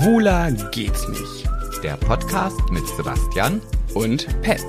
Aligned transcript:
Schwuler 0.00 0.50
geht's 0.70 1.06
nicht. 1.08 1.46
Der 1.82 1.94
Podcast 1.98 2.58
mit 2.70 2.86
Sebastian 2.96 3.60
Und 3.92 4.26
Pet. 4.40 4.64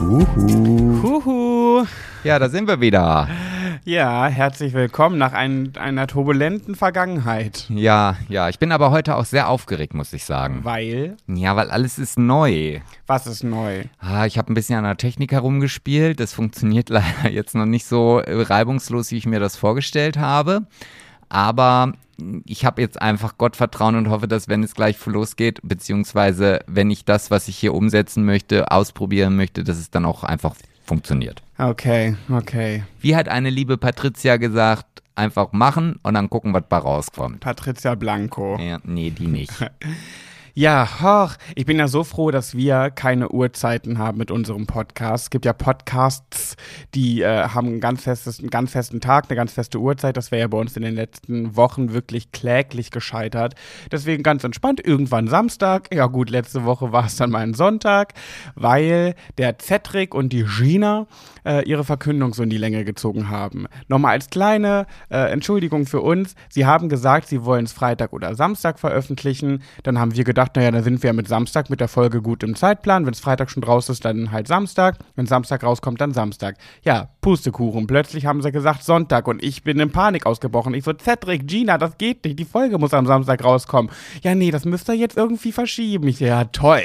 Uhu. 0.00 1.02
Huhu. 1.02 1.86
Ja, 2.24 2.38
da 2.38 2.48
sind 2.48 2.66
wir 2.66 2.80
wieder. 2.80 3.28
Ja, 3.84 4.28
herzlich 4.28 4.74
willkommen 4.74 5.18
nach 5.18 5.32
ein, 5.32 5.72
einer 5.76 6.06
turbulenten 6.06 6.76
Vergangenheit. 6.76 7.66
Ja, 7.68 8.16
ja, 8.28 8.48
ich 8.48 8.60
bin 8.60 8.70
aber 8.70 8.92
heute 8.92 9.16
auch 9.16 9.24
sehr 9.24 9.48
aufgeregt, 9.48 9.92
muss 9.92 10.12
ich 10.12 10.24
sagen. 10.24 10.60
Weil, 10.62 11.16
Ja, 11.26 11.56
weil 11.56 11.68
alles 11.68 11.98
ist 11.98 12.16
neu. 12.16 12.78
was 13.08 13.26
ist 13.26 13.42
neu? 13.42 13.82
Ah, 13.98 14.24
ich 14.24 14.38
habe 14.38 14.52
ein 14.52 14.54
bisschen 14.54 14.76
an 14.76 14.84
der 14.84 14.96
Technik 14.98 15.32
herumgespielt. 15.32 16.20
Das 16.20 16.32
funktioniert 16.32 16.88
leider 16.90 17.28
jetzt 17.28 17.56
noch 17.56 17.66
nicht 17.66 17.86
so 17.86 18.18
reibungslos, 18.24 19.10
wie 19.10 19.16
ich 19.16 19.26
mir 19.26 19.40
das 19.40 19.56
vorgestellt 19.56 20.16
habe. 20.16 20.62
Aber 21.28 21.92
ich 22.46 22.64
habe 22.64 22.80
jetzt 22.82 23.02
einfach 23.02 23.36
Gottvertrauen 23.36 23.96
und 23.96 24.10
hoffe, 24.10 24.28
dass 24.28 24.46
wenn 24.48 24.62
es 24.62 24.74
gleich 24.74 25.04
losgeht, 25.06 25.58
beziehungsweise 25.64 26.60
wenn 26.68 26.88
ich 26.92 27.04
das, 27.04 27.32
was 27.32 27.48
ich 27.48 27.56
hier 27.58 27.74
umsetzen 27.74 28.24
möchte, 28.24 28.70
ausprobieren 28.70 29.34
möchte, 29.34 29.64
dass 29.64 29.78
es 29.78 29.90
dann 29.90 30.04
auch 30.04 30.22
einfach 30.22 30.54
funktioniert. 30.84 31.42
Okay, 31.58 32.16
okay. 32.30 32.84
Wie 33.00 33.16
hat 33.16 33.28
eine 33.28 33.50
liebe 33.50 33.78
Patricia 33.78 34.36
gesagt, 34.36 35.02
einfach 35.14 35.52
machen 35.52 35.98
und 36.02 36.14
dann 36.14 36.30
gucken, 36.30 36.54
was 36.54 36.64
bei 36.68 36.78
rauskommt. 36.78 37.40
Patricia 37.40 37.94
Blanco. 37.94 38.58
Ja, 38.58 38.78
nee, 38.84 39.10
die 39.10 39.26
nicht. 39.26 39.52
Ja, 40.54 40.86
hoch, 41.00 41.36
ich 41.54 41.64
bin 41.64 41.78
ja 41.78 41.88
so 41.88 42.04
froh, 42.04 42.30
dass 42.30 42.54
wir 42.54 42.90
keine 42.90 43.30
Uhrzeiten 43.30 43.96
haben 43.96 44.18
mit 44.18 44.30
unserem 44.30 44.66
Podcast. 44.66 45.24
Es 45.24 45.30
gibt 45.30 45.46
ja 45.46 45.54
Podcasts, 45.54 46.56
die 46.94 47.22
äh, 47.22 47.48
haben 47.48 47.76
ein 47.76 47.80
ganz 47.80 48.02
festes, 48.02 48.38
einen 48.38 48.50
ganz 48.50 48.72
festen 48.72 49.00
Tag, 49.00 49.30
eine 49.30 49.36
ganz 49.36 49.54
feste 49.54 49.78
Uhrzeit. 49.78 50.14
Das 50.18 50.30
wäre 50.30 50.42
ja 50.42 50.48
bei 50.48 50.58
uns 50.58 50.76
in 50.76 50.82
den 50.82 50.94
letzten 50.94 51.56
Wochen 51.56 51.94
wirklich 51.94 52.32
kläglich 52.32 52.90
gescheitert. 52.90 53.54
Deswegen 53.90 54.22
ganz 54.22 54.44
entspannt, 54.44 54.86
irgendwann 54.86 55.26
Samstag. 55.26 55.88
Ja 55.90 56.04
gut, 56.04 56.28
letzte 56.28 56.66
Woche 56.66 56.92
war 56.92 57.06
es 57.06 57.16
dann 57.16 57.30
mal 57.30 57.38
ein 57.38 57.54
Sonntag, 57.54 58.12
weil 58.54 59.14
der 59.38 59.56
Cedric 59.58 60.14
und 60.14 60.34
die 60.34 60.44
Gina 60.44 61.06
äh, 61.46 61.66
ihre 61.66 61.84
Verkündung 61.84 62.34
so 62.34 62.42
in 62.42 62.50
die 62.50 62.58
Länge 62.58 62.84
gezogen 62.84 63.30
haben. 63.30 63.68
Nochmal 63.88 64.12
als 64.12 64.28
kleine 64.28 64.86
äh, 65.08 65.32
Entschuldigung 65.32 65.86
für 65.86 66.02
uns. 66.02 66.34
Sie 66.50 66.66
haben 66.66 66.90
gesagt, 66.90 67.28
sie 67.28 67.42
wollen 67.42 67.64
es 67.64 67.72
Freitag 67.72 68.12
oder 68.12 68.34
Samstag 68.34 68.78
veröffentlichen. 68.78 69.62
Dann 69.82 69.98
haben 69.98 70.14
wir 70.14 70.24
gedacht, 70.24 70.41
naja, 70.54 70.70
dann 70.70 70.84
sind 70.84 71.02
wir 71.02 71.08
ja 71.08 71.14
mit 71.14 71.28
Samstag 71.28 71.70
mit 71.70 71.80
der 71.80 71.88
Folge 71.88 72.22
gut 72.22 72.42
im 72.42 72.54
Zeitplan. 72.54 73.06
Wenn 73.06 73.12
es 73.12 73.20
Freitag 73.20 73.50
schon 73.50 73.64
raus 73.64 73.88
ist, 73.88 74.04
dann 74.04 74.32
halt 74.32 74.48
Samstag. 74.48 74.98
Wenn 75.14 75.26
Samstag 75.26 75.62
rauskommt, 75.62 76.00
dann 76.00 76.12
Samstag. 76.12 76.56
Ja, 76.82 77.10
Pustekuchen. 77.22 77.86
Plötzlich 77.86 78.26
haben 78.26 78.42
sie 78.42 78.52
gesagt 78.52 78.84
Sonntag 78.84 79.26
und 79.28 79.42
ich 79.42 79.62
bin 79.62 79.80
in 79.80 79.90
Panik 79.90 80.26
ausgebrochen. 80.26 80.74
Ich 80.74 80.84
so, 80.84 80.92
Cedric, 80.92 81.46
Gina, 81.46 81.78
das 81.78 81.96
geht 81.96 82.24
nicht. 82.24 82.38
Die 82.38 82.44
Folge 82.44 82.76
muss 82.78 82.92
am 82.92 83.06
Samstag 83.06 83.42
rauskommen. 83.42 83.90
Ja, 84.22 84.34
nee, 84.34 84.50
das 84.50 84.64
müsst 84.64 84.88
ihr 84.88 84.94
jetzt 84.96 85.16
irgendwie 85.16 85.52
verschieben. 85.52 86.08
Ich 86.08 86.18
so, 86.18 86.26
ja, 86.26 86.44
toll. 86.44 86.82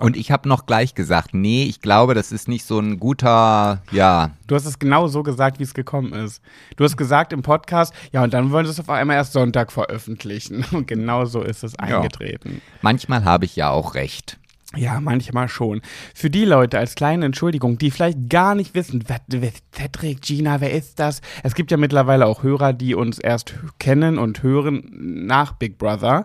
Und 0.00 0.16
ich 0.16 0.30
habe 0.30 0.48
noch 0.48 0.66
gleich 0.66 0.94
gesagt, 0.94 1.32
nee, 1.32 1.64
ich 1.64 1.80
glaube, 1.80 2.14
das 2.14 2.32
ist 2.32 2.48
nicht 2.48 2.64
so 2.64 2.78
ein 2.78 3.00
guter, 3.00 3.82
ja, 3.92 4.30
Du 4.46 4.54
hast 4.54 4.66
es 4.66 4.78
genau 4.78 5.06
so 5.06 5.22
gesagt, 5.22 5.58
wie 5.58 5.62
es 5.62 5.72
gekommen 5.72 6.12
ist. 6.12 6.42
Du 6.76 6.84
hast 6.84 6.98
gesagt 6.98 7.32
im 7.32 7.40
Podcast, 7.40 7.94
ja, 8.12 8.22
und 8.22 8.34
dann 8.34 8.50
wollen 8.50 8.66
sie 8.66 8.72
es 8.72 8.80
auf 8.80 8.90
einmal 8.90 9.16
erst 9.16 9.32
Sonntag 9.32 9.72
veröffentlichen. 9.72 10.64
Und 10.72 10.86
genau 10.86 11.24
so 11.24 11.40
ist 11.40 11.64
es 11.64 11.78
eingetreten. 11.78 12.60
manchmal 12.82 13.24
habe 13.24 13.46
ich 13.46 13.56
ja 13.56 13.70
auch 13.70 13.94
recht. 13.94 14.38
Ja, 14.76 15.00
manchmal 15.00 15.48
schon. 15.48 15.80
Für 16.14 16.30
die 16.30 16.44
Leute 16.44 16.78
als 16.78 16.94
kleine 16.94 17.26
Entschuldigung, 17.26 17.78
die 17.78 17.90
vielleicht 17.90 18.28
gar 18.28 18.54
nicht 18.54 18.74
wissen, 18.74 19.04
wer, 19.06 19.20
wer 19.28 19.50
Cedric, 19.74 20.22
Gina, 20.22 20.60
wer 20.60 20.72
ist 20.72 20.98
das? 20.98 21.20
Es 21.42 21.54
gibt 21.54 21.70
ja 21.70 21.76
mittlerweile 21.76 22.26
auch 22.26 22.42
Hörer, 22.42 22.72
die 22.72 22.94
uns 22.94 23.18
erst 23.18 23.54
kennen 23.78 24.18
und 24.18 24.42
hören 24.42 24.84
nach 25.26 25.52
Big 25.52 25.78
Brother. 25.78 26.24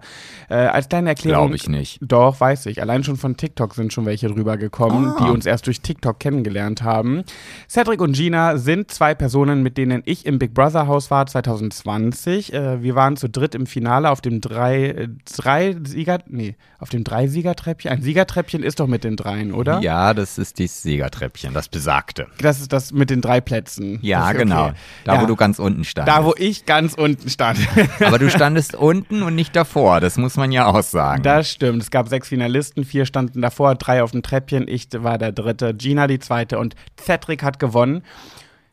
Äh, 0.49 0.55
als 0.55 0.89
kleine 0.89 1.09
Erklärung. 1.09 1.47
Glaube 1.47 1.55
ich 1.55 1.69
nicht. 1.69 1.99
Doch, 2.01 2.39
weiß 2.39 2.65
ich. 2.67 2.81
Allein 2.81 3.03
schon 3.03 3.17
von 3.17 3.37
TikTok 3.37 3.75
sind 3.75 3.93
schon 3.93 4.05
welche 4.05 4.27
drüber 4.27 4.57
gekommen, 4.57 5.13
Ah. 5.17 5.25
die 5.25 5.31
uns 5.31 5.45
erst 5.45 5.67
durch 5.67 5.81
TikTok 5.81 6.19
kennengelernt 6.19 6.83
haben. 6.83 7.23
Cedric 7.69 8.01
und 8.01 8.13
Gina 8.13 8.57
sind 8.57 8.91
zwei 8.91 9.13
Personen, 9.15 9.63
mit 9.63 9.77
denen 9.77 10.01
ich 10.05 10.25
im 10.25 10.39
Big 10.39 10.53
Brother 10.53 10.87
Haus 10.87 11.11
war 11.11 11.25
2020. 11.25 12.53
Äh, 12.53 12.81
wir 12.81 12.95
waren 12.95 13.17
zu 13.17 13.29
dritt 13.29 13.55
im 13.55 13.65
Finale 13.65 14.09
auf 14.09 14.21
dem 14.21 14.41
drei, 14.41 14.85
äh, 14.87 15.07
drei 15.35 15.75
Sieger, 15.83 16.19
nee, 16.27 16.55
auf 16.79 16.89
dem 16.89 17.03
drei 17.03 17.27
Siegertreppchen. 17.27 17.91
Ein 17.91 18.01
Siegertreppchen 18.01 18.38
ist 18.39 18.79
doch 18.79 18.87
mit 18.87 19.03
den 19.03 19.15
dreien, 19.15 19.53
oder? 19.53 19.79
Ja, 19.81 20.13
das 20.13 20.37
ist 20.37 20.59
das 20.59 20.81
Siegertreppchen, 20.81 21.53
das 21.53 21.69
besagte. 21.69 22.27
Das 22.39 22.59
ist 22.59 22.73
das 22.73 22.91
mit 22.91 23.09
den 23.09 23.21
drei 23.21 23.41
Plätzen. 23.41 23.99
Ja, 24.01 24.31
ist 24.31 24.37
genau. 24.37 24.65
okay. 24.67 24.73
Da, 25.05 25.15
ja, 25.15 25.21
wo 25.21 25.25
du 25.25 25.35
ganz 25.35 25.59
unten 25.59 25.83
standest. 25.83 26.17
da, 26.17 26.25
wo 26.25 26.33
ich 26.37 26.65
ganz 26.65 26.93
unten 26.93 27.29
stand. 27.29 27.59
Aber 28.05 28.19
du 28.19 28.29
standest 28.29 28.75
unten 28.75 29.23
und 29.23 29.35
nicht 29.35 29.55
davor, 29.55 29.99
das 29.99 30.17
muss 30.17 30.37
man 30.37 30.51
ja 30.51 30.65
auch 30.67 30.81
sagen. 30.83 31.23
Das 31.23 31.49
stimmt. 31.49 31.81
Es 31.81 31.91
gab 31.91 32.07
sechs 32.07 32.27
Finalisten, 32.27 32.85
vier 32.85 33.05
standen 33.05 33.41
davor, 33.41 33.75
drei 33.75 34.03
auf 34.03 34.11
dem 34.11 34.23
Treppchen. 34.23 34.67
Ich 34.67 34.87
war 34.93 35.17
der 35.17 35.31
dritte, 35.31 35.73
Gina 35.73 36.07
die 36.07 36.19
zweite 36.19 36.59
und 36.59 36.75
Cedric 36.99 37.43
hat 37.43 37.59
gewonnen. 37.59 38.03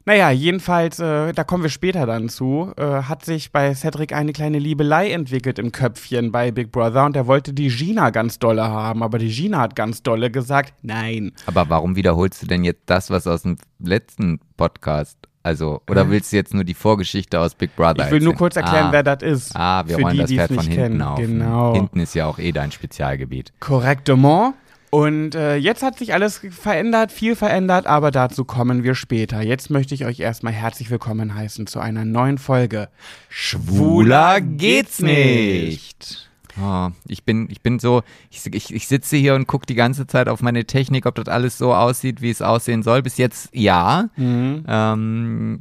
Naja, 0.09 0.31
jedenfalls, 0.31 1.01
äh, 1.01 1.33
da 1.33 1.43
kommen 1.43 1.65
wir 1.65 1.71
später 1.71 2.07
dann 2.07 2.29
zu, 2.29 2.73
äh, 2.77 2.85
hat 2.85 3.25
sich 3.25 3.51
bei 3.51 3.75
Cedric 3.75 4.13
eine 4.13 4.33
kleine 4.33 4.61
Liebelei 4.61 5.11
entwickelt 5.11 5.59
im 5.59 5.73
Köpfchen 5.73 6.31
bei 6.31 6.53
Big 6.53 6.71
Brother 6.71 7.05
und 7.07 7.17
er 7.17 7.27
wollte 7.27 7.53
die 7.53 7.71
Gina 7.71 8.11
ganz 8.11 8.39
dolle 8.39 8.63
haben, 8.63 9.03
aber 9.03 9.19
die 9.19 9.31
Gina 9.31 9.59
hat 9.59 9.75
ganz 9.75 10.05
dolle 10.05 10.31
gesagt, 10.31 10.75
nein. 10.83 11.33
Aber 11.47 11.69
warum 11.71 11.97
wiederholst 11.97 12.41
du 12.41 12.47
denn 12.47 12.63
jetzt 12.63 12.83
das, 12.87 13.11
was 13.11 13.27
aus 13.27 13.43
dem 13.43 13.59
letzten 13.81 14.39
Podcast, 14.57 15.19
also, 15.43 15.83
oder 15.91 16.09
willst 16.09 16.33
du 16.33 16.37
jetzt 16.37 16.55
nur 16.55 16.63
die 16.63 16.75
Vorgeschichte 16.75 17.41
aus 17.41 17.57
Big 17.57 17.75
Brother 17.75 18.07
Ich 18.07 18.13
will 18.13 18.21
nur 18.23 18.35
kurz 18.35 18.55
erklären, 18.55 18.87
ah, 18.87 18.93
wer 18.93 19.03
das 19.03 19.23
ist. 19.23 19.57
Ah, 19.57 19.83
wir 19.87 19.97
Für 19.97 20.03
rollen 20.03 20.15
die, 20.15 20.21
das 20.23 20.31
Pferd 20.31 20.53
von 20.53 20.65
hinten 20.67 20.77
kennen. 20.77 21.03
auf. 21.03 21.19
Genau. 21.19 21.75
Hinten 21.75 21.99
ist 21.99 22.15
ja 22.15 22.27
auch 22.27 22.39
eh 22.39 22.53
dein 22.53 22.71
Spezialgebiet. 22.71 23.53
Korrektement. 23.59 24.55
Und 24.91 25.35
äh, 25.35 25.57
jetzt 25.57 25.83
hat 25.83 25.99
sich 25.99 26.15
alles 26.15 26.41
verändert, 26.51 27.13
viel 27.13 27.37
verändert, 27.37 27.87
aber 27.87 28.11
dazu 28.11 28.45
kommen 28.45 28.85
wir 28.85 28.95
später. 28.95 29.43
Jetzt 29.43 29.71
möchte 29.71 29.95
ich 29.95 30.05
euch 30.05 30.21
erstmal 30.21 30.53
herzlich 30.53 30.91
willkommen 30.91 31.35
heißen 31.35 31.67
zu 31.67 31.81
einer 31.81 32.05
neuen 32.05 32.39
Folge. 32.39 32.89
Schwuler 33.29 34.41
geht's 34.41 35.01
nicht. 35.01 36.26
Oh, 36.61 36.89
ich 37.07 37.25
bin, 37.25 37.49
ich 37.51 37.61
bin 37.61 37.79
so, 37.79 38.03
ich, 38.31 38.47
ich, 38.53 38.73
ich 38.73 38.89
sitze 38.89 39.17
hier 39.17 39.35
und 39.35 39.47
gucke 39.47 39.67
die 39.67 39.75
ganze 39.75 40.07
Zeit 40.07 40.29
auf 40.29 40.41
meine 40.43 40.65
Technik, 40.65 41.07
ob 41.07 41.15
das 41.15 41.29
alles 41.29 41.59
so 41.59 41.75
aussieht, 41.75 42.23
wie 42.23 42.31
es 42.31 42.41
aussehen 42.41 42.83
soll. 42.83 43.03
Bis 43.03 43.19
jetzt 43.19 43.51
ja. 43.53 44.09
Mhm. 44.17 44.65
Ähm, 44.67 45.61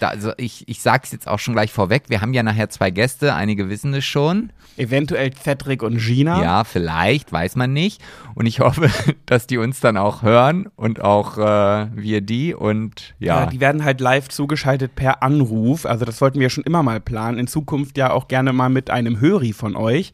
da, 0.00 0.08
also 0.08 0.32
ich, 0.36 0.68
ich 0.68 0.82
sag's 0.82 1.12
jetzt 1.12 1.26
auch 1.28 1.38
schon 1.38 1.54
gleich 1.54 1.72
vorweg. 1.72 2.04
Wir 2.08 2.20
haben 2.20 2.34
ja 2.34 2.42
nachher 2.42 2.68
zwei 2.68 2.90
Gäste, 2.90 3.34
einige 3.34 3.68
wissen 3.68 3.94
es 3.94 4.04
schon. 4.04 4.50
Eventuell 4.76 5.32
Cedric 5.32 5.82
und 5.82 5.98
Gina. 5.98 6.42
Ja, 6.42 6.64
vielleicht, 6.64 7.32
weiß 7.32 7.56
man 7.56 7.72
nicht. 7.72 8.02
Und 8.34 8.44
ich 8.46 8.60
hoffe, 8.60 8.90
dass 9.24 9.46
die 9.46 9.56
uns 9.58 9.80
dann 9.80 9.96
auch 9.96 10.22
hören 10.22 10.68
und 10.76 11.00
auch 11.00 11.38
äh, 11.38 11.86
wir 11.94 12.20
die 12.20 12.54
und 12.54 13.14
Ja, 13.18 13.40
ja. 13.40 13.46
die 13.46 13.60
werden 13.60 13.84
halt 13.84 14.00
live 14.00 14.28
zugeschaltet 14.28 14.94
per 14.94 15.22
Anruf. 15.22 15.86
Also 15.86 16.04
das 16.04 16.20
wollten 16.20 16.40
wir 16.40 16.50
schon 16.50 16.64
immer 16.64 16.82
mal 16.82 17.00
planen. 17.00 17.38
In 17.38 17.46
Zukunft 17.46 17.96
ja 17.96 18.10
auch 18.10 18.28
gerne 18.28 18.52
mal 18.52 18.68
mit 18.68 18.90
einem 18.90 19.18
Höri 19.20 19.54
von 19.54 19.76
euch. 19.76 20.12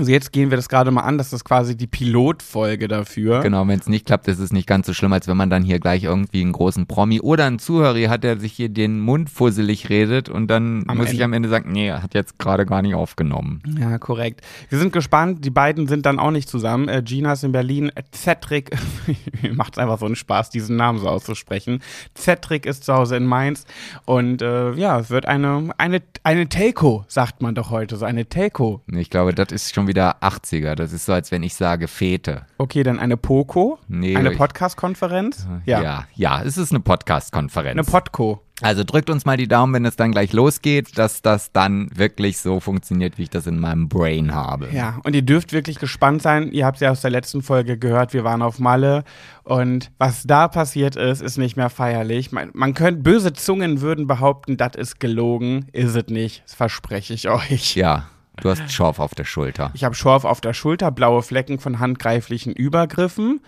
Also 0.00 0.12
jetzt 0.12 0.32
gehen 0.32 0.48
wir 0.48 0.56
das 0.56 0.70
gerade 0.70 0.90
mal 0.90 1.02
an. 1.02 1.18
Das 1.18 1.34
ist 1.34 1.44
quasi 1.44 1.76
die 1.76 1.86
Pilotfolge 1.86 2.88
dafür. 2.88 3.40
Genau, 3.40 3.68
wenn 3.68 3.78
es 3.78 3.86
nicht 3.86 4.06
klappt, 4.06 4.28
ist 4.28 4.38
es 4.38 4.50
nicht 4.50 4.66
ganz 4.66 4.86
so 4.86 4.94
schlimm, 4.94 5.12
als 5.12 5.28
wenn 5.28 5.36
man 5.36 5.50
dann 5.50 5.62
hier 5.62 5.78
gleich 5.78 6.04
irgendwie 6.04 6.40
einen 6.40 6.52
großen 6.52 6.86
Promi 6.86 7.20
oder 7.20 7.44
einen 7.44 7.58
Zuhörer 7.58 8.08
hat, 8.08 8.24
der 8.24 8.38
sich 8.38 8.54
hier 8.54 8.70
den 8.70 8.98
Mund 8.98 9.28
fusselig 9.28 9.90
redet 9.90 10.30
und 10.30 10.46
dann 10.46 10.84
Am 10.86 10.96
muss 10.96 11.08
ich 11.08 11.12
Ende. 11.12 11.24
am 11.24 11.32
Ende 11.34 11.48
sagen, 11.50 11.70
nee, 11.72 11.88
er 11.88 12.02
hat 12.02 12.14
jetzt 12.14 12.38
gerade 12.38 12.64
gar 12.64 12.80
nicht 12.80 12.94
aufgenommen. 12.94 13.62
Ja, 13.78 13.98
korrekt. 13.98 14.40
Wir 14.70 14.78
sind 14.78 14.94
gespannt. 14.94 15.44
Die 15.44 15.50
beiden 15.50 15.86
sind 15.86 16.06
dann 16.06 16.18
auch 16.18 16.30
nicht 16.30 16.48
zusammen. 16.48 16.88
Äh, 16.88 17.02
Gina 17.04 17.34
ist 17.34 17.44
in 17.44 17.52
Berlin. 17.52 17.92
Äh, 17.94 18.02
Cedric, 18.14 18.70
mir 19.42 19.52
macht 19.52 19.74
es 19.74 19.78
einfach 19.78 19.98
so 19.98 20.06
einen 20.06 20.16
Spaß, 20.16 20.48
diesen 20.48 20.76
Namen 20.76 20.98
so 20.98 21.10
auszusprechen. 21.10 21.82
Cedric 22.16 22.64
ist 22.64 22.84
zu 22.84 22.94
Hause 22.94 23.16
in 23.16 23.26
Mainz. 23.26 23.66
Und 24.06 24.40
äh, 24.40 24.72
ja, 24.72 24.98
es 24.98 25.10
wird 25.10 25.26
eine, 25.26 25.68
eine, 25.76 26.00
eine 26.22 26.48
Telco, 26.48 27.04
sagt 27.06 27.42
man 27.42 27.54
doch 27.54 27.68
heute. 27.68 27.98
So 27.98 28.06
eine 28.06 28.24
Telco. 28.24 28.80
Ich 28.90 29.10
glaube, 29.10 29.34
das 29.34 29.52
ist 29.52 29.74
schon 29.74 29.89
wieder 29.90 30.22
80er. 30.22 30.76
Das 30.76 30.92
ist 30.92 31.04
so, 31.04 31.12
als 31.12 31.30
wenn 31.30 31.42
ich 31.42 31.54
sage 31.54 31.88
Fete. 31.88 32.46
Okay, 32.58 32.84
dann 32.84 32.98
eine 32.98 33.16
Poco. 33.16 33.78
Nee, 33.88 34.16
eine 34.16 34.30
Podcast-Konferenz. 34.30 35.46
Ja. 35.66 35.82
ja, 35.82 36.06
ja, 36.14 36.42
es 36.42 36.56
ist 36.56 36.70
eine 36.70 36.80
Podcast-Konferenz. 36.80 37.72
Eine 37.72 37.84
Podco. 37.84 38.40
Also 38.62 38.84
drückt 38.84 39.08
uns 39.08 39.24
mal 39.24 39.36
die 39.36 39.48
Daumen, 39.48 39.72
wenn 39.72 39.84
es 39.84 39.96
dann 39.96 40.12
gleich 40.12 40.32
losgeht, 40.32 40.98
dass 40.98 41.22
das 41.22 41.50
dann 41.52 41.88
wirklich 41.94 42.38
so 42.38 42.60
funktioniert, 42.60 43.16
wie 43.16 43.22
ich 43.22 43.30
das 43.30 43.46
in 43.46 43.58
meinem 43.58 43.88
Brain 43.88 44.34
habe. 44.34 44.68
Ja, 44.70 45.00
und 45.04 45.16
ihr 45.16 45.22
dürft 45.22 45.52
wirklich 45.52 45.78
gespannt 45.78 46.22
sein. 46.22 46.52
Ihr 46.52 46.66
habt 46.66 46.76
es 46.76 46.82
ja 46.82 46.90
aus 46.90 47.00
der 47.00 47.10
letzten 47.10 47.42
Folge 47.42 47.78
gehört, 47.78 48.12
wir 48.12 48.24
waren 48.24 48.42
auf 48.42 48.58
Malle 48.58 49.04
und 49.44 49.90
was 49.98 50.24
da 50.24 50.48
passiert 50.48 50.96
ist, 50.96 51.22
ist 51.22 51.38
nicht 51.38 51.56
mehr 51.56 51.70
feierlich. 51.70 52.32
Man, 52.32 52.50
man 52.52 52.74
könnte, 52.74 53.02
böse 53.02 53.32
Zungen 53.32 53.80
würden 53.80 54.06
behaupten, 54.06 54.56
das 54.56 54.76
ist 54.76 55.00
gelogen. 55.00 55.66
Ist 55.72 55.96
es 55.96 56.06
nicht, 56.08 56.42
das 56.44 56.54
verspreche 56.54 57.14
ich 57.14 57.28
euch. 57.28 57.76
Ja, 57.76 58.08
du 58.42 58.50
hast 58.50 58.70
Schorf 58.72 58.98
auf 58.98 59.14
der 59.14 59.24
Schulter. 59.24 59.70
Ich 59.74 59.84
habe 59.84 59.94
Schorf 59.94 60.24
auf 60.24 60.40
der 60.40 60.54
Schulter, 60.54 60.90
blaue 60.90 61.22
Flecken 61.22 61.58
von 61.58 61.78
handgreiflichen 61.78 62.52
Übergriffen 62.52 63.40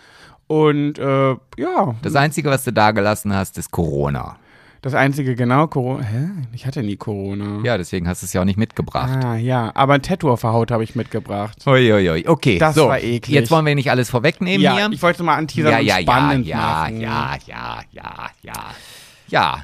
Und 0.46 0.98
äh, 0.98 1.30
ja, 1.56 1.94
Das 2.02 2.14
Einzige, 2.14 2.50
was 2.50 2.64
du 2.64 2.72
da 2.72 2.90
gelassen 2.90 3.34
hast, 3.34 3.56
ist 3.58 3.70
Corona. 3.70 4.36
das 4.82 4.94
einzige 4.94 5.34
genau, 5.36 5.68
Corona. 5.68 6.02
Hä? 6.04 6.28
Ich 6.52 6.66
hatte 6.66 6.82
nie 6.82 6.96
Corona. 6.96 7.60
Ja, 7.64 7.78
deswegen 7.78 8.06
hast 8.08 8.22
du 8.22 8.26
es 8.26 8.32
ja 8.32 8.40
auch 8.40 8.44
nicht 8.44 8.58
mitgebracht. 8.58 9.24
Ah, 9.24 9.36
ja, 9.36 9.70
aber 9.74 9.94
ein 9.94 10.02
Tattoo 10.02 10.30
auf 10.30 10.40
der 10.42 10.52
Haut 10.52 10.70
habe 10.72 10.82
ich 10.84 10.94
mitgebracht. 10.96 11.56
Uiuiui. 11.66 12.26
Okay, 12.26 12.58
Das 12.58 12.74
so, 12.74 12.88
war 12.88 12.98
eklig. 13.00 13.34
Jetzt 13.34 13.50
wollen 13.50 13.64
wir 13.64 13.74
nicht 13.76 13.90
alles 13.90 14.10
vorwegnehmen 14.10 14.60
ja, 14.60 14.76
hier. 14.76 14.88
ich 14.90 15.00
wollte 15.02 15.22
mal 15.22 15.36
anteasern 15.36 15.72
ja, 15.72 15.78
und 15.78 15.86
ja, 15.86 15.96
ja, 15.98 16.02
spannend 16.02 16.46
ja, 16.46 16.56
machen. 16.56 17.00
ja, 17.00 17.36
ja, 17.46 17.80
ja, 17.92 18.02
ja, 18.02 18.30
ja. 18.42 18.52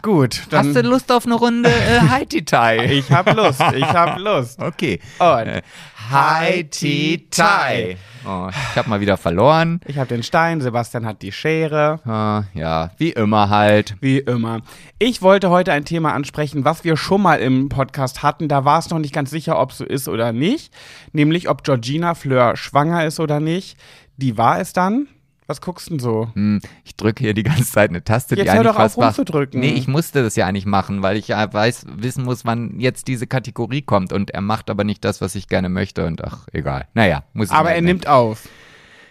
Gut, 0.03 0.43
dann 0.51 0.67
Hast 0.69 0.77
du 0.77 0.81
Lust 0.83 1.13
auf 1.13 1.27
eine 1.27 1.35
Runde 1.35 1.69
äh, 1.71 2.01
Haiti-Tai? 2.09 2.87
ich 2.87 3.11
habe 3.11 3.33
Lust, 3.33 3.63
ich 3.77 3.85
habe 3.85 4.21
Lust. 4.21 4.59
Okay. 4.61 4.99
Und 5.19 5.47
Äh, 5.47 5.63
Haiti-Tai. 6.11 7.97
Oh, 8.27 8.49
ich 8.51 8.77
habe 8.77 8.89
mal 8.89 9.01
wieder 9.01 9.17
verloren. 9.17 9.81
ich 9.87 9.97
habe 9.99 10.09
den 10.09 10.23
Stein, 10.23 10.61
Sebastian 10.61 11.07
hat 11.07 11.23
die 11.23 11.33
Schere. 11.33 12.01
Ah, 12.07 12.45
ja, 12.55 12.91
wie 12.97 13.11
immer 13.11 13.49
halt. 13.51 13.97
Wie 14.01 14.19
immer. 14.19 14.61
Ich 14.99 15.23
wollte 15.23 15.51
heute 15.51 15.73
ein 15.73 15.85
Thema 15.85 16.13
ansprechen, 16.15 16.65
was 16.65 16.85
wir 16.85 16.97
schon 16.97 17.23
mal 17.23 17.37
im 17.41 17.69
Podcast 17.69 18.23
hatten. 18.23 18.49
Da 18.49 18.65
war 18.65 18.79
es 18.79 18.91
noch 18.91 18.99
nicht 18.99 19.15
ganz 19.15 19.31
sicher, 19.31 19.59
ob 19.59 19.73
so 19.73 19.85
ist 19.85 20.09
oder 20.09 20.33
nicht. 20.33 20.73
Nämlich, 21.13 21.49
ob 21.49 21.63
Georgina 21.65 22.15
Fleur 22.15 22.57
schwanger 22.57 23.05
ist 23.07 23.21
oder 23.21 23.39
nicht. 23.41 23.77
Die 24.17 24.37
war 24.37 24.61
es 24.61 24.73
dann. 24.73 25.09
Was 25.49 25.61
guckst 25.63 25.87
du 25.87 25.93
denn 25.95 25.99
so? 25.99 26.29
Hm, 26.35 26.61
ich 26.85 26.95
drücke 26.95 27.25
hier 27.25 27.33
die 27.33 27.43
ganze 27.43 27.65
Zeit 27.65 27.89
eine 27.89 28.05
Taste, 28.05 28.35
die 28.37 28.43
Jetzt 28.43 28.53
hör 28.53 28.61
eigentlich 28.61 28.67
doch 28.73 28.77
auf, 28.79 28.85
was 28.85 28.97
war. 28.99 29.07
rumzudrücken. 29.07 29.59
Nee, 29.61 29.71
ich 29.71 29.89
musste 29.89 30.23
das 30.23 30.37
ja 30.37 30.47
eigentlich 30.47 30.67
machen, 30.67 31.03
weil 31.03 31.17
ich 31.17 31.29
ja 31.29 31.51
weiß, 31.53 31.87
wissen 31.97 32.25
muss, 32.25 32.45
wann 32.45 32.79
jetzt 32.79 33.09
diese 33.09 33.27
Kategorie 33.27 33.81
kommt 33.81 34.13
und 34.13 34.31
er 34.31 34.43
macht 34.43 34.69
aber 34.69 34.85
nicht 34.85 35.05
das, 35.07 35.21
was 35.23 35.35
ich 35.35 35.49
gerne 35.49 35.71
möchte 35.71 36.05
und 36.07 36.23
ach, 36.23 36.47
egal. 36.53 36.87
Naja, 36.93 37.25
muss 37.33 37.49
ich 37.49 37.55
Aber 37.55 37.73
er 37.73 37.81
nimmt 37.81 38.07
auf. 38.07 38.47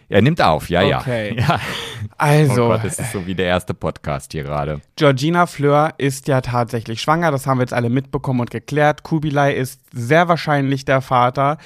Er 0.10 0.22
nimmt 0.22 0.40
auf, 0.42 0.70
ja, 0.70 0.84
Okay. 1.00 1.36
ja. 1.38 1.44
ja. 1.50 1.60
Also, 2.18 2.66
oh 2.66 2.70
Gott, 2.70 2.84
das 2.84 3.00
ist 3.00 3.12
so 3.12 3.26
wie 3.26 3.36
der 3.36 3.48
erste 3.48 3.74
Podcast 3.74 4.32
hier 4.32 4.44
gerade. 4.44 4.80
Georgina 4.96 5.48
Fleur 5.48 5.96
ist 5.98 6.28
ja 6.28 6.42
tatsächlich 6.42 7.02
schwanger. 7.02 7.32
Das 7.32 7.48
haben 7.48 7.58
wir 7.58 7.64
jetzt 7.64 7.74
alle 7.74 7.90
mitbekommen 7.90 8.40
und 8.42 8.52
geklärt. 8.52 9.02
Kubilai 9.04 9.54
ist 9.54 9.82
sehr 9.92 10.28
wahrscheinlich 10.28 10.86
der 10.86 11.02
Vater. 11.02 11.58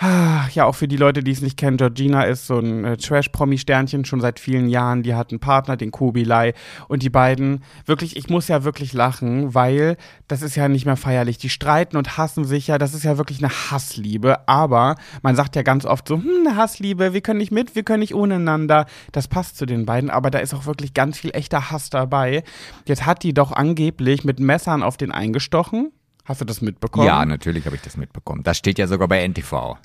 Ja, 0.00 0.64
auch 0.64 0.76
für 0.76 0.86
die 0.86 0.96
Leute, 0.96 1.24
die 1.24 1.32
es 1.32 1.42
nicht 1.42 1.56
kennen, 1.56 1.76
Georgina 1.76 2.22
ist 2.22 2.46
so 2.46 2.58
ein 2.58 2.84
äh, 2.84 2.96
Trash-Promi-Sternchen 2.96 4.04
schon 4.04 4.20
seit 4.20 4.38
vielen 4.38 4.68
Jahren. 4.68 5.02
Die 5.02 5.16
hat 5.16 5.30
einen 5.30 5.40
Partner, 5.40 5.76
den 5.76 5.90
Kubilai. 5.90 6.54
Und 6.86 7.02
die 7.02 7.10
beiden, 7.10 7.64
wirklich, 7.84 8.16
ich 8.16 8.28
muss 8.28 8.46
ja 8.46 8.62
wirklich 8.62 8.92
lachen, 8.92 9.54
weil 9.54 9.96
das 10.28 10.42
ist 10.42 10.54
ja 10.54 10.68
nicht 10.68 10.86
mehr 10.86 10.96
feierlich. 10.96 11.38
Die 11.38 11.48
streiten 11.48 11.96
und 11.96 12.16
hassen 12.16 12.44
sich 12.44 12.68
ja. 12.68 12.78
Das 12.78 12.94
ist 12.94 13.02
ja 13.02 13.18
wirklich 13.18 13.42
eine 13.42 13.52
Hassliebe. 13.52 14.48
Aber 14.48 14.94
man 15.22 15.34
sagt 15.34 15.56
ja 15.56 15.62
ganz 15.62 15.84
oft 15.84 16.06
so, 16.06 16.16
hm, 16.16 16.46
eine 16.46 16.56
Hassliebe, 16.56 17.12
wir 17.12 17.20
können 17.20 17.38
nicht 17.38 17.52
mit, 17.52 17.74
wir 17.74 17.82
können 17.82 18.00
nicht 18.00 18.14
ohne 18.14 18.36
einander. 18.36 18.86
Das 19.10 19.26
passt 19.26 19.56
zu 19.56 19.66
den 19.66 19.84
beiden. 19.84 20.10
Aber 20.10 20.30
da 20.30 20.38
ist 20.38 20.54
auch 20.54 20.66
wirklich 20.66 20.94
ganz 20.94 21.18
viel 21.18 21.32
echter 21.34 21.72
Hass 21.72 21.90
dabei. 21.90 22.44
Jetzt 22.86 23.04
hat 23.04 23.24
die 23.24 23.34
doch 23.34 23.50
angeblich 23.50 24.22
mit 24.22 24.38
Messern 24.38 24.84
auf 24.84 24.96
den 24.96 25.10
eingestochen. 25.10 25.90
Hast 26.28 26.42
du 26.42 26.44
das 26.44 26.60
mitbekommen? 26.60 27.06
Ja, 27.06 27.24
natürlich 27.24 27.64
habe 27.64 27.76
ich 27.76 27.82
das 27.82 27.96
mitbekommen. 27.96 28.42
Das 28.42 28.58
steht 28.58 28.78
ja 28.78 28.86
sogar 28.86 29.08
bei 29.08 29.26
NTV. 29.26 29.78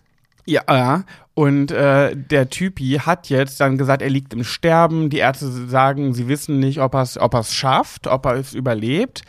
Ja, 0.46 0.62
ja. 0.68 1.04
und 1.36 1.72
äh, 1.72 2.18
der 2.18 2.50
Typi 2.50 3.00
hat 3.06 3.30
jetzt 3.30 3.62
dann 3.62 3.78
gesagt, 3.78 4.02
er 4.02 4.10
liegt 4.10 4.34
im 4.34 4.44
Sterben. 4.44 5.10
Die 5.10 5.20
Ärzte 5.20 5.48
sagen, 5.70 6.14
sie 6.14 6.28
wissen 6.28 6.60
nicht, 6.60 6.82
ob 6.82 6.96
er 6.96 7.04
es 7.04 7.18
ob 7.18 7.34
er's 7.34 7.54
schafft, 7.54 8.08
ob 8.08 8.26
er 8.26 8.34
es 8.34 8.54
überlebt. 8.54 9.22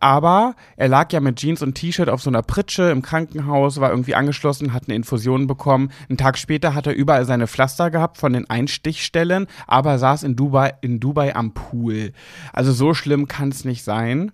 Aber 0.00 0.54
er 0.76 0.88
lag 0.88 1.10
ja 1.12 1.20
mit 1.20 1.36
Jeans 1.36 1.62
und 1.62 1.74
T-Shirt 1.74 2.10
auf 2.10 2.20
so 2.22 2.30
einer 2.30 2.42
Pritsche 2.42 2.90
im 2.90 3.02
Krankenhaus, 3.02 3.80
war 3.80 3.90
irgendwie 3.90 4.14
angeschlossen, 4.14 4.74
hat 4.74 4.84
eine 4.86 4.94
Infusion 4.94 5.46
bekommen. 5.46 5.90
Einen 6.08 6.18
Tag 6.18 6.36
später 6.36 6.74
hat 6.74 6.86
er 6.86 6.94
überall 6.94 7.24
seine 7.24 7.46
Pflaster 7.46 7.90
gehabt 7.90 8.18
von 8.18 8.34
den 8.34 8.48
Einstichstellen, 8.48 9.46
aber 9.66 9.98
saß 9.98 10.22
in 10.22 10.36
Dubai, 10.36 10.74
in 10.82 11.00
Dubai 11.00 11.34
am 11.34 11.52
Pool. 11.52 12.12
Also 12.52 12.72
so 12.72 12.92
schlimm 12.94 13.26
kann 13.26 13.48
es 13.48 13.64
nicht 13.64 13.82
sein. 13.82 14.32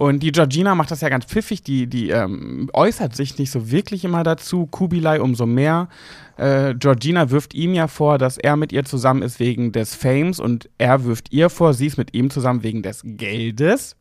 Und 0.00 0.22
die 0.22 0.32
Georgina 0.32 0.74
macht 0.74 0.90
das 0.90 1.02
ja 1.02 1.10
ganz 1.10 1.26
pfiffig, 1.26 1.62
die, 1.62 1.86
die 1.86 2.08
ähm, 2.08 2.70
äußert 2.72 3.14
sich 3.14 3.36
nicht 3.36 3.50
so 3.50 3.70
wirklich 3.70 4.02
immer 4.02 4.22
dazu. 4.22 4.66
Kubilai 4.66 5.20
umso 5.20 5.44
mehr. 5.44 5.90
Äh, 6.38 6.74
Georgina 6.74 7.28
wirft 7.28 7.52
ihm 7.52 7.74
ja 7.74 7.86
vor, 7.86 8.16
dass 8.16 8.38
er 8.38 8.56
mit 8.56 8.72
ihr 8.72 8.86
zusammen 8.86 9.20
ist 9.20 9.40
wegen 9.40 9.72
des 9.72 9.94
Fames 9.94 10.40
und 10.40 10.70
er 10.78 11.04
wirft 11.04 11.34
ihr 11.34 11.50
vor, 11.50 11.74
sie 11.74 11.86
ist 11.86 11.98
mit 11.98 12.14
ihm 12.14 12.30
zusammen 12.30 12.62
wegen 12.62 12.82
des 12.82 13.02
Geldes. 13.04 13.94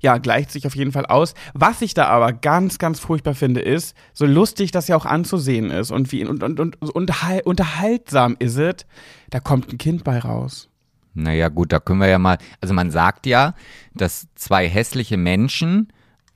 Ja, 0.00 0.18
gleicht 0.18 0.50
sich 0.50 0.66
auf 0.66 0.74
jeden 0.74 0.90
Fall 0.90 1.06
aus. 1.06 1.34
Was 1.54 1.82
ich 1.82 1.94
da 1.94 2.06
aber 2.06 2.32
ganz, 2.32 2.78
ganz 2.78 2.98
furchtbar 2.98 3.36
finde, 3.36 3.60
ist, 3.60 3.94
so 4.12 4.26
lustig 4.26 4.72
das 4.72 4.88
ja 4.88 4.96
auch 4.96 5.06
anzusehen 5.06 5.70
ist 5.70 5.92
und 5.92 6.10
wie 6.10 6.26
und, 6.26 6.42
und, 6.42 6.58
und 6.58 6.76
unterhal 6.80 7.42
unterhaltsam 7.44 8.34
ist 8.40 8.56
es, 8.56 8.86
da 9.30 9.38
kommt 9.38 9.72
ein 9.72 9.78
Kind 9.78 10.02
bei 10.02 10.18
raus. 10.18 10.68
Naja, 11.14 11.48
gut, 11.48 11.72
da 11.72 11.80
können 11.80 12.00
wir 12.00 12.08
ja 12.08 12.18
mal. 12.18 12.38
Also 12.60 12.74
man 12.74 12.90
sagt 12.90 13.26
ja, 13.26 13.54
dass 13.94 14.28
zwei 14.34 14.68
hässliche 14.68 15.16
Menschen 15.16 15.92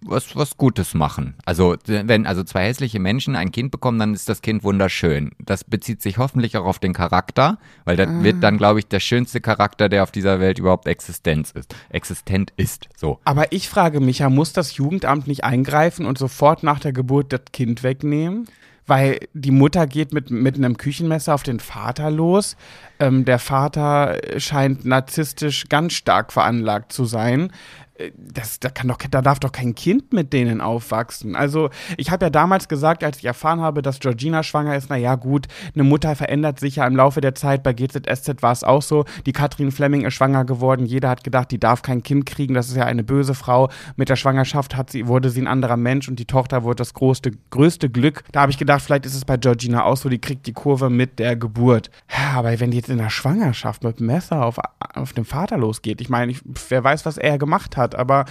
was, 0.06 0.37
was 0.37 0.56
Gutes 0.56 0.94
machen. 0.94 1.35
Also, 1.44 1.76
wenn 1.87 2.26
also 2.26 2.44
zwei 2.44 2.67
hässliche 2.67 2.99
Menschen 2.99 3.37
ein 3.37 3.53
Kind 3.53 3.71
bekommen, 3.71 3.99
dann 3.99 4.15
ist 4.15 4.29
das 4.29 4.43
Kind 4.43 4.62
wunderschön. 4.62 5.32
Das 5.38 5.65
bezieht 5.65 6.03
sich 6.03 6.19
hoffentlich 6.19 6.56
auch 6.56 6.65
auf 6.65 6.79
den 6.79 6.93
Charakter, 6.93 7.59
weil 7.85 7.97
das 7.97 8.09
wird 8.23 8.43
dann, 8.43 8.59
glaube 8.59 8.81
ich, 8.81 8.87
der 8.87 9.00
schönste 9.00 9.41
Charakter, 9.41 9.88
der 9.88 10.03
auf 10.03 10.11
dieser 10.11 10.41
Welt 10.41 10.59
überhaupt 10.59 10.87
Existenz 10.87 11.50
ist. 11.53 11.75
Existent 11.88 12.53
ist. 12.56 12.88
So. 12.97 13.21
Aber 13.25 13.53
ich 13.53 13.69
frage 13.69 14.00
mich 14.00 14.21
ja, 14.21 14.29
muss 14.29 14.53
das 14.53 14.76
Jugendamt 14.76 15.26
nicht 15.26 15.44
eingreifen 15.44 16.06
und 16.06 16.19
sofort 16.19 16.62
nach 16.62 16.81
der 16.81 16.93
Geburt 16.93 17.32
das 17.32 17.43
Kind 17.53 17.82
wegnehmen? 17.82 18.47
Weil 18.86 19.20
die 19.32 19.50
Mutter 19.50 19.86
geht 19.86 20.12
mit, 20.12 20.31
mit 20.31 20.56
einem 20.56 20.76
Küchenmesser 20.76 21.34
auf 21.34 21.42
den 21.42 21.60
Vater 21.60 22.10
los. 22.10 22.56
Ähm, 23.00 23.25
der 23.25 23.38
Vater 23.38 24.19
scheint 24.38 24.84
narzisstisch 24.84 25.69
ganz 25.69 25.94
stark 25.94 26.32
veranlagt 26.32 26.92
zu 26.92 27.04
sein. 27.04 27.50
Äh, 27.94 28.11
Das, 28.17 28.61
da, 28.61 28.70
kann 28.70 28.88
doch, 28.88 28.99
da 28.99 29.23
darf 29.23 29.38
doch 29.41 29.52
kein 29.52 29.75
Kind 29.75 30.12
mit 30.12 30.32
denen 30.32 30.61
aufwachsen. 30.61 31.37
Also, 31.37 31.70
ich 31.96 32.11
habe 32.11 32.26
ja 32.26 32.31
damals 32.31 32.69
gesagt, 32.69 33.05
als 33.05 33.19
ich 33.19 33.25
erfahren 33.25 33.61
habe, 33.61 33.82
dass 33.82 34.00
Georgina 34.00 34.43
schwanger 34.43 34.76
ist, 34.76 34.91
naja, 34.91 35.14
gut, 35.14 35.46
eine 35.75 35.85
Mutter 35.85 36.17
verändert 36.17 36.58
sich 36.61 36.76
ja 36.76 36.87
im 36.87 36.96
Laufe 36.96 37.20
der 37.20 37.35
Zeit. 37.35 37.62
Bei 37.62 37.73
GZSZ 37.73 38.43
war 38.43 38.52
es 38.52 38.64
auch 38.64 38.82
so. 38.82 39.05
Die 39.26 39.32
Katrin 39.32 39.70
Fleming 39.70 40.05
ist 40.05 40.14
schwanger 40.14 40.44
geworden. 40.44 40.87
Jeder 40.87 41.08
hat 41.11 41.25
gedacht, 41.25 41.50
die 41.50 41.61
darf 41.61 41.82
kein 41.82 42.02
Kind 42.02 42.26
kriegen. 42.26 42.55
Das 42.55 42.69
ist 42.69 42.76
ja 42.76 42.85
eine 42.85 43.05
böse 43.05 43.35
Frau. 43.35 43.69
Mit 43.97 44.08
der 44.08 44.17
Schwangerschaft 44.17 44.76
hat 44.76 44.90
sie, 44.90 45.06
wurde 45.06 45.31
sie 45.31 45.43
ein 45.43 45.47
anderer 45.47 45.76
Mensch 45.76 46.08
und 46.08 46.19
die 46.19 46.26
Tochter 46.26 46.64
wurde 46.64 46.76
das 46.76 46.94
größte, 46.94 47.32
größte 47.50 47.90
Glück. 47.90 48.25
Da 48.32 48.40
habe 48.40 48.50
ich 48.50 48.58
gedacht, 48.58 48.82
vielleicht 48.82 49.06
ist 49.06 49.14
es 49.14 49.25
bei 49.25 49.37
Georgina 49.37 49.85
auch 49.85 49.97
so, 49.97 50.08
die 50.08 50.20
kriegt 50.20 50.47
die 50.47 50.52
Kurve 50.52 50.90
mit 50.90 51.19
der 51.19 51.37
Geburt. 51.37 51.90
Aber 52.35 52.58
wenn 52.58 52.70
die 52.70 52.79
jetzt 52.79 52.88
in 52.90 52.99
der 52.99 53.11
Schwangerschaft 53.11 53.85
mit 53.85 54.00
dem 54.00 54.06
Messer 54.06 54.45
auf, 54.45 54.59
auf 54.95 55.12
den 55.12 55.25
Vater 55.25 55.59
losgeht, 55.59 56.00
ich 56.00 56.09
meine, 56.09 56.35
wer 56.68 56.83
weiß, 56.83 57.07
was 57.07 57.18
er 57.18 57.38
gemacht 57.38 57.76
hat, 57.76 57.84
aber 57.93 58.25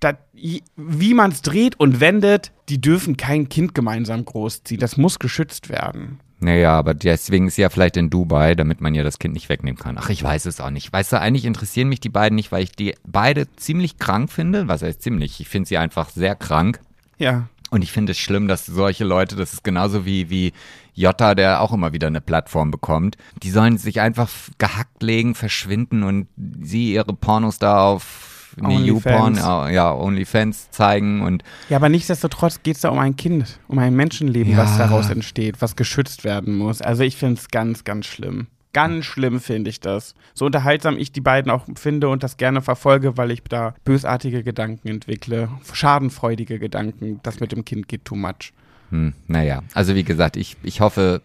dat, 0.00 0.18
wie 0.32 1.14
man 1.14 1.32
es 1.32 1.42
dreht 1.42 1.78
und 1.78 2.00
wendet, 2.00 2.52
die 2.68 2.80
dürfen 2.80 3.16
kein 3.16 3.48
Kind 3.48 3.74
gemeinsam 3.74 4.24
großziehen. 4.24 4.80
Das 4.80 4.96
muss 4.96 5.18
geschützt 5.18 5.68
werden. 5.68 6.20
Naja, 6.40 6.78
aber 6.78 6.94
deswegen 6.94 7.48
ist 7.48 7.56
sie 7.56 7.62
ja 7.62 7.68
vielleicht 7.68 7.96
in 7.96 8.10
Dubai, 8.10 8.54
damit 8.54 8.80
man 8.80 8.94
ja 8.94 9.02
das 9.02 9.18
Kind 9.18 9.34
nicht 9.34 9.48
wegnehmen 9.48 9.78
kann. 9.78 9.96
Ach, 9.98 10.08
ich 10.08 10.22
weiß 10.22 10.46
es 10.46 10.60
auch 10.60 10.70
nicht. 10.70 10.92
Weißt 10.92 11.12
du, 11.12 11.20
eigentlich 11.20 11.44
interessieren 11.44 11.88
mich 11.88 11.98
die 11.98 12.10
beiden 12.10 12.36
nicht, 12.36 12.52
weil 12.52 12.62
ich 12.62 12.72
die 12.72 12.94
beide 13.04 13.50
ziemlich 13.56 13.98
krank 13.98 14.30
finde. 14.30 14.68
Was 14.68 14.82
heißt 14.82 15.02
ziemlich? 15.02 15.40
Ich 15.40 15.48
finde 15.48 15.68
sie 15.68 15.78
einfach 15.78 16.10
sehr 16.10 16.36
krank. 16.36 16.80
Ja. 17.18 17.48
Und 17.70 17.82
ich 17.82 17.90
finde 17.90 18.12
es 18.12 18.18
schlimm, 18.18 18.46
dass 18.46 18.66
solche 18.66 19.04
Leute, 19.04 19.34
das 19.34 19.52
ist 19.52 19.64
genauso 19.64 20.06
wie, 20.06 20.30
wie 20.30 20.52
Jota, 20.94 21.34
der 21.34 21.60
auch 21.60 21.72
immer 21.72 21.92
wieder 21.92 22.06
eine 22.06 22.20
Plattform 22.20 22.70
bekommt, 22.70 23.18
die 23.42 23.50
sollen 23.50 23.76
sich 23.76 24.00
einfach 24.00 24.30
gehackt 24.58 25.02
legen, 25.02 25.34
verschwinden 25.34 26.04
und 26.04 26.28
sie 26.62 26.94
ihre 26.94 27.14
Pornos 27.14 27.58
da 27.58 27.82
auf 27.82 28.27
nee, 28.62 28.86
YouPorn, 28.86 29.36
ja, 29.36 29.92
OnlyFans 29.94 30.70
zeigen 30.70 31.22
und 31.22 31.42
Ja, 31.68 31.76
aber 31.76 31.88
nichtsdestotrotz 31.88 32.62
geht 32.62 32.76
es 32.76 32.82
da 32.82 32.90
um 32.90 32.98
ein 32.98 33.16
Kind, 33.16 33.58
um 33.68 33.78
ein 33.78 33.94
Menschenleben, 33.94 34.56
was 34.56 34.78
Ja. 34.78 34.86
daraus 34.86 35.10
entsteht, 35.10 35.60
was 35.60 35.76
geschützt 35.76 36.24
werden 36.24 36.56
muss. 36.56 36.82
Also 36.82 37.02
ich 37.02 37.16
finde 37.16 37.34
es 37.40 37.48
ganz, 37.48 37.84
ganz 37.84 38.06
schlimm. 38.06 38.46
Ganz 38.74 39.06
schlimm 39.06 39.40
finde 39.40 39.70
ich 39.70 39.80
das. 39.80 40.14
So 40.34 40.44
unterhaltsam 40.46 40.98
ich 40.98 41.10
die 41.10 41.22
beiden 41.22 41.50
auch 41.50 41.64
finde 41.76 42.08
und 42.10 42.22
das 42.22 42.36
gerne 42.36 42.60
verfolge, 42.60 43.16
weil 43.16 43.30
ich 43.30 43.42
da 43.42 43.74
bösartige 43.84 44.42
Gedanken 44.44 44.88
entwickle, 44.88 45.48
schadenfreudige 45.72 46.58
Gedanken. 46.58 47.20
Das 47.22 47.40
mit 47.40 47.50
dem 47.52 47.64
Kind 47.64 47.88
geht 47.88 48.04
too 48.04 48.14
much. 48.14 48.52
Hm, 48.90 49.14
naja, 49.26 49.62
also 49.74 49.94
wie 49.94 50.04
gesagt, 50.04 50.36
ich, 50.36 50.56
ich 50.62 50.80
hoffe, 50.80 51.22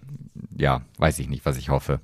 ja, 0.57 0.81
weiß 0.97 1.19
ich 1.19 1.29
nicht, 1.29 1.45
was 1.45 1.57
ich 1.57 1.69
hoffe. 1.69 1.99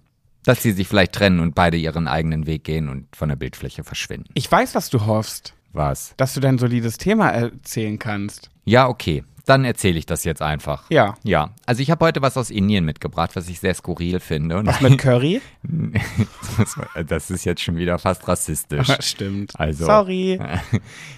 Dass 0.50 0.64
sie 0.64 0.72
sich 0.72 0.88
vielleicht 0.88 1.12
trennen 1.14 1.42
und 1.42 1.54
beide 1.54 1.78
ihren 1.78 2.08
eigenen 2.08 2.48
Weg 2.48 2.64
gehen 2.64 2.90
und 2.90 3.16
von 3.16 3.30
der 3.30 3.36
Bildfläche 3.36 3.84
verschwinden. 3.84 4.32
Ich 4.34 4.52
weiß, 4.52 4.74
was 4.74 4.90
du 4.90 5.06
hoffst, 5.06 5.54
Was? 5.74 6.16
dass 6.18 6.34
du 6.34 6.40
dein 6.40 6.58
solides 6.58 6.98
Thema 6.98 7.30
erzählen 7.30 8.00
kannst. 8.00 8.50
Ja, 8.66 8.88
okay. 8.88 9.24
Dann 9.50 9.66
erzähle 9.66 9.98
ich 9.98 10.06
das 10.06 10.26
jetzt 10.26 10.44
einfach. 10.44 10.84
Ja. 10.90 11.16
Ja, 11.24 11.56
also 11.66 11.82
ich 11.82 11.90
habe 11.90 12.06
heute 12.06 12.22
was 12.22 12.38
aus 12.38 12.52
Indien 12.52 12.86
mitgebracht, 12.86 13.32
was 13.36 13.50
ich 13.50 13.60
sehr 13.60 13.74
skurril 13.74 14.20
finde. 14.20 14.58
Und 14.58 14.68
Was 14.68 14.80
mit 14.82 15.00
Curry? 15.00 15.42
das 17.08 17.32
ist 17.32 17.46
jetzt 17.46 17.62
schon 17.62 17.76
wieder 17.78 17.98
fast 17.98 18.28
rassistisch. 18.28 18.88
Stimmt. 19.00 19.52
Also- 19.60 19.86
Sorry. 19.86 20.40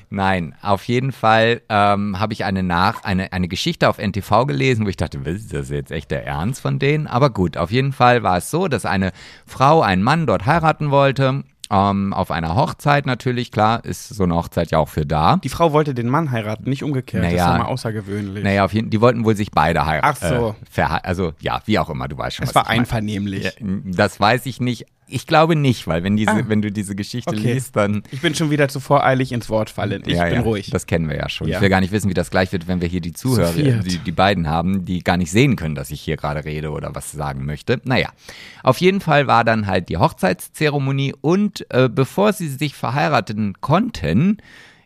Nein, 0.09 0.55
auf 0.61 0.85
jeden 0.85 1.11
Fall 1.11 1.61
ähm, 1.69 2.19
habe 2.19 2.33
ich 2.33 2.43
eine, 2.45 2.63
Nach 2.63 3.03
eine, 3.03 3.33
eine 3.33 3.47
Geschichte 3.47 3.89
auf 3.89 3.97
NTV 3.97 4.45
gelesen, 4.45 4.85
wo 4.85 4.89
ich 4.89 4.97
dachte, 4.97 5.25
was, 5.25 5.33
ist 5.35 5.53
das 5.53 5.69
jetzt 5.69 5.91
echt 5.91 6.11
der 6.11 6.25
Ernst 6.25 6.61
von 6.61 6.79
denen? 6.79 7.07
Aber 7.07 7.29
gut, 7.29 7.57
auf 7.57 7.71
jeden 7.71 7.93
Fall 7.93 8.23
war 8.23 8.37
es 8.37 8.49
so, 8.49 8.67
dass 8.67 8.85
eine 8.85 9.11
Frau 9.45 9.81
einen 9.81 10.03
Mann 10.03 10.25
dort 10.25 10.45
heiraten 10.45 10.89
wollte. 10.91 11.43
Ähm, 11.71 12.13
auf 12.13 12.31
einer 12.31 12.55
Hochzeit 12.55 13.05
natürlich, 13.05 13.49
klar, 13.49 13.85
ist 13.85 14.09
so 14.09 14.23
eine 14.23 14.35
Hochzeit 14.35 14.71
ja 14.71 14.79
auch 14.79 14.89
für 14.89 15.05
da. 15.05 15.37
Die 15.37 15.47
Frau 15.49 15.71
wollte 15.71 15.93
den 15.93 16.09
Mann 16.09 16.29
heiraten, 16.31 16.69
nicht 16.69 16.83
umgekehrt. 16.83 17.23
das 17.23 17.31
ist 17.31 17.37
Naja. 17.39 17.53
ja 17.53 17.57
mal 17.59 17.65
außergewöhnlich. 17.69 18.43
Naja, 18.43 18.65
auf 18.65 18.73
jeden 18.73 18.89
die 18.89 18.99
wollten 18.99 19.23
wohl 19.23 19.37
sich 19.37 19.51
beide 19.51 19.85
heiraten. 19.85 20.17
Ach 20.21 20.29
so. 20.29 20.55
Äh, 20.75 20.81
also 21.03 21.31
ja, 21.39 21.61
wie 21.65 21.79
auch 21.79 21.89
immer, 21.89 22.09
du 22.09 22.17
weißt 22.17 22.35
schon, 22.35 22.45
es 22.45 22.53
war 22.53 22.67
einvernehmlich. 22.67 23.45
Ja, 23.45 23.51
das 23.85 24.19
weiß 24.19 24.47
ich 24.47 24.59
nicht. 24.59 24.85
Ich 25.11 25.27
glaube 25.27 25.55
nicht, 25.55 25.87
weil 25.87 26.03
wenn, 26.03 26.15
diese, 26.17 26.31
Ah. 26.31 26.43
wenn 26.47 26.61
du 26.61 26.71
diese 26.71 26.95
Geschichte 26.95 27.29
Okay. 27.31 27.53
liest, 27.53 27.75
dann 27.75 28.03
Ich 28.11 28.21
bin 28.21 28.33
schon 28.33 28.49
wieder 28.49 28.67
zu 28.69 28.79
voreilig 28.79 29.31
ins 29.31 29.49
Wort 29.49 29.69
fallen. 29.69 30.03
Ich 30.05 30.15
ja, 30.15 30.25
bin 30.25 30.33
ja, 30.35 30.41
ruhig. 30.41 30.69
Das 30.69 30.87
kennen 30.87 31.09
wir 31.09 31.17
ja 31.17 31.27
schon. 31.29 31.47
Ja. 31.47 31.57
Ich 31.57 31.61
will 31.61 31.69
gar 31.69 31.81
nicht 31.81 31.91
wissen, 31.91 32.09
wie 32.09 32.13
das 32.13 32.31
gleich 32.31 32.51
wird, 32.51 32.67
wenn 32.67 32.81
wir 32.81 32.87
hier 32.87 33.01
die 33.01 33.13
Zuhörer, 33.13 33.51
die, 33.53 33.97
die 33.97 34.11
beiden 34.11 34.49
haben, 34.49 34.85
die 34.85 35.03
gar 35.03 35.17
nicht 35.17 35.31
sehen 35.31 35.55
können, 35.55 35.75
dass 35.75 35.91
ich 35.91 36.01
hier 36.01 36.17
gerade 36.17 36.45
rede 36.45 36.71
oder 36.71 36.95
was 36.95 37.11
sagen 37.11 37.45
möchte. 37.45 37.81
Naja, 37.83 38.09
auf 38.63 38.77
jeden 38.77 39.01
Fall 39.01 39.27
war 39.27 39.43
dann 39.43 39.67
halt 39.67 39.89
die 39.89 39.97
Hochzeitszeremonie 39.97 41.13
und 41.21 41.65
äh, 41.71 41.89
bevor 41.89 42.33
sie 42.33 42.47
sich 42.47 42.75
verheiraten 42.75 43.55
konnten, 43.61 44.37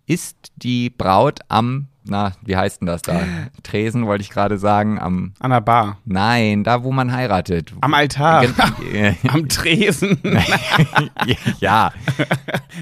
ist 0.07 0.51
die 0.55 0.89
Braut 0.89 1.39
am, 1.49 1.87
na, 2.07 2.33
wie 2.43 2.55
heißt 2.55 2.81
denn 2.81 2.85
das 2.87 3.01
da? 3.01 3.21
Tresen 3.63 4.05
wollte 4.05 4.21
ich 4.21 4.29
gerade 4.29 4.57
sagen, 4.57 4.99
am, 4.99 5.33
An 5.39 5.51
der 5.51 5.61
Bar. 5.61 5.97
nein, 6.05 6.63
da 6.63 6.83
wo 6.83 6.91
man 6.91 7.11
heiratet. 7.11 7.73
Am 7.81 7.93
Altar. 7.93 8.45
Am 9.27 9.49
Tresen. 9.49 10.19
ja, 11.59 11.91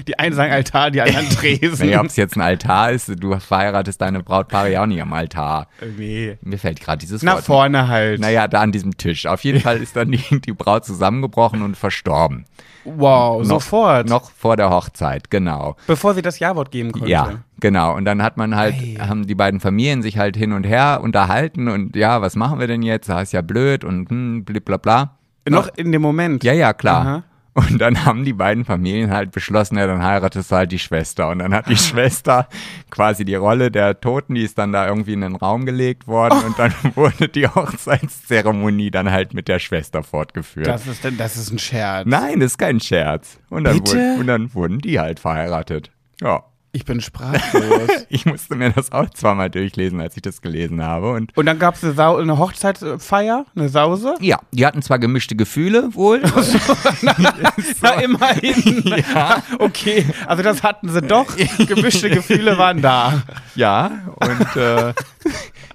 Die 0.06 0.18
einen 0.18 0.34
sagen 0.34 0.52
Altar, 0.52 0.90
die 0.90 1.00
anderen 1.00 1.28
Tresen. 1.30 1.86
naja, 1.86 2.00
ob 2.00 2.06
es 2.06 2.16
jetzt 2.16 2.36
ein 2.36 2.40
Altar 2.42 2.90
ist, 2.92 3.10
du 3.22 3.38
verheiratest 3.38 4.00
deine 4.00 4.22
Brautpaare 4.22 4.70
ja 4.72 4.82
auch 4.82 4.86
nicht 4.86 5.00
am 5.02 5.12
Altar. 5.12 5.68
nee. 5.96 6.36
Mir 6.42 6.58
fällt 6.58 6.80
gerade 6.80 6.98
dieses 6.98 7.22
Nach 7.22 7.36
Wort. 7.36 7.44
vorne 7.44 7.88
halt. 7.88 8.20
Naja, 8.20 8.48
da 8.48 8.60
an 8.60 8.72
diesem 8.72 8.96
Tisch. 8.96 9.26
Auf 9.26 9.44
jeden 9.44 9.60
Fall 9.60 9.78
ist 9.78 9.96
dann 9.96 10.10
die, 10.12 10.40
die 10.40 10.52
Braut 10.52 10.84
zusammengebrochen 10.84 11.62
und 11.62 11.76
verstorben. 11.76 12.44
Wow, 12.84 13.38
Noch- 13.42 13.46
sofort. 13.62 14.08
Noch 14.08 14.30
vor 14.30 14.56
der 14.56 14.68
Hochzeit, 14.70 15.30
genau. 15.30 15.76
Bevor 15.86 16.12
sie 16.14 16.20
das 16.22 16.38
Ja-Wort 16.38 16.70
geben 16.70 16.92
konnte. 16.92 17.08
Ja, 17.08 17.32
genau. 17.64 17.96
Und 17.96 18.04
dann 18.04 18.22
hat 18.22 18.36
man 18.36 18.54
halt, 18.54 18.74
Ei. 18.74 18.96
haben 19.00 19.26
die 19.26 19.34
beiden 19.34 19.58
Familien 19.58 20.02
sich 20.02 20.18
halt 20.18 20.36
hin 20.36 20.52
und 20.52 20.64
her 20.64 21.00
unterhalten 21.02 21.68
und 21.68 21.96
ja, 21.96 22.20
was 22.20 22.36
machen 22.36 22.60
wir 22.60 22.66
denn 22.66 22.82
jetzt? 22.82 23.08
Das 23.08 23.22
ist 23.22 23.32
ja 23.32 23.40
blöd 23.40 23.84
und 23.84 24.10
hm, 24.10 24.44
blablabla. 24.44 25.16
Noch 25.48 25.68
in 25.76 25.90
dem 25.90 26.02
Moment. 26.02 26.44
Ja, 26.44 26.52
ja, 26.52 26.74
klar. 26.74 27.00
Aha. 27.06 27.22
Und 27.56 27.78
dann 27.78 28.04
haben 28.04 28.24
die 28.24 28.32
beiden 28.32 28.64
Familien 28.64 29.10
halt 29.12 29.30
beschlossen, 29.30 29.78
ja, 29.78 29.86
dann 29.86 30.02
heiratest 30.02 30.50
du 30.50 30.56
halt 30.56 30.72
die 30.72 30.78
Schwester. 30.80 31.28
Und 31.30 31.38
dann 31.38 31.54
hat 31.54 31.68
die 31.68 31.76
Schwester 31.88 32.48
quasi 32.90 33.24
die 33.24 33.36
Rolle 33.36 33.70
der 33.70 33.98
Toten, 34.00 34.34
die 34.34 34.42
ist 34.42 34.58
dann 34.58 34.72
da 34.72 34.86
irgendwie 34.88 35.12
in 35.14 35.20
den 35.22 35.36
Raum 35.36 35.64
gelegt 35.64 36.06
worden. 36.08 36.42
Und 36.44 36.58
dann 36.58 36.74
wurde 36.96 37.28
die 37.28 37.46
Hochzeitszeremonie 37.46 38.90
dann 38.90 39.10
halt 39.10 39.32
mit 39.34 39.48
der 39.48 39.58
Schwester 39.60 40.02
fortgeführt. 40.02 40.66
Das 40.66 40.86
ist, 40.86 41.04
denn- 41.04 41.16
das 41.16 41.36
ist 41.36 41.50
ein 41.52 41.58
Scherz. 41.58 42.06
Nein, 42.06 42.40
das 42.40 42.52
ist 42.52 42.58
kein 42.58 42.80
Scherz. 42.80 43.38
Und 43.50 43.64
dann, 43.64 43.78
Bitte? 43.78 43.96
wurden, 43.96 44.20
und 44.20 44.26
dann 44.26 44.54
wurden 44.54 44.78
die 44.80 44.98
halt 45.00 45.20
verheiratet. 45.20 45.90
Ja. 46.20 46.42
Ich 46.74 46.84
bin 46.84 47.00
sprachlos. 47.00 47.88
Ich 48.08 48.26
musste 48.26 48.56
mir 48.56 48.70
das 48.70 48.90
auch 48.92 49.08
zweimal 49.10 49.48
durchlesen, 49.48 50.00
als 50.00 50.16
ich 50.16 50.22
das 50.22 50.42
gelesen 50.42 50.82
habe. 50.82 51.12
Und 51.12 51.36
Und 51.36 51.46
dann 51.46 51.58
gab 51.58 51.76
es 51.76 51.84
eine, 51.84 51.94
Sau 51.94 52.16
eine 52.16 52.36
Hochzeitsfeier, 52.38 53.46
eine 53.56 53.68
Sause. 53.68 54.16
ja, 54.20 54.38
die 54.52 54.66
hatten 54.66 54.82
zwar 54.82 54.98
gemischte 54.98 55.36
Gefühle 55.36 55.94
wohl. 55.94 56.20
Na, 57.82 57.90
immerhin. 58.02 58.82
ja, 59.14 59.42
Okay, 59.58 60.04
also 60.26 60.42
das 60.42 60.62
hatten 60.62 60.88
sie 60.88 61.00
doch. 61.00 61.26
Gemischte 61.66 62.10
Gefühle 62.10 62.58
waren 62.58 62.82
da. 62.82 63.22
ja, 63.54 63.90
und 64.16 64.56
äh, 64.56 64.92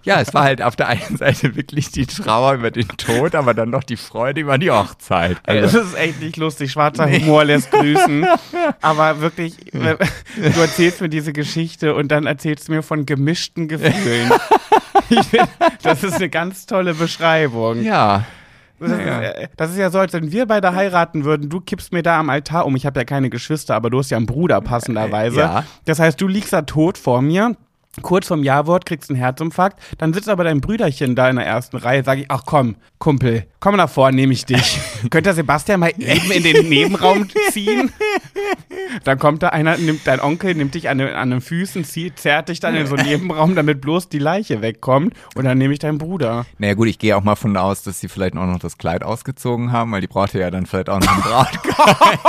ja, 0.09 0.21
es 0.21 0.33
war 0.33 0.43
halt 0.43 0.61
auf 0.61 0.75
der 0.75 0.87
einen 0.87 1.17
Seite 1.17 1.55
wirklich 1.55 1.91
die 1.91 2.05
Trauer 2.05 2.53
über 2.55 2.71
den 2.71 2.87
Tod, 2.97 3.35
aber 3.35 3.53
dann 3.53 3.69
noch 3.69 3.83
die 3.83 3.95
Freude 3.95 4.41
über 4.41 4.57
die 4.57 4.71
Hochzeit. 4.71 5.37
Ey, 5.45 5.61
das 5.61 5.75
Also, 5.75 5.87
ist 5.87 5.95
echt 5.97 6.19
nicht 6.21 6.35
lustig. 6.37 6.71
Schwarzer 6.71 7.09
Humor 7.09 7.45
lässt 7.45 7.71
grüßen. 7.71 8.25
Aber 8.81 9.21
wirklich, 9.21 9.55
du 9.71 10.59
erzählst 10.61 10.99
mir 11.01 11.09
diese 11.09 11.31
Geschichte 11.33 11.93
und 11.95 12.09
dann 12.11 12.25
erzählst 12.25 12.67
du 12.67 12.71
mir 12.73 12.81
von 12.83 13.05
gemischten 13.05 13.67
Gefühlen. 13.67 14.31
Das 15.81 16.03
ist 16.03 16.15
eine 16.15 16.29
ganz 16.29 16.65
tolle 16.65 16.93
Beschreibung. 16.93 17.81
ja, 17.81 18.25
Das, 18.79 18.91
Ja. 18.91 19.19
ist, 19.21 19.35
äh, 19.35 19.47
das 19.57 19.71
ist 19.71 19.77
ja 19.77 19.89
so, 19.89 19.99
als 19.99 20.13
wenn 20.13 20.31
wir 20.31 20.45
beide 20.45 20.73
heiraten 20.73 21.25
würden. 21.25 21.49
Du 21.49 21.59
kippst 21.61 21.91
mir 21.93 22.03
da 22.03 22.19
am 22.19 22.29
Altar 22.29 22.65
um. 22.65 22.75
Ich 22.75 22.85
habe 22.85 22.99
ja 22.99 23.05
keine 23.05 23.29
Geschwister, 23.29 23.75
aber 23.75 23.89
du 23.89 23.99
hast 23.99 24.09
ja 24.11 24.17
einen 24.17 24.25
Bruder 24.25 24.61
passenderweise. 24.61 25.39
Ja. 25.39 25.63
Das 25.85 25.99
heißt, 25.99 26.19
du 26.21 26.27
liegst 26.27 26.53
da 26.53 26.61
tot 26.61 26.97
vor 26.97 27.21
mir. 27.21 27.55
Kurz 28.01 28.27
vorm 28.27 28.43
Ja-Wort 28.43 28.85
kriegst 28.85 29.09
einen 29.09 29.19
Herzinfarkt, 29.19 29.79
dann 29.97 30.13
sitzt 30.13 30.29
aber 30.29 30.43
dein 30.43 30.61
Brüderchen 30.61 31.15
da 31.15 31.29
in 31.29 31.35
der 31.35 31.45
ersten 31.45 31.77
Reihe, 31.77 32.03
sag 32.03 32.19
ich, 32.19 32.25
ach 32.29 32.43
komm, 32.45 32.75
Kumpel, 32.97 33.45
komm 33.59 33.75
nach 33.75 33.89
vorne, 33.89 34.15
nehme 34.15 34.33
ich 34.33 34.45
dich. 34.45 34.79
Könnte 35.09 35.33
Sebastian 35.33 35.79
mal 35.79 35.91
eben 35.97 36.31
in 36.31 36.43
den 36.43 36.69
Nebenraum 36.69 37.27
ziehen? 37.51 37.91
Dann 39.03 39.19
kommt 39.19 39.43
da 39.43 39.49
einer, 39.49 39.77
nimmt 39.77 40.05
dein 40.05 40.19
Onkel, 40.19 40.55
nimmt 40.55 40.75
dich 40.75 40.89
an 40.89 40.97
den, 40.97 41.09
an 41.09 41.29
den 41.29 41.41
Füßen, 41.41 41.83
zieht, 41.83 42.19
zerrt 42.19 42.49
dich 42.49 42.59
dann 42.59 42.75
in 42.75 42.87
so 42.87 42.95
einen 42.95 43.07
Nebenraum, 43.07 43.55
damit 43.55 43.81
bloß 43.81 44.09
die 44.09 44.19
Leiche 44.19 44.61
wegkommt 44.61 45.13
und 45.35 45.45
dann 45.45 45.57
nehme 45.57 45.73
ich 45.73 45.79
deinen 45.79 45.97
Bruder. 45.97 46.45
naja 46.57 46.73
gut, 46.73 46.87
ich 46.87 46.99
gehe 46.99 47.15
auch 47.15 47.23
mal 47.23 47.35
von 47.35 47.55
aus, 47.57 47.83
dass 47.83 47.99
sie 47.99 48.07
vielleicht 48.07 48.35
auch 48.35 48.45
noch 48.45 48.59
das 48.59 48.77
Kleid 48.77 49.03
ausgezogen 49.03 49.71
haben, 49.71 49.91
weil 49.91 50.01
die 50.01 50.07
brauchte 50.07 50.39
ja 50.39 50.51
dann 50.51 50.65
vielleicht 50.65 50.89
auch 50.89 50.99
noch 50.99 51.15
ein 51.15 51.21
Brautkleid. 51.21 52.19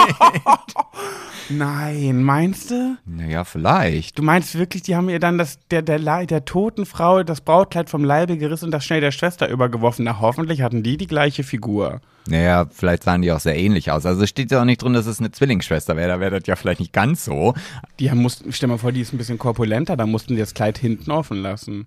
Nein, 1.50 2.22
meinst 2.22 2.70
du? 2.70 2.96
naja, 3.04 3.44
vielleicht. 3.44 4.18
Du 4.18 4.22
meinst 4.22 4.56
wirklich, 4.56 4.82
die 4.82 4.94
haben 4.94 5.08
ihr 5.08 5.18
dann 5.18 5.36
das, 5.36 5.58
der, 5.70 5.82
der, 5.82 5.98
der 6.26 6.44
toten 6.44 6.86
Frau 6.86 7.24
das 7.24 7.40
Brautkleid 7.40 7.90
vom 7.90 8.04
Leibe 8.04 8.36
gerissen 8.36 8.66
und 8.66 8.70
das 8.70 8.84
schnell 8.84 9.00
der 9.00 9.10
Schwester 9.10 9.48
übergeworfen? 9.48 10.04
Na, 10.04 10.20
hoffentlich 10.20 10.62
hatten 10.62 10.82
die 10.82 10.96
die 10.96 11.08
gleiche 11.08 11.42
Figur. 11.42 12.00
Naja, 12.28 12.66
vielleicht 12.70 13.02
sahen 13.04 13.22
die 13.22 13.32
auch 13.32 13.40
sehr 13.40 13.56
ähnlich 13.56 13.90
aus. 13.90 14.06
Also 14.06 14.22
es 14.22 14.28
steht 14.30 14.50
ja 14.50 14.60
auch 14.60 14.64
nicht 14.64 14.82
drin, 14.82 14.92
dass 14.92 15.06
es 15.06 15.18
eine 15.20 15.30
Zwillingsschwester 15.30 15.96
wäre. 15.96 16.08
Da 16.08 16.20
wäre 16.20 16.38
das 16.38 16.46
ja 16.46 16.54
vielleicht 16.56 16.80
nicht 16.80 16.92
ganz 16.92 17.24
so. 17.24 17.54
Die 17.98 18.10
haben, 18.10 18.20
mussten, 18.22 18.52
stell 18.52 18.68
mal 18.68 18.78
vor, 18.78 18.92
die 18.92 19.00
ist 19.00 19.12
ein 19.12 19.18
bisschen 19.18 19.38
korpulenter, 19.38 19.96
da 19.96 20.06
mussten 20.06 20.34
die 20.34 20.40
das 20.40 20.54
Kleid 20.54 20.78
hinten 20.78 21.10
offen 21.10 21.38
lassen. 21.42 21.86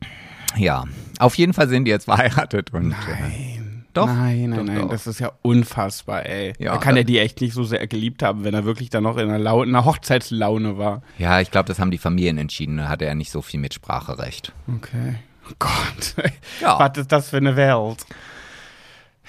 Ja, 0.58 0.84
auf 1.20 1.36
jeden 1.36 1.54
Fall 1.54 1.70
sind 1.70 1.86
die 1.86 1.92
jetzt 1.92 2.06
verheiratet 2.06 2.74
und 2.74 2.92
äh, 2.92 2.96
Nein. 3.22 3.70
Doch, 3.94 4.08
Nein, 4.08 4.50
nein, 4.50 4.58
doch, 4.60 4.66
nein, 4.66 4.82
doch. 4.82 4.90
das 4.90 5.06
ist 5.06 5.20
ja 5.20 5.32
unfassbar, 5.44 6.26
ey. 6.26 6.54
Ja, 6.58 6.72
da 6.74 6.78
kann 6.80 6.98
er 6.98 7.04
die 7.04 7.20
echt 7.20 7.40
nicht 7.42 7.54
so 7.54 7.64
sehr 7.64 7.86
geliebt 7.86 8.24
haben, 8.24 8.44
wenn 8.44 8.56
er 8.56 8.66
wirklich 8.66 8.90
dann 8.90 9.04
noch 9.04 9.18
in 9.18 9.30
einer, 9.30 9.38
Lau 9.38 9.62
in 9.62 9.70
einer 9.70 9.86
Hochzeitslaune 9.86 10.80
war. 10.80 11.04
ja, 11.20 11.40
ich 11.42 11.52
glaube, 11.52 11.68
das 11.68 11.78
haben 11.80 11.92
die 11.92 12.00
Familien 12.00 12.40
entschieden. 12.40 12.78
Da 12.78 12.90
hatte 12.90 13.06
er 13.06 13.14
nicht 13.14 13.30
so 13.32 13.44
viel 13.44 13.60
Mitspracherecht. 13.60 14.52
Okay. 14.78 15.16
Oh 15.48 15.54
Gott. 15.60 16.16
Ja. 16.60 16.80
Was 16.80 16.98
ist 16.98 17.12
das 17.12 17.30
für 17.30 17.38
eine 17.38 17.56
Welt? 17.56 18.04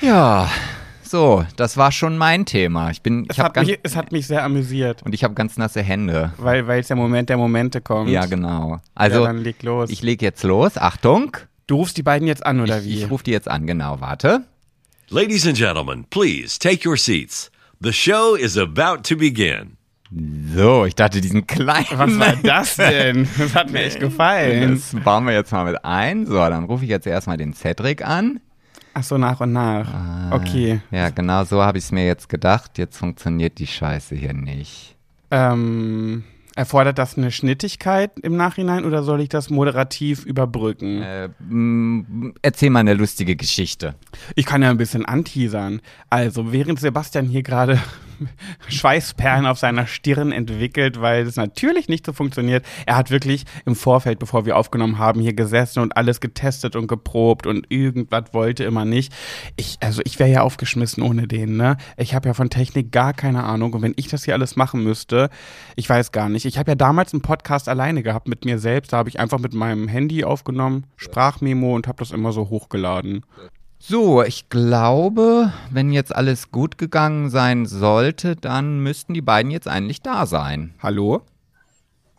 Ja, 0.00 0.48
so, 1.04 1.44
das 1.56 1.76
war 1.76 1.92
schon 1.92 2.16
mein 2.18 2.46
Thema. 2.46 2.90
Ich 2.90 3.02
bin, 3.02 3.26
Es 3.28 3.36
ich 3.36 3.38
habe 3.40 3.46
hat, 3.48 3.54
ganz 3.54 3.68
mich, 3.68 3.78
es 3.82 3.96
hat 3.96 4.12
mich 4.12 4.26
sehr 4.26 4.42
amüsiert, 4.44 5.02
und 5.02 5.14
ich 5.14 5.22
habe 5.24 5.34
ganz 5.34 5.56
nasse 5.56 5.82
Hände. 5.82 6.32
weil 6.38 6.66
weil 6.66 6.80
es 6.80 6.88
der 6.88 6.96
Moment 6.96 7.28
der 7.28 7.36
Momente 7.36 7.80
kommt. 7.80 8.10
Ja, 8.10 8.26
genau. 8.26 8.70
ja, 8.70 8.80
Also 8.94 9.24
dann 9.24 9.38
leg 9.38 9.62
los. 9.62 9.90
ich 9.90 10.02
lege 10.02 10.24
jetzt 10.24 10.42
los. 10.42 10.76
Achtung, 10.78 11.36
du 11.66 11.76
rufst 11.76 11.96
die 11.96 12.02
beiden 12.02 12.26
jetzt 12.26 12.44
an, 12.44 12.60
oder 12.60 12.78
ich, 12.78 12.84
wie? 12.84 13.02
ich 13.04 13.10
rufe 13.10 13.24
die 13.24 13.30
jetzt 13.32 13.48
an. 13.48 13.66
Genau, 13.66 14.00
warte. 14.00 14.42
Ladies 15.10 15.46
and 15.46 15.56
gentlemen, 15.56 16.04
please 16.10 16.58
take 16.58 16.88
your 16.88 16.96
seats. 16.96 17.50
The 17.80 17.92
show 17.92 18.34
is 18.34 18.56
about 18.56 19.02
to 19.08 19.16
begin. 19.16 19.76
So, 20.54 20.84
ich 20.86 20.94
dachte, 20.94 21.20
diesen 21.20 21.46
kleinen. 21.46 21.86
Was 21.90 22.18
war 22.18 22.36
das 22.42 22.76
denn? 22.76 23.28
Das 23.38 23.54
hat 23.54 23.70
mir 23.70 23.82
echt 23.82 23.98
gefallen. 24.00 24.74
Das 24.92 25.02
bauen 25.02 25.24
wir 25.26 25.32
jetzt 25.34 25.50
mal 25.52 25.64
mit 25.64 25.84
ein. 25.84 26.24
So, 26.26 26.34
dann 26.34 26.64
rufe 26.64 26.84
ich 26.84 26.90
jetzt 26.90 27.06
erstmal 27.06 27.36
den 27.36 27.52
Cedric 27.52 28.06
an. 28.06 28.40
Ach 28.96 29.02
so, 29.02 29.18
nach 29.18 29.40
und 29.40 29.52
nach. 29.52 30.32
Okay. 30.32 30.80
Ja, 30.92 31.10
genau 31.10 31.44
so 31.44 31.60
habe 31.60 31.78
ich 31.78 31.84
es 31.84 31.92
mir 31.92 32.06
jetzt 32.06 32.28
gedacht. 32.28 32.78
Jetzt 32.78 32.96
funktioniert 32.96 33.58
die 33.58 33.66
Scheiße 33.66 34.14
hier 34.14 34.32
nicht. 34.32 34.94
Ähm, 35.32 36.22
erfordert 36.54 36.98
das 36.98 37.18
eine 37.18 37.32
Schnittigkeit 37.32 38.12
im 38.20 38.36
Nachhinein 38.36 38.84
oder 38.84 39.02
soll 39.02 39.20
ich 39.20 39.28
das 39.28 39.50
moderativ 39.50 40.24
überbrücken? 40.24 41.02
Äh, 41.02 41.28
erzähl 42.42 42.70
mal 42.70 42.80
eine 42.80 42.94
lustige 42.94 43.34
Geschichte. 43.34 43.96
Ich 44.36 44.46
kann 44.46 44.62
ja 44.62 44.70
ein 44.70 44.76
bisschen 44.76 45.04
anteasern. 45.04 45.80
Also, 46.08 46.52
während 46.52 46.78
Sebastian 46.78 47.26
hier 47.26 47.42
gerade 47.42 47.80
Schweißperlen 48.68 49.46
auf 49.46 49.58
seiner 49.58 49.86
Stirn 49.86 50.32
entwickelt, 50.32 51.00
weil 51.00 51.26
es 51.26 51.36
natürlich 51.36 51.88
nicht 51.88 52.06
so 52.06 52.12
funktioniert. 52.12 52.64
Er 52.86 52.96
hat 52.96 53.10
wirklich 53.10 53.44
im 53.64 53.74
Vorfeld, 53.74 54.18
bevor 54.18 54.46
wir 54.46 54.56
aufgenommen 54.56 54.98
haben, 54.98 55.20
hier 55.20 55.34
gesessen 55.34 55.80
und 55.80 55.96
alles 55.96 56.20
getestet 56.20 56.76
und 56.76 56.86
geprobt 56.86 57.46
und 57.46 57.66
irgendwas 57.70 58.32
wollte 58.32 58.64
immer 58.64 58.84
nicht. 58.84 59.12
Ich, 59.56 59.78
also 59.80 60.02
ich 60.04 60.18
wäre 60.18 60.30
ja 60.30 60.42
aufgeschmissen 60.42 61.02
ohne 61.02 61.26
den, 61.26 61.56
ne? 61.56 61.76
Ich 61.96 62.14
habe 62.14 62.28
ja 62.28 62.34
von 62.34 62.50
Technik 62.50 62.92
gar 62.92 63.12
keine 63.12 63.44
Ahnung. 63.44 63.72
Und 63.72 63.82
wenn 63.82 63.94
ich 63.96 64.08
das 64.08 64.24
hier 64.24 64.34
alles 64.34 64.56
machen 64.56 64.82
müsste, 64.82 65.30
ich 65.76 65.88
weiß 65.88 66.12
gar 66.12 66.28
nicht. 66.28 66.44
Ich 66.44 66.58
habe 66.58 66.70
ja 66.70 66.74
damals 66.74 67.12
einen 67.12 67.22
Podcast 67.22 67.68
alleine 67.68 68.02
gehabt 68.02 68.28
mit 68.28 68.44
mir 68.44 68.58
selbst. 68.58 68.92
Da 68.92 68.98
habe 68.98 69.08
ich 69.08 69.20
einfach 69.20 69.38
mit 69.38 69.54
meinem 69.54 69.88
Handy 69.88 70.24
aufgenommen, 70.24 70.86
Sprachmemo 70.96 71.74
und 71.74 71.86
habe 71.88 71.98
das 71.98 72.10
immer 72.10 72.32
so 72.32 72.48
hochgeladen. 72.50 73.24
So, 73.86 74.22
ich 74.22 74.48
glaube, 74.48 75.52
wenn 75.70 75.92
jetzt 75.92 76.16
alles 76.16 76.50
gut 76.50 76.78
gegangen 76.78 77.28
sein 77.28 77.66
sollte, 77.66 78.34
dann 78.34 78.78
müssten 78.78 79.12
die 79.12 79.20
beiden 79.20 79.50
jetzt 79.50 79.68
eigentlich 79.68 80.00
da 80.00 80.24
sein. 80.24 80.72
Hallo? 80.82 81.20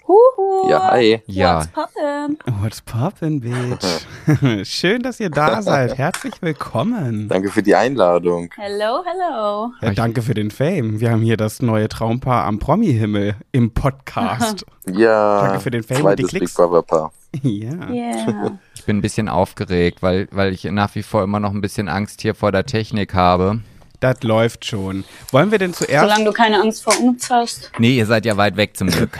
Huhu. 0.08 0.70
Ja, 0.70 0.92
hi. 0.92 1.24
Ja. 1.26 1.62
What's 1.62 1.74
poppin'? 1.74 2.38
What's 2.62 2.82
poppin', 2.82 3.40
bitch? 3.40 4.64
Schön, 4.70 5.02
dass 5.02 5.20
ihr 5.20 5.32
da 5.32 5.64
seid. 5.64 5.98
Herzlich 5.98 6.40
willkommen. 6.40 7.30
Danke 7.30 7.50
für 7.50 7.64
die 7.64 7.74
Einladung. 7.74 8.52
Hello, 8.56 9.04
hello. 9.04 9.72
Ja, 9.82 9.92
danke 9.96 10.22
für 10.22 10.36
den 10.36 10.52
Fame. 10.52 11.00
Wir 11.00 11.10
haben 11.10 11.22
hier 11.22 11.36
das 11.36 11.64
neue 11.64 11.90
Traumpaar 11.90 12.46
am 12.46 12.60
Promi-Himmel 12.60 13.38
im 13.52 13.74
Podcast. 13.74 14.68
Ja, 14.86 15.48
Danke 15.48 15.62
für 15.62 15.72
den 15.72 15.82
Fame 15.82 15.98
und 15.98 16.20
die 16.20 16.24
zweites 16.26 16.32
Big 16.32 16.40
Klicks. 16.42 16.54
Brother 16.54 16.84
Paar. 16.84 17.12
ja. 17.42 17.90
Yeah. 17.90 18.60
Ich 18.86 18.88
bin 18.88 18.98
ein 19.00 19.02
bisschen 19.02 19.30
aufgeregt, 19.30 20.04
weil, 20.04 20.28
weil 20.30 20.54
ich 20.54 20.64
nach 20.66 20.94
wie 20.94 21.02
vor 21.02 21.24
immer 21.24 21.40
noch 21.40 21.52
ein 21.52 21.60
bisschen 21.60 21.90
Angst 21.90 22.22
hier 22.22 22.36
vor 22.36 22.52
der 22.52 22.68
Technik 22.68 23.16
habe. 23.16 23.62
Das 24.00 24.22
läuft 24.22 24.64
schon. 24.64 25.06
Wollen 25.32 25.50
wir 25.50 25.58
denn 25.58 25.74
zuerst. 25.74 26.04
Solange 26.04 26.26
du 26.26 26.32
keine 26.32 26.62
Angst 26.62 26.84
vor 26.84 26.94
uns 27.02 27.28
hast, 27.32 27.72
Nee, 27.80 27.98
ihr 27.98 28.06
seid 28.06 28.28
ja 28.28 28.38
weit 28.38 28.58
weg 28.58 28.78
zum 28.78 28.92
Glück. 28.92 29.18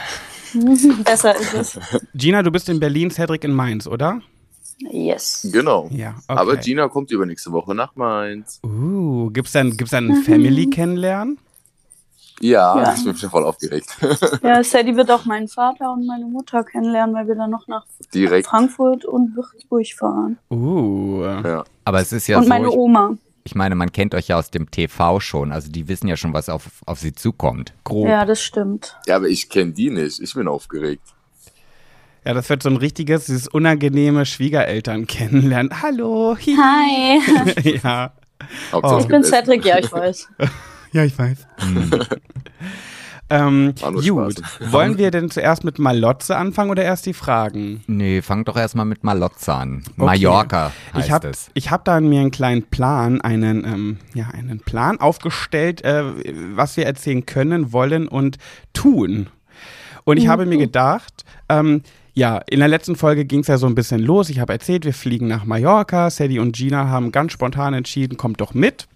besser 1.04 1.34
ist 1.34 1.52
es. 1.52 1.80
Gina, 2.14 2.44
du 2.44 2.52
bist 2.52 2.68
in 2.68 2.78
Berlin, 2.78 3.10
Cedric 3.10 3.42
in 3.42 3.52
Mainz, 3.52 3.88
oder? 3.88 4.20
Yes. 4.78 5.48
Genau. 5.52 5.88
Ja. 5.90 6.10
Okay. 6.28 6.38
Aber 6.40 6.56
Gina 6.58 6.86
kommt 6.86 7.10
übernächste 7.10 7.50
Woche 7.50 7.74
nach 7.74 7.96
Mainz. 7.96 8.60
Uh, 8.62 9.30
gibt's 9.32 9.50
dann, 9.50 9.76
gibt's 9.76 9.90
dann 9.90 10.08
ein 10.08 10.22
Family-Kennenlernen? 10.22 11.38
Ja, 12.40 12.76
Ja. 12.82 12.94
ich 12.94 13.04
bin 13.04 13.16
schon 13.16 13.30
voll 13.30 13.44
aufgeregt. 13.44 13.96
Ja, 14.42 14.62
Sadie 14.62 14.94
wird 14.96 15.10
auch 15.10 15.24
meinen 15.24 15.48
Vater 15.48 15.92
und 15.92 16.06
meine 16.06 16.26
Mutter 16.26 16.62
kennenlernen, 16.64 17.14
weil 17.14 17.26
wir 17.28 17.34
dann 17.34 17.50
noch 17.50 17.66
nach 17.68 17.84
Direkt. 18.12 18.46
Frankfurt 18.48 19.04
und 19.04 19.34
Würzburg 19.36 19.86
fahren. 19.98 20.38
Uh. 20.50 21.22
Ja. 21.24 21.64
Aber 21.84 22.00
es 22.00 22.12
ist 22.12 22.26
ja 22.26 22.36
und 22.38 22.44
so, 22.44 22.48
meine 22.48 22.68
ich, 22.68 22.74
Oma. 22.74 23.14
ich 23.44 23.54
meine, 23.54 23.74
man 23.74 23.90
kennt 23.92 24.14
euch 24.14 24.28
ja 24.28 24.38
aus 24.38 24.50
dem 24.50 24.70
TV 24.70 25.18
schon. 25.20 25.50
Also 25.52 25.70
die 25.70 25.88
wissen 25.88 26.08
ja 26.08 26.16
schon, 26.16 26.34
was 26.34 26.48
auf, 26.48 26.64
auf 26.84 26.98
sie 26.98 27.12
zukommt. 27.14 27.72
Grob. 27.84 28.06
Ja, 28.08 28.24
das 28.24 28.42
stimmt. 28.42 28.96
ja, 29.06 29.16
aber 29.16 29.28
ich 29.28 29.48
kenne 29.48 29.72
die 29.72 29.90
nicht. 29.90 30.20
Ich 30.20 30.34
bin 30.34 30.46
aufgeregt. 30.48 31.02
Ja, 32.24 32.34
das 32.34 32.50
wird 32.50 32.62
so 32.62 32.68
ein 32.68 32.76
richtiges, 32.76 33.26
dieses 33.26 33.46
unangenehme 33.46 34.26
Schwiegereltern 34.26 35.06
kennenlernen. 35.06 35.80
Hallo. 35.80 36.36
Hi. 36.36 37.20
Hi. 37.24 37.80
ja. 37.84 38.12
Hauptsache 38.72 38.96
Oh. 38.96 38.98
Ich 38.98 39.06
bin 39.08 39.22
Cedric, 39.22 39.64
ja, 39.64 39.78
ich 39.78 39.90
weiß. 39.92 40.28
Ja, 40.96 41.04
ich 41.04 41.18
weiß. 41.18 41.46
ähm, 43.28 43.74
War 43.80 43.90
nur 43.90 44.02
gut. 44.02 44.40
Wollen 44.72 44.96
wir 44.96 45.10
denn 45.10 45.30
zuerst 45.30 45.62
mit 45.62 45.78
Malotze 45.78 46.38
anfangen 46.38 46.70
oder 46.70 46.84
erst 46.84 47.04
die 47.04 47.12
Fragen? 47.12 47.84
Nee, 47.86 48.22
fang 48.22 48.46
doch 48.46 48.56
erstmal 48.56 48.86
mit 48.86 49.04
Malotza 49.04 49.60
an. 49.60 49.84
Mallorca 49.96 50.72
heißt 50.94 51.06
ich 51.06 51.12
habe 51.12 51.28
es. 51.28 51.50
ich 51.52 51.70
hab 51.70 51.84
da 51.84 52.00
mir 52.00 52.22
einen 52.22 52.30
kleinen 52.30 52.62
Plan, 52.62 53.20
einen, 53.20 53.66
ähm, 53.66 53.98
ja, 54.14 54.28
einen 54.28 54.60
Plan 54.60 54.98
aufgestellt, 54.98 55.84
äh, 55.84 56.02
was 56.54 56.78
wir 56.78 56.86
erzählen 56.86 57.26
können, 57.26 57.74
wollen 57.74 58.08
und 58.08 58.38
tun. 58.72 59.26
Und 60.04 60.16
ich 60.16 60.28
habe 60.28 60.46
mir 60.46 60.56
gedacht, 60.56 61.26
ähm, 61.50 61.82
ja, 62.14 62.38
in 62.48 62.60
der 62.60 62.68
letzten 62.68 62.96
Folge 62.96 63.26
ging 63.26 63.40
es 63.40 63.48
ja 63.48 63.58
so 63.58 63.66
ein 63.66 63.74
bisschen 63.74 64.00
los. 64.00 64.30
Ich 64.30 64.40
habe 64.40 64.54
erzählt, 64.54 64.86
wir 64.86 64.94
fliegen 64.94 65.28
nach 65.28 65.44
Mallorca. 65.44 66.08
Sadie 66.08 66.38
und 66.38 66.56
Gina 66.56 66.88
haben 66.88 67.12
ganz 67.12 67.32
spontan 67.32 67.74
entschieden, 67.74 68.16
kommt 68.16 68.40
doch 68.40 68.54
mit. 68.54 68.88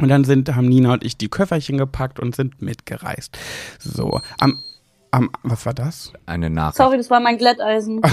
Und 0.00 0.08
dann 0.08 0.24
sind, 0.24 0.54
haben 0.54 0.68
Nina 0.68 0.92
und 0.94 1.04
ich 1.04 1.16
die 1.16 1.28
Köfferchen 1.28 1.78
gepackt 1.78 2.18
und 2.20 2.34
sind 2.34 2.62
mitgereist. 2.62 3.36
So, 3.78 4.20
am, 4.38 4.62
am 5.10 5.30
was 5.42 5.66
war 5.66 5.74
das? 5.74 6.12
Eine 6.26 6.50
Nachricht. 6.50 6.76
Sorry, 6.76 6.96
das 6.96 7.10
war 7.10 7.20
mein 7.20 7.38
Glätteisen. 7.38 8.00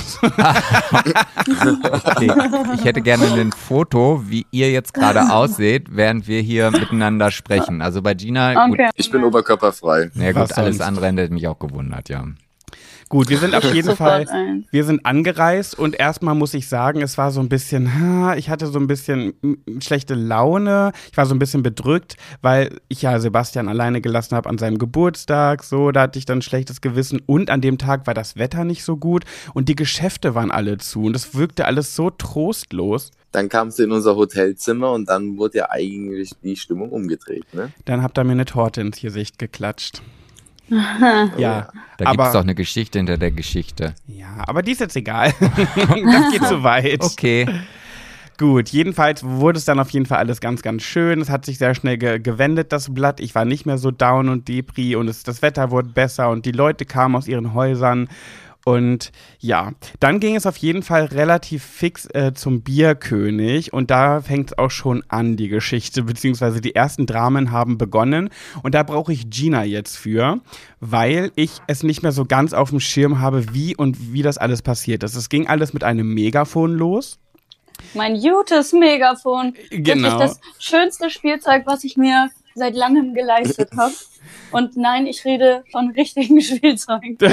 Okay. 1.48 2.32
Ich 2.76 2.84
hätte 2.86 3.02
gerne 3.02 3.26
ein 3.32 3.52
Foto, 3.52 4.24
wie 4.28 4.46
ihr 4.52 4.72
jetzt 4.72 4.94
gerade 4.94 5.30
ausseht, 5.34 5.88
während 5.96 6.28
wir 6.28 6.42
hier 6.42 6.72
miteinander 6.72 7.32
sprechen. 7.32 7.82
Also 7.82 8.02
bei 8.02 8.14
Gina, 8.14 8.66
gut, 8.68 8.80
Okay. 8.80 8.90
Ich 8.96 9.10
bin 9.12 9.24
oberkörperfrei. 9.24 10.12
ja 10.16 10.36
Was 10.36 10.50
gut, 10.50 10.58
alles 10.58 10.78
sonst? 10.78 10.88
andere 10.88 11.08
hätte 11.08 11.34
mich 11.34 11.48
auch 11.48 11.60
gewundert, 11.60 12.10
ja. 12.10 12.26
Gut, 13.10 13.30
wir 13.30 13.38
sind 13.38 13.56
auf 13.56 13.64
jeden 13.74 13.96
Fall, 13.96 14.26
wir 14.70 14.84
sind 14.84 15.06
angereist 15.06 15.78
und 15.78 15.98
erstmal 15.98 16.36
muss 16.36 16.54
ich 16.54 16.68
sagen, 16.68 17.02
es 17.02 17.18
war 17.18 17.32
so 17.32 17.40
ein 17.40 17.48
bisschen, 17.48 17.98
ha, 17.98 18.36
ich 18.36 18.50
hatte 18.50 18.68
so 18.68 18.80
ein 18.80 18.88
bisschen 18.88 19.34
schlechte 19.80 20.14
Laune, 20.14 20.92
ich 21.12 21.18
war 21.18 21.26
so 21.26 21.34
ein 21.34 21.40
bisschen 21.40 21.64
bedrückt, 21.64 22.18
weil 22.42 22.78
ich 22.90 23.02
ja 23.02 23.20
Sebastian 23.20 23.70
alleine 23.70 24.02
gelassen 24.02 24.36
habe 24.36 24.50
an 24.50 24.58
seinem 24.58 24.78
Geburtstag, 24.78 25.64
so, 25.64 25.92
da 25.92 26.02
hatte 26.02 26.20
ich 26.20 26.26
dann 26.26 26.40
ein 26.40 26.42
schlechtes 26.42 26.82
Gewissen 26.82 27.22
und 27.26 27.50
an 27.50 27.62
dem 27.62 27.78
Tag 27.78 28.08
war 28.08 28.14
das 28.14 28.36
Wetter 28.36 28.66
nicht 28.66 28.84
so 28.84 28.98
gut 28.98 29.24
und 29.54 29.70
die 29.70 29.76
Geschäfte 29.76 30.36
waren 30.36 30.52
alle 30.52 30.78
zu 30.78 31.06
und 31.06 31.16
es 31.16 31.36
wirkte 31.36 31.66
alles 31.66 31.96
so 31.96 32.10
trostlos. 32.10 33.12
Dann 33.32 33.50
kam 33.50 33.72
sie 33.72 33.84
in 33.84 33.92
unser 33.92 34.16
Hotelzimmer 34.16 34.92
und 34.92 35.10
dann 35.10 35.38
wurde 35.38 35.60
ja 35.60 35.70
eigentlich 35.70 36.32
die 36.44 36.56
Stimmung 36.56 36.90
umgedreht. 36.90 37.46
Ne? 37.54 37.72
Dann 37.86 38.02
habt 38.02 38.18
ihr 38.18 38.24
mir 38.24 38.32
eine 38.32 38.46
Torte 38.46 38.82
ins 38.82 39.00
Gesicht 39.00 39.38
geklatscht. 39.38 40.02
Ja, 40.70 41.70
Da 41.98 42.12
gibt 42.12 42.24
es 42.24 42.32
doch 42.34 42.42
eine 42.42 42.56
Geschichte 42.56 43.00
hinter 43.00 43.18
der 43.18 43.32
Geschichte. 43.32 43.96
ja, 44.08 44.28
aber 44.48 44.62
die 44.62 44.72
ist 44.72 44.82
jetzt 44.82 44.96
egal. 44.96 45.34
das 45.40 46.32
geht 46.32 46.44
zu 46.46 46.64
weit. 46.64 47.04
Okay. 47.04 47.48
Gut, 48.38 48.70
jedenfalls 48.70 49.24
wurde 49.24 49.58
es 49.58 49.66
dann 49.66 49.80
auf 49.80 49.90
jeden 49.90 50.06
Fall 50.06 50.20
alles 50.20 50.40
ganz, 50.42 50.62
ganz 50.62 50.84
schön. 50.84 51.22
Es 51.22 51.30
hat 51.32 51.44
sich 51.44 51.58
sehr 51.58 51.74
schnell 51.74 51.98
ge 51.98 52.20
gewendet, 52.20 52.72
das 52.72 52.94
Blatt. 52.94 53.20
Ich 53.20 53.34
war 53.34 53.46
nicht 53.46 53.66
mehr 53.66 53.80
so 53.80 53.90
down 53.90 54.30
und 54.30 54.48
depri 54.48 54.96
und 54.96 55.08
es, 55.08 55.24
das 55.24 55.42
Wetter 55.42 55.72
wurde 55.72 55.90
besser 55.90 56.30
und 56.30 56.46
die 56.46 56.52
Leute 56.52 56.86
kamen 56.86 57.16
aus 57.16 57.28
ihren 57.28 57.56
Häusern. 57.56 58.08
Und 58.68 59.14
ja, 59.40 59.72
dann 60.02 60.20
ging 60.20 60.36
es 60.36 60.46
auf 60.46 60.58
jeden 60.58 60.84
Fall 60.84 61.06
relativ 61.06 61.64
fix 61.64 62.06
äh, 62.14 62.34
zum 62.34 62.64
Bierkönig 62.64 63.72
und 63.72 63.90
da 63.90 64.20
fängt 64.20 64.52
es 64.52 64.58
auch 64.58 64.72
schon 64.72 65.06
an, 65.08 65.38
die 65.38 65.48
Geschichte, 65.48 66.04
beziehungsweise 66.04 66.60
die 66.60 66.76
ersten 66.76 67.06
Dramen 67.06 67.54
haben 67.54 67.78
begonnen 67.78 68.30
und 68.64 68.76
da 68.76 68.84
brauche 68.84 69.14
ich 69.14 69.30
Gina 69.30 69.64
jetzt 69.64 69.96
für, 69.96 70.42
weil 70.82 71.32
ich 71.36 71.52
es 71.68 71.84
nicht 71.84 72.04
mehr 72.04 72.12
so 72.12 72.26
ganz 72.26 72.52
auf 72.52 72.72
dem 72.72 72.82
Schirm 72.82 73.22
habe, 73.22 73.54
wie 73.54 73.74
und 73.74 74.12
wie 74.12 74.22
das 74.22 74.38
alles 74.38 74.62
passiert 74.62 75.02
ist. 75.04 75.16
Es 75.16 75.30
ging 75.30 75.48
alles 75.48 75.72
mit 75.72 75.86
einem 75.86 76.14
Megafon 76.14 76.74
los. 76.74 77.20
Mein 77.94 78.20
gutes 78.20 78.74
Megafon. 78.74 79.54
Genau. 79.70 80.10
Wirklich 80.10 80.20
das 80.20 80.40
schönste 80.60 81.10
Spielzeug, 81.10 81.64
was 81.68 81.86
ich 81.86 81.96
mir 81.96 82.32
seit 82.54 82.76
langem 82.76 83.14
geleistet 83.14 83.70
habe. 83.78 83.94
Und 84.52 84.78
nein, 84.78 85.08
ich 85.08 85.24
rede 85.26 85.64
von 85.72 85.92
richtigen 85.92 86.42
Spielzeugen. 86.42 87.18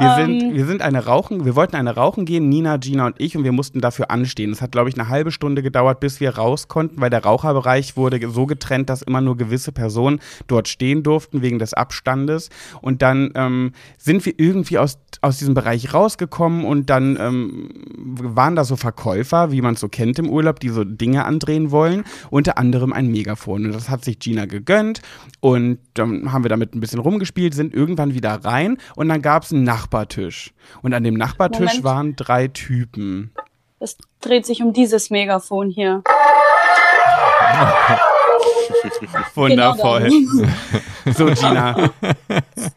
Wir 0.00 0.14
sind, 0.14 0.42
Ähm. 0.42 0.54
wir 0.54 0.64
sind 0.64 0.80
eine 0.80 1.04
Rauchen, 1.04 1.44
wir 1.44 1.54
wollten 1.56 1.76
eine 1.76 1.94
Rauchen 1.94 2.24
gehen, 2.24 2.48
Nina, 2.48 2.78
Gina 2.78 3.04
und 3.04 3.16
ich, 3.18 3.36
und 3.36 3.44
wir 3.44 3.52
mussten 3.52 3.82
dafür 3.82 4.10
anstehen. 4.10 4.50
Es 4.50 4.62
hat, 4.62 4.72
glaube 4.72 4.88
ich, 4.88 4.98
eine 4.98 5.10
halbe 5.10 5.30
Stunde 5.30 5.62
gedauert, 5.62 6.00
bis 6.00 6.20
wir 6.20 6.36
raus 6.36 6.68
konnten, 6.68 7.02
weil 7.02 7.10
der 7.10 7.22
Raucherbereich 7.22 7.98
wurde 7.98 8.18
so 8.30 8.46
getrennt, 8.46 8.88
dass 8.88 9.02
immer 9.02 9.20
nur 9.20 9.36
gewisse 9.36 9.72
Personen 9.72 10.20
dort 10.46 10.68
stehen 10.68 11.02
durften, 11.02 11.42
wegen 11.42 11.58
des 11.58 11.74
Abstandes. 11.74 12.48
Und 12.80 13.02
dann 13.02 13.30
ähm, 13.34 13.72
sind 13.98 14.24
wir 14.24 14.32
irgendwie 14.38 14.78
aus, 14.78 14.98
aus 15.20 15.36
diesem 15.36 15.52
Bereich 15.52 15.92
rausgekommen 15.92 16.64
und 16.64 16.88
dann 16.88 17.18
ähm, 17.20 17.68
waren 17.94 18.56
da 18.56 18.64
so 18.64 18.76
Verkäufer, 18.76 19.52
wie 19.52 19.60
man 19.60 19.74
es 19.74 19.80
so 19.80 19.88
kennt 19.88 20.18
im 20.18 20.30
Urlaub, 20.30 20.60
die 20.60 20.70
so 20.70 20.84
Dinge 20.84 21.26
andrehen 21.26 21.72
wollen, 21.72 22.04
unter 22.30 22.56
anderem 22.56 22.94
ein 22.94 23.10
Megafon. 23.10 23.66
Und 23.66 23.72
das 23.72 23.90
hat 23.90 24.02
sich 24.02 24.18
Gina 24.18 24.46
gegönnt 24.46 24.89
und 25.40 25.78
dann 25.94 26.32
haben 26.32 26.44
wir 26.44 26.48
damit 26.48 26.74
ein 26.74 26.80
bisschen 26.80 26.98
rumgespielt, 26.98 27.54
sind 27.54 27.72
irgendwann 27.74 28.14
wieder 28.14 28.44
rein 28.44 28.78
und 28.96 29.08
dann 29.08 29.22
gab 29.22 29.44
es 29.44 29.52
einen 29.52 29.64
Nachbartisch. 29.64 30.52
Und 30.82 30.92
an 30.94 31.04
dem 31.04 31.14
Nachbartisch 31.14 31.60
Moment. 31.60 31.84
waren 31.84 32.16
drei 32.16 32.48
Typen. 32.48 33.32
Es 33.78 33.96
dreht 34.20 34.44
sich 34.44 34.62
um 34.62 34.72
dieses 34.72 35.10
Megafon 35.10 35.70
hier. 35.70 36.02
Wundervoll. 39.34 40.08
Genau 40.08 40.48
so, 41.12 41.26
Gina. 41.26 41.90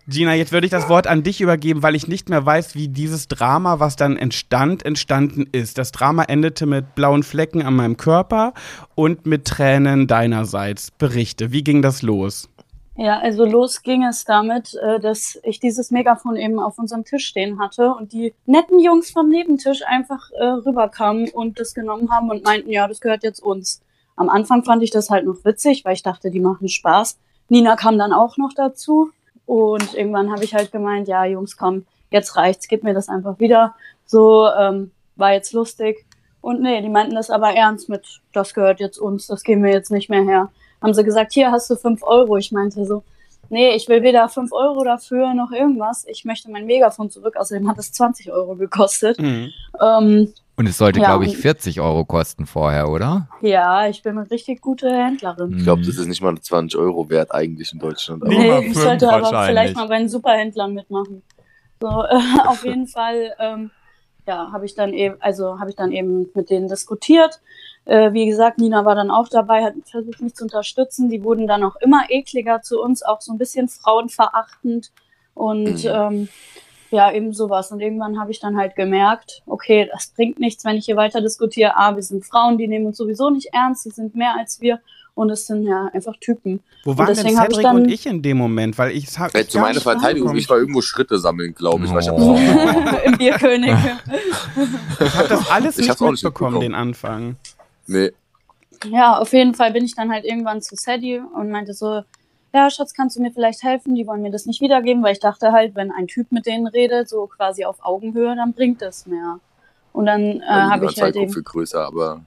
Gina, 0.08 0.34
jetzt 0.34 0.52
würde 0.52 0.66
ich 0.66 0.72
das 0.72 0.90
Wort 0.90 1.08
an 1.08 1.24
dich 1.24 1.42
übergeben, 1.42 1.84
weil 1.84 1.96
ich 1.96 2.08
nicht 2.08 2.30
mehr 2.30 2.46
weiß, 2.46 2.76
wie 2.76 2.88
dieses 2.88 3.28
Drama, 3.28 3.80
was 3.80 3.96
dann 3.96 4.18
entstand, 4.18 4.86
entstanden 4.86 5.48
ist. 5.52 5.78
Das 5.78 5.92
Drama 5.92 6.24
endete 6.24 6.66
mit 6.66 6.96
blauen 6.96 7.24
Flecken 7.24 7.62
an 7.62 7.76
meinem 7.76 7.98
Körper 7.98 8.54
und 8.96 9.26
mit 9.26 9.46
Tränen 9.46 10.08
deinerseits. 10.08 10.92
Berichte, 10.92 11.52
wie 11.52 11.64
ging 11.64 11.82
das 11.82 12.02
los? 12.02 12.50
Ja, 12.96 13.20
also 13.20 13.46
los 13.46 13.82
ging 13.82 14.04
es 14.04 14.24
damit, 14.24 14.76
äh, 14.76 15.00
dass 15.00 15.40
ich 15.44 15.60
dieses 15.60 15.90
Megafon 15.90 16.36
eben 16.36 16.60
auf 16.60 16.78
unserem 16.78 17.04
Tisch 17.04 17.26
stehen 17.26 17.60
hatte 17.60 17.92
und 17.96 18.14
die 18.14 18.36
netten 18.46 18.80
Jungs 18.80 19.10
vom 19.10 19.30
Nebentisch 19.30 19.82
einfach 19.88 20.30
äh, 20.32 20.44
rüberkamen 20.44 21.30
und 21.30 21.60
das 21.60 21.74
genommen 21.74 22.12
haben 22.12 22.30
und 22.30 22.44
meinten, 22.44 22.70
ja, 22.70 22.88
das 22.88 23.02
gehört 23.02 23.24
jetzt 23.24 23.42
uns. 23.42 23.82
Am 24.16 24.30
Anfang 24.30 24.64
fand 24.64 24.84
ich 24.84 24.92
das 24.92 25.10
halt 25.10 25.26
noch 25.26 25.44
witzig, 25.44 25.86
weil 25.86 25.94
ich 25.94 26.04
dachte, 26.04 26.32
die 26.32 26.40
machen 26.40 26.70
Spaß. 26.70 27.18
Nina 27.50 27.76
kam 27.76 27.98
dann 27.98 28.14
auch 28.14 28.38
noch 28.38 28.54
dazu 28.56 29.12
und 29.46 29.94
irgendwann 29.94 30.32
habe 30.32 30.44
ich 30.44 30.54
halt 30.54 30.72
gemeint, 30.72 31.08
ja 31.08 31.26
Jungs, 31.26 31.58
komm, 31.58 31.86
jetzt 32.10 32.36
reicht's, 32.36 32.68
gib 32.68 32.84
mir 32.84 32.94
das 32.94 33.10
einfach 33.10 33.40
wieder. 33.40 33.76
So 34.06 34.48
ähm, 34.48 34.92
war 35.16 35.34
jetzt 35.34 35.54
lustig. 35.54 36.06
Und 36.42 36.62
nee, 36.62 36.82
die 36.82 36.90
meinten 36.90 37.16
das 37.16 37.30
aber 37.30 37.54
ernst 37.54 37.90
mit, 37.90 38.22
das 38.34 38.54
gehört 38.54 38.80
jetzt 38.80 38.98
uns, 38.98 39.28
das 39.28 39.44
geben 39.44 39.64
wir 39.64 39.72
jetzt 39.72 39.92
nicht 39.92 40.10
mehr 40.10 40.24
her. 40.24 40.52
Haben 40.82 40.94
sie 40.94 41.04
gesagt, 41.04 41.34
hier 41.34 41.52
hast 41.52 41.70
du 41.70 41.76
fünf 41.76 42.04
Euro. 42.04 42.38
Ich 42.38 42.52
meinte 42.52 42.86
so, 42.86 43.04
nee, 43.50 43.74
ich 43.76 43.88
will 43.88 44.04
weder 44.04 44.28
fünf 44.28 44.52
Euro 44.52 44.84
dafür 44.84 45.34
noch 45.34 45.52
irgendwas. 45.52 46.06
Ich 46.08 46.26
möchte 46.26 46.52
mein 46.52 46.66
Megafon 46.66 47.10
zurück. 47.10 47.38
Außerdem 47.38 47.70
hat 47.70 47.78
es 47.78 47.94
20 47.94 48.32
Euro 48.34 48.56
gekostet. 48.56 49.20
Mhm. 49.20 49.52
Ähm, 49.82 50.34
Und 50.56 50.68
es 50.68 50.78
sollte, 50.78 51.00
Ja, 51.00 51.08
glaube 51.08 51.26
ich, 51.26 51.32
und- 51.36 51.42
40 51.42 51.82
Euro 51.82 52.06
kosten 52.06 52.46
vorher, 52.46 52.90
oder? 52.90 53.28
ja, 53.42 53.88
ich 53.88 54.04
bin 54.04 54.18
eine 54.18 54.30
richtig 54.30 54.62
gute 54.62 54.88
Händlerin. 54.92 55.58
Ich 55.58 55.64
glaube, 55.64 55.82
das 55.82 55.98
ist 55.98 56.06
nicht 56.08 56.22
mal 56.22 56.38
20 56.40 56.80
Euro 56.80 57.10
wert 57.10 57.34
eigentlich 57.34 57.74
in 57.74 57.80
Deutschland. 57.80 58.22
Aber 58.24 58.32
Nee, 58.32 58.60
ich 58.68 58.76
sollte 58.78 59.12
aber 59.12 59.46
vielleicht 59.48 59.76
mal 59.76 59.88
bei 59.88 59.98
den 59.98 60.10
Superhändlern 60.10 60.74
mitmachen. 60.74 61.24
So, 61.82 61.88
äh, 61.88 62.20
auf 62.46 62.64
jeden 62.64 62.88
Fall, 62.88 63.34
ähm, 63.40 63.72
ja, 64.28 64.52
habe 64.52 64.66
ich 64.66 64.76
dann 64.76 64.94
eben, 64.94 65.16
also 65.20 65.60
habe 65.60 65.72
ich 65.72 65.76
dann 65.76 65.92
eben 65.92 66.30
mit 66.36 66.50
denen 66.52 66.68
diskutiert. 66.68 67.42
Äh, 67.86 68.14
wie 68.14 68.28
gesagt, 68.28 68.60
Nina 68.60 68.86
war 68.86 68.96
dann 68.96 69.10
auch 69.12 69.28
dabei, 69.30 69.64
hat 69.64 69.74
versucht, 69.90 70.22
mich 70.22 70.36
zu 70.36 70.44
unterstützen. 70.46 71.10
Die 71.10 71.24
wurden 71.24 71.48
dann 71.48 71.64
auch 71.64 71.76
immer 71.78 72.04
ekliger 72.10 72.62
zu 72.62 72.80
uns, 72.80 73.02
auch 73.04 73.20
so 73.22 73.34
ein 73.34 73.38
bisschen 73.38 73.68
frauenverachtend 73.70 74.92
und 75.34 75.84
Mhm. 75.84 75.90
ähm, 75.90 76.30
ja, 76.94 77.12
eben 77.12 77.34
sowas. 77.34 77.72
Und 77.72 77.82
irgendwann 77.82 78.20
habe 78.20 78.32
ich 78.32 78.40
dann 78.40 78.56
halt 78.58 78.76
gemerkt, 78.76 79.42
okay, 79.46 79.90
das 79.92 80.08
bringt 80.16 80.40
nichts, 80.40 80.64
wenn 80.64 80.78
ich 80.78 80.86
hier 80.86 80.96
weiter 80.96 81.20
diskutiere. 81.22 81.74
Ah, 81.76 81.96
wir 81.96 82.04
sind 82.04 82.26
Frauen, 82.26 82.58
die 82.58 82.68
nehmen 82.68 82.86
uns 82.86 82.98
sowieso 82.98 83.30
nicht 83.30 83.50
ernst, 83.54 83.86
die 83.86 83.90
sind 83.90 84.16
mehr 84.16 84.36
als 84.38 84.62
wir 84.62 84.80
und 85.16 85.30
es 85.30 85.46
sind 85.46 85.64
ja 85.64 85.90
einfach 85.94 86.16
Typen. 86.20 86.62
Wo 86.86 86.98
waren 86.98 87.14
denn 87.14 87.28
ich 87.28 87.36
Cedric 87.36 87.62
dann- 87.64 87.76
und 87.76 87.90
ich 87.90 88.06
in 88.08 88.22
dem 88.22 88.38
Moment? 88.38 88.78
Weil 88.78 88.92
ich 88.92 89.18
hab 89.20 89.36
ich 89.36 89.50
zu 89.50 89.60
meiner 89.60 89.74
nicht 89.74 89.84
Verteidigung, 89.84 90.36
ich 90.36 90.50
war 90.50 90.58
irgendwo 90.58 90.82
Schritte 90.82 91.20
sammeln, 91.20 91.54
glaube 91.54 91.86
ich. 91.86 91.92
Weil 91.94 92.02
ich 92.02 92.08
hab 92.10 92.18
Oh. 92.20 92.36
Im 93.06 93.18
Bierkönig. 93.18 93.76
Ich 95.00 95.16
habe 95.16 95.28
das 95.28 95.50
alles 95.52 95.78
Ich 95.78 95.88
nicht 95.88 96.00
nicht 96.00 96.00
mitbekommen, 96.00 96.14
mitbekommen. 96.54 96.60
den 96.62 96.76
Anfang. 96.76 97.36
nee, 97.88 98.12
Ja, 98.86 99.18
auf 99.18 99.34
jeden 99.34 99.54
Fall 99.54 99.72
bin 99.72 99.84
ich 99.86 99.96
dann 99.96 100.12
halt 100.12 100.26
irgendwann 100.26 100.62
zu 100.62 100.76
Sadie 100.76 101.20
und 101.36 101.50
meinte 101.52 101.74
so, 101.74 102.02
ja, 102.54 102.70
Schatz, 102.70 102.94
kannst 102.94 103.16
du 103.18 103.22
mir 103.22 103.32
vielleicht 103.32 103.64
helfen? 103.64 103.96
Die 103.96 104.06
wollen 104.06 104.22
mir 104.22 104.32
das 104.32 104.46
nicht 104.46 104.62
wiedergeben, 104.62 105.04
weil 105.04 105.14
ich 105.14 105.20
dachte 105.20 105.52
halt, 105.52 105.76
wenn 105.76 105.92
ein 105.92 106.08
Typ 106.08 106.32
mit 106.32 106.46
denen 106.46 106.68
redet, 106.68 107.10
so 107.10 107.28
quasi 107.28 107.66
auf 107.66 107.78
Augenhöhe, 107.84 108.36
dann 108.36 108.54
bringt 108.54 108.82
das 108.82 109.06
mehr. 109.08 109.40
Und 109.92 110.06
dann 110.06 110.42
äh, 110.42 110.46
habe 110.46 110.86
ich 110.86 111.02
halt 111.02 111.16
eben, 111.16 111.32
viel 111.32 111.44
größer, 111.44 111.86
aber 111.86 112.22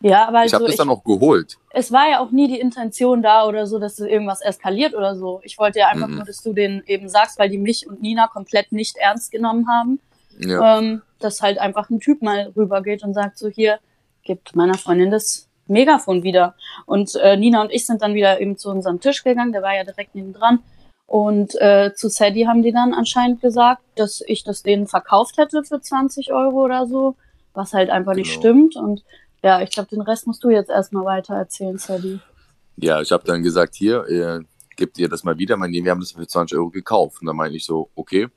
ja, 0.00 0.28
aber 0.28 0.44
ich 0.44 0.54
habe 0.54 0.64
also 0.64 0.66
das 0.66 0.72
ich, 0.74 0.76
dann 0.78 0.90
auch 0.90 1.02
geholt. 1.02 1.58
es 1.70 1.90
war 1.90 2.08
ja 2.08 2.20
auch 2.20 2.30
nie 2.30 2.48
die 2.48 2.60
Intention 2.60 3.20
da 3.22 3.46
oder 3.46 3.66
so, 3.66 3.78
dass 3.78 3.98
irgendwas 3.98 4.40
eskaliert 4.42 4.94
oder 4.94 5.16
so. 5.16 5.40
Ich 5.42 5.58
wollte 5.58 5.80
ja 5.80 5.88
einfach 5.88 6.06
Mhm. 6.08 6.16
nur, 6.16 6.24
dass 6.24 6.40
du 6.42 6.52
denen 6.52 6.82
eben 6.86 7.08
sagst, 7.08 7.38
weil 7.38 7.48
die 7.50 7.58
mich 7.58 7.88
und 7.88 8.00
Nina 8.00 8.28
komplett 8.28 8.70
nicht 8.72 8.96
ernst 8.96 9.32
genommen 9.32 9.68
haben, 9.68 10.00
Ja. 10.38 10.78
ähm, 10.78 11.02
dass 11.18 11.42
halt 11.42 11.58
einfach 11.58 11.90
ein 11.90 11.98
Typ 12.00 12.22
mal 12.22 12.52
rübergeht 12.56 13.02
und 13.02 13.12
sagt 13.14 13.38
so, 13.38 13.48
hier, 13.48 13.80
gibt 14.22 14.54
meiner 14.54 14.78
Freundin 14.78 15.10
das 15.10 15.47
Megafon 15.68 16.22
wieder. 16.22 16.54
Und 16.86 17.14
äh, 17.16 17.36
Nina 17.36 17.60
und 17.62 17.72
ich 17.72 17.86
sind 17.86 18.02
dann 18.02 18.14
wieder 18.14 18.40
eben 18.40 18.56
zu 18.56 18.70
unserem 18.70 19.00
Tisch 19.00 19.22
gegangen, 19.24 19.52
der 19.52 19.62
war 19.62 19.74
ja 19.74 19.84
direkt 19.84 20.14
nebendran. 20.14 20.60
Und 21.06 21.54
äh, 21.60 21.92
zu 21.94 22.08
Sadie 22.08 22.46
haben 22.46 22.62
die 22.62 22.72
dann 22.72 22.92
anscheinend 22.92 23.40
gesagt, 23.40 23.82
dass 23.96 24.22
ich 24.26 24.44
das 24.44 24.62
denen 24.62 24.86
verkauft 24.86 25.38
hätte 25.38 25.64
für 25.64 25.80
20 25.80 26.32
Euro 26.32 26.64
oder 26.64 26.86
so, 26.86 27.16
was 27.54 27.72
halt 27.72 27.88
einfach 27.88 28.14
nicht 28.14 28.28
Genau. 28.28 28.40
stimmt. 28.40 28.76
Und 28.76 29.02
ja, 29.42 29.62
ich 29.62 29.70
glaube, 29.70 29.88
den 29.88 30.02
Rest 30.02 30.26
musst 30.26 30.44
du 30.44 30.50
jetzt 30.50 30.68
erstmal 30.70 31.04
weiter 31.04 31.34
erzählen, 31.34 31.78
Sadie. 31.78 32.20
Ja, 32.76 33.00
ich 33.00 33.10
habe 33.10 33.24
dann 33.24 33.42
gesagt, 33.42 33.74
hier, 33.74 34.04
äh, 34.08 34.40
gebt 34.76 34.98
ihr 34.98 35.08
das 35.08 35.24
mal 35.24 35.38
wieder. 35.38 35.56
Mein, 35.56 35.72
wir 35.72 35.90
haben 35.90 36.00
das 36.00 36.12
für 36.12 36.26
20 36.26 36.56
Euro 36.58 36.70
gekauft. 36.70 37.20
Und 37.20 37.26
dann 37.26 37.36
meine 37.36 37.56
ich 37.56 37.64
so, 37.64 37.90
okay, 37.94 38.28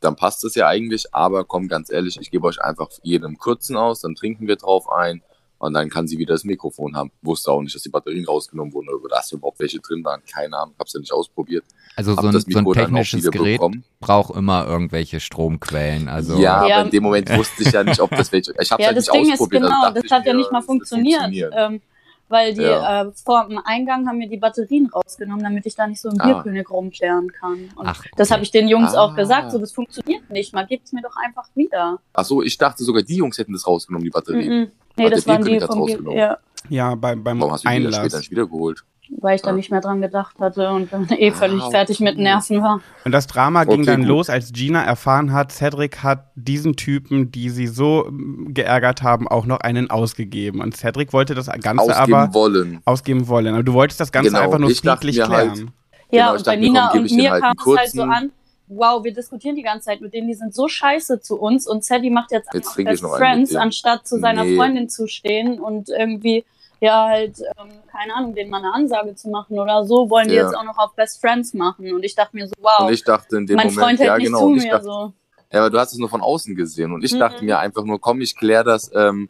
dann 0.00 0.16
passt 0.16 0.42
das 0.44 0.54
ja 0.56 0.66
eigentlich, 0.66 1.14
aber 1.14 1.44
komm, 1.44 1.68
ganz 1.68 1.90
ehrlich, 1.90 2.18
ich 2.20 2.30
gebe 2.30 2.46
euch 2.46 2.60
einfach 2.60 2.88
jedem 3.02 3.38
kurzen 3.38 3.76
aus, 3.76 4.00
dann 4.00 4.14
trinken 4.14 4.48
wir 4.48 4.56
drauf 4.56 4.90
ein 4.90 5.22
und 5.58 5.72
dann 5.74 5.88
kann 5.88 6.06
sie 6.06 6.18
wieder 6.18 6.34
das 6.34 6.44
Mikrofon 6.44 6.96
haben. 6.96 7.10
Wusste 7.22 7.50
auch 7.50 7.60
nicht, 7.62 7.74
dass 7.74 7.82
die 7.82 7.88
Batterien 7.88 8.24
rausgenommen 8.26 8.72
wurden 8.74 8.88
oder 8.90 9.08
dass 9.16 9.32
überhaupt 9.32 9.58
welche 9.60 9.78
drin 9.80 10.04
waren. 10.04 10.22
Keine 10.32 10.56
Ahnung, 10.58 10.74
hab's 10.78 10.92
ja 10.92 11.00
nicht 11.00 11.12
ausprobiert. 11.12 11.64
Also 11.96 12.14
so 12.14 12.26
ein, 12.26 12.32
das 12.32 12.44
so 12.46 12.58
ein 12.58 12.64
technisches 12.72 13.22
wieder 13.22 13.30
Gerät 13.30 13.54
bekommen. 13.58 13.84
braucht 14.00 14.36
immer 14.36 14.66
irgendwelche 14.66 15.18
Stromquellen. 15.20 16.08
Also 16.08 16.34
ja, 16.38 16.66
Ja. 16.66 16.76
aber 16.76 16.84
in 16.86 16.90
dem 16.90 17.02
Moment 17.02 17.30
wusste 17.36 17.62
ich 17.62 17.72
ja 17.72 17.82
nicht, 17.84 18.00
ob 18.00 18.10
das 18.10 18.30
welche. 18.32 18.52
Ich 18.60 18.70
habe 18.70 18.82
Ja, 18.82 18.88
halt 18.88 18.96
das 18.98 19.06
nicht 19.06 19.14
Ding 19.14 19.24
ist 19.26 19.32
ausprobiert. 19.40 19.62
also 19.64 19.74
genau, 19.74 19.82
dachte 19.88 20.02
das 20.02 20.10
hat 20.10 20.26
ja 20.26 20.34
nicht 20.34 20.52
mal 20.52 20.58
das 20.58 20.66
funktioniert. 20.66 21.32
Ähm, 21.56 21.80
weil 22.28 22.54
die 22.54 22.62
Ja. 22.62 23.02
äh, 23.04 23.12
vor 23.24 23.46
dem 23.48 23.58
Eingang 23.64 24.08
haben 24.08 24.18
mir 24.18 24.28
die 24.28 24.36
Batterien 24.36 24.86
rausgenommen, 24.88 25.44
damit 25.44 25.64
ich 25.64 25.76
da 25.76 25.86
nicht 25.86 26.00
so 26.00 26.08
im 26.10 26.20
Ah. 26.20 26.26
Bierkönig 26.26 26.68
rumklären 26.68 27.30
kann. 27.30 27.70
Und 27.76 27.86
Ach, 27.86 28.02
das 28.16 28.28
okay. 28.28 28.34
habe 28.34 28.42
ich 28.42 28.50
den 28.50 28.66
Jungs 28.68 28.94
Ah. 28.94 29.02
auch 29.04 29.14
gesagt, 29.14 29.52
so 29.52 29.58
das 29.58 29.72
funktioniert 29.72 30.28
nicht. 30.28 30.52
Mal 30.52 30.66
gibt's 30.66 30.92
mir 30.92 31.02
doch 31.02 31.14
einfach 31.24 31.48
wieder. 31.54 32.00
Ach 32.12 32.24
so, 32.24 32.42
ich 32.42 32.58
dachte 32.58 32.82
sogar, 32.82 33.02
die 33.02 33.16
Jungs 33.16 33.38
hätten 33.38 33.52
das 33.52 33.64
rausgenommen, 33.66 34.04
die 34.04 34.10
Batterien. 34.10 34.60
Mhm. 34.62 34.70
Nee, 34.96 35.10
das 35.10 35.26
waren 35.26 35.44
die 35.44 35.60
vom 35.60 35.80
rausgenommen? 35.80 36.18
ja, 36.18 36.38
Ja, 36.68 36.94
beim, 36.94 37.22
beim 37.22 37.40
Warum 37.40 37.52
hast 37.52 37.64
du 37.64 37.68
die 37.68 37.74
dann 37.74 37.84
Einlass. 37.84 37.96
später 38.00 38.18
nicht 38.18 38.30
wiedergeholt? 38.30 38.84
weil 39.20 39.36
ich 39.36 39.42
da 39.42 39.52
nicht 39.52 39.70
mehr 39.70 39.80
dran 39.80 40.00
gedacht 40.00 40.34
hatte 40.40 40.68
und 40.70 40.92
dann 40.92 41.06
eh 41.10 41.30
völlig 41.30 41.62
Ah, 41.62 41.70
fertig 41.70 42.00
mit. 42.00 42.18
Nerven 42.18 42.60
war. 42.60 42.80
Und 43.04 43.12
das 43.12 43.28
Drama 43.28 43.62
ging 43.62 43.82
Okay, 43.82 43.84
dann 43.86 44.00
gut. 44.00 44.08
los, 44.08 44.28
als 44.28 44.52
Gina 44.52 44.82
erfahren 44.82 45.32
hat, 45.32 45.52
Cedric 45.52 46.02
hat 46.02 46.32
diesen 46.34 46.74
Typen, 46.74 47.30
die 47.30 47.50
sie 47.50 47.68
so 47.68 48.04
mm, 48.10 48.52
geärgert 48.52 49.04
haben, 49.04 49.28
auch 49.28 49.46
noch 49.46 49.60
einen 49.60 49.90
ausgegeben. 49.90 50.60
Und 50.60 50.76
Cedric 50.76 51.12
wollte 51.12 51.36
das 51.36 51.46
Ganze 51.62 51.84
Ausgeben 51.84 52.14
aber 52.14 52.34
wollen. 52.34 52.80
ausgeben 52.84 53.28
wollen. 53.28 53.54
Aber 53.54 53.62
du 53.62 53.74
wolltest 53.74 54.00
das 54.00 54.10
Ganze 54.10 54.30
Genau, 54.30 54.42
einfach 54.42 54.58
nur 54.58 54.70
friedlich 54.70 55.20
halt, 55.20 55.52
klären. 55.52 55.70
Ja, 56.10 56.26
Genau, 56.26 56.38
und 56.38 56.44
bei 56.44 56.56
Nina 56.56 56.90
und 56.92 57.10
mir 57.12 57.30
halt 57.30 57.42
kam 57.44 57.54
es 57.64 57.76
halt 57.78 57.90
so 57.92 58.02
an, 58.02 58.32
wow, 58.68 59.02
wir 59.04 59.12
diskutieren 59.12 59.56
die 59.56 59.62
ganze 59.62 59.86
Zeit 59.86 60.00
mit 60.00 60.12
denen, 60.14 60.28
die 60.28 60.34
sind 60.34 60.54
so 60.54 60.68
scheiße 60.68 61.20
zu 61.20 61.36
uns 61.40 61.66
und 61.66 61.84
Sadie 61.84 62.10
macht 62.10 62.32
jetzt, 62.32 62.52
Jetzt 62.52 62.76
einfach 62.78 62.84
Best 62.84 63.04
Friends, 63.04 63.54
anstatt 63.54 64.06
zu 64.06 64.18
seiner 64.18 64.44
Nee. 64.44 64.56
Freundin 64.56 64.88
zu 64.88 65.06
stehen 65.06 65.60
und 65.60 65.88
irgendwie, 65.88 66.44
ja, 66.80 67.06
halt, 67.06 67.38
ähm, 67.40 67.68
keine 67.90 68.14
Ahnung, 68.14 68.34
denen 68.34 68.50
mal 68.50 68.58
eine 68.58 68.72
Ansage 68.72 69.14
zu 69.14 69.28
machen 69.30 69.58
oder 69.58 69.84
so, 69.86 70.10
wollen 70.10 70.28
die 70.28 70.34
Ja. 70.34 70.42
jetzt 70.44 70.54
auch 70.56 70.64
noch 70.64 70.78
auf 70.78 70.94
Best 70.94 71.20
Friends 71.20 71.54
machen. 71.54 71.92
Und 71.94 72.02
ich 72.04 72.14
dachte 72.14 72.36
mir 72.36 72.46
so, 72.48 72.54
wow, 72.60 72.86
Und 72.88 72.92
ich 72.92 73.04
dachte 73.04 73.36
in 73.36 73.46
dem 73.46 73.56
mein 73.56 73.66
Moment, 73.68 73.80
Freund 73.80 73.98
hält 74.00 74.08
ja 74.08 74.16
nicht 74.18 74.26
genau. 74.26 74.38
zu 74.40 74.48
mir 74.48 74.70
dachte, 74.70 74.84
so. 74.84 75.12
ja, 75.52 75.60
aber 75.60 75.70
du 75.70 75.78
hast 75.78 75.92
es 75.92 75.98
nur 75.98 76.08
von 76.08 76.20
außen 76.20 76.54
gesehen. 76.56 76.92
Und 76.92 77.04
ich 77.04 77.12
Mhm. 77.14 77.18
dachte 77.18 77.44
mir 77.44 77.58
einfach 77.58 77.84
nur, 77.84 78.00
komm, 78.00 78.20
ich 78.20 78.36
klär 78.36 78.64
das. 78.64 78.90
Ähm, 78.94 79.28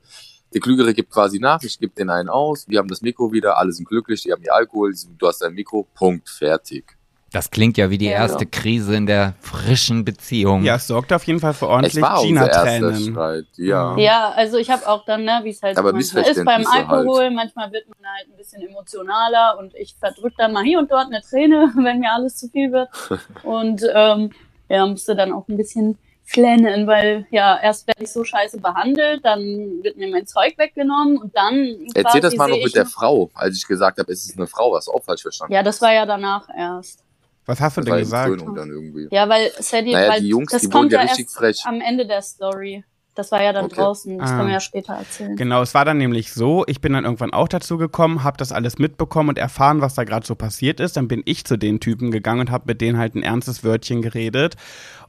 der 0.54 0.60
Klügere 0.60 0.94
gibt 0.94 1.10
quasi 1.12 1.38
nach, 1.38 1.62
ich 1.62 1.78
gebe 1.78 1.92
den 1.94 2.08
einen 2.08 2.28
aus, 2.30 2.66
wir 2.68 2.78
haben 2.78 2.88
das 2.88 3.02
Mikro 3.02 3.32
wieder, 3.32 3.58
alle 3.58 3.72
sind 3.72 3.86
glücklich, 3.86 4.22
die 4.22 4.32
haben 4.32 4.42
ihr 4.42 4.54
Alkohol, 4.54 4.94
du 5.18 5.26
hast 5.26 5.42
dein 5.42 5.52
Mikro, 5.52 5.86
Punkt, 5.94 6.28
fertig. 6.30 6.95
Das 7.36 7.50
klingt 7.50 7.76
ja 7.76 7.90
wie 7.90 7.98
die 7.98 8.06
Ja. 8.06 8.12
erste 8.12 8.46
Krise 8.46 8.96
in 8.96 9.04
der 9.04 9.34
frischen 9.40 10.06
Beziehung. 10.06 10.64
Ja, 10.64 10.76
es 10.76 10.86
sorgt 10.86 11.12
auf 11.12 11.24
jeden 11.24 11.38
Fall 11.38 11.52
für 11.52 11.68
ordentlich 11.68 12.02
Gina-Tränen. 12.02 13.14
Ja. 13.56 13.94
Ja, 13.98 14.30
also 14.30 14.56
ich 14.56 14.70
habe 14.70 14.88
auch 14.88 15.04
dann, 15.04 15.24
ne, 15.24 15.40
wie 15.42 15.50
es 15.50 15.60
halt 15.60 15.76
Aber 15.76 15.90
so 15.90 15.96
manchmal 15.96 16.30
ist 16.30 16.44
beim 16.46 16.66
halt. 16.66 16.88
Alkohol, 16.88 17.30
manchmal 17.30 17.70
wird 17.72 17.88
man 17.88 17.98
halt 18.10 18.28
ein 18.32 18.36
bisschen 18.38 18.66
emotionaler 18.66 19.58
und 19.58 19.74
ich 19.74 19.94
verdrück 20.00 20.32
dann 20.38 20.54
mal 20.54 20.64
hier 20.64 20.78
und 20.78 20.90
dort 20.90 21.08
eine 21.08 21.20
Träne, 21.20 21.70
wenn 21.76 22.00
mir 22.00 22.10
alles 22.10 22.36
zu 22.38 22.48
viel 22.48 22.72
wird. 22.72 22.88
Und 23.42 23.82
ähm, 23.94 24.30
ja, 24.70 24.86
musste 24.86 25.14
dann 25.14 25.32
auch 25.32 25.46
ein 25.48 25.58
bisschen 25.58 25.98
flennen, 26.24 26.86
weil 26.86 27.26
ja, 27.30 27.58
erst 27.62 27.86
werde 27.86 28.02
ich 28.02 28.10
so 28.10 28.24
scheiße 28.24 28.60
behandelt, 28.60 29.24
dann 29.24 29.40
wird 29.82 29.96
mir 29.98 30.08
mein 30.08 30.26
Zeug 30.26 30.56
weggenommen 30.56 31.18
und 31.18 31.36
dann. 31.36 31.54
Erzähl 31.94 32.02
quasi 32.02 32.20
das 32.20 32.36
mal 32.36 32.48
noch 32.48 32.62
mit 32.62 32.74
der 32.74 32.86
Frau, 32.86 33.30
als 33.34 33.56
ich 33.56 33.66
gesagt 33.66 33.98
habe, 33.98 34.10
es 34.10 34.26
ist 34.26 34.36
eine 34.38 34.46
Frau, 34.46 34.74
hast 34.74 34.88
du 34.88 34.92
auch 34.92 35.04
falsch 35.04 35.22
verstanden. 35.22 35.52
Ja, 35.52 35.62
das 35.62 35.80
war 35.82 35.92
ja 35.92 36.06
danach 36.06 36.48
erst. 36.56 37.05
Was 37.46 37.60
hast 37.60 37.76
du 37.76 37.80
das 37.80 37.90
denn 37.90 37.98
gesagt? 38.00 38.28
Krönung 38.36 38.54
dann 38.54 38.70
irgendwie. 38.70 39.08
Ja, 39.10 39.28
weil 39.28 39.50
Sadie, 39.58 39.92
Naja, 39.92 40.10
weil 40.12 40.20
die 40.20 40.28
Jungs, 40.28 40.50
das 40.52 40.62
die 40.62 40.68
kommt 40.68 40.92
ja 40.92 40.98
ja 41.00 41.04
richtig 41.06 41.26
erst 41.26 41.36
frech. 41.36 41.62
am 41.64 41.80
Ende 41.80 42.06
der 42.06 42.22
Story. 42.22 42.84
Das 43.14 43.32
war 43.32 43.42
ja 43.42 43.54
dann 43.54 43.64
Okay. 43.64 43.76
draußen. 43.76 44.18
Das 44.18 44.30
Ah. 44.30 44.36
können 44.36 44.48
wir 44.48 44.54
ja 44.54 44.60
später 44.60 44.92
erzählen. 44.92 45.36
Genau, 45.36 45.62
es 45.62 45.72
war 45.72 45.86
dann 45.86 45.96
nämlich 45.96 46.32
so, 46.34 46.64
ich 46.66 46.82
bin 46.82 46.92
dann 46.92 47.04
irgendwann 47.06 47.32
auch 47.32 47.48
dazu 47.48 47.78
gekommen, 47.78 48.24
habe 48.24 48.36
das 48.36 48.52
alles 48.52 48.78
mitbekommen 48.78 49.30
und 49.30 49.38
erfahren, 49.38 49.80
was 49.80 49.94
da 49.94 50.04
gerade 50.04 50.26
so 50.26 50.34
passiert 50.34 50.80
ist. 50.80 50.98
Dann 50.98 51.08
bin 51.08 51.22
ich 51.24 51.46
zu 51.46 51.56
den 51.56 51.80
Typen 51.80 52.10
gegangen 52.10 52.40
und 52.40 52.50
habe 52.50 52.64
mit 52.66 52.82
denen 52.82 52.98
halt 52.98 53.14
ein 53.14 53.22
ernstes 53.22 53.64
Wörtchen 53.64 54.02
geredet 54.02 54.56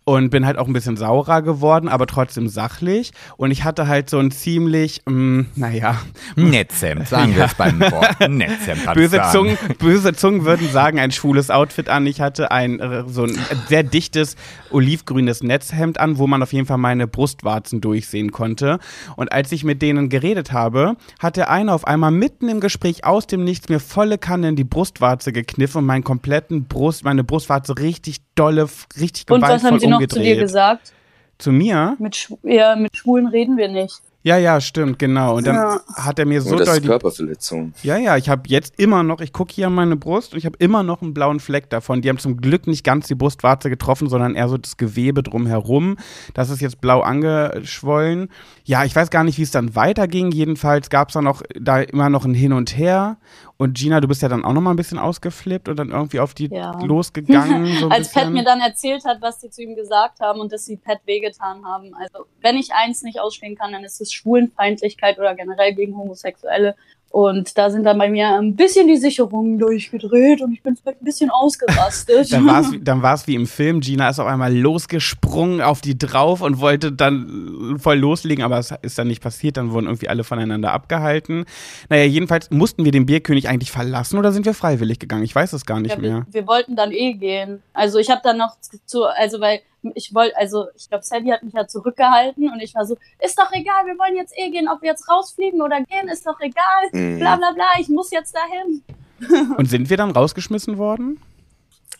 und 0.08 0.30
bin 0.30 0.46
halt 0.46 0.58
auch 0.58 0.68
ein 0.68 0.74
bisschen 0.74 0.96
saurer 0.96 1.42
geworden, 1.42 1.90
aber 1.90 2.08
trotzdem 2.08 2.48
sachlich. 2.48 3.12
Und 3.36 3.52
ich 3.52 3.66
hatte 3.66 3.90
halt 3.90 4.10
so 4.10 4.20
ein 4.20 4.32
ziemlich, 4.32 5.02
mh, 5.06 5.48
naja, 5.56 6.00
Netzhemd, 6.38 7.10
sagen 7.10 7.36
wir 7.36 7.44
es 7.44 7.56
beim 7.56 7.78
Wort. 7.82 8.18
Netzhemd. 8.30 8.94
böse. 8.94 9.22
Zungen, 9.34 9.58
böse 9.80 10.14
Zungen 10.14 10.46
würden 10.46 10.70
sagen, 10.70 10.98
ein 10.98 11.12
schwules 11.12 11.52
Outfit 11.52 11.90
an. 11.90 12.08
Ich 12.08 12.22
hatte 12.22 12.52
ein 12.52 12.80
äh, 12.80 13.04
so 13.10 13.24
ein 13.24 13.38
sehr 13.68 13.84
dichtes 13.84 14.38
olivgrünes 14.70 15.44
Netzhemd 15.44 16.00
an, 16.00 16.18
wo 16.18 16.26
man 16.26 16.42
auf 16.42 16.54
jeden 16.54 16.68
Fall 16.68 16.78
meine 16.78 17.06
Brustwarzen 17.06 17.82
durchsehen 17.82 18.32
konnte. 18.32 18.80
Und 19.18 19.34
als 19.34 19.52
ich 19.52 19.66
mit 19.66 19.82
denen 19.82 20.08
geredet 20.08 20.54
habe, 20.54 20.96
hat 21.20 21.36
der 21.36 21.50
eine 21.50 21.74
auf 21.74 21.86
einmal 21.86 22.12
mitten 22.12 22.48
im 22.48 22.62
Gespräch 22.62 23.04
aus 23.04 23.28
dem 23.28 23.44
Nichts 23.44 23.68
mir 23.68 23.82
volle 23.82 24.18
Kanne 24.18 24.48
in 24.48 24.56
die 24.56 24.64
Brustwarze 24.64 25.34
gekniffen 25.34 25.80
und 25.80 25.86
meinen 25.86 26.06
kompletten 26.06 26.64
Brust, 26.70 27.04
meine 27.04 27.26
Brustwarze 27.26 27.78
richtig 27.78 28.22
dolle, 28.40 28.68
richtig 29.00 29.26
Und 29.30 29.42
gewaltvoll 29.42 29.56
was 29.56 29.64
haben 29.64 29.80
sie 29.80 29.88
noch 29.88 30.00
zu 30.02 30.08
dir 30.08 30.16
umgedreht. 30.20 30.40
gesagt? 30.40 30.94
Zu 31.38 31.52
mir? 31.52 31.96
Mit, 32.00 32.30
ja, 32.44 32.76
mit 32.76 32.96
Schwulen 32.98 33.28
reden 33.28 33.58
wir 33.58 33.68
nicht. 33.68 34.02
Ja, 34.24 34.36
ja, 34.36 34.60
stimmt, 34.60 35.00
genau. 35.00 35.38
Und 35.38 35.48
dann 35.48 35.56
Ja. 35.56 35.80
hat 35.96 36.20
er 36.20 36.26
mir 36.26 36.42
so 36.42 36.50
So, 36.50 36.56
das 36.58 36.66
doll 36.66 36.76
ist 36.76 36.84
die 36.84 36.88
Körperverletzung. 36.90 37.74
Ja, 37.84 37.96
ja, 37.98 38.18
ich 38.18 38.28
habe 38.28 38.42
jetzt 38.48 38.74
immer 38.78 39.02
noch, 39.04 39.22
ich 39.22 39.32
gucke 39.32 39.54
hier 39.54 39.68
an 39.68 39.74
meine 39.76 39.96
Brust 39.96 40.34
und 40.34 40.40
ich 40.40 40.46
habe 40.46 40.58
immer 40.60 40.84
noch 40.84 41.02
einen 41.02 41.14
blauen 41.14 41.40
Fleck 41.40 41.70
davon. 41.70 42.02
Die 42.02 42.10
haben 42.10 42.18
zum 42.18 42.36
Glück 42.42 42.68
nicht 42.68 42.84
ganz 42.84 43.08
die 43.08 43.16
Brustwarze 43.16 43.70
getroffen, 43.70 44.10
sondern 44.10 44.36
eher 44.36 44.50
so 44.50 44.58
das 44.58 44.76
Gewebe 44.76 45.24
drumherum. 45.24 45.96
Das 46.34 46.50
ist 46.50 46.60
jetzt 46.60 46.82
blau 46.82 47.02
angeschwollen. 47.02 48.30
Ja, 48.66 48.84
ich 48.84 48.94
weiß 48.96 49.12
gar 49.12 49.24
nicht, 49.24 49.38
wie 49.38 49.44
es 49.44 49.52
dann 49.52 49.76
weiterging. 49.76 50.32
Jedenfalls 50.32 50.90
gab 50.90 51.10
es 51.10 51.14
dann 51.14 51.24
noch 51.24 51.42
da 51.58 51.80
immer 51.80 52.10
noch 52.10 52.26
ein 52.26 52.34
Hin 52.34 52.52
und 52.52 52.78
Her. 52.78 53.18
Und 53.60 53.76
Gina, 53.76 54.00
du 54.00 54.08
bist 54.08 54.22
ja 54.22 54.30
dann 54.30 54.46
auch 54.46 54.54
noch 54.54 54.62
mal 54.62 54.70
ein 54.70 54.76
bisschen 54.76 55.00
ausgeflippt 55.00 55.68
und 55.68 55.78
dann 55.78 55.90
irgendwie 55.90 56.20
auf 56.20 56.34
die 56.36 56.48
Ja. 56.48 56.80
losgegangen. 56.84 57.66
So 57.80 57.90
Als 57.90 58.12
Pat 58.12 58.24
bisschen. 58.24 58.34
mir 58.34 58.44
dann 58.44 58.60
erzählt 58.62 59.04
hat, 59.06 59.22
was 59.22 59.42
sie 59.42 59.50
zu 59.50 59.64
ihm 59.64 59.76
gesagt 59.76 60.20
haben 60.20 60.40
und 60.40 60.52
dass 60.52 60.66
sie 60.66 60.78
Pat 60.78 61.00
wehgetan 61.06 61.66
haben. 61.66 61.94
Also, 61.96 62.26
wenn 62.42 62.56
ich 62.56 62.72
eins 62.74 63.02
nicht 63.02 63.20
ausstehen 63.20 63.56
kann, 63.56 63.72
dann 63.72 63.84
ist 63.84 64.00
es 64.00 64.14
Schwulenfeindlichkeit 64.14 65.18
oder 65.18 65.34
generell 65.34 65.74
gegen 65.74 65.98
Homosexuelle. 65.98 66.76
Und 67.10 67.58
da 67.58 67.70
sind 67.70 67.84
dann 67.84 67.98
bei 67.98 68.10
mir 68.10 68.36
ein 68.36 68.56
bisschen 68.56 68.88
die 68.88 68.98
Sicherungen 68.98 69.58
durchgedreht 69.58 70.42
und 70.42 70.52
ich 70.52 70.62
bin 70.62 70.76
vielleicht 70.76 71.02
ein 71.02 71.06
bisschen 71.06 71.30
ausgerastet. 71.30 72.32
Dann 72.32 72.46
war 72.46 72.62
es 72.62 72.72
dann 72.82 73.02
war's 73.02 73.28
wie 73.28 73.36
im 73.36 73.48
Film. 73.48 73.80
Gina 73.80 74.10
ist 74.10 74.20
auf 74.20 74.28
einmal 74.28 74.54
losgesprungen 74.56 75.62
auf 75.62 75.82
die 75.82 75.98
drauf 75.98 76.42
und 76.42 76.60
wollte 76.60 76.92
dann 76.92 77.78
voll 77.80 77.98
loslegen, 77.98 78.44
aber 78.44 78.60
es 78.60 78.74
ist 78.82 78.98
dann 79.00 79.08
nicht 79.08 79.22
passiert. 79.24 79.58
Dann 79.58 79.72
wurden 79.72 79.86
irgendwie 79.86 80.10
alle 80.10 80.24
voneinander 80.24 80.74
abgehalten. 80.74 81.46
Naja, 81.90 82.04
jedenfalls 82.04 82.52
mussten 82.52 82.84
wir 82.86 82.92
den 82.92 83.06
Bierkönig 83.06 83.48
eigentlich 83.48 83.72
verlassen 83.72 84.18
oder 84.20 84.32
sind 84.32 84.46
wir 84.46 84.54
freiwillig 84.54 85.00
gegangen? 85.00 85.24
Ich 85.24 85.34
weiß 85.34 85.54
es 85.54 85.66
gar 85.66 85.80
nicht 85.80 85.96
Ja, 85.96 86.02
mehr. 86.02 86.26
wir, 86.28 86.42
wir 86.42 86.48
wollten 86.48 86.76
dann 86.76 86.92
eh 86.92 87.14
gehen. 87.14 87.62
Also 87.74 88.00
ich 88.00 88.10
habe 88.10 88.22
dann 88.24 88.38
noch 88.38 88.58
zu, 88.86 89.06
also 89.06 89.40
weil 89.40 89.62
ich 89.96 90.14
wollte, 90.14 90.36
also 90.38 90.66
ich 90.76 90.90
glaube, 90.90 91.04
Sadie 91.04 91.32
hat 91.34 91.44
mich 91.44 91.54
ja 91.54 91.68
zurückgehalten 91.68 92.50
und 92.52 92.60
ich 92.62 92.74
war 92.76 92.86
so, 92.86 92.98
ist 93.24 93.38
doch 93.38 93.52
egal, 93.52 93.86
wir 93.86 93.98
wollen 93.98 94.16
jetzt 94.16 94.34
eh 94.38 94.50
gehen, 94.50 94.68
ob 94.68 94.82
wir 94.82 94.90
jetzt 94.90 95.10
rausfliegen 95.10 95.62
oder 95.62 95.78
gehen, 95.82 96.08
ist 96.12 96.26
doch 96.26 96.40
egal, 96.40 96.64
Mhm. 96.92 97.20
bla 97.20 97.36
bla 97.36 97.52
bla, 97.52 97.66
ich 97.80 97.90
muss 97.90 98.12
jetzt 98.12 98.36
dahin. 98.36 98.84
Und 99.58 99.70
sind 99.70 99.90
wir 99.90 99.98
dann 99.98 100.12
rausgeschmissen 100.12 100.78
worden? 100.78 101.20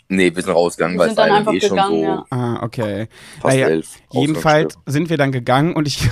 Nee, 0.10 0.34
wir 0.34 0.42
sind 0.42 0.54
rausgegangen, 0.54 0.96
Wir 0.96 1.00
weil 1.00 1.10
sind 1.10 1.20
es 1.20 1.32
einfach 1.32 1.54
eh 1.54 1.60
schon 1.62 1.70
gegangen, 1.72 1.96
so 1.96 2.02
ja. 2.04 2.26
Ah, 2.30 2.64
okay. 2.64 3.08
fast 3.42 3.56
Naja, 3.56 3.68
elf. 3.68 3.96
Jedenfalls 4.12 4.78
sind 4.86 5.10
wir 5.10 5.18
dann 5.18 5.32
gegangen 5.32 5.74
und 5.76 5.88
ich, 5.88 6.08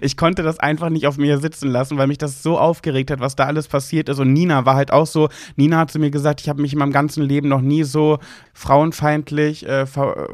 ich 0.00 0.16
konnte 0.16 0.42
das 0.42 0.58
einfach 0.58 0.90
nicht 0.90 1.06
auf 1.06 1.18
mir 1.18 1.38
sitzen 1.38 1.70
lassen, 1.70 1.98
weil 1.98 2.06
mich 2.06 2.18
das 2.18 2.42
so 2.42 2.58
aufgeregt 2.58 3.10
hat, 3.10 3.20
was 3.20 3.36
da 3.36 3.44
alles 3.44 3.68
passiert 3.68 4.08
ist. 4.08 4.18
Und 4.18 4.32
Nina 4.32 4.64
war 4.64 4.74
halt 4.74 4.92
auch 4.92 5.06
so, 5.06 5.28
Nina 5.56 5.78
hat 5.78 5.90
zu 5.90 5.98
mir 5.98 6.10
gesagt, 6.10 6.40
ich 6.40 6.48
habe 6.48 6.62
mich 6.62 6.72
in 6.72 6.78
meinem 6.78 6.92
ganzen 6.92 7.22
Leben 7.22 7.48
noch 7.48 7.60
nie 7.60 7.84
so 7.84 8.18
frauenfeindlich 8.54 9.66
äh, 9.66 9.86
ver, 9.86 10.28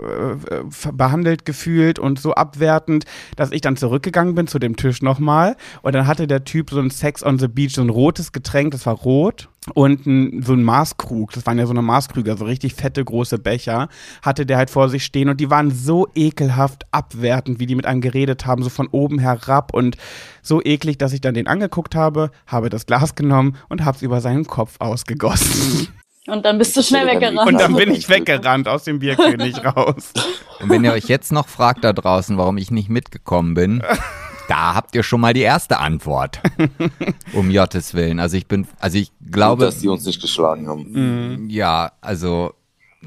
äh, 0.51 0.93
behandelt 0.93 1.45
gefühlt 1.45 1.99
und 1.99 2.19
so 2.19 2.35
abwertend, 2.35 3.05
dass 3.37 3.53
ich 3.53 3.61
dann 3.61 3.77
zurückgegangen 3.77 4.35
bin 4.35 4.47
zu 4.47 4.59
dem 4.59 4.77
Tisch 4.77 5.03
nochmal. 5.03 5.57
Und 5.83 5.95
dann 5.95 6.07
hatte 6.07 6.27
der 6.27 6.45
Typ 6.45 6.71
so 6.71 6.81
ein 6.81 6.91
Sex 6.91 7.23
on 7.23 7.39
the 7.39 7.49
Beach, 7.49 7.75
so 7.75 7.83
ein 7.83 7.91
rotes 7.91 8.33
Getränk, 8.33 8.73
das 8.73 8.87
war 8.87 8.95
rot. 8.95 9.49
Und 9.72 10.05
ein, 10.05 10.42
so 10.42 10.53
ein 10.53 10.62
Maßkrug, 10.62 11.33
das 11.33 11.46
waren 11.46 11.59
ja 11.59 11.64
so 11.64 11.72
eine 11.72 11.81
Maßkrüger, 11.81 12.37
so 12.37 12.44
richtig 12.44 12.74
fette 12.74 13.03
große 13.03 13.38
Becher, 13.38 13.88
hatte 14.20 14.44
der 14.44 14.59
halt 14.59 14.68
vor 14.68 14.90
sich 14.90 15.05
stehen 15.05 15.31
und 15.31 15.40
die 15.40 15.50
waren 15.50 15.70
so 15.70 16.07
ekelhaft 16.14 16.85
abwertend, 16.90 17.61
wie 17.61 17.66
die 17.66 17.74
mit 17.74 17.87
einem 17.87 18.03
geredet 18.03 18.44
haben, 18.44 18.62
so 18.62 18.68
von 18.68 18.88
oben 18.88 19.18
herab 19.18 19.72
und 19.72 19.96
so 20.42 20.61
eklig, 20.62 20.98
dass 20.98 21.14
ich 21.14 21.22
dann 21.22 21.33
den 21.33 21.46
angeguckt 21.46 21.94
habe, 21.94 22.31
habe 22.46 22.68
das 22.68 22.85
Glas 22.85 23.14
genommen 23.14 23.57
und 23.70 23.87
habe 23.87 23.96
es 23.96 24.03
über 24.03 24.20
seinen 24.20 24.44
Kopf 24.44 24.77
ausgegossen. 24.81 25.88
Und 26.27 26.46
dann 26.46 26.57
bist 26.57 26.74
du 26.74 26.83
schnell 26.83 27.07
weggerannt. 27.07 27.46
Und 27.46 27.61
dann 27.61 27.74
bin 27.74 27.92
ich 27.92 28.09
weggerannt 28.09 28.66
aus 28.66 28.85
dem 28.85 28.98
Bierkönig 28.98 29.62
raus. 29.77 30.14
Und 30.59 30.70
wenn 30.70 30.83
ihr 30.83 30.92
euch 30.92 31.05
jetzt 31.05 31.33
noch 31.33 31.48
fragt 31.48 31.85
da 31.85 31.92
draußen, 31.92 32.38
warum 32.38 32.57
ich 32.57 32.70
nicht 32.70 32.88
mitgekommen 32.88 33.53
bin, 33.53 33.83
da 34.49 34.75
habt 34.75 34.95
ihr 34.95 35.03
schon 35.03 35.21
mal 35.21 35.33
die 35.35 35.43
erste 35.43 35.79
Antwort. 35.79 36.41
Um 37.33 37.51
Jottes 37.51 37.95
Willen. 37.95 38.21
Also 38.21 38.37
ich 38.37 38.47
bin, 38.47 38.67
also 38.79 38.99
ich 38.99 39.09
Gut, 39.19 39.33
glaube, 39.33 39.65
dass 39.65 39.79
die 39.81 39.89
uns 39.89 40.05
nicht 40.05 40.21
geschlagen 40.21 40.69
haben. 40.69 41.49
ja, 41.49 41.93
also 42.01 42.55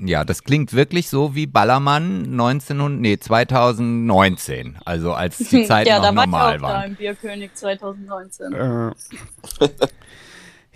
ja, 0.06 0.24
das 0.24 0.44
klingt 0.44 0.74
wirklich 0.74 1.10
so 1.10 1.34
wie 1.34 1.48
Ballermann 1.48 2.36
19 2.36 2.82
und, 2.82 3.02
nee, 3.02 3.18
2019. 3.18 4.78
Also 4.86 5.14
als 5.14 5.38
die 5.38 5.64
Zeiten 5.68 5.90
ja, 5.90 5.98
noch 5.98 6.04
da 6.10 6.16
war 6.16 6.24
ich 6.26 6.30
normal 6.32 6.56
auch 6.58 6.62
da 6.62 6.68
waren. 6.68 6.84
im 6.92 6.96
Bierkönig 6.96 7.54
2019. 7.54 8.54
Äh, 8.54 8.92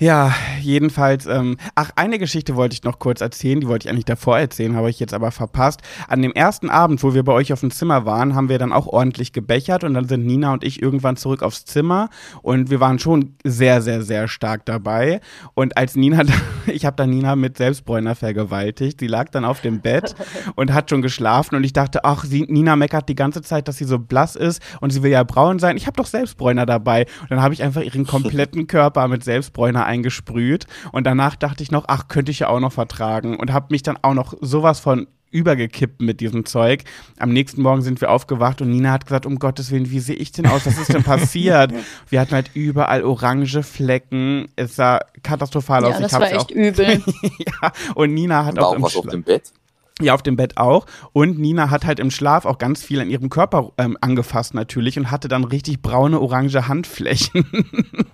ja, 0.02 0.34
jedenfalls, 0.60 1.28
ähm, 1.28 1.58
ach, 1.76 1.92
eine 1.96 2.18
Geschichte 2.18 2.56
wollte 2.56 2.74
ich 2.74 2.84
noch 2.84 2.98
kurz 2.98 3.22
erzählen, 3.22 3.62
die 3.62 3.68
wollte 3.68 3.86
ich 3.86 3.92
eigentlich 3.92 4.06
davor 4.06 4.40
erzählen, 4.40 4.76
habe 4.76 4.90
ich 4.90 5.00
jetzt 5.00 5.14
aber 5.14 5.30
verpasst. 5.30 5.82
An 6.08 6.24
dem 6.24 6.32
ersten 6.32 6.72
Abend, 6.72 7.04
wo 7.04 7.14
wir 7.14 7.22
bei 7.22 7.34
euch 7.34 7.54
auf 7.54 7.60
dem 7.60 7.70
Zimmer 7.70 8.04
waren, 8.04 8.34
haben 8.34 8.50
wir 8.50 8.58
dann 8.58 8.74
auch 8.74 8.88
ordentlich 8.88 9.32
gebechert 9.32 9.84
und 9.84 9.94
dann 9.94 10.08
sind 10.08 10.26
Nina 10.26 10.54
und 10.54 10.64
ich 10.64 10.82
irgendwann 10.82 11.18
zurück 11.18 11.44
aufs 11.44 11.66
Zimmer 11.66 12.10
und 12.42 12.72
wir 12.72 12.80
waren 12.80 12.98
schon 12.98 13.36
sehr, 13.44 13.84
sehr, 13.84 14.02
sehr 14.02 14.28
stark 14.28 14.66
dabei. 14.66 15.22
Und 15.54 15.78
als 15.78 15.96
Nina, 15.96 16.24
ich 16.66 16.84
habe 16.84 16.96
dann 16.96 17.12
Nina 17.12 17.36
mit 17.36 17.58
Selbstbräuner 17.58 18.16
vergewaltigt, 18.16 19.02
sie 19.02 19.08
lag 19.08 19.30
dann 19.30 19.46
auf 19.46 19.62
dem 19.62 19.82
Bett 19.82 20.16
und 20.56 20.74
hat 20.74 20.90
schon 20.90 21.04
geschlafen 21.04 21.54
und 21.54 21.64
ich 21.64 21.74
dachte, 21.74 22.06
ach, 22.06 22.24
sie, 22.24 22.48
Nina 22.50 22.76
meckert 22.76 23.08
die 23.08 23.14
ganze 23.14 23.44
Zeit, 23.44 23.68
dass 23.68 23.78
sie 23.78 23.86
so 23.86 24.00
blass 24.00 24.36
ist 24.36 24.64
und 24.80 24.90
sie 24.90 25.04
will 25.04 25.12
ja 25.12 25.22
braun 25.22 25.60
sein. 25.60 25.78
Ich 25.78 25.86
habe 25.86 25.98
doch 25.98 26.08
Selbstbräuner 26.08 26.66
dabei. 26.66 27.06
Und 27.22 27.30
dann 27.30 27.44
habe 27.44 27.54
ich 27.54 27.62
einfach 27.62 27.84
ihren 27.84 28.08
kompletten 28.08 28.66
Körper 28.66 29.08
mit 29.08 29.24
Selbstbräuner 29.24 29.91
eingesprüht 29.92 30.66
und 30.92 31.06
danach 31.06 31.36
dachte 31.36 31.62
ich 31.62 31.72
noch, 31.72 31.86
ach, 31.88 32.08
könnte 32.08 32.32
ich 32.32 32.40
ja 32.40 32.48
auch 32.48 32.60
noch 32.60 32.74
vertragen 32.74 33.38
und 33.38 33.52
habe 33.52 33.68
mich 33.70 33.84
dann 33.84 33.98
auch 34.02 34.14
noch 34.14 34.34
sowas 34.42 34.80
von 34.80 35.08
übergekippt 35.32 36.02
mit 36.02 36.20
diesem 36.20 36.46
Zeug. 36.46 36.84
Am 37.18 37.32
nächsten 37.32 37.62
Morgen 37.62 37.82
sind 37.82 38.02
wir 38.02 38.12
aufgewacht 38.12 38.62
und 38.62 38.70
Nina 38.70 38.92
hat 38.92 39.06
gesagt, 39.06 39.26
um 39.26 39.40
Gottes 39.40 39.72
Willen, 39.72 39.90
wie 39.90 40.00
sehe 40.00 40.16
ich 40.16 40.32
denn 40.32 40.46
aus? 40.46 40.66
Was 40.66 40.78
ist 40.78 40.94
denn 40.94 41.04
passiert? 41.04 41.74
wir 42.10 42.20
hatten 42.20 42.34
halt 42.34 42.52
überall 42.54 43.04
orange 43.04 43.64
Flecken. 43.64 44.50
Es 44.56 44.76
sah 44.76 45.00
katastrophal 45.24 45.86
aus. 45.86 45.94
Ja, 45.94 46.02
das 46.02 46.12
ich 46.12 46.20
war 46.20 46.32
echt 46.32 46.52
übel. 46.52 47.02
ja, 47.62 47.72
und 47.96 48.14
Nina 48.14 48.46
hat 48.46 48.58
War 48.58 48.68
auch 48.68 48.72
auch 48.72 48.76
im 48.76 48.82
was 48.84 48.96
auf 48.96 49.08
dem 49.08 49.24
Bett? 49.24 49.54
ja, 50.02 50.14
auf 50.14 50.24
dem 50.24 50.36
Bett 50.36 50.58
auch. 50.58 50.86
Und 51.14 51.40
Nina 51.40 51.70
hat 51.70 51.86
halt 51.86 52.00
im 52.00 52.12
Schlaf 52.12 52.46
auch 52.46 52.58
ganz 52.58 52.84
viel 52.84 53.00
an 53.00 53.10
ihrem 53.10 53.30
Körper 53.30 53.72
ähm, 53.78 53.98
angefasst 54.02 54.54
natürlich 54.54 54.98
und 54.98 55.12
hatte 55.12 55.28
dann 55.28 55.44
richtig 55.44 55.82
braune, 55.82 56.20
orange 56.20 56.68
Handflächen. 56.68 57.46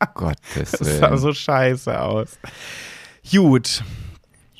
Gottes 0.14 0.72
Das 0.72 0.98
sah 0.98 1.08
Willen. 1.10 1.18
so 1.18 1.32
scheiße 1.32 2.00
aus. 2.00 2.38
Gut. 3.30 3.82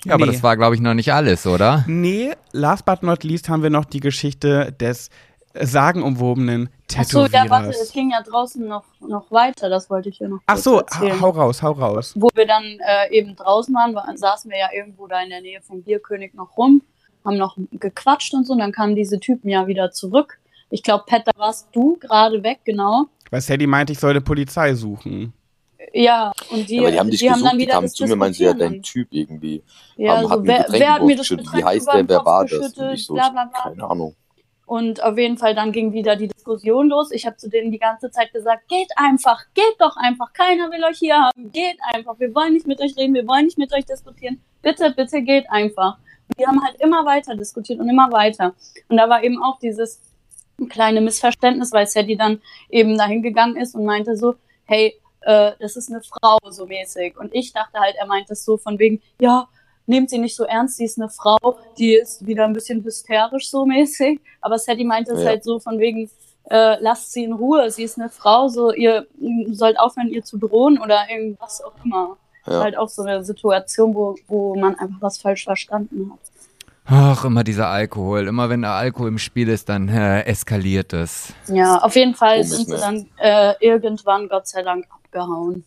Ja, 0.04 0.14
aber 0.14 0.26
Nee. 0.26 0.32
das 0.32 0.42
war, 0.42 0.56
glaube 0.56 0.74
ich, 0.76 0.80
noch 0.80 0.94
nicht 0.94 1.12
alles, 1.12 1.46
oder? 1.46 1.84
Nee, 1.86 2.32
last 2.52 2.84
but 2.84 3.02
not 3.02 3.24
least 3.24 3.48
haben 3.48 3.62
wir 3.62 3.70
noch 3.70 3.84
die 3.84 4.00
Geschichte 4.00 4.72
des 4.72 5.10
sagenumwobenen 5.58 6.68
Achso, 6.96 7.26
ja, 7.26 7.48
warte, 7.50 7.70
es 7.70 7.76
Tätowierers. 7.78 7.92
ging 7.92 8.10
ja 8.10 8.22
draußen 8.22 8.66
noch, 8.68 8.84
noch 9.00 9.30
weiter, 9.32 9.68
das 9.68 9.90
wollte 9.90 10.08
ich 10.10 10.18
hier 10.18 10.28
noch 10.28 10.38
Ach 10.46 10.56
so, 10.56 10.78
erzählen. 10.80 11.20
hau 11.20 11.30
raus, 11.30 11.62
hau 11.62 11.72
raus. 11.72 12.12
Wo 12.16 12.28
wir 12.34 12.46
dann 12.46 12.62
äh, 12.64 13.10
eben 13.10 13.34
draußen 13.34 13.74
waren, 13.74 13.94
war, 13.94 14.06
saßen 14.16 14.50
wir 14.50 14.58
ja 14.58 14.68
irgendwo 14.72 15.06
da 15.08 15.20
in 15.22 15.30
der 15.30 15.40
Nähe 15.40 15.60
vom 15.62 15.82
Bierkönig 15.82 16.34
noch 16.34 16.56
rum, 16.56 16.82
haben 17.24 17.36
noch 17.38 17.56
gequatscht 17.72 18.34
und 18.34 18.46
so, 18.46 18.52
und 18.52 18.60
dann 18.60 18.70
kamen 18.72 18.94
diese 18.94 19.18
Typen 19.18 19.48
ja 19.48 19.66
wieder 19.66 19.90
zurück. 19.90 20.38
Ich 20.70 20.82
glaube, 20.82 21.04
Pat, 21.06 21.26
da 21.26 21.32
warst 21.36 21.68
du 21.72 21.96
gerade 21.96 22.42
weg, 22.42 22.60
genau. 22.64 23.06
Weil 23.30 23.40
Sadie 23.40 23.66
meinte, 23.66 23.92
ich 23.92 23.98
sollte 23.98 24.20
Polizei 24.20 24.74
suchen. 24.74 25.32
Ja, 25.92 26.32
und 26.50 26.68
die, 26.68 26.76
Ja, 26.76 26.82
aber 26.82 26.90
die 26.90 26.98
haben 26.98 27.10
dich 27.10 27.20
die 27.20 27.30
haben 27.30 27.34
gesucht, 27.34 27.50
dann 27.50 27.58
die 27.58 27.64
wieder 27.64 27.72
kamen 27.74 27.86
das 27.86 27.94
zu 27.94 28.06
mir, 28.06 28.16
meinten, 28.16 28.42
ja, 28.42 28.52
dein 28.54 28.82
Typ 28.82 29.08
irgendwie. 29.10 29.62
Ja, 29.96 30.16
haben, 30.16 30.28
so, 30.28 30.46
wer, 30.46 30.66
wer 30.68 30.94
hat 30.94 31.02
mir 31.04 31.16
das 31.16 31.30
Wie 31.30 31.64
heißt 31.64 31.88
der, 31.92 32.08
wer 32.08 32.24
war 32.24 32.44
das? 32.44 32.52
Und 32.52 32.60
geschüttet, 32.60 32.94
ich 32.94 33.06
so, 33.06 33.14
bla 33.14 33.30
bla 33.30 33.44
bla. 33.44 33.62
keine 33.62 33.84
Ahnung. 33.84 34.14
Und 34.66 35.02
auf 35.02 35.16
jeden 35.16 35.38
Fall, 35.38 35.54
dann 35.54 35.70
ging 35.70 35.92
wieder 35.92 36.16
die 36.16 36.26
Diskussion 36.26 36.88
los. 36.88 37.12
Ich 37.12 37.24
habe 37.24 37.36
zu 37.36 37.48
denen 37.48 37.70
die 37.70 37.78
ganze 37.78 38.10
Zeit 38.10 38.32
gesagt, 38.32 38.68
geht 38.68 38.88
einfach, 38.96 39.44
geht 39.54 39.76
doch 39.78 39.96
einfach, 39.96 40.32
keiner 40.32 40.70
will 40.72 40.82
euch 40.84 40.98
hier 40.98 41.14
haben, 41.16 41.52
geht 41.52 41.78
einfach, 41.94 42.18
wir 42.18 42.34
wollen 42.34 42.54
nicht 42.54 42.66
mit 42.66 42.80
euch 42.80 42.96
reden, 42.96 43.14
wir 43.14 43.28
wollen 43.28 43.44
nicht 43.44 43.58
mit 43.58 43.72
euch 43.72 43.84
diskutieren, 43.84 44.40
bitte, 44.62 44.90
bitte 44.90 45.22
geht 45.22 45.48
einfach. 45.50 45.98
Und 46.28 46.40
die 46.40 46.46
haben 46.46 46.62
halt 46.64 46.80
immer 46.80 47.06
weiter 47.06 47.36
diskutiert 47.36 47.78
und 47.78 47.88
immer 47.88 48.10
weiter. 48.10 48.54
Und 48.88 48.96
da 48.96 49.08
war 49.08 49.22
eben 49.22 49.40
auch 49.40 49.60
dieses 49.60 50.00
kleine 50.68 51.00
Missverständnis, 51.00 51.72
weil 51.72 51.86
Sadie 51.86 52.16
dann 52.16 52.40
eben 52.70 52.96
dahin 52.96 53.22
gegangen 53.22 53.56
ist 53.56 53.74
und 53.74 53.84
meinte 53.84 54.16
so, 54.16 54.34
hey, 54.64 54.94
äh, 55.20 55.52
das 55.60 55.76
ist 55.76 55.90
eine 55.90 56.00
Frau 56.02 56.38
so 56.50 56.66
mäßig. 56.66 57.18
Und 57.18 57.34
ich 57.34 57.52
dachte 57.52 57.78
halt, 57.78 57.94
er 57.98 58.06
meint 58.06 58.30
es 58.30 58.44
so 58.44 58.56
von 58.56 58.78
wegen, 58.78 59.02
ja, 59.20 59.48
nehmt 59.86 60.10
sie 60.10 60.18
nicht 60.18 60.34
so 60.34 60.44
ernst, 60.44 60.78
sie 60.78 60.84
ist 60.84 60.98
eine 60.98 61.08
Frau, 61.08 61.38
die 61.78 61.94
ist 61.94 62.26
wieder 62.26 62.44
ein 62.44 62.52
bisschen 62.52 62.82
hysterisch 62.82 63.50
so 63.50 63.66
mäßig. 63.66 64.20
Aber 64.40 64.58
Sadie 64.58 64.84
meinte 64.84 65.12
es 65.12 65.22
Ja. 65.22 65.28
halt 65.28 65.44
so 65.44 65.60
von 65.60 65.78
wegen, 65.78 66.10
äh, 66.50 66.76
lasst 66.80 67.12
sie 67.12 67.24
in 67.24 67.32
Ruhe, 67.32 67.70
sie 67.70 67.84
ist 67.84 67.98
eine 67.98 68.08
Frau, 68.08 68.48
so 68.48 68.72
ihr 68.72 69.06
sollt 69.50 69.78
aufhören, 69.78 70.08
ihr 70.08 70.24
zu 70.24 70.38
drohen 70.38 70.78
oder 70.80 71.08
irgendwas 71.10 71.62
auch 71.62 71.72
immer. 71.84 72.16
Ja. 72.46 72.60
Halt 72.60 72.76
auch 72.78 72.88
so 72.88 73.02
eine 73.02 73.24
Situation, 73.24 73.94
wo, 73.94 74.14
wo 74.28 74.54
man 74.54 74.76
einfach 74.76 74.98
was 75.00 75.18
falsch 75.18 75.44
verstanden 75.44 76.12
hat. 76.12 76.20
Ach, 76.88 77.24
immer 77.24 77.42
dieser 77.42 77.68
Alkohol. 77.68 78.28
Immer 78.28 78.48
wenn 78.48 78.62
der 78.62 78.72
Alkohol 78.72 79.08
im 79.08 79.18
Spiel 79.18 79.48
ist, 79.48 79.68
dann 79.68 79.88
äh, 79.88 80.22
eskaliert 80.22 80.92
es. 80.92 81.34
Ja, 81.48 81.78
auf 81.78 81.96
jeden 81.96 82.14
Fall 82.14 82.42
Komisch, 82.42 82.50
sind 82.50 82.66
sie 82.66 82.72
ne? 82.72 82.78
dann 82.78 83.06
äh, 83.18 83.54
irgendwann, 83.60 84.28
Gott 84.28 84.46
sei 84.46 84.62
Dank, 84.62 84.86
abgehauen. 84.90 85.64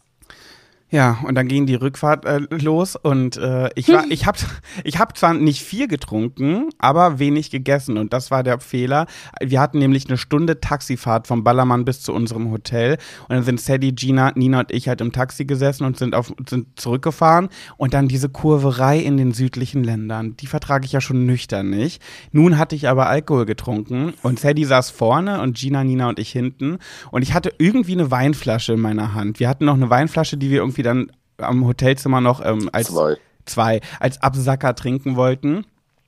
Ja, 0.92 1.20
und 1.24 1.36
dann 1.36 1.48
ging 1.48 1.68
die 1.68 1.76
Rückfahrt 1.76 2.26
äh, 2.26 2.40
los 2.50 2.96
und 2.96 3.38
äh, 3.38 3.70
ich 3.76 3.90
war, 3.90 4.06
ich 4.10 4.26
habe, 4.26 4.40
ich 4.84 4.98
habe 4.98 5.14
zwar 5.14 5.36
nicht 5.36 5.62
viel 5.62 5.88
getrunken, 5.88 6.70
aber 6.80 7.20
wenig 7.20 7.52
gegessen 7.52 7.98
und 7.98 8.12
das 8.12 8.32
war 8.32 8.42
der 8.42 8.60
Fehler. 8.60 9.06
Wir 9.40 9.62
hatten 9.62 9.78
nämlich 9.78 10.08
eine 10.08 10.18
Stunde 10.18 10.60
Taxifahrt 10.60 11.28
vom 11.28 11.44
Ballermann 11.44 11.86
bis 11.86 12.02
zu 12.02 12.12
unserem 12.12 12.50
Hotel 12.50 12.98
und 13.28 13.36
dann 13.36 13.44
sind 13.44 13.62
Sadie, 13.62 13.94
Gina, 13.94 14.32
Nina 14.36 14.62
und 14.62 14.72
ich 14.72 14.88
halt 14.88 15.02
im 15.02 15.12
Taxi 15.12 15.46
gesessen 15.46 15.86
und 15.86 15.98
sind 15.98 16.16
auf, 16.16 16.34
sind 16.50 16.80
zurückgefahren 16.80 17.50
und 17.78 17.94
dann 17.94 18.08
diese 18.08 18.30
Kurverei 18.30 18.98
in 18.98 19.18
den 19.18 19.32
südlichen 19.32 19.84
Ländern, 19.84 20.38
die 20.38 20.48
vertrage 20.48 20.86
ich 20.86 20.92
ja 20.92 21.02
schon 21.02 21.28
nüchtern 21.28 21.70
nicht. 21.70 22.02
Nun 22.32 22.58
hatte 22.58 22.76
ich 22.76 22.88
aber 22.88 23.08
Alkohol 23.08 23.46
getrunken 23.46 24.14
und 24.24 24.40
Sadie 24.40 24.66
saß 24.66 24.90
vorne 24.90 25.40
und 25.42 25.56
Gina, 25.56 25.84
Nina 25.84 26.10
und 26.10 26.18
ich 26.18 26.32
hinten 26.32 26.80
und 27.12 27.22
ich 27.22 27.36
hatte 27.36 27.54
irgendwie 27.60 27.94
eine 27.94 28.10
Weinflasche 28.10 28.74
in 28.74 28.80
meiner 28.80 29.14
Hand. 29.14 29.40
Wir 29.40 29.50
hatten 29.50 29.66
noch 29.66 29.76
eine 29.76 29.92
Weinflasche, 29.92 30.38
die 30.38 30.50
wir 30.50 30.58
irgendwie 30.58 30.79
dann 30.84 31.12
am 31.38 31.66
Hotelzimmer 31.66 32.22
noch 32.22 32.44
ähm, 32.44 32.70
als 32.72 32.88
Zwei. 32.88 33.18
zwei 33.46 33.82
als 34.00 34.22
Absacker 34.22 34.76
trinken 34.76 35.16
wollten. 35.16 35.66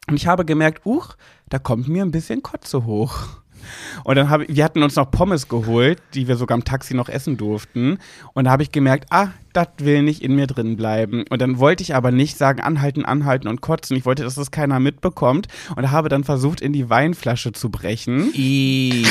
Und 0.07 0.15
ich 0.15 0.27
habe 0.27 0.45
gemerkt, 0.45 0.85
uch, 0.85 1.15
da 1.49 1.59
kommt 1.59 1.87
mir 1.87 2.03
ein 2.03 2.11
bisschen 2.11 2.43
Kotze 2.43 2.85
hoch. 2.85 3.27
Und 4.03 4.15
dann 4.15 4.29
habe 4.29 4.47
wir 4.49 4.63
hatten 4.63 4.83
uns 4.83 4.95
noch 4.95 5.11
Pommes 5.11 5.47
geholt, 5.47 6.01
die 6.13 6.27
wir 6.27 6.35
sogar 6.35 6.57
im 6.57 6.63
Taxi 6.63 6.93
noch 6.93 7.09
essen 7.09 7.37
durften. 7.37 7.99
Und 8.33 8.45
da 8.45 8.51
habe 8.51 8.63
ich 8.63 8.71
gemerkt, 8.71 9.05
ah, 9.11 9.29
das 9.53 9.67
will 9.77 10.03
nicht 10.03 10.21
in 10.21 10.35
mir 10.35 10.47
drin 10.47 10.77
bleiben. 10.77 11.25
Und 11.29 11.41
dann 11.41 11.59
wollte 11.59 11.83
ich 11.83 11.95
aber 11.95 12.11
nicht 12.11 12.37
sagen, 12.37 12.61
anhalten, 12.61 13.05
anhalten 13.05 13.47
und 13.47 13.61
kotzen. 13.61 13.97
Ich 13.97 14.05
wollte, 14.05 14.23
dass 14.23 14.35
das 14.35 14.51
keiner 14.51 14.79
mitbekommt. 14.79 15.47
Und 15.75 15.91
habe 15.91 16.09
dann 16.09 16.23
versucht, 16.23 16.61
in 16.61 16.73
die 16.73 16.89
Weinflasche 16.89 17.51
zu 17.51 17.69
brechen. 17.69 18.31
I. 18.33 19.05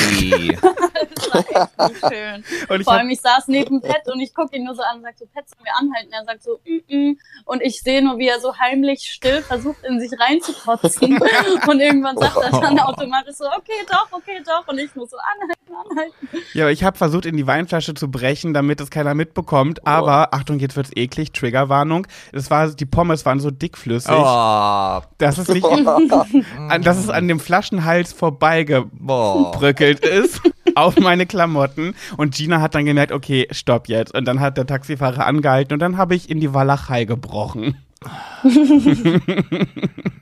Schön. 2.09 2.43
Und 2.69 2.81
ich 2.81 2.83
Vor 2.83 2.93
allem, 2.93 3.09
ich 3.09 3.21
saß 3.21 3.47
neben 3.47 3.81
Pet 3.81 4.07
und 4.11 4.19
ich 4.19 4.33
gucke 4.33 4.55
ihn 4.55 4.63
nur 4.63 4.75
so 4.75 4.81
an 4.81 4.97
und 4.97 5.03
sag 5.03 5.17
so, 5.17 5.25
Pet, 5.25 5.47
sollen 5.49 5.63
wir 5.63 5.75
anhalten? 5.77 6.11
Er 6.11 6.25
sagt 6.25 6.43
so, 6.43 6.59
mm 6.65 6.91
-mm. 6.91 7.17
Und 7.45 7.61
ich 7.61 7.81
sehe 7.81 8.03
nur, 8.03 8.17
wie 8.17 8.27
er 8.27 8.39
so 8.39 8.57
heimlich 8.57 9.11
still 9.11 9.41
versucht, 9.41 9.83
in 9.83 9.99
sich 9.99 10.11
reinzukotzen. 10.19 11.19
und 11.67 11.79
irgendwann 11.79 12.17
sagt 12.17 12.37
er 12.37 12.51
dann 12.59 12.79
automatisch 12.79 13.35
so, 13.35 13.45
okay, 13.45 13.85
doch, 13.89 14.07
okay, 14.11 14.41
doch. 14.45 14.67
Und 14.67 14.79
ich 14.79 14.93
muss 14.95 15.09
so 15.11 15.17
anhalten, 15.17 15.91
anhalten. 15.91 16.27
ja, 16.53 16.65
aber 16.65 16.71
ich 16.71 16.83
habe 16.83 16.97
versucht, 16.97 17.25
in 17.25 17.37
die 17.37 17.47
Weinflasche 17.47 17.93
zu 17.93 18.09
brechen, 18.09 18.53
damit 18.53 18.81
es 18.81 18.89
keiner 18.89 19.13
mitbekommt. 19.13 19.85
Aber, 19.87 20.30
Achtung, 20.31 20.59
jetzt 20.59 20.75
wird's 20.75 20.91
eklig, 20.95 21.31
Triggerwarnung. 21.33 22.07
Es 22.31 22.49
war, 22.49 22.67
die 22.69 22.85
Pommes 22.85 23.25
waren 23.25 23.39
so 23.39 23.51
dickflüssig. 23.51 24.11
Oh, 24.15 25.01
dass 25.17 25.37
es 25.37 25.47
nicht, 25.49 25.65
an, 26.69 26.81
dass 26.81 26.97
es 26.97 27.09
an 27.09 27.27
dem 27.27 27.39
Flaschenhals 27.39 28.13
vorbeigebröckelt 28.13 29.99
ist 29.99 30.41
auf 30.75 30.97
meine 30.97 31.25
Klamotten. 31.25 31.93
Und 32.17 32.35
Gina 32.35 32.61
hat 32.61 32.75
dann 32.75 32.85
gemerkt, 32.85 33.11
okay, 33.11 33.47
stopp 33.51 33.87
jetzt. 33.87 34.13
Und 34.15 34.25
dann 34.25 34.39
hat 34.39 34.57
der 34.57 34.65
Taxifahrer 34.65 35.25
angehalten 35.25 35.73
und 35.73 35.79
dann 35.79 35.97
habe 35.97 36.15
ich 36.15 36.29
in 36.29 36.39
die 36.39 36.53
Walachei 36.53 37.05
gebrochen. 37.05 37.77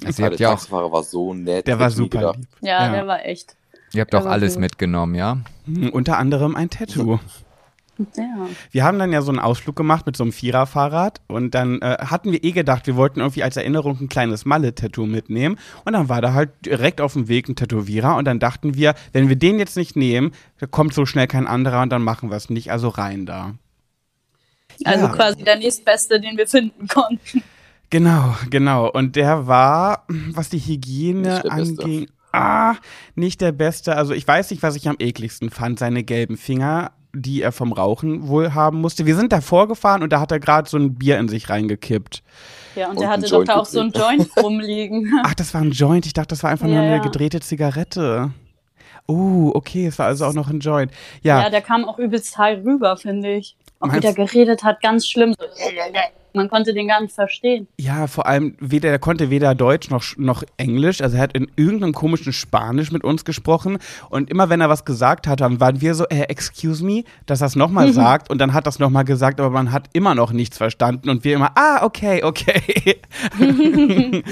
Also 0.05 0.23
der 0.23 0.31
habt 0.31 0.39
ja 0.39 0.47
auch, 0.49 0.53
Taxifahrer 0.53 0.91
war 0.91 1.03
so 1.03 1.33
nett. 1.33 1.67
Der 1.67 1.79
war 1.79 1.89
super 1.91 2.33
lieb. 2.35 2.47
Ja, 2.61 2.85
Ja. 2.87 2.91
der 2.91 3.07
war 3.07 3.25
echt. 3.25 3.55
ihr 3.93 4.01
habt 4.01 4.15
auch 4.15 4.25
alles 4.25 4.53
gut. 4.53 4.61
mitgenommen, 4.61 5.15
ja? 5.15 5.37
Mhm, 5.65 5.89
Unter 5.89 6.17
anderem 6.17 6.55
ein 6.55 6.69
Tattoo. 6.69 7.19
Ja. 8.15 8.47
Wir 8.71 8.83
haben 8.83 8.97
dann 8.99 9.11
ja 9.11 9.21
so 9.21 9.29
einen 9.31 9.39
Ausflug 9.39 9.75
gemacht 9.75 10.05
mit 10.05 10.15
so 10.15 10.23
einem 10.23 10.31
Viererfahrrad 10.31 11.21
und 11.27 11.53
dann 11.53 11.81
äh, 11.81 11.97
hatten 11.99 12.31
wir 12.31 12.43
eh 12.43 12.51
gedacht, 12.51 12.87
wir 12.87 12.95
wollten 12.95 13.19
irgendwie 13.19 13.43
als 13.43 13.57
Erinnerung 13.57 13.97
ein 13.99 14.09
kleines 14.09 14.45
Malle-Tattoo 14.45 15.05
mitnehmen 15.05 15.57
und 15.85 15.93
dann 15.93 16.09
war 16.09 16.21
da 16.21 16.33
halt 16.33 16.51
direkt 16.65 17.01
auf 17.01 17.13
dem 17.13 17.27
Weg 17.27 17.49
ein 17.49 17.55
Tätowierer 17.55 18.15
und 18.15 18.25
dann 18.25 18.39
dachten 18.39 18.75
wir, 18.75 18.95
wenn 19.11 19.29
wir 19.29 19.35
den 19.35 19.59
jetzt 19.59 19.75
nicht 19.77 19.95
nehmen, 19.95 20.31
da 20.59 20.65
kommt 20.67 20.93
so 20.93 21.05
schnell 21.05 21.27
kein 21.27 21.47
anderer 21.47 21.81
und 21.81 21.89
dann 21.89 22.03
machen 22.03 22.29
wir 22.29 22.37
es 22.37 22.49
nicht, 22.49 22.71
also 22.71 22.87
rein 22.89 23.25
da. 23.25 23.55
Also 24.85 25.05
Ja. 25.05 25.11
quasi 25.11 25.43
der 25.43 25.57
nächstbeste, 25.57 26.21
den 26.21 26.37
wir 26.37 26.47
finden 26.47 26.87
konnten. 26.87 27.43
Genau, 27.89 28.35
genau. 28.49 28.89
Und 28.89 29.15
der 29.15 29.47
war, 29.47 30.05
was 30.07 30.49
die 30.49 30.59
Hygiene 30.59 31.43
anging, 31.49 32.07
ah, 32.31 32.75
nicht 33.15 33.41
der 33.41 33.51
Beste. 33.51 33.95
Also 33.95 34.13
ich 34.13 34.27
weiß 34.27 34.51
nicht, 34.51 34.61
was 34.61 34.75
ich 34.75 34.87
am 34.87 34.95
ekligsten 34.99 35.49
fand. 35.49 35.79
Seine 35.79 36.03
gelben 36.03 36.37
Finger, 36.37 36.91
die 37.13 37.41
er 37.41 37.51
vom 37.51 37.73
Rauchen 37.73 38.27
wohl 38.27 38.53
haben 38.53 38.81
musste. 38.81 39.05
Wir 39.05 39.15
sind 39.15 39.31
davor 39.31 39.67
gefahren 39.67 40.03
und 40.03 40.11
da 40.13 40.19
hat 40.19 40.31
er 40.31 40.39
gerade 40.39 40.69
so 40.69 40.77
ein 40.77 40.95
Bier 40.95 41.17
in 41.17 41.27
sich 41.27 41.49
reingekippt. 41.49 42.21
Ja, 42.75 42.85
und, 42.85 42.91
Und 42.91 42.99
der 43.01 43.09
ein 43.11 43.21
hatte 43.23 43.29
doch 43.31 43.43
da 43.43 43.55
auch 43.57 43.65
so 43.65 43.79
ein 43.79 43.91
Joint 43.91 44.29
rumliegen. 44.41 45.19
Ach, 45.23 45.33
das 45.33 45.53
war 45.53 45.61
ein 45.61 45.71
Joint. 45.71 46.05
Ich 46.05 46.13
dachte, 46.13 46.29
das 46.29 46.43
war 46.43 46.51
einfach 46.51 46.67
nur 46.67 46.75
Ja, 46.75 46.81
eine 46.81 46.95
ja. 46.97 47.01
gedrehte 47.01 47.39
Zigarette. 47.39 48.31
Oh, 49.07 49.51
okay, 49.55 49.87
es 49.87 49.97
war 49.97 50.05
also 50.05 50.25
auch 50.25 50.33
noch 50.33 50.49
ein 50.49 50.59
Joint. 50.59 50.91
Ja, 51.23 51.41
Ja, 51.41 51.49
der 51.49 51.61
kam 51.61 51.83
auch 51.85 51.97
übelst 51.97 52.37
high 52.37 52.63
rüber, 52.63 52.95
finde 52.95 53.33
ich. 53.33 53.57
Auch 53.79 53.87
wie 53.87 53.91
Meinst- 53.93 54.03
der 54.03 54.13
geredet 54.13 54.63
hat, 54.63 54.81
ganz 54.81 55.07
schlimm. 55.07 55.33
So, 55.37 55.45
man 56.33 56.49
konnte 56.49 56.73
den 56.73 56.87
gar 56.87 57.01
nicht 57.01 57.13
verstehen. 57.13 57.67
Ja, 57.77 58.07
vor 58.07 58.25
allem, 58.25 58.55
weder, 58.59 58.89
er 58.89 58.99
konnte 58.99 59.29
weder 59.29 59.55
Deutsch 59.55 59.89
noch, 59.89 60.03
noch 60.17 60.43
Englisch. 60.57 61.01
Also 61.01 61.17
er 61.17 61.23
hat 61.23 61.33
in 61.33 61.51
irgendeinem 61.55 61.93
komischen 61.93 62.33
Spanisch 62.33 62.91
mit 62.91 63.03
uns 63.03 63.25
gesprochen. 63.25 63.77
Und 64.09 64.29
immer 64.29 64.49
wenn 64.49 64.61
er 64.61 64.69
was 64.69 64.85
gesagt 64.85 65.27
hat, 65.27 65.41
dann 65.41 65.59
waren 65.59 65.81
wir 65.81 65.95
so, 65.95 66.05
äh, 66.05 66.23
excuse 66.23 66.83
me, 66.83 67.03
dass 67.25 67.41
er 67.41 67.47
es 67.47 67.55
nochmal 67.55 67.93
sagt. 67.93 68.29
Und 68.29 68.39
dann 68.39 68.53
hat 68.53 68.67
er 68.67 68.69
es 68.69 68.79
nochmal 68.79 69.05
gesagt, 69.05 69.39
aber 69.39 69.49
man 69.49 69.71
hat 69.71 69.89
immer 69.93 70.15
noch 70.15 70.31
nichts 70.31 70.57
verstanden. 70.57 71.09
Und 71.09 71.23
wir 71.23 71.35
immer, 71.35 71.51
ah, 71.55 71.83
okay, 71.83 72.23
okay. 72.23 73.01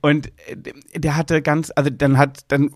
und 0.00 0.26
äh, 0.46 0.98
der 0.98 1.16
hatte 1.16 1.42
ganz, 1.42 1.72
also 1.74 1.90
dann 1.90 2.18
hat, 2.18 2.40
dann 2.48 2.70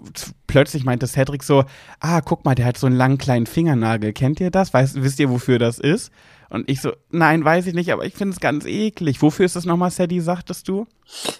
plötzlich 0.47 0.85
meinte 0.85 1.07
Cedric 1.07 1.43
so, 1.43 1.65
ah, 2.01 2.21
guck 2.21 2.45
mal, 2.45 2.55
der 2.55 2.67
hat 2.67 2.79
so 2.79 2.87
einen 2.87 2.97
langen 2.97 3.19
kleinen 3.19 3.47
Fingernagel. 3.47 4.13
Kennt 4.13 4.41
ihr 4.41 4.51
das? 4.51 4.75
Weißt, 4.75 5.03
wisst 5.03 5.19
ihr, 5.21 5.31
wofür 5.31 5.59
das 5.59 5.79
ist? 5.79 6.13
Und 6.55 6.71
ich 6.71 6.81
so, 6.81 6.93
nein, 7.11 7.45
weiß 7.45 7.67
ich 7.67 7.75
nicht, 7.75 7.93
aber 7.93 8.05
ich 8.05 8.14
finde 8.14 8.33
es 8.33 8.38
ganz 8.38 8.64
eklig. 8.64 9.21
Wofür 9.21 9.45
ist 9.45 9.57
das 9.57 9.64
nochmal, 9.64 9.90
Sadie, 9.90 10.21
sagtest 10.21 10.69
du? 10.69 10.87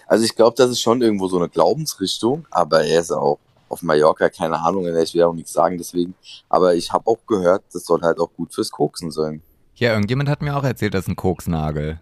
Also 0.07 0.25
ich 0.25 0.35
glaube, 0.35 0.55
das 0.57 0.69
ist 0.69 0.81
schon 0.81 1.01
irgendwo 1.01 1.29
so 1.29 1.37
eine 1.37 1.47
Glaubensrichtung, 1.47 2.45
aber 2.51 2.83
er 2.83 2.99
ist 2.99 3.11
auch 3.11 3.39
auf 3.69 3.81
Mallorca, 3.81 4.29
keine 4.29 4.59
Ahnung, 4.59 4.85
ich 4.93 5.13
will 5.13 5.23
auch 5.23 5.33
nichts 5.33 5.53
sagen 5.53 5.77
deswegen. 5.77 6.15
Aber 6.49 6.75
ich 6.75 6.91
habe 6.91 7.07
auch 7.07 7.19
gehört, 7.27 7.63
das 7.71 7.85
soll 7.85 8.01
halt 8.01 8.19
auch 8.19 8.29
gut 8.35 8.53
fürs 8.53 8.69
Koksen 8.69 9.09
sein. 9.09 9.41
Ja, 9.75 9.93
irgendjemand 9.93 10.27
hat 10.27 10.41
mir 10.41 10.53
auch 10.53 10.65
erzählt, 10.65 10.93
das 10.93 11.03
ist 11.05 11.07
ein 11.07 11.15
Koksnagel. 11.15 12.01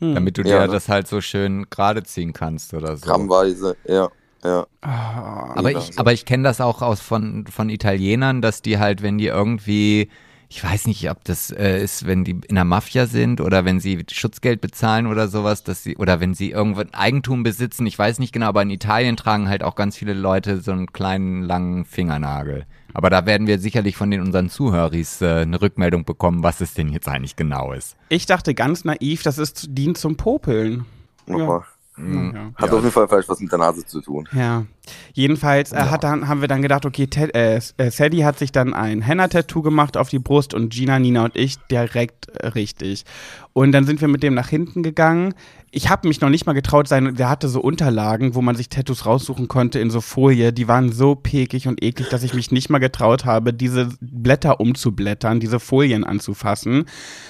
Hm. 0.00 0.16
Damit 0.16 0.36
du 0.36 0.42
Ja, 0.42 0.58
dir 0.62 0.66
ne? 0.66 0.72
das 0.72 0.88
halt 0.88 1.06
so 1.06 1.20
schön 1.20 1.70
gerade 1.70 2.02
ziehen 2.02 2.32
kannst 2.32 2.74
oder 2.74 2.96
so. 2.96 3.06
Grammweise, 3.06 3.76
ja, 3.86 4.08
ja. 4.42 4.66
Aber 4.80 5.70
Ja, 5.70 5.78
ich, 5.78 5.96
aber 6.00 6.12
ich 6.12 6.24
kenne 6.24 6.42
das 6.42 6.60
auch 6.60 6.82
aus 6.82 7.00
von, 7.00 7.46
von 7.46 7.68
Italienern, 7.70 8.42
dass 8.42 8.60
die 8.60 8.80
halt, 8.80 9.02
wenn 9.02 9.18
die 9.18 9.28
irgendwie, 9.28 10.10
ich 10.48 10.62
weiß 10.62 10.86
nicht, 10.86 11.10
ob 11.10 11.24
das 11.24 11.50
äh, 11.50 11.82
ist, 11.82 12.06
wenn 12.06 12.24
die 12.24 12.40
in 12.46 12.54
der 12.54 12.64
Mafia 12.64 13.06
sind 13.06 13.40
oder 13.40 13.64
wenn 13.64 13.80
sie 13.80 14.04
Schutzgeld 14.10 14.60
bezahlen 14.60 15.06
oder 15.06 15.28
sowas, 15.28 15.64
dass 15.64 15.82
sie, 15.82 15.96
oder 15.96 16.20
wenn 16.20 16.34
sie 16.34 16.50
irgendwo 16.50 16.80
ein 16.80 16.94
Eigentum 16.94 17.42
besitzen, 17.42 17.86
ich 17.86 17.98
weiß 17.98 18.18
nicht 18.18 18.32
genau, 18.32 18.46
aber 18.46 18.62
in 18.62 18.70
Italien 18.70 19.16
tragen 19.16 19.48
halt 19.48 19.62
auch 19.62 19.74
ganz 19.74 19.96
viele 19.96 20.14
Leute 20.14 20.60
so 20.60 20.72
einen 20.72 20.92
kleinen, 20.92 21.42
langen 21.42 21.84
Fingernagel. 21.84 22.66
Aber 22.92 23.10
da 23.10 23.26
werden 23.26 23.46
wir 23.46 23.58
sicherlich 23.58 23.96
von 23.96 24.10
den 24.10 24.20
unseren 24.20 24.48
Zuhöris 24.48 25.20
äh, 25.20 25.40
eine 25.40 25.60
Rückmeldung 25.60 26.04
bekommen, 26.04 26.42
was 26.42 26.60
es 26.60 26.74
denn 26.74 26.88
jetzt 26.88 27.08
eigentlich 27.08 27.36
genau 27.36 27.72
ist. 27.72 27.96
ich 28.08 28.26
dachte 28.26 28.54
ganz 28.54 28.84
naiv, 28.84 29.22
das 29.22 29.38
ist, 29.38 29.66
dient 29.70 29.98
zum 29.98 30.16
Popeln. 30.16 30.84
Nochmal. 31.26 31.64
Mhm. 31.96 32.32
Ja. 32.34 32.50
Hat 32.56 32.70
auf 32.72 32.80
jeden 32.80 32.90
Fall 32.90 33.06
vielleicht 33.06 33.28
was 33.28 33.40
mit 33.40 33.52
der 33.52 33.58
Nase 33.58 33.86
zu 33.86 34.00
tun. 34.00 34.28
Ja. 34.32 34.66
Jedenfalls 35.12 35.72
äh, 35.72 35.76
hat 35.76 36.02
dann, 36.04 36.28
haben 36.28 36.40
wir 36.40 36.48
dann 36.48 36.60
gedacht, 36.60 36.84
okay, 36.84 37.06
Ted, 37.06 37.34
äh, 37.34 37.60
äh, 37.76 37.90
Sadie 37.90 38.24
hat 38.24 38.38
sich 38.38 38.52
dann 38.52 38.74
ein 38.74 39.00
Henna-Tattoo 39.00 39.62
gemacht 39.62 39.96
auf 39.96 40.08
die 40.08 40.18
Brust 40.18 40.54
und 40.54 40.72
Gina, 40.72 40.98
Nina 40.98 41.24
und 41.24 41.36
ich 41.36 41.56
direkt 41.70 42.28
äh, 42.28 42.48
richtig. 42.48 43.04
Und 43.52 43.72
dann 43.72 43.84
sind 43.84 44.00
wir 44.00 44.08
mit 44.08 44.24
dem 44.24 44.34
nach 44.34 44.48
hinten 44.48 44.82
gegangen. 44.82 45.34
Ich 45.70 45.88
habe 45.88 46.08
mich 46.08 46.20
noch 46.20 46.28
nicht 46.28 46.46
mal 46.46 46.52
getraut, 46.52 46.88
sein, 46.88 47.14
der 47.14 47.28
hatte 47.28 47.48
so 47.48 47.60
Unterlagen, 47.60 48.34
wo 48.34 48.42
man 48.42 48.56
sich 48.56 48.68
Tattoos 48.68 49.06
raussuchen 49.06 49.48
konnte 49.48 49.78
in 49.78 49.90
so 49.90 50.00
Folie. 50.00 50.52
Die 50.52 50.68
waren 50.68 50.92
so 50.92 51.14
pekig 51.14 51.68
und 51.68 51.82
eklig, 51.82 52.08
dass 52.08 52.22
ich 52.22 52.34
mich 52.34 52.50
nicht 52.50 52.70
mal 52.70 52.78
getraut 52.78 53.24
habe, 53.24 53.52
diese 53.52 53.88
Blätter 54.00 54.60
umzublättern, 54.60 55.40
diese 55.40 55.60
Folien 55.60 56.04
anzufassen. 56.04 56.84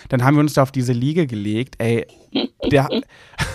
Dann 0.09 0.25
haben 0.25 0.37
wir 0.37 0.41
uns 0.41 0.55
da 0.55 0.63
auf 0.63 0.73
diese 0.73 0.93
Liege 0.93 1.27
gelegt. 1.27 1.77
Ey, 1.79 2.07
der, 2.71 2.89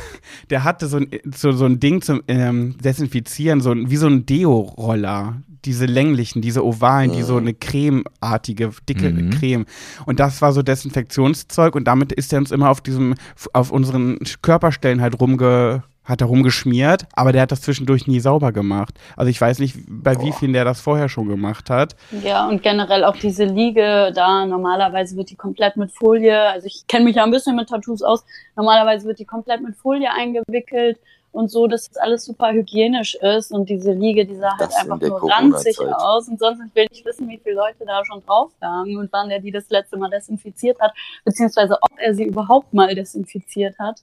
der 0.50 0.64
hatte 0.64 0.88
so 0.88 0.98
ein, 0.98 1.08
so, 1.36 1.52
so 1.52 1.66
ein 1.66 1.80
Ding 1.80 2.02
zum 2.02 2.22
ähm, 2.28 2.76
Desinfizieren, 2.84 3.62
so 3.62 3.72
ein, 3.72 3.90
wie 3.90 3.98
so 3.98 4.08
ein 4.08 4.26
Deo-Roller. 4.26 5.42
Diese 5.66 5.86
länglichen, 5.86 6.42
diese 6.42 6.66
ovalen, 6.66 7.12
die 7.12 7.22
so 7.22 7.36
eine 7.36 7.54
cremeartige, 7.54 8.72
dicke 8.88 9.10
Mhm. 9.10 9.30
Creme. 9.32 9.66
Und 10.06 10.20
das 10.22 10.42
war 10.42 10.54
so 10.54 10.62
Desinfektionszeug 10.62 11.76
und 11.76 11.84
damit 11.86 12.14
ist 12.14 12.32
er 12.32 12.40
uns 12.40 12.52
immer 12.52 12.70
auf 12.70 12.80
diesem, 12.80 13.16
auf 13.52 13.70
unseren 13.72 14.20
Körperstellen 14.42 15.02
halt 15.02 15.20
rumge, 15.20 15.84
hat 16.10 16.22
er 16.22 16.28
rumgeschmiert, 16.28 17.06
aber 17.13 17.32
der 17.32 17.43
hat 17.43 17.52
das 17.52 17.62
zwischendurch 17.62 18.08
nie 18.08 18.19
sauber 18.19 18.52
gemacht. 18.52 18.95
Also 19.15 19.30
ich 19.30 19.39
weiß 19.39 19.60
nicht, 19.60 19.78
bei 19.88 20.19
wie 20.19 20.32
vielen 20.32 20.54
der 20.54 20.65
das 20.65 20.82
vorher 20.82 21.08
schon 21.08 21.28
gemacht 21.28 21.69
hat. 21.69 21.95
Ja, 22.24 22.48
und 22.48 22.63
generell 22.63 23.04
auch 23.04 23.15
diese 23.15 23.45
Liege 23.45 24.12
da, 24.13 24.45
normalerweise 24.45 25.15
wird 25.15 25.30
die 25.30 25.36
komplett 25.36 25.78
mit 25.78 25.91
Folie, 25.91 26.41
also 26.41 26.65
ich 26.65 26.88
kenne 26.88 27.06
mich 27.06 27.15
ja 27.15 27.24
ein 27.24 27.32
bisschen 27.32 27.56
mit 27.56 27.69
Tattoos 27.69 28.02
aus, 28.02 28.26
normalerweise 28.56 29.08
wird 29.08 29.19
die 29.19 29.26
komplett 29.26 29.62
mit 29.62 29.76
Folie 29.76 30.12
eingewickelt 30.12 31.00
und 31.32 31.50
so, 31.52 31.68
dass 31.68 31.88
das 31.88 31.98
alles 31.98 32.26
super 32.26 32.52
hygienisch 32.52 33.15
ist 33.15 33.52
und 33.52 33.70
diese 33.70 33.94
Liege, 33.94 34.26
die 34.26 34.36
sah 34.36 34.58
halt 34.58 34.62
Das 34.70 34.76
einfach 34.76 35.00
nur 35.00 35.32
ranzig 35.32 35.80
aus 35.80 36.28
und 36.28 36.39
sonst 36.39 36.60
ich 36.68 36.76
will 36.76 36.88
nicht 36.92 37.06
wissen, 37.06 37.30
wie 37.30 37.39
viele 37.44 37.56
Leute 37.56 37.86
da 37.86 38.04
schon 38.06 38.24
drauf 38.26 38.52
lagen 38.62 38.98
und 38.98 39.12
wann 39.12 39.30
der 39.30 39.39
die 39.39 39.52
das 39.52 39.70
letzte 39.70 39.98
Mal 39.98 40.10
desinfiziert 40.10 40.80
hat, 40.80 40.94
beziehungsweise 41.26 41.78
ob 41.82 41.92
er 41.98 42.13
sie 42.13 42.24
überhaupt 42.24 42.74
mal 42.74 42.94
desinfiziert 42.94 43.78
hat. 43.80 44.02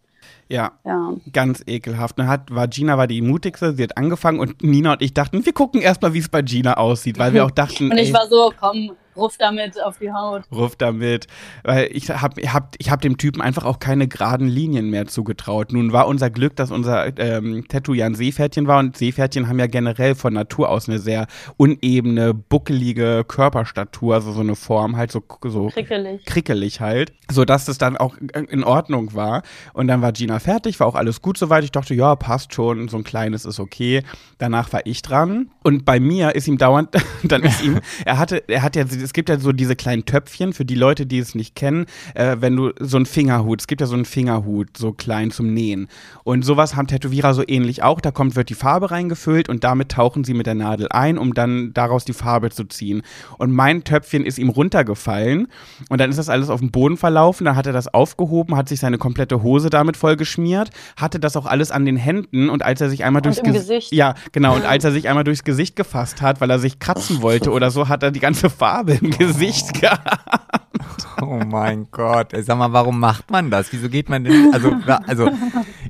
Ja, 0.49 0.73
Ja. 0.85 1.15
ganz 1.33 1.63
ekelhaft. 1.67 2.19
Dann 2.19 2.29
hat, 2.29 2.55
war 2.55 2.69
Gina 2.69 2.97
war 2.99 3.07
die 3.07 3.23
mutigste, 3.23 3.75
sie 3.75 3.83
hat 3.83 3.97
angefangen 3.97 4.41
und 4.41 4.63
Nina 4.63 4.93
und 4.93 5.03
ich 5.03 5.15
dachten, 5.15 5.45
wir 5.45 5.53
gucken 5.53 5.81
erstmal, 5.81 6.15
wie 6.15 6.19
es 6.19 6.29
bei 6.29 6.43
Gina 6.43 6.75
aussieht, 6.77 7.19
weil 7.19 7.33
wir 7.33 7.45
auch 7.47 7.51
dachten, 7.51 7.91
Und 7.91 7.99
ich 7.99 8.09
ey, 8.09 8.15
war 8.15 8.27
so, 8.29 8.53
komm, 8.59 8.93
ruf 9.17 9.37
damit 9.39 9.83
auf 9.83 9.99
die 9.99 10.13
Haut. 10.13 10.43
Ruf 10.53 10.77
damit, 10.77 11.27
weil 11.65 11.89
ich 11.93 12.11
hab, 12.11 12.39
ich 12.39 12.53
hab, 12.53 12.77
ich 12.79 12.91
hab 12.91 13.01
dem 13.01 13.19
Typen 13.19 13.41
einfach 13.41 13.65
auch 13.65 13.79
keine 13.79 14.09
geraden 14.09 14.49
Linien 14.49 14.91
mehr 14.91 15.07
zugetraut. 15.07 15.73
Nun 15.73 15.93
war 15.93 16.07
unser 16.07 16.31
Glück, 16.31 16.57
dass 16.57 16.71
unser 16.71 17.19
ähm, 17.19 17.67
Tattoo 17.69 17.95
ja 17.95 18.07
ein 18.07 18.15
Seepferdchen 18.15 18.67
war 18.67 18.79
und 18.79 18.97
Seepferdchen 18.97 19.49
haben 19.49 19.59
ja 19.59 19.67
generell 19.67 20.15
von 20.15 20.33
Natur 20.33 20.69
aus 20.69 20.89
eine 20.89 20.99
sehr 20.99 21.27
unebene, 21.57 22.35
buckelige 22.35 23.25
Körperstatur, 23.27 24.15
also 24.15 24.33
so 24.33 24.41
eine 24.41 24.57
Form, 24.57 24.97
halt 24.97 25.11
so, 25.13 25.23
so 25.45 25.69
Prickelig. 25.69 26.25
krickelig 26.25 26.81
halt, 26.81 27.13
so 27.31 27.45
dass 27.45 27.65
das 27.65 27.79
dann 27.79 27.97
auch 27.97 28.17
in 28.19 28.65
Ordnung 28.65 29.15
war. 29.15 29.43
Und 29.73 29.89
dann 29.89 30.03
war 30.03 30.13
Gina 30.13 30.39
fertig, 30.39 30.81
war 30.81 30.87
auch 30.87 30.95
alles 30.95 31.23
gut 31.23 31.39
soweit. 31.39 31.65
Ich 31.65 31.73
dachte, 31.73 31.95
ja, 31.95 32.15
passt 32.17 32.55
schon, 32.55 32.89
so 32.89 32.97
ein 32.97 33.05
kleines 33.05 33.45
ist 33.45 33.61
okay. 33.61 34.03
Danach 34.39 34.73
war 34.73 34.85
ich 34.85 35.03
dran 35.03 35.51
und 35.63 35.85
bei 35.85 36.01
mir 36.01 36.35
ist 36.35 36.49
ihm 36.49 36.59
dauernd, 36.59 36.91
dann 37.25 37.43
ist 37.43 37.63
ihm, 37.63 37.81
er 38.05 38.19
hatte, 38.19 38.43
er 38.49 38.63
hat 38.63 38.77
ja, 38.77 38.85
es 39.07 39.13
gibt 39.13 39.29
ja 39.29 39.39
so 39.39 39.53
diese 39.53 39.77
kleinen 39.77 40.05
Töpfchen 40.05 40.53
für 40.53 40.65
die 40.65 40.75
Leute, 40.75 41.07
die 41.07 41.19
es 41.19 41.35
nicht 41.35 41.55
kennen, 41.55 41.87
äh, 42.15 42.37
wenn 42.41 42.57
du 42.57 42.73
so 42.81 42.97
einen 42.97 43.07
Fingerhut, 43.07 43.61
es 43.61 43.67
gibt 43.67 43.81
ja 43.81 43.87
so 43.87 43.95
einen 43.95 44.05
Fingerhut, 44.05 44.77
so 44.77 44.93
klein 44.93 45.31
zum 45.31 45.55
Nähen. 45.55 45.89
Und 46.25 46.45
sowas 46.45 46.75
haben 46.77 46.87
Tätowierer 46.89 47.33
so 47.35 47.43
ähnlich 47.47 47.83
auch. 47.83 48.01
Da 48.01 48.11
kommt, 48.11 48.37
wird 48.37 48.49
die 48.51 48.55
Farbe 48.55 48.91
reingefüllt 48.91 49.49
und 49.49 49.65
damit 49.65 49.91
tauchen 49.93 50.25
sie 50.25 50.35
mit 50.35 50.47
der 50.47 50.55
Nadel 50.55 50.89
ein, 50.91 51.19
um 51.19 51.35
dann 51.35 51.73
daraus 51.73 52.05
die 52.05 52.13
Farbe 52.13 52.51
zu 52.51 52.65
ziehen. 52.65 53.03
Und 53.39 53.53
mein 53.53 53.85
Töpfchen 53.85 54.25
ist 54.25 54.39
ihm 54.39 54.49
runtergefallen 54.51 55.49
und 55.89 56.01
dann 56.01 56.11
ist 56.11 56.17
das 56.19 56.29
alles 56.29 56.51
auf 56.51 56.61
dem 56.61 56.71
Boden 56.71 56.97
verlaufen. 56.97 57.45
Dann 57.45 57.57
hat 57.57 57.67
er 57.67 57.73
das 57.73 57.93
aufgehoben, 57.93 58.57
hat 58.57 58.69
sich 58.69 58.81
seine 58.81 58.99
komplette 58.99 59.43
Hose 59.43 59.71
damit 59.71 59.97
vollgeschmiert, 59.97 60.71
hatte 60.97 61.21
das 61.21 61.37
auch 61.37 61.47
alles 61.47 61.71
an 61.71 61.85
den 61.85 61.97
Händen 61.97 62.51
und 62.51 62.63
als 62.65 62.81
er 62.81 62.91
sich 62.91 63.05
einmal 63.05 63.23
durchs 63.23 63.41
Ges- 63.43 63.53
Gesicht. 63.53 63.93
Ja, 63.93 64.15
genau. 64.33 64.57
Und 64.57 64.65
als 64.67 64.85
er 64.85 64.93
sich 64.93 65.09
einmal 65.09 65.25
durchs 65.25 65.45
Gesicht 65.45 65.77
gefasst 65.77 66.23
hat, 66.23 66.41
weil 66.41 66.51
er 66.51 66.59
sich 66.59 66.79
kratzen 66.79 67.23
wollte 67.23 67.51
oder 67.53 67.71
so, 67.71 67.89
hat 67.89 68.03
er 68.03 68.11
die 68.11 68.21
ganze 68.21 68.51
Farbe 68.51 68.96
im 69.01 69.11
Gesicht 69.11 69.81
gehabt. 69.81 71.07
Oh 71.21 71.41
mein 71.47 71.89
Gott. 71.91 72.33
Ey, 72.35 72.43
Sag 72.43 72.59
mal, 72.59 72.73
warum 72.73 73.01
macht 73.01 73.31
man 73.31 73.51
das? 73.51 73.73
Wieso 73.73 73.89
geht 73.89 74.09
man 74.09 74.25
denn? 74.25 74.53
Also, 74.53 74.73
also 75.07 75.31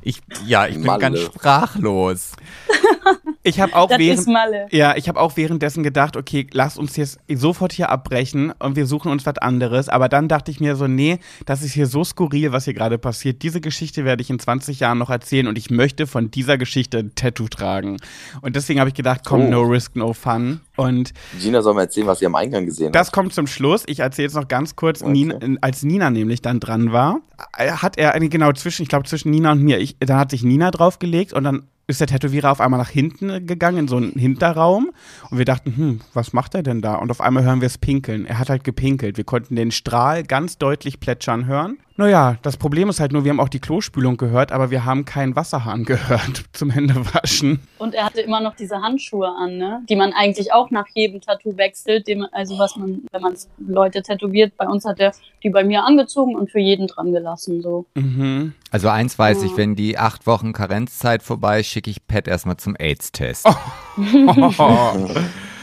ich, 0.02 0.20
ja, 0.44 0.66
ich 0.66 0.74
bin 0.76 0.84
Malle. 0.86 1.00
ganz 1.00 1.20
sprachlos. 1.20 2.32
Ich 3.46 3.60
habe 3.60 3.74
auch 3.74 3.88
Das 3.88 3.98
während. 3.98 4.72
Ja, 4.72 4.96
ich 4.96 5.08
habe 5.08 5.20
auch 5.20 5.36
währenddessen 5.36 5.82
gedacht, 5.82 6.16
okay, 6.16 6.46
lass 6.52 6.76
uns 6.76 6.96
jetzt 6.96 7.18
sofort 7.32 7.72
hier 7.72 7.90
abbrechen 7.90 8.52
und 8.58 8.76
wir 8.76 8.86
suchen 8.86 9.10
uns 9.10 9.24
was 9.24 9.38
anderes. 9.38 9.88
Aber 9.88 10.08
dann 10.08 10.28
dachte 10.28 10.50
ich 10.50 10.60
mir 10.60 10.76
so, 10.76 10.86
nee, 10.86 11.18
das 11.46 11.62
ist 11.62 11.72
hier 11.72 11.86
so 11.86 12.04
skurril, 12.04 12.52
was 12.52 12.64
hier 12.64 12.74
gerade 12.74 12.98
passiert. 12.98 13.42
Diese 13.42 13.60
Geschichte 13.60 14.04
werde 14.04 14.22
ich 14.22 14.30
in 14.30 14.38
20 14.38 14.80
Jahren 14.80 14.98
noch 14.98 15.10
erzählen 15.10 15.46
und 15.46 15.56
ich 15.58 15.70
möchte 15.70 16.06
von 16.06 16.30
dieser 16.30 16.58
Geschichte 16.58 16.98
ein 16.98 17.12
Tattoo 17.14 17.48
tragen. 17.48 17.96
Und 18.42 18.56
deswegen 18.56 18.80
habe 18.80 18.88
ich 18.90 18.94
gedacht, 18.94 19.22
komm, 19.24 19.46
Oh. 19.46 19.50
no 19.50 19.62
risk, 19.62 19.96
no 19.96 20.12
fun. 20.12 20.60
Und 20.76 21.12
Gina 21.40 21.62
soll 21.62 21.74
mal 21.74 21.82
erzählen, 21.82 22.06
was 22.06 22.18
sie 22.18 22.26
am 22.26 22.34
Eingang 22.34 22.66
gesehen 22.66 22.92
das 22.92 23.06
hat. 23.08 23.14
kommt 23.14 23.32
zum 23.32 23.46
Schluss. 23.46 23.84
Ich 23.86 24.00
erzähle 24.00 24.26
jetzt 24.26 24.34
noch 24.34 24.48
ganz 24.48 24.76
kurz, 24.76 25.00
Okay. 25.02 25.12
Nina, 25.12 25.38
als 25.60 25.82
Nina 25.82 26.10
nämlich 26.10 26.42
dann 26.42 26.60
dran 26.60 26.92
war, 26.92 27.20
hat 27.56 27.96
er 27.98 28.12
eine 28.14 28.28
genau 28.28 28.52
zwischen, 28.52 28.82
ich 28.82 28.88
glaube 28.88 29.06
zwischen 29.08 29.30
Nina 29.30 29.52
und 29.52 29.62
mir, 29.62 29.78
ich, 29.78 29.96
dann 30.00 30.18
hat 30.18 30.30
sich 30.30 30.42
Nina 30.42 30.70
draufgelegt 30.70 31.32
und 31.32 31.44
dann 31.44 31.62
ist 31.86 32.00
der 32.00 32.08
Tätowierer 32.08 32.50
auf 32.50 32.60
einmal 32.60 32.80
nach 32.80 32.90
hinten 32.90 33.46
gegangen, 33.46 33.78
in 33.78 33.88
so 33.88 33.96
einen 33.96 34.12
Hinterraum. 34.12 34.90
Und 35.30 35.38
wir 35.38 35.44
dachten, 35.44 35.76
hm, 35.76 36.00
was 36.14 36.32
macht 36.32 36.54
er 36.54 36.62
denn 36.62 36.82
da? 36.82 36.96
Und 36.96 37.10
auf 37.10 37.20
einmal 37.20 37.44
hören 37.44 37.60
wir 37.60 37.66
es 37.66 37.78
pinkeln. 37.78 38.26
Er 38.26 38.38
hat 38.38 38.50
halt 38.50 38.64
gepinkelt. 38.64 39.16
Wir 39.16 39.24
konnten 39.24 39.54
den 39.54 39.70
Strahl 39.70 40.24
ganz 40.24 40.58
deutlich 40.58 40.98
plätschern 40.98 41.46
hören. 41.46 41.78
Naja, 41.98 42.36
das 42.42 42.56
Problem 42.58 42.90
ist 42.90 43.00
halt 43.00 43.12
nur, 43.12 43.24
wir 43.24 43.30
haben 43.30 43.40
auch 43.40 43.48
die 43.48 43.58
Klospülung 43.58 44.18
gehört, 44.18 44.52
aber 44.52 44.70
wir 44.70 44.84
haben 44.84 45.04
keinen 45.06 45.34
Wasserhahn 45.34 45.84
gehört 45.86 46.44
zum 46.52 46.70
Händewaschen. 46.70 47.60
Und 47.78 47.94
er 47.94 48.04
hatte 48.04 48.20
immer 48.20 48.40
noch 48.40 48.54
diese 48.54 48.82
Handschuhe 48.82 49.28
an, 49.28 49.56
ne? 49.56 49.82
die 49.88 49.96
man 49.96 50.12
eigentlich 50.12 50.52
auch 50.52 50.70
nach 50.70 50.86
jedem 50.94 51.20
Tattoo 51.20 51.56
wechselt. 51.56 52.06
Dem, 52.06 52.26
also 52.32 52.58
was 52.58 52.76
man, 52.76 53.02
wenn 53.12 53.22
man 53.22 53.34
Leute 53.58 54.02
tätowiert, 54.02 54.56
bei 54.56 54.66
uns 54.66 54.84
hat 54.84 55.00
er 55.00 55.12
die 55.42 55.50
bei 55.50 55.64
mir 55.64 55.84
angezogen 55.84 56.34
und 56.36 56.50
für 56.50 56.60
jeden 56.60 56.86
dran 56.86 57.12
gelassen. 57.12 57.62
So. 57.62 57.86
Mhm. 57.94 58.52
Also 58.70 58.88
eins 58.88 59.18
weiß 59.18 59.42
Ja. 59.42 59.46
ich, 59.46 59.56
wenn 59.56 59.74
die 59.74 59.96
acht 59.98 60.26
Wochen 60.26 60.52
Karenzzeit 60.52 61.22
vorbei 61.22 61.60
ist, 61.60 61.68
schicke 61.68 61.90
ich 61.90 62.06
Pat 62.06 62.28
erstmal 62.28 62.56
zum 62.58 62.76
AIDS-Test. 62.78 63.46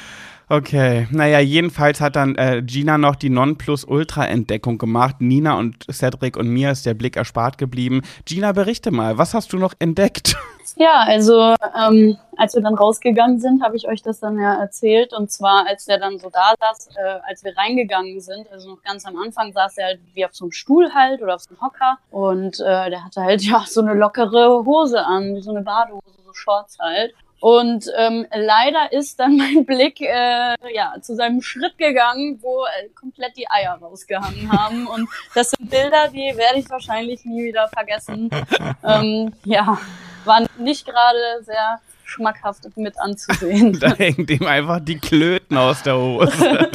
Okay, 0.54 1.08
naja, 1.10 1.40
jedenfalls 1.40 2.00
hat 2.00 2.16
dann 2.16 2.36
äh, 2.36 2.62
Gina 2.64 3.00
noch 3.00 3.16
die 3.16 3.32
Nonplusultra-Entdeckung 3.32 4.78
gemacht. 4.78 5.16
Nina 5.18 5.58
und 5.58 5.92
Cedric 5.92 6.38
und 6.38 6.48
mir 6.48 6.70
ist 6.70 6.86
der 6.86 6.94
Blick 6.94 7.18
erspart 7.18 7.58
geblieben. 7.58 8.04
Gina, 8.26 8.52
berichte 8.52 8.92
mal, 8.92 9.18
was 9.18 9.34
hast 9.34 9.52
du 9.54 9.58
noch 9.58 9.74
entdeckt? 9.80 10.36
Ja, 10.78 11.04
also 11.06 11.54
ähm, 11.78 12.18
als 12.38 12.56
wir 12.56 12.62
dann 12.62 12.74
rausgegangen 12.74 13.40
sind, 13.40 13.62
habe 13.62 13.76
ich 13.76 13.88
euch 13.88 14.02
das 14.02 14.22
dann 14.22 14.40
ja 14.40 14.56
erzählt. 14.56 15.14
Und 15.14 15.30
zwar, 15.30 15.68
als 15.68 15.86
der 15.86 16.00
dann 16.00 16.18
so 16.18 16.32
da 16.32 16.54
saß, 16.60 16.88
äh, 16.96 17.20
als 17.28 17.44
wir 17.44 17.56
reingegangen 17.56 18.20
sind, 18.22 18.52
also 18.52 18.70
noch 18.70 18.82
ganz 18.82 19.06
am 19.06 19.16
Anfang 19.18 19.52
saß 19.54 19.78
er 19.78 19.88
halt 19.88 20.00
wie 20.14 20.26
auf 20.26 20.34
so 20.34 20.46
einem 20.46 20.52
Stuhl 20.52 20.92
halt 20.96 21.22
oder 21.22 21.36
auf 21.36 21.42
so 21.42 21.50
einem 21.50 21.62
Hocker. 21.62 21.98
Und 22.10 22.60
äh, 22.62 22.90
der 22.90 23.04
hatte 23.04 23.22
halt 23.22 23.42
ja 23.44 23.64
so 23.68 23.82
eine 23.82 23.94
lockere 23.94 24.66
Hose 24.66 25.06
an, 25.06 25.36
wie 25.36 25.42
so 25.42 25.52
eine 25.52 25.62
Badehose, 25.62 26.02
so 26.26 26.34
Shorts 26.34 26.80
halt. 26.80 27.14
Und 27.44 27.92
ähm, 27.98 28.26
leider 28.34 28.94
ist 28.94 29.20
dann 29.20 29.36
mein 29.38 29.66
Blick 29.66 30.00
äh, 30.00 30.56
ja, 30.74 30.94
zu 31.02 31.14
seinem 31.14 31.42
Schritt 31.42 31.78
gegangen, 31.78 32.40
wo 32.42 32.64
äh, 32.64 32.88
komplett 32.96 33.36
die 33.36 33.52
Eier 33.52 33.78
rausgehangen 33.82 34.50
haben. 34.50 34.88
Und 34.88 35.10
das 35.36 35.52
sind 35.52 35.70
Bilder, 35.70 36.08
die 36.08 36.38
werde 36.38 36.60
ich 36.60 36.70
wahrscheinlich 36.70 37.26
nie 37.26 37.44
wieder 37.44 37.68
vergessen. 37.68 38.30
ähm, 38.86 39.34
ja, 39.44 39.78
waren 40.24 40.48
nicht 40.58 40.86
gerade 40.86 41.44
sehr 41.44 41.82
schmackhaft 42.06 42.78
mit 42.78 42.98
anzusehen. 42.98 43.78
Da 43.82 43.94
hängt 43.94 44.30
ihm 44.30 44.48
einfach 44.48 44.80
die 44.80 45.00
Klöten 45.00 45.58
aus 45.58 45.84
der 45.84 45.98
Hose. 45.98 46.70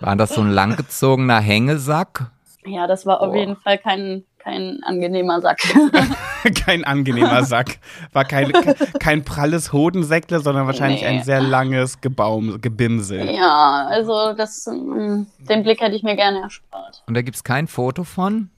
War 0.00 0.16
das 0.16 0.30
so 0.30 0.40
ein 0.40 0.50
langgezogener 0.50 1.38
Hängesack? 1.38 2.32
Ja, 2.64 2.88
das 2.88 3.06
war 3.06 3.20
auf 3.20 3.28
Boah. 3.28 3.36
jeden 3.36 3.54
Fall 3.54 3.78
kein, 3.78 4.24
kein 4.42 4.82
angenehmer 4.82 5.40
Sack. 5.40 5.58
kein 6.64 6.84
angenehmer 6.84 7.44
Sack. 7.44 7.78
War 8.12 8.24
kein, 8.24 8.52
kein 8.98 9.24
pralles 9.24 9.72
Hodensäckle, 9.72 10.40
sondern 10.40 10.66
wahrscheinlich 10.66 11.02
Nee. 11.02 11.06
ein 11.08 11.22
sehr 11.22 11.40
langes 11.40 12.00
Gebaum, 12.00 12.60
Gebimsel. 12.60 13.30
ja, 13.30 13.86
also 13.88 14.32
das, 14.34 14.66
mm, 14.66 15.22
den 15.48 15.62
Blick 15.62 15.80
hätte 15.80 15.94
ich 15.96 16.02
mir 16.02 16.16
gerne 16.16 16.40
erspart. 16.40 17.02
Und 17.06 17.14
da 17.14 17.22
gibt's 17.22 17.44
kein 17.44 17.66
Foto 17.66 18.04
von? 18.04 18.50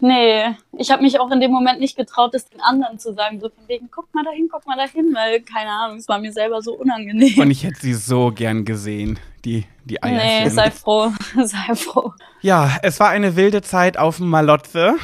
Nee, 0.00 0.56
ich 0.76 0.90
habe 0.90 1.02
mich 1.02 1.20
auch 1.20 1.30
in 1.30 1.38
dem 1.40 1.52
Moment 1.52 1.78
nicht 1.78 1.96
getraut, 1.96 2.34
das 2.34 2.48
den 2.48 2.60
anderen 2.60 2.98
zu 2.98 3.14
sagen, 3.14 3.38
so 3.40 3.48
von 3.48 3.68
wegen, 3.68 3.88
guck 3.94 4.12
mal 4.12 4.24
dahin, 4.24 4.48
guck 4.50 4.66
mal 4.66 4.76
dahin, 4.76 5.14
weil, 5.14 5.40
keine 5.40 5.70
Ahnung, 5.70 5.98
es 5.98 6.08
war 6.08 6.18
mir 6.18 6.32
selber 6.32 6.60
so 6.60 6.72
unangenehm. 6.74 7.38
Und 7.38 7.50
ich 7.50 7.62
hätte 7.62 7.78
sie 7.80 7.94
so 7.94 8.32
gern 8.34 8.64
gesehen, 8.64 9.18
die, 9.44 9.66
die 9.84 9.98
nee, 10.02 10.18
Eierchen. 10.18 10.50
sei 10.50 10.70
froh, 10.70 11.12
sei 11.44 11.74
froh. 11.74 12.12
ja, 12.40 12.78
es 12.82 13.00
war 13.00 13.08
eine 13.08 13.36
wilde 13.36 13.62
Zeit 13.62 13.98
auf 13.98 14.16
dem 14.18 14.28
Malotze. 14.28 14.94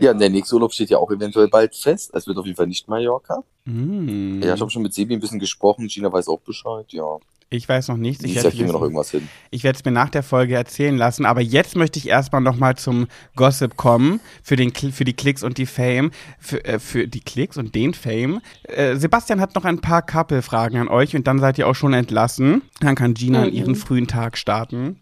Ja, 0.00 0.14
der 0.14 0.30
nächste 0.30 0.54
Urlaub 0.54 0.72
steht 0.72 0.90
ja 0.90 0.98
auch 0.98 1.10
eventuell 1.10 1.48
bald 1.48 1.74
fest. 1.74 2.10
Es 2.14 2.26
wird 2.26 2.38
auf 2.38 2.46
jeden 2.46 2.56
Fall 2.56 2.66
nicht 2.66 2.88
Mallorca. 2.88 3.42
Mm. 3.66 4.42
Ja, 4.42 4.54
ich 4.54 4.60
habe 4.60 4.70
schon 4.70 4.82
mit 4.82 4.94
Sebi 4.94 5.14
ein 5.14 5.20
bisschen 5.20 5.38
gesprochen. 5.38 5.88
Gina 5.88 6.12
weiß 6.12 6.28
auch 6.28 6.40
Bescheid. 6.40 6.86
Ja, 6.88 7.18
Ich 7.50 7.68
weiß 7.68 7.88
noch 7.88 7.96
nichts. 7.96 8.22
Ich 8.24 8.34
werde 8.36 9.76
es 9.76 9.84
mir 9.84 9.90
nach 9.90 10.08
der 10.08 10.22
Folge 10.22 10.54
erzählen 10.54 10.96
lassen, 10.96 11.26
aber 11.26 11.40
jetzt 11.40 11.76
möchte 11.76 11.98
ich 11.98 12.08
erstmal 12.08 12.40
nochmal 12.40 12.76
zum 12.76 13.08
Gossip 13.36 13.76
kommen, 13.76 14.20
für, 14.42 14.56
den, 14.56 14.72
für 14.72 15.04
die 15.04 15.12
Klicks 15.14 15.42
und 15.42 15.58
die 15.58 15.66
Fame, 15.66 16.12
für, 16.38 16.64
äh, 16.64 16.78
für 16.78 17.06
die 17.08 17.20
Klicks 17.20 17.58
und 17.58 17.74
den 17.74 17.92
Fame. 17.92 18.40
Äh, 18.64 18.96
Sebastian 18.96 19.40
hat 19.40 19.54
noch 19.54 19.64
ein 19.64 19.80
paar 19.80 20.02
Couple-Fragen 20.02 20.78
an 20.78 20.88
euch 20.88 21.14
und 21.16 21.26
dann 21.26 21.38
seid 21.40 21.58
ihr 21.58 21.66
auch 21.68 21.74
schon 21.74 21.92
entlassen. 21.92 22.62
Dann 22.80 22.94
kann 22.94 23.14
Gina 23.14 23.46
Mhm. 23.46 23.52
ihren 23.52 23.74
frühen 23.74 24.06
Tag 24.06 24.38
starten. 24.38 25.00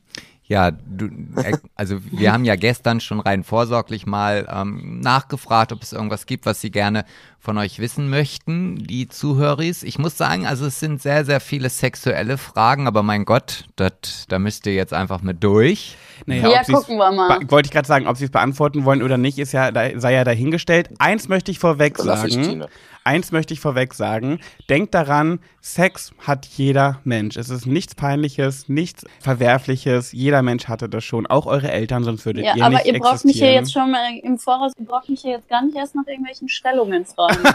Ja, 0.48 0.70
du, 0.70 1.10
äh, 1.36 1.58
also 1.74 1.98
wir 2.10 2.32
haben 2.32 2.46
ja 2.46 2.56
gestern 2.56 3.00
schon 3.00 3.20
rein 3.20 3.44
vorsorglich 3.44 4.06
mal 4.06 4.48
ähm, 4.50 4.98
nachgefragt, 5.00 5.72
ob 5.72 5.82
es 5.82 5.92
irgendwas 5.92 6.24
gibt, 6.24 6.46
was 6.46 6.62
Sie 6.62 6.70
gerne 6.70 7.04
von 7.38 7.58
euch 7.58 7.78
wissen 7.78 8.08
möchten, 8.08 8.76
die 8.78 9.08
Zuhöris. 9.08 9.82
Ich 9.82 9.98
muss 9.98 10.16
sagen, 10.16 10.46
also 10.46 10.64
es 10.64 10.80
sind 10.80 11.02
sehr, 11.02 11.26
sehr 11.26 11.40
viele 11.40 11.68
sexuelle 11.68 12.38
Fragen, 12.38 12.86
aber 12.86 13.02
mein 13.02 13.26
Gott, 13.26 13.64
dat, 13.76 14.24
da 14.28 14.38
müsst 14.38 14.66
ihr 14.66 14.74
jetzt 14.74 14.94
einfach 14.94 15.20
mit 15.20 15.44
durch. 15.44 15.98
Naja, 16.24 16.48
Ja, 16.48 16.62
gucken 16.62 16.96
wir 16.96 17.12
mal. 17.12 17.38
Wollte 17.48 17.66
ich 17.66 17.72
gerade 17.72 17.86
sagen, 17.86 18.06
ob 18.06 18.16
sie 18.16 18.24
es 18.24 18.30
beantworten 18.30 18.86
wollen 18.86 19.02
oder 19.02 19.18
nicht, 19.18 19.38
ist 19.38 19.52
ja, 19.52 19.70
da, 19.70 20.00
sei 20.00 20.14
ja 20.14 20.24
dahingestellt. 20.24 20.88
Eins 20.98 21.28
möchte 21.28 21.50
ich 21.50 21.58
vorweg 21.58 21.98
Dann 21.98 22.06
lass 22.06 22.24
ich 22.24 22.34
sagen. 22.34 22.64
Eins 23.08 23.32
möchte 23.32 23.54
ich 23.54 23.60
vorweg 23.60 23.94
sagen. 23.94 24.38
Denkt 24.68 24.92
daran, 24.92 25.40
Sex 25.62 26.12
hat 26.26 26.44
jeder 26.44 27.00
Mensch. 27.04 27.38
Es 27.38 27.48
ist 27.48 27.64
nichts 27.64 27.94
Peinliches, 27.94 28.68
nichts 28.68 29.06
Verwerfliches. 29.18 30.12
Jeder 30.12 30.42
Mensch 30.42 30.68
hatte 30.68 30.90
das 30.90 31.04
schon. 31.04 31.26
Auch 31.26 31.46
eure 31.46 31.70
Eltern, 31.70 32.04
sonst 32.04 32.26
würdet 32.26 32.44
Ja, 32.44 32.54
ihr 32.54 32.64
aber 32.66 32.74
nicht 32.76 32.86
ihr 32.86 32.98
braucht 32.98 33.24
mich 33.24 33.38
hier 33.38 33.52
jetzt 33.54 33.72
schon 33.72 33.90
mal 33.90 34.14
im 34.22 34.38
Voraus, 34.38 34.72
ihr 34.78 34.84
braucht 34.84 35.08
mich 35.08 35.22
hier 35.22 35.30
jetzt 35.32 35.48
gar 35.48 35.64
nicht 35.64 35.74
erst 35.74 35.94
nach 35.94 36.06
irgendwelchen 36.06 36.50
Stellungen 36.50 37.06
fragen. 37.06 37.38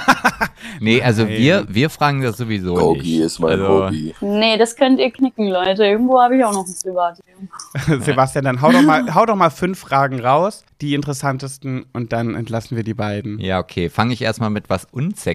Nee, 0.79 1.01
also 1.01 1.23
Nein. 1.23 1.37
wir, 1.37 1.65
wir 1.67 1.89
fragen 1.89 2.21
das 2.21 2.37
sowieso 2.37 2.75
Gogi 2.75 2.99
nicht. 2.99 3.19
ist 3.19 3.39
mein 3.39 3.51
also, 3.51 3.85
Hobby. 3.85 4.15
nee, 4.21 4.57
das 4.57 4.75
könnt 4.75 4.99
ihr 4.99 5.11
knicken, 5.11 5.49
Leute. 5.49 5.83
Irgendwo 5.85 6.21
habe 6.21 6.37
ich 6.37 6.43
auch 6.43 6.53
noch 6.53 6.65
ein 6.65 6.73
Privatleben. 6.81 7.49
Sebastian, 8.03 8.45
dann 8.45 8.61
hau 8.61 8.71
doch, 8.71 8.81
mal, 8.81 9.13
hau 9.13 9.25
doch 9.25 9.35
mal 9.35 9.49
fünf 9.49 9.79
Fragen 9.79 10.19
raus, 10.21 10.63
die 10.81 10.93
interessantesten, 10.93 11.85
und 11.93 12.13
dann 12.13 12.35
entlassen 12.35 12.77
wir 12.77 12.83
die 12.83 12.93
beiden. 12.93 13.39
Ja, 13.39 13.59
okay. 13.59 13.89
Fange 13.89 14.13
ich 14.13 14.21
erstmal 14.21 14.49
mit 14.49 14.69
was 14.69 14.85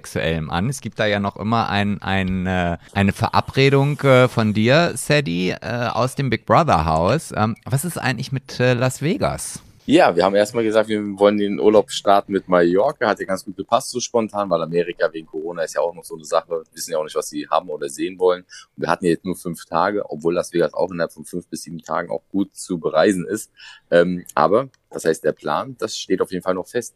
Unsexuellem 0.09 0.51
an. 0.51 0.69
Es 0.69 0.81
gibt 0.81 0.99
da 0.99 1.07
ja 1.07 1.21
noch 1.21 1.37
immer 1.37 1.69
ein, 1.69 2.01
ein, 2.03 2.47
äh, 2.47 2.79
eine 2.95 3.13
Verabredung 3.13 4.01
äh, 4.01 4.29
von 4.29 4.55
dir, 4.55 4.93
Sadie, 4.95 5.51
äh, 5.51 5.89
aus 5.93 6.15
dem 6.15 6.31
Big 6.31 6.47
Brother 6.47 6.87
Haus. 6.87 7.33
Ähm, 7.37 7.57
was 7.65 7.85
ist 7.85 7.99
eigentlich 7.99 8.33
mit 8.33 8.59
Las 8.59 9.03
Vegas? 9.03 9.63
Ja, 9.91 10.15
wir 10.15 10.23
haben 10.23 10.35
erstmal 10.35 10.65
gesagt, 10.65 10.91
wir 10.91 11.01
wollen 11.19 11.39
den 11.39 11.59
Urlaub 11.59 11.91
starten 11.91 12.33
mit 12.33 12.47
Mallorca. 12.47 13.09
Hat 13.09 13.21
ja 13.21 13.25
ganz 13.25 13.43
gut 13.43 13.57
gepasst, 13.57 13.89
so 13.89 14.01
spontan, 14.01 14.51
weil 14.51 14.61
Amerika 14.61 15.11
wegen 15.15 15.27
Corona 15.27 15.63
ist 15.63 15.77
ja 15.77 15.81
auch 15.81 15.95
noch 15.95 16.05
so 16.05 16.15
eine 16.15 16.27
Sache. 16.27 16.51
Wir 16.51 16.63
wissen 16.75 16.93
ja 16.93 16.99
auch 16.99 17.05
nicht, 17.05 17.17
was 17.17 17.31
sie 17.31 17.49
haben 17.49 17.71
oder 17.71 17.89
sehen 17.89 18.19
wollen. 18.19 18.43
Und 18.43 18.83
wir 18.83 18.91
hatten 18.91 19.07
jetzt 19.07 19.25
nur 19.25 19.35
fünf 19.35 19.65
Tage, 19.65 20.05
obwohl 20.11 20.35
Las 20.35 20.53
Vegas 20.53 20.75
auch 20.75 20.91
innerhalb 20.91 21.13
von 21.13 21.25
fünf 21.25 21.49
bis 21.49 21.63
sieben 21.63 21.79
Tagen 21.79 22.11
auch 22.11 22.21
gut 22.31 22.55
zu 22.55 22.79
bereisen 22.79 23.27
ist. 23.27 23.51
Ähm, 23.91 24.27
aber 24.35 24.69
das 24.91 25.07
heißt, 25.07 25.25
der 25.25 25.33
Plan, 25.33 25.75
das 25.79 25.97
steht 25.97 26.21
auf 26.21 26.33
jeden 26.33 26.45
Fall 26.45 26.53
noch 26.53 26.69
fest. 26.69 26.95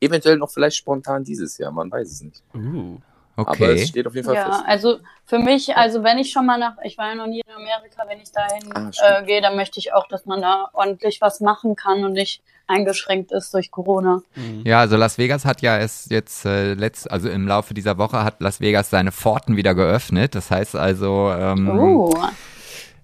Eventuell 0.00 0.36
noch 0.36 0.52
vielleicht 0.52 0.76
spontan 0.76 1.24
dieses 1.24 1.58
Jahr, 1.58 1.72
man 1.72 1.90
weiß 1.90 2.08
es 2.08 2.22
nicht. 2.22 2.44
Uh. 2.54 2.98
Aber 3.38 3.50
Okay. 3.52 3.74
es 3.82 3.88
steht 3.88 4.06
auf 4.06 4.14
jeden 4.14 4.26
Fall 4.26 4.34
Ja, 4.34 4.44
fest. 4.46 4.62
also 4.66 4.98
für 5.24 5.38
mich, 5.38 5.76
also 5.76 6.02
wenn 6.02 6.18
ich 6.18 6.32
schon 6.32 6.44
mal 6.46 6.58
nach, 6.58 6.74
ich 6.82 6.98
war 6.98 7.08
ja 7.10 7.14
noch 7.14 7.26
nie 7.28 7.40
in 7.46 7.54
Amerika, 7.54 8.02
wenn 8.08 8.20
ich 8.20 8.32
dahin 8.32 8.72
Ah, 8.74 8.90
äh, 9.20 9.24
gehe, 9.24 9.40
dann 9.40 9.54
möchte 9.56 9.78
ich 9.78 9.92
auch, 9.92 10.08
dass 10.08 10.26
man 10.26 10.40
da 10.42 10.68
ordentlich 10.72 11.20
was 11.20 11.40
machen 11.40 11.76
kann 11.76 12.04
und 12.04 12.12
nicht 12.14 12.42
eingeschränkt 12.66 13.30
ist 13.32 13.54
durch 13.54 13.70
Corona. 13.70 14.20
Ja, 14.64 14.80
also 14.80 14.96
Las 14.96 15.16
Vegas 15.18 15.44
hat 15.44 15.62
ja 15.62 15.78
es 15.78 16.08
jetzt 16.10 16.44
äh, 16.44 16.74
letzt, 16.74 17.10
also 17.10 17.28
im 17.30 17.46
Laufe 17.46 17.72
dieser 17.74 17.96
Woche 17.96 18.22
hat 18.24 18.40
Las 18.40 18.60
Vegas 18.60 18.90
seine 18.90 19.12
Pforten 19.12 19.56
wieder 19.56 19.74
geöffnet. 19.74 20.34
Das 20.34 20.50
heißt 20.50 20.76
also, 20.76 21.30
ähm, 21.32 21.68
Oh, 21.68 22.12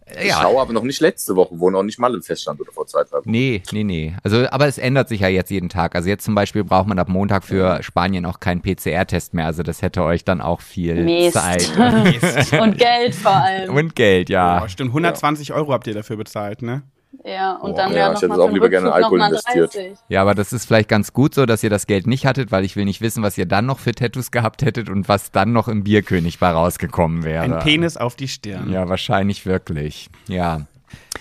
Ich 0.06 0.28
ja. 0.28 0.42
schaue 0.42 0.60
aber 0.60 0.72
noch 0.72 0.82
nicht 0.82 1.00
letzte 1.00 1.34
Woche, 1.34 1.58
wo 1.58 1.70
noch 1.70 1.82
nicht 1.82 1.98
mal 1.98 2.14
im 2.14 2.22
Feststand 2.22 2.60
oder 2.60 2.72
vor 2.72 2.86
zwei, 2.86 3.04
drei 3.04 3.18
Wochen. 3.18 3.30
Nee, 3.30 3.62
nee, 3.72 3.84
nee. 3.84 4.14
Also, 4.22 4.46
aber 4.50 4.66
es 4.66 4.76
ändert 4.76 5.08
sich 5.08 5.20
ja 5.20 5.28
jetzt 5.28 5.50
jeden 5.50 5.70
Tag. 5.70 5.94
Also 5.94 6.08
jetzt 6.08 6.24
zum 6.24 6.34
Beispiel 6.34 6.62
braucht 6.62 6.86
man 6.86 6.98
ab 6.98 7.08
Montag 7.08 7.42
für 7.44 7.82
Spanien 7.82 8.26
auch 8.26 8.38
keinen 8.38 8.60
PCR-Test 8.60 9.32
mehr. 9.32 9.46
Also 9.46 9.62
das 9.62 9.80
hätte 9.80 10.02
euch 10.02 10.24
dann 10.24 10.40
auch 10.40 10.60
viel 10.60 11.04
Mist. 11.04 11.34
Zeit 11.34 11.70
und 12.60 12.76
Geld 12.78 13.14
vor 13.14 13.32
allem. 13.32 13.74
und 13.74 13.96
Geld, 13.96 14.28
ja. 14.28 14.62
Oh, 14.62 14.68
stimmt, 14.68 14.90
120 14.90 15.52
Euro 15.54 15.72
habt 15.72 15.86
ihr 15.86 15.94
dafür 15.94 16.16
bezahlt, 16.16 16.60
ne? 16.60 16.82
Ja, 17.24 17.56
und 17.56 17.72
Oh, 17.72 17.76
dann 17.76 17.92
ja, 17.92 17.98
ja, 17.98 18.12
ich 18.12 18.22
hätte 18.22 18.34
auch 18.34 18.50
lieber 18.50 18.68
gerne 18.68 18.88
in 18.88 18.92
Alkohol 18.92 19.20
investiert. 19.20 19.74
30. 19.74 19.98
Ja, 20.08 20.22
aber 20.22 20.34
das 20.34 20.52
ist 20.52 20.66
vielleicht 20.66 20.88
ganz 20.88 21.12
gut 21.12 21.34
so, 21.34 21.46
dass 21.46 21.62
ihr 21.62 21.70
das 21.70 21.86
Geld 21.86 22.06
nicht 22.06 22.26
hattet, 22.26 22.50
weil 22.52 22.64
ich 22.64 22.76
will 22.76 22.84
nicht 22.84 23.00
wissen, 23.00 23.22
was 23.22 23.38
ihr 23.38 23.46
dann 23.46 23.66
noch 23.66 23.78
für 23.78 23.92
Tattoos 23.92 24.30
gehabt 24.30 24.62
hättet 24.62 24.88
und 24.88 25.08
was 25.08 25.30
dann 25.30 25.52
noch 25.52 25.68
im 25.68 25.84
Bierkönig 25.84 26.38
bei 26.38 26.50
rausgekommen 26.50 27.24
wäre. 27.24 27.42
Ein 27.42 27.58
Penis 27.60 27.96
auf 27.96 28.16
die 28.16 28.28
Stirn. 28.28 28.70
Ja, 28.70 28.88
wahrscheinlich 28.88 29.46
wirklich. 29.46 30.08
Ja. 30.28 30.62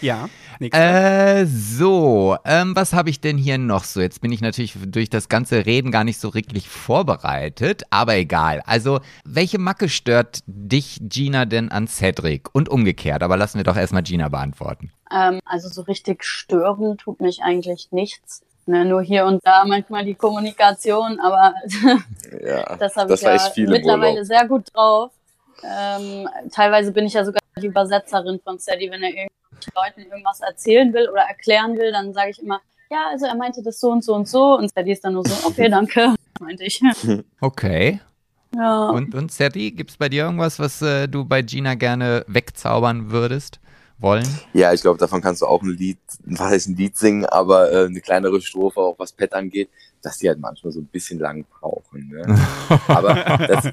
Ja. 0.01 0.29
Nächste. 0.59 0.81
Äh, 0.81 1.45
so, 1.45 2.37
ähm, 2.45 2.75
was 2.75 2.93
habe 2.93 3.09
ich 3.09 3.21
denn 3.21 3.37
hier 3.37 3.57
noch 3.57 3.83
so? 3.83 4.01
Jetzt 4.01 4.21
bin 4.21 4.31
ich 4.31 4.41
natürlich 4.41 4.75
durch 4.85 5.09
das 5.09 5.29
ganze 5.29 5.65
Reden 5.65 5.91
gar 5.91 6.03
nicht 6.03 6.19
so 6.19 6.33
wirklich 6.33 6.69
vorbereitet, 6.69 7.83
aber 7.89 8.15
egal. 8.15 8.61
Also, 8.65 8.99
welche 9.25 9.59
Macke 9.59 9.89
stört 9.89 10.39
dich, 10.45 10.99
Gina, 11.01 11.45
denn 11.45 11.71
an 11.71 11.87
Cedric? 11.87 12.53
Und 12.53 12.69
umgekehrt, 12.69 13.23
aber 13.23 13.37
lassen 13.37 13.57
wir 13.57 13.63
doch 13.63 13.77
erstmal 13.77 14.03
Gina 14.03 14.29
beantworten. 14.29 14.91
Ähm, 15.11 15.39
also 15.45 15.69
so 15.69 15.81
richtig 15.83 16.23
stören 16.23 16.97
tut 16.97 17.21
mich 17.21 17.41
eigentlich 17.43 17.91
nichts. 17.91 18.41
Ne, 18.65 18.85
nur 18.85 19.01
hier 19.01 19.25
und 19.25 19.45
da 19.45 19.65
manchmal 19.65 20.05
die 20.05 20.15
Kommunikation, 20.15 21.19
aber 21.19 21.53
Ja, 22.45 22.77
das 22.77 22.95
habe 22.95 23.13
ich 23.13 23.21
ja 23.21 23.37
mittlerweile 23.67 24.13
Urlaub. 24.13 24.25
sehr 24.25 24.47
gut 24.47 24.73
drauf. 24.73 25.11
Ähm, 25.63 26.29
teilweise 26.51 26.93
bin 26.93 27.05
ich 27.05 27.13
ja 27.13 27.25
sogar 27.25 27.41
die 27.61 27.67
Übersetzerin 27.67 28.39
von 28.41 28.59
Sadie, 28.59 28.89
wenn 28.89 29.03
er 29.03 29.09
irgendwelchen 29.09 29.42
Leuten 29.75 30.01
irgendwas 30.01 30.41
erzählen 30.41 30.93
will 30.93 31.09
oder 31.09 31.21
erklären 31.21 31.77
will, 31.77 31.91
dann 31.91 32.13
sage 32.13 32.31
ich 32.31 32.41
immer, 32.41 32.61
ja, 32.89 33.07
also 33.09 33.25
er 33.25 33.35
meinte 33.35 33.63
das 33.63 33.79
so 33.79 33.89
und 33.89 34.03
so 34.03 34.13
und 34.13 34.27
so 34.27 34.57
und 34.57 34.71
Sadie 34.73 34.91
ist 34.91 35.03
dann 35.03 35.13
nur 35.13 35.25
so, 35.25 35.47
okay, 35.47 35.69
danke, 35.69 36.13
meinte 36.39 36.63
ich. 36.63 36.81
Okay. 37.41 37.99
Ja. 38.55 38.89
Und, 38.89 39.15
und 39.15 39.31
Sadie, 39.31 39.71
gibt's 39.71 39.97
bei 39.97 40.09
dir 40.09 40.25
irgendwas, 40.25 40.59
was 40.59 40.81
äh, 40.81 41.07
du 41.07 41.25
bei 41.25 41.41
Gina 41.41 41.75
gerne 41.75 42.23
wegzaubern 42.27 43.11
würdest? 43.11 43.59
Wollen? 43.99 44.27
Ja, 44.53 44.73
ich 44.73 44.81
glaube, 44.81 44.99
davon 44.99 45.21
kannst 45.21 45.43
du 45.43 45.45
auch 45.45 45.61
ein 45.61 45.69
Lied, 45.69 45.99
was 46.25 46.39
heißt 46.39 46.67
ein 46.67 46.75
Lied 46.75 46.97
singen, 46.97 47.25
aber 47.25 47.71
äh, 47.71 47.85
eine 47.85 48.01
kleinere 48.01 48.41
Strophe, 48.41 48.81
auch 48.81 48.99
was 48.99 49.13
Pet 49.13 49.33
angeht, 49.33 49.69
dass 50.01 50.17
die 50.17 50.27
halt 50.27 50.39
manchmal 50.39 50.73
so 50.73 50.81
ein 50.81 50.87
bisschen 50.87 51.19
lang 51.19 51.45
brauchen. 51.45 52.09
Ne? 52.09 52.37
aber, 52.87 53.13
das, 53.47 53.69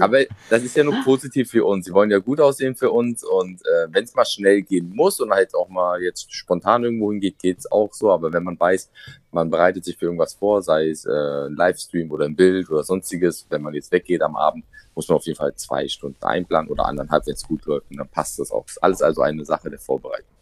aber 0.00 0.24
das 0.50 0.62
ist 0.62 0.76
ja 0.76 0.84
nur 0.84 1.02
positiv 1.04 1.50
für 1.50 1.64
uns. 1.64 1.86
Sie 1.86 1.92
wollen 1.92 2.10
ja 2.10 2.18
gut 2.18 2.40
aussehen 2.40 2.74
für 2.74 2.90
uns 2.90 3.24
und 3.24 3.60
äh, 3.62 3.86
wenn 3.90 4.04
es 4.04 4.14
mal 4.14 4.24
schnell 4.24 4.62
gehen 4.62 4.90
muss 4.94 5.20
und 5.20 5.30
halt 5.30 5.54
auch 5.54 5.68
mal 5.68 6.02
jetzt 6.02 6.32
spontan 6.32 6.84
irgendwo 6.84 7.12
hingeht, 7.12 7.38
geht's 7.38 7.70
auch 7.70 7.92
so. 7.92 8.10
Aber 8.10 8.32
wenn 8.32 8.42
man 8.42 8.58
weiß, 8.58 8.90
man 9.30 9.50
bereitet 9.50 9.84
sich 9.84 9.96
für 9.96 10.06
irgendwas 10.06 10.34
vor, 10.34 10.62
sei 10.62 10.90
es 10.90 11.04
äh, 11.04 11.10
ein 11.10 11.54
Livestream 11.54 12.10
oder 12.10 12.24
ein 12.24 12.36
Bild 12.36 12.70
oder 12.70 12.82
sonstiges, 12.82 13.46
wenn 13.50 13.62
man 13.62 13.74
jetzt 13.74 13.92
weggeht 13.92 14.22
am 14.22 14.36
Abend, 14.36 14.64
muss 14.94 15.08
man 15.08 15.16
auf 15.16 15.26
jeden 15.26 15.38
Fall 15.38 15.54
zwei 15.54 15.86
Stunden 15.86 16.22
einplanen 16.24 16.70
oder 16.70 16.86
anderthalb, 16.86 17.26
wenn 17.26 17.34
es 17.34 17.46
gut 17.46 17.64
läuft. 17.66 17.90
Und 17.90 17.98
dann 17.98 18.08
passt 18.08 18.38
das 18.38 18.50
auch. 18.50 18.66
Ist 18.66 18.82
alles 18.82 19.02
also 19.02 19.22
eine 19.22 19.44
Sache 19.44 19.70
der 19.70 19.78
Vorbereitung. 19.78 20.37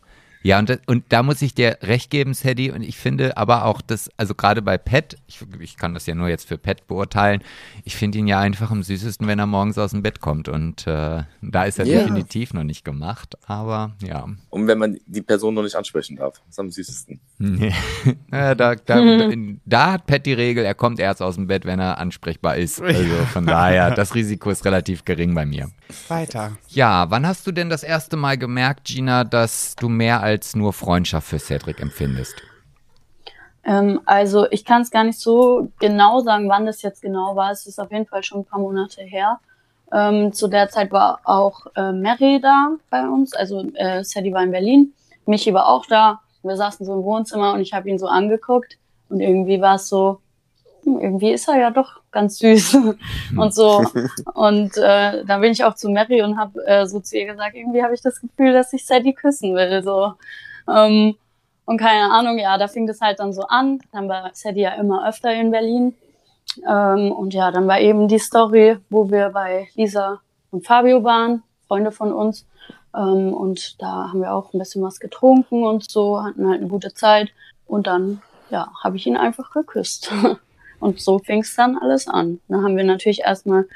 Ja, 0.47 0.59
und, 0.61 0.69
das- 0.69 0.79
und 0.87 1.05
da 1.09 1.23
muss 1.25 1.43
ich 1.43 1.55
dir 1.55 1.79
recht 1.83 2.11
geben, 2.11 2.33
Sadie, 2.35 2.71
und 2.71 2.83
ich 2.83 2.97
finde 2.97 3.37
aber 3.37 3.65
auch, 3.65 3.81
dass, 3.81 4.09
also 4.17 4.35
gerade 4.35 4.63
bei 4.63 4.79
Pat, 4.79 5.17
ich, 5.27 5.41
ich 5.59 5.77
kann 5.77 5.93
das 5.95 6.07
ja 6.07 6.15
nur 6.15 6.29
jetzt 6.29 6.47
für 6.47 6.57
Pat 6.57 6.87
beurteilen, 6.87 7.43
ich 7.85 7.97
finde 7.97 8.19
ihn 8.19 8.29
ja 8.29 8.39
einfach 8.39 8.71
am 8.71 8.83
süßesten, 8.85 9.27
wenn 9.27 9.39
er 9.41 9.47
morgens 9.47 9.77
aus 9.77 9.91
dem 9.91 10.03
Bett 10.03 10.21
kommt 10.21 10.49
und 10.49 10.87
äh, 10.87 11.25
da 11.43 11.65
ist 11.65 11.79
er 11.81 11.87
Ja. 11.87 11.99
definitiv 12.01 12.55
noch 12.55 12.63
nicht 12.63 12.85
gemacht, 12.85 13.37
aber 13.49 13.97
ja. 14.03 14.27
Und 14.51 14.67
wenn 14.69 14.79
man 14.79 14.99
die 15.07 15.23
Person 15.23 15.55
noch 15.55 15.63
nicht 15.65 15.75
ansprechen 15.75 16.17
darf. 16.17 16.35
Das 16.39 16.51
ist 16.51 16.59
am 16.61 16.71
süßesten. 16.71 17.21
Nee. 17.39 17.73
Naja, 18.29 18.55
da, 18.55 18.75
da, 18.77 19.01
da, 19.01 19.31
da 19.65 19.93
hat 19.93 20.07
Pat 20.07 20.27
die 20.27 20.33
Regel, 20.33 20.65
er 20.65 20.75
kommt 20.75 20.99
erst 21.01 21.23
aus 21.23 21.35
dem 21.37 21.47
Bett, 21.49 21.65
wenn 21.65 21.79
er 21.81 21.99
ansprechbar 21.99 22.57
ist. 22.57 22.81
Also 22.81 23.15
von 23.33 23.47
daher, 23.47 23.91
das 23.93 24.15
Risiko 24.15 24.51
ist 24.51 24.65
relativ 24.65 25.05
gering 25.05 25.35
bei 25.35 25.45
mir. 25.47 25.71
Weiter. 26.09 26.53
Ja, 26.69 27.11
wann 27.11 27.27
hast 27.27 27.47
du 27.47 27.53
denn 27.53 27.71
das 27.71 27.83
erste 27.83 28.17
Mal 28.17 28.37
gemerkt, 28.39 28.85
Gina, 28.85 29.25
dass 29.25 29.77
du 29.77 29.89
mehr 29.89 30.23
als 30.23 30.57
nur 30.57 30.73
Freundschaft 30.73 31.29
für 31.29 31.39
Cedric 31.39 31.81
empfindest? 31.81 32.35
Ähm, 33.65 34.01
also 34.05 34.47
ich 34.51 34.65
kann 34.65 34.83
es 34.83 34.91
gar 34.91 35.05
nicht 35.05 35.19
so 35.19 35.71
genau 35.79 36.21
sagen, 36.21 36.49
wann 36.49 36.67
das 36.67 36.83
jetzt 36.83 37.03
genau 37.03 37.37
war. 37.37 37.51
Es 37.51 37.67
ist 37.67 37.81
auf 37.81 37.91
jeden 37.91 38.07
Fall 38.07 38.23
schon 38.23 38.41
ein 38.41 38.45
paar 38.45 38.61
Monate 38.61 39.03
her. 39.03 39.41
Ähm, 39.93 40.33
zu 40.33 40.49
der 40.49 40.69
Zeit 40.69 40.91
war 40.93 41.21
auch 41.25 41.67
äh, 41.77 41.93
Mary 41.93 42.41
da 42.41 42.73
bei 42.91 43.09
uns, 43.09 43.35
also 43.35 43.65
äh, 43.75 44.03
Sadie 44.03 44.33
war 44.33 44.43
in 44.43 44.51
Berlin, 44.51 44.93
Michi 45.27 45.55
war 45.55 45.69
auch 45.69 45.87
da. 45.87 46.21
Wir 46.43 46.57
saßen 46.57 46.85
so 46.85 46.95
im 46.95 47.03
Wohnzimmer 47.05 47.53
und 47.53 47.61
ich 47.61 47.73
habe 47.73 47.89
ihn 47.89 47.99
so 47.99 48.07
angeguckt 48.07 48.79
und 49.09 49.21
irgendwie 49.21 49.61
war 49.61 49.77
es 49.77 49.89
so, 49.89 50.21
hm, 50.87 51.01
irgendwie 51.01 51.33
ist 51.33 51.49
er 51.49 51.59
ja 51.59 51.71
doch 51.71 52.01
ganz 52.13 52.39
süß 52.39 52.79
und 53.37 53.53
so. 53.53 53.85
Und 54.35 54.77
äh, 54.77 55.25
dann 55.25 55.41
bin 55.41 55.51
ich 55.51 55.65
auch 55.65 55.75
zu 55.75 55.91
Mary 55.91 56.23
und 56.23 56.39
habe 56.39 56.65
äh, 56.67 56.87
so 56.87 57.01
zu 57.01 57.19
ihr 57.19 57.27
gesagt, 57.27 57.57
irgendwie 57.57 57.83
habe 57.83 57.95
ich 57.95 58.01
das 58.01 58.21
Gefühl, 58.21 58.53
dass 58.53 58.73
ich 58.73 58.87
Sadie 58.87 59.13
küssen 59.13 59.55
will. 59.55 59.83
So. 59.83 60.15
Ähm, 60.73 61.17
und 61.65 61.79
keine 61.79 62.13
Ahnung, 62.13 62.39
ja, 62.39 62.57
da 62.57 62.69
fing 62.69 62.87
das 62.87 63.01
halt 63.01 63.19
dann 63.19 63.33
so 63.33 63.43
an. 63.43 63.81
Dann 63.93 64.09
war 64.09 64.31
Sadie 64.33 64.61
ja 64.61 64.75
immer 64.75 65.09
öfter 65.09 65.35
in 65.35 65.51
Berlin. 65.51 65.95
Ähm, 66.67 67.11
und 67.11 67.35
ja, 67.35 67.51
dann 67.51 67.67
war 67.67 67.81
eben 67.81 68.07
die 68.07 68.21
Story, 68.21 68.79
wo 68.89 69.11
wir 69.11 69.31
bei 69.31 69.69
Lisa 69.75 70.21
und 70.53 70.65
Fabio 70.65 71.03
waren, 71.03 71.43
Freunde 71.67 71.91
von 71.91 72.13
uns. 72.13 72.47
Ähm, 72.95 73.35
und 73.35 73.83
da 73.83 74.11
haben 74.11 74.21
wir 74.21 74.33
auch 74.33 74.55
ein 74.55 74.59
bisschen 74.59 74.83
was 74.83 75.01
getrunken 75.01 75.65
und 75.65 75.91
so, 75.91 76.23
hatten 76.23 76.49
halt 76.49 76.61
eine 76.61 76.69
gute 76.69 76.95
Zeit. 76.95 77.31
Und 77.67 77.89
dann, 77.89 78.23
ja, 78.51 78.71
habe 78.85 78.97
ich 78.97 79.07
ihn 79.07 79.17
einfach 79.17 79.51
geküsst. 79.51 80.13
Und 80.81 81.01
so 81.01 81.19
fing 81.19 81.41
es 81.41 81.55
dann 81.55 81.77
alles 81.79 82.09
an. 82.09 82.41
Dann 82.49 82.63
haben 82.63 82.77
wir 82.77 82.85
natürlich 82.85 83.21
erstmal 83.21 83.67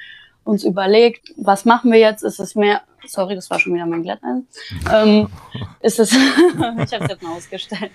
uns 0.44 0.64
überlegt, 0.64 1.32
was 1.36 1.64
machen 1.64 1.92
wir 1.92 1.98
jetzt? 1.98 2.22
Ist 2.22 2.40
es 2.40 2.54
mehr, 2.54 2.82
sorry, 3.06 3.34
das 3.34 3.50
war 3.50 3.58
schon 3.58 3.74
wieder 3.74 3.86
mein 3.86 4.02
Glätteisen. 4.02 4.46
Ähm, 4.92 5.28
ist 5.80 5.98
es, 5.98 6.12
ich 6.12 6.18
habe 6.58 6.82
es 6.82 6.90
jetzt 6.90 7.22
mal 7.22 7.36
ausgestellt. 7.36 7.92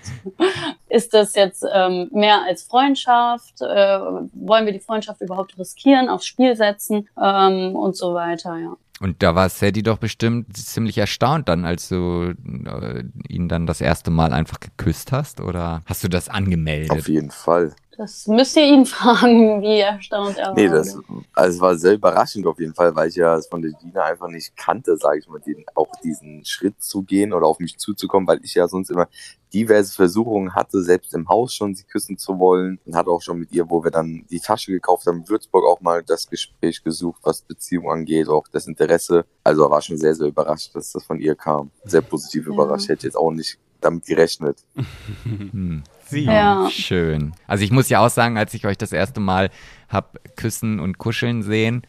Ist 0.88 1.12
das 1.12 1.34
jetzt 1.34 1.64
ähm, 1.72 2.08
mehr 2.12 2.42
als 2.42 2.62
Freundschaft? 2.62 3.60
Äh, 3.60 3.98
wollen 4.32 4.64
wir 4.64 4.72
die 4.72 4.80
Freundschaft 4.80 5.20
überhaupt 5.20 5.58
riskieren, 5.58 6.08
aufs 6.08 6.26
Spiel 6.26 6.56
setzen 6.56 7.08
ähm, 7.20 7.74
und 7.76 7.96
so 7.96 8.14
weiter, 8.14 8.56
ja. 8.56 8.76
Und 8.98 9.22
da 9.22 9.34
war 9.34 9.50
Sadie 9.50 9.82
doch 9.82 9.98
bestimmt 9.98 10.56
ziemlich 10.56 10.96
erstaunt 10.96 11.50
dann, 11.50 11.66
als 11.66 11.90
du 11.90 12.32
äh, 12.32 13.04
ihn 13.28 13.46
dann 13.48 13.66
das 13.66 13.82
erste 13.82 14.10
Mal 14.10 14.32
einfach 14.32 14.58
geküsst 14.58 15.12
hast, 15.12 15.40
oder 15.40 15.82
hast 15.84 16.02
du 16.02 16.08
das 16.08 16.30
Auf 16.30 16.34
angemeldet? 16.36 17.06
jeden 17.06 17.30
Fall. 17.30 17.74
Das 17.96 18.26
müsst 18.26 18.56
ihr 18.56 18.64
ihn 18.66 18.84
fragen, 18.86 19.62
wie 19.62 19.80
erstaunt 19.80 20.36
er 20.36 20.48
war. 20.48 20.54
Nee, 20.54 20.68
das 20.68 20.98
also 21.34 21.56
es 21.56 21.60
war 21.60 21.76
sehr 21.76 21.94
überraschend 21.94 22.46
auf 22.46 22.58
jeden 22.60 22.74
Fall, 22.74 22.94
weil 22.94 23.08
ich 23.08 23.16
ja 23.16 23.36
es 23.36 23.46
von 23.46 23.62
der 23.62 23.72
Gina 23.72 24.02
einfach 24.04 24.28
nicht 24.28 24.56
kannte, 24.56 24.96
sage 24.96 25.18
ich 25.18 25.28
mal, 25.28 25.40
den, 25.40 25.64
auch 25.74 25.90
diesen 26.02 26.44
Schritt 26.44 26.82
zu 26.82 27.02
gehen 27.02 27.32
oder 27.32 27.46
auf 27.46 27.58
mich 27.58 27.78
zuzukommen, 27.78 28.26
weil 28.28 28.40
ich 28.42 28.54
ja 28.54 28.68
sonst 28.68 28.90
immer 28.90 29.08
diverse 29.52 29.94
Versuchungen 29.94 30.54
hatte, 30.54 30.82
selbst 30.82 31.14
im 31.14 31.28
Haus 31.28 31.54
schon 31.54 31.74
sie 31.74 31.84
küssen 31.84 32.18
zu 32.18 32.38
wollen. 32.38 32.78
Und 32.84 32.96
hatte 32.96 33.10
auch 33.10 33.22
schon 33.22 33.38
mit 33.38 33.52
ihr, 33.52 33.70
wo 33.70 33.82
wir 33.82 33.90
dann 33.90 34.26
die 34.30 34.40
Tasche 34.40 34.72
gekauft 34.72 35.06
haben, 35.06 35.18
in 35.20 35.28
Würzburg 35.28 35.64
auch 35.64 35.80
mal 35.80 36.02
das 36.02 36.28
Gespräch 36.28 36.82
gesucht, 36.82 37.20
was 37.22 37.40
Beziehung 37.42 37.90
angeht, 37.90 38.28
auch 38.28 38.46
das 38.52 38.66
Interesse. 38.66 39.24
Also 39.44 39.70
war 39.70 39.80
schon 39.80 39.96
sehr, 39.96 40.14
sehr 40.14 40.26
überrascht, 40.26 40.74
dass 40.74 40.92
das 40.92 41.04
von 41.04 41.18
ihr 41.20 41.34
kam. 41.34 41.70
Sehr 41.84 42.02
positiv 42.02 42.46
Ja. 42.46 42.52
überrascht. 42.52 42.88
Hätte 42.88 43.06
jetzt 43.06 43.16
auch 43.16 43.30
nicht 43.30 43.58
damit 43.80 44.04
gerechnet. 44.04 44.58
Sie. 46.08 46.24
Ja. 46.24 46.68
Schön. 46.70 47.34
Also 47.46 47.64
ich 47.64 47.70
muss 47.70 47.88
ja 47.88 48.04
auch 48.04 48.10
sagen, 48.10 48.38
als 48.38 48.54
ich 48.54 48.66
euch 48.66 48.78
das 48.78 48.92
erste 48.92 49.20
Mal 49.20 49.50
hab 49.88 50.18
küssen 50.36 50.80
und 50.80 50.98
kuscheln 50.98 51.42
sehen, 51.42 51.82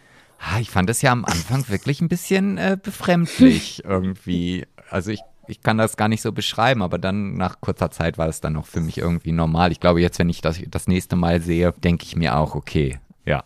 ich 0.62 0.70
fand 0.70 0.90
das 0.90 1.02
ja 1.02 1.12
am 1.12 1.26
Anfang 1.26 1.68
wirklich 1.70 2.02
ein 2.02 2.10
bisschen 2.10 2.58
äh, 2.58 2.78
befremdlich 2.82 3.84
irgendwie. 3.86 4.66
Also 4.90 5.12
ich, 5.12 5.22
ich 5.48 5.62
kann 5.64 5.78
das 5.78 5.98
gar 5.98 6.08
nicht 6.08 6.22
so 6.22 6.32
beschreiben, 6.32 6.82
aber 6.84 6.98
dann 7.00 7.34
nach 7.36 7.60
kurzer 7.62 7.90
Zeit 7.92 8.18
war 8.18 8.28
es 8.28 8.40
dann 8.42 8.56
auch 8.58 8.66
für 8.68 8.80
mich 8.82 8.98
irgendwie 9.00 9.32
normal. 9.32 9.72
Ich 9.72 9.80
glaube, 9.80 10.02
jetzt, 10.02 10.20
wenn 10.20 10.30
ich 10.30 10.42
das 10.42 10.60
das 10.68 10.88
nächste 10.88 11.16
Mal 11.16 11.42
sehe, 11.42 11.74
denke 11.84 12.06
ich 12.06 12.16
mir 12.16 12.36
auch, 12.38 12.54
okay, 12.56 13.00
ja, 13.26 13.44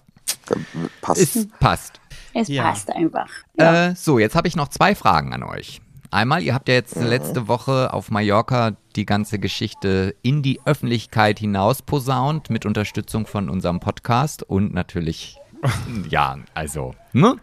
Dann 0.48 0.66
passt. 1.02 1.22
es 1.36 1.48
passt. 1.60 2.02
Es 2.34 2.48
Ja. 2.48 2.64
passt 2.64 2.90
einfach. 2.92 3.30
Ja. 3.58 3.88
Äh, 3.90 3.96
so, 3.96 4.20
jetzt 4.20 4.36
habe 4.36 4.48
ich 4.48 4.56
noch 4.56 4.68
zwei 4.70 4.96
Fragen 4.96 5.34
an 5.34 5.44
euch. 5.44 5.82
Einmal, 6.14 6.44
ihr 6.44 6.54
habt 6.54 6.68
ja 6.68 6.74
jetzt 6.74 6.98
letzte 6.98 7.48
Woche 7.48 7.94
auf 7.94 8.12
Mallorca 8.12 8.76
die 8.98 9.06
ganze 9.06 9.40
Geschichte 9.40 10.14
in 10.22 10.42
die 10.44 10.60
Öffentlichkeit 10.66 11.40
hinaus 11.40 11.82
posaunt 11.82 12.50
mit 12.50 12.66
Unterstützung 12.66 13.26
von 13.26 13.50
unserem 13.50 13.80
Podcast 13.80 14.44
und 14.44 14.74
natürlich, 14.74 15.38
ja, 16.10 16.38
also, 16.54 16.94
ne? 17.14 17.38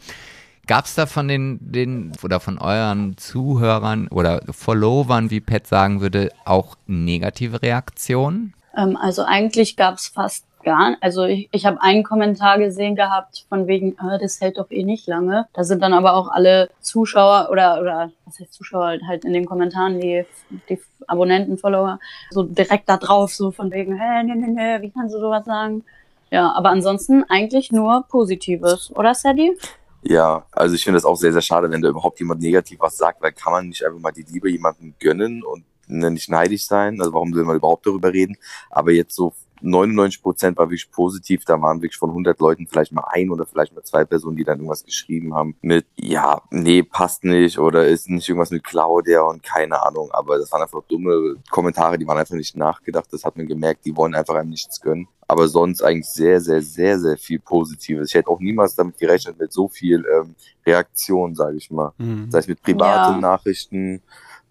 Gab 0.67 0.85
es 0.85 0.95
da 0.95 1.07
von 1.07 1.29
den, 1.29 1.59
den 1.63 2.13
oder 2.23 2.41
von 2.41 2.59
euren 2.59 3.17
Zuhörern 3.17 4.07
oder 4.09 4.43
Followern, 4.51 5.31
wie 5.31 5.41
Pat 5.41 5.67
sagen 5.67 6.03
würde, 6.03 6.31
auch 6.45 6.77
negative 6.87 7.63
Reaktionen? 7.63 8.53
Ähm, 8.77 8.99
also 8.99 9.25
eigentlich 9.25 9.77
gab 9.77 9.95
es 9.95 10.09
fast 10.09 10.45
gar 10.69 10.97
Also 11.01 11.25
ich, 11.25 11.49
ich 11.51 11.65
habe 11.65 11.81
einen 11.81 12.05
Kommentar 12.05 12.59
gesehen 12.59 12.95
gehabt 12.95 13.47
von 13.49 13.67
wegen, 13.67 13.93
äh, 13.93 14.19
das 14.21 14.41
hält 14.41 14.59
doch 14.59 14.71
eh 14.71 14.85
nicht 14.85 15.07
lange. 15.07 15.47
Da 15.55 15.65
sind 15.65 15.83
dann 15.83 15.95
aber 15.95 16.15
auch 16.15 16.29
alle 16.29 16.69
Zuschauer 16.81 17.49
oder 17.51 17.81
oder 17.81 18.11
was 18.27 18.39
heißt 18.39 18.53
Zuschauer 18.53 18.99
halt 19.07 19.25
in 19.25 19.33
den 19.33 19.47
Kommentaren, 19.47 19.99
die, 19.99 20.25
die 20.69 20.79
Abonnenten, 21.07 21.57
Follower, 21.57 21.99
so 22.31 22.43
direkt 22.43 22.89
da 22.89 22.99
drauf, 22.99 23.33
so 23.35 23.51
von 23.51 23.71
wegen, 23.73 23.99
hä, 23.99 24.23
nee, 24.25 24.35
nee, 24.35 24.49
nee, 24.49 24.83
wie 24.83 24.91
kannst 24.91 25.15
du 25.15 25.21
sowas 25.21 25.47
sagen? 25.47 25.85
Ja, 26.31 26.53
aber 26.53 26.69
ansonsten 26.69 27.25
eigentlich 27.31 27.73
nur 27.73 28.05
Positives, 28.09 28.95
oder 28.95 29.15
Sadie? 29.15 29.57
Ja, 30.03 30.45
also 30.53 30.75
ich 30.75 30.85
finde 30.85 30.99
das 30.99 31.07
auch 31.07 31.17
sehr, 31.17 31.33
sehr 31.33 31.43
schade, 31.43 31.71
wenn 31.71 31.81
da 31.81 31.89
überhaupt 31.89 32.21
jemand 32.21 32.43
negativ 32.43 32.79
was 32.81 32.99
sagt, 32.99 33.23
weil 33.23 33.33
kann 33.33 33.53
man 33.53 33.69
nicht 33.69 33.85
einfach 33.85 33.99
mal 33.99 34.13
die 34.13 34.27
Liebe 34.31 34.51
jemandem 34.51 34.95
gönnen 35.01 35.43
und 35.43 35.65
ne, 35.87 36.11
nicht 36.11 36.29
neidisch 36.29 36.67
sein? 36.67 37.01
Also 37.01 37.15
warum 37.15 37.35
will 37.35 37.45
man 37.45 37.57
überhaupt 37.57 37.87
darüber 37.87 38.13
reden? 38.13 38.37
Aber 38.71 38.93
jetzt 38.93 39.15
so 39.15 39.33
99 39.61 40.23
Prozent 40.23 40.59
war 40.59 40.67
wirklich 40.67 40.91
positiv. 40.91 41.45
Da 41.45 41.61
waren 41.61 41.83
wirklich 41.83 41.99
von 41.99 42.11
100 42.11 42.39
Leuten 42.41 42.67
vielleicht 42.67 42.93
mal 42.93 43.05
ein 43.09 43.31
oder 43.31 43.47
vielleicht 43.47 43.75
mal 43.75 43.83
zwei 43.83 44.05
Personen, 44.05 44.37
die 44.37 44.45
dann 44.45 44.59
irgendwas 44.59 44.85
geschrieben 44.85 45.35
haben 45.35 45.57
mit, 45.61 45.87
ja, 45.97 46.43
nee, 46.51 46.83
passt 46.83 47.25
nicht 47.25 47.59
oder 47.59 47.87
ist 47.87 48.09
nicht 48.09 48.29
irgendwas 48.29 48.51
mit 48.51 48.65
Claudia 48.65 49.23
und 49.23 49.43
keine 49.43 49.85
Ahnung. 49.85 50.11
Aber 50.13 50.39
das 50.39 50.53
waren 50.53 50.63
einfach 50.63 50.83
dumme 50.89 51.37
Kommentare, 51.51 51.99
die 51.99 52.07
waren 52.07 52.19
einfach 52.19 52.35
nicht 52.35 52.57
nachgedacht. 52.57 53.09
Das 53.13 53.25
hat 53.25 53.37
man 53.37 53.47
gemerkt, 53.47 53.85
die 53.85 53.97
wollen 53.97 54.15
einfach 54.15 54.35
einem 54.35 54.51
nichts 54.51 54.81
gönnen. 54.81 55.09
Aber 55.31 55.47
sonst 55.49 55.83
eigentlich 55.83 56.09
sehr, 56.09 56.41
sehr, 56.41 56.63
sehr, 56.63 56.99
sehr 56.99 57.19
viel 57.19 57.39
Positives. 57.39 58.09
Ich 58.09 58.15
hätte 58.15 58.31
auch 58.31 58.41
niemals 58.41 58.75
damit 58.75 58.99
gerechnet, 58.99 59.39
mit 59.39 59.53
so 59.53 59.69
viel 59.69 60.05
ähm, 60.11 60.35
Reaktion, 60.67 61.35
sage 61.35 61.59
ich 61.59 61.71
mal. 61.71 61.93
Mhm. 61.99 62.31
Sei 62.31 62.39
es 62.39 62.49
mit 62.49 62.63
privaten 62.63 63.15
Ja. 63.15 63.21
Nachrichten 63.21 64.03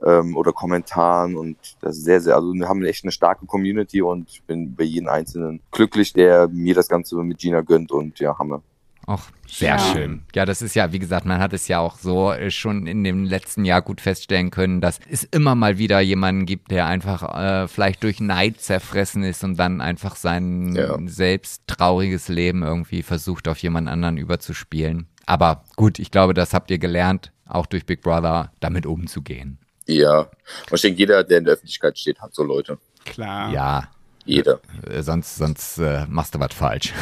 ähm, 0.06 0.36
oder 0.38 0.52
Kommentaren 0.54 1.36
und 1.36 1.58
das 1.82 1.98
ist 1.98 2.04
sehr, 2.06 2.22
sehr, 2.22 2.36
also 2.36 2.54
wir 2.54 2.68
haben 2.68 2.84
echt 2.86 3.04
eine 3.04 3.12
starke 3.12 3.46
Community 3.46 4.02
und 4.02 4.30
ich 4.30 4.44
bin 4.44 4.76
bei 4.76 4.84
jedem 4.84 5.10
Einzelnen 5.10 5.62
glücklich, 5.72 6.14
der 6.14 6.48
mir 6.50 6.76
das 6.76 6.88
Ganze 6.88 7.16
mit 7.18 7.40
Gina 7.40 7.62
gönnt 7.62 7.92
und 7.92 8.20
ja, 8.20 8.38
Hammer. 8.38 8.62
Ach, 9.10 9.32
sehr 9.48 9.70
Ja. 9.76 9.80
schön. 9.80 10.24
Ja, 10.36 10.46
das 10.46 10.62
ist 10.62 10.76
ja, 10.76 10.92
wie 10.92 11.00
gesagt, 11.00 11.26
man 11.26 11.40
hat 11.40 11.54
es 11.54 11.70
ja 11.70 11.80
auch 11.80 11.98
so 11.98 12.34
äh, 12.34 12.52
schon 12.52 12.88
in 12.88 13.06
dem 13.06 13.24
letzten 13.24 13.64
Jahr 13.64 13.82
gut 13.82 14.02
feststellen 14.02 14.52
können, 14.52 14.82
dass 14.82 15.00
es 15.10 15.24
immer 15.24 15.56
mal 15.56 15.78
wieder 15.78 16.02
jemanden 16.02 16.46
gibt, 16.46 16.72
der 16.72 16.88
einfach 16.88 17.24
äh, 17.34 17.68
vielleicht 17.70 18.04
durch 18.04 18.20
Neid 18.20 18.60
zerfressen 18.60 19.24
ist 19.24 19.46
und 19.46 19.58
dann 19.58 19.80
einfach 19.80 20.18
sein 20.18 20.76
Ja. 20.76 20.98
selbst 21.06 21.64
trauriges 21.68 22.28
Leben 22.28 22.64
irgendwie 22.64 23.02
versucht, 23.02 23.48
auf 23.48 23.60
jemand 23.60 23.88
anderen 23.88 24.18
überzuspielen. 24.18 25.08
Aber 25.26 25.64
gut, 25.78 26.00
ich 26.00 26.12
glaube, 26.12 26.34
das 26.34 26.54
habt 26.54 26.70
ihr 26.70 26.78
gelernt, 26.78 27.32
auch 27.48 27.66
durch 27.66 27.86
Big 27.86 28.02
Brother 28.02 28.52
damit 28.60 28.86
umzugehen. 28.86 29.58
Ja, 29.88 30.20
und 30.20 30.74
ich 30.74 30.82
denke, 30.82 31.00
jeder, 31.00 31.24
der 31.24 31.40
in 31.40 31.46
der 31.46 31.54
Öffentlichkeit 31.54 31.98
steht, 31.98 32.20
hat 32.22 32.34
so 32.34 32.44
Leute. 32.44 32.78
Klar. 33.06 33.52
Ja, 33.52 33.88
Jeder. 34.28 34.60
Äh, 34.88 35.02
sonst, 35.02 35.38
sonst 35.38 35.78
äh, 35.80 36.06
machst 36.10 36.36
du 36.36 36.40
was 36.40 36.54
falsch. 36.54 36.94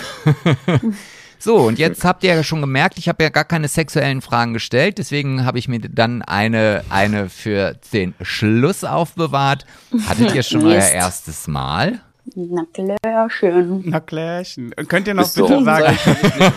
so, 1.40 1.58
und 1.58 1.80
jetzt 1.80 2.06
habt 2.06 2.24
ihr 2.24 2.36
ja 2.36 2.44
schon 2.44 2.62
gemerkt, 2.62 3.00
ich 3.00 3.10
habe 3.10 3.24
ja 3.24 3.30
gar 3.30 3.44
keine 3.44 3.68
sexuellen 3.68 4.22
Fragen 4.22 4.54
gestellt, 4.54 5.00
deswegen 5.00 5.44
habe 5.44 5.58
ich 5.58 5.68
mir 5.68 5.80
dann 5.80 6.22
eine, 6.22 6.86
eine 6.90 7.30
für 7.30 7.76
den 7.92 8.14
Schluss 8.22 8.84
aufbewahrt. 8.84 9.66
Hattet 10.08 10.36
ihr 10.36 10.44
schon 10.44 10.66
euer 10.66 10.88
erstes 10.88 11.48
Mal? 11.48 12.00
Na 12.36 12.64
klar, 12.74 13.30
schön. 13.30 13.84
Na 13.86 14.00
klärchen. 14.00 14.72
Könnt 14.88 15.08
ihr 15.08 15.14
noch 15.14 15.24
Bist 15.24 15.36
bitte 15.36 15.64
sagen, 15.64 15.98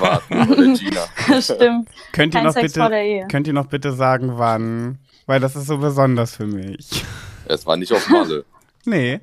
warten? 0.01 0.77
Stimmt. 1.43 1.89
könnt 2.13 2.35
ihr 2.35 2.39
Kein 2.39 2.45
noch 2.47 2.53
Sex 2.53 2.75
vor 2.75 2.89
der 2.89 2.99
bitte, 2.99 3.09
Ehe. 3.09 3.27
könnt 3.29 3.47
ihr 3.47 3.53
noch 3.53 3.67
bitte 3.67 3.93
sagen, 3.93 4.33
wann? 4.37 4.99
Weil 5.29 5.41
das 5.41 5.55
ist 5.57 5.67
so 5.67 5.77
besonders 5.77 6.37
für 6.37 6.47
mich. 6.47 7.05
Es 7.47 7.67
war 7.67 7.77
nicht 7.77 7.93
auf 7.93 8.09
Malle. 8.09 8.45
Nee. 8.85 9.21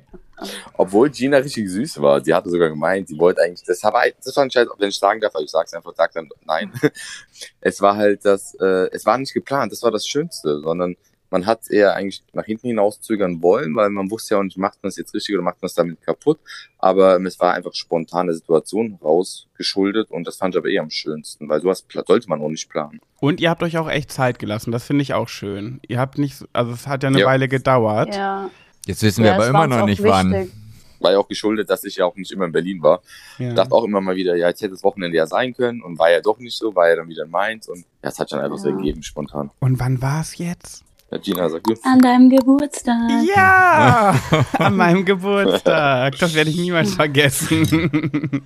Obwohl 0.74 1.10
Gina 1.10 1.38
richtig 1.38 1.68
süß 1.68 2.00
war. 2.00 2.22
Sie 2.22 2.32
hatte 2.32 2.48
sogar 2.50 2.68
gemeint, 2.68 3.08
sie 3.08 3.18
wollte 3.18 3.42
eigentlich, 3.42 3.66
das 3.66 3.82
war, 3.82 4.04
das 4.24 4.36
war 4.36 4.44
ein 4.44 4.50
Scheiß, 4.50 4.68
wenn 4.78 4.90
ich 4.90 4.98
sagen 4.98 5.20
darf, 5.20 5.34
aber 5.34 5.42
ich 5.42 5.50
sag's 5.50 5.74
einfach, 5.74 5.92
sag 5.96 6.12
dann 6.12 6.28
nein. 6.44 6.70
Es 7.60 7.80
war 7.80 7.96
halt 7.96 8.24
das, 8.24 8.54
äh, 8.60 8.88
es 8.92 9.04
war 9.04 9.18
nicht 9.18 9.34
geplant, 9.34 9.72
das 9.72 9.82
war 9.82 9.90
das 9.90 10.06
Schönste, 10.06 10.60
sondern 10.60 10.96
man 11.36 11.46
hat 11.46 11.70
eher 11.70 11.94
eigentlich 11.94 12.22
nach 12.32 12.44
hinten 12.46 12.68
hinaus 12.68 13.00
zögern 13.00 13.42
wollen, 13.42 13.74
weil 13.76 13.90
man 13.90 14.10
wusste 14.10 14.34
ja 14.34 14.38
auch 14.40 14.44
nicht, 14.44 14.56
macht 14.56 14.82
man 14.82 14.88
es 14.88 14.96
jetzt 14.96 15.12
richtig 15.14 15.34
oder 15.34 15.42
macht 15.44 15.60
man 15.60 15.66
es 15.66 15.74
damit 15.74 16.00
kaputt. 16.00 16.38
Aber 16.78 17.20
es 17.24 17.38
war 17.40 17.52
einfach 17.52 17.74
spontane 17.74 18.32
Situation 18.32 18.98
rausgeschuldet 19.02 20.10
und 20.10 20.26
das 20.26 20.36
fand 20.36 20.54
ich 20.54 20.58
aber 20.58 20.68
eh 20.68 20.78
am 20.78 20.90
schönsten, 20.90 21.48
weil 21.48 21.60
sowas 21.60 21.84
sollte 22.06 22.28
man 22.28 22.40
auch 22.40 22.48
nicht 22.48 22.68
planen. 22.70 23.00
Und 23.20 23.40
ihr 23.40 23.50
habt 23.50 23.62
euch 23.62 23.76
auch 23.76 23.88
echt 23.90 24.10
Zeit 24.12 24.38
gelassen. 24.38 24.72
Das 24.72 24.84
finde 24.84 25.02
ich 25.02 25.12
auch 25.14 25.28
schön. 25.28 25.80
Ihr 25.86 25.98
habt 25.98 26.16
nicht, 26.18 26.36
so- 26.36 26.46
also 26.54 26.72
es 26.72 26.86
hat 26.86 27.02
ja 27.02 27.08
eine 27.10 27.20
Ja. 27.20 27.26
Weile 27.26 27.48
gedauert. 27.48 28.14
Ja. 28.14 28.50
Jetzt 28.86 29.02
wissen 29.02 29.22
ja, 29.24 29.32
wir 29.32 29.34
aber 29.34 29.44
es 29.44 29.50
immer 29.50 29.66
noch 29.66 29.84
nicht 29.86 30.02
wann. 30.02 30.32
wichtig. 30.32 30.52
War 31.00 31.12
ja 31.12 31.18
auch 31.18 31.28
geschuldet, 31.28 31.68
dass 31.68 31.84
ich 31.84 31.96
ja 31.96 32.06
auch 32.06 32.16
nicht 32.16 32.32
immer 32.32 32.46
in 32.46 32.52
Berlin 32.52 32.82
war. 32.82 33.02
Ja. 33.38 33.52
dachte 33.52 33.72
auch 33.72 33.84
immer 33.84 34.00
mal 34.00 34.16
wieder, 34.16 34.34
ja, 34.34 34.48
jetzt 34.48 34.62
hätte 34.62 34.70
das 34.72 34.82
Wochenende 34.82 35.14
ja 35.18 35.26
sein 35.26 35.52
können 35.54 35.82
und 35.82 35.98
war 35.98 36.10
ja 36.10 36.20
doch 36.22 36.38
nicht 36.38 36.56
so, 36.56 36.74
war 36.74 36.88
ja 36.88 36.96
dann 36.96 37.08
wieder 37.08 37.24
in 37.24 37.30
Mainz 37.30 37.68
und 37.68 37.80
ja, 38.02 38.08
es 38.08 38.18
hat 38.18 38.30
schon 38.30 38.38
einfach 38.40 38.56
so 38.56 38.70
Ja. 38.70 38.76
ergeben, 38.76 39.02
spontan. 39.02 39.50
Und 39.60 39.78
wann 39.78 40.00
war 40.00 40.22
es 40.22 40.38
jetzt? 40.38 40.84
Ja, 41.10 41.18
Gina 41.18 41.48
sagt, 41.48 41.62
gut. 41.64 41.78
An 41.84 42.00
deinem 42.00 42.28
Geburtstag. 42.30 42.98
Ja, 43.34 44.14
an 44.58 44.76
meinem 44.76 45.04
Geburtstag. 45.04 46.18
Das 46.18 46.34
werde 46.34 46.50
ich 46.50 46.56
niemals 46.56 46.94
vergessen. 46.96 48.42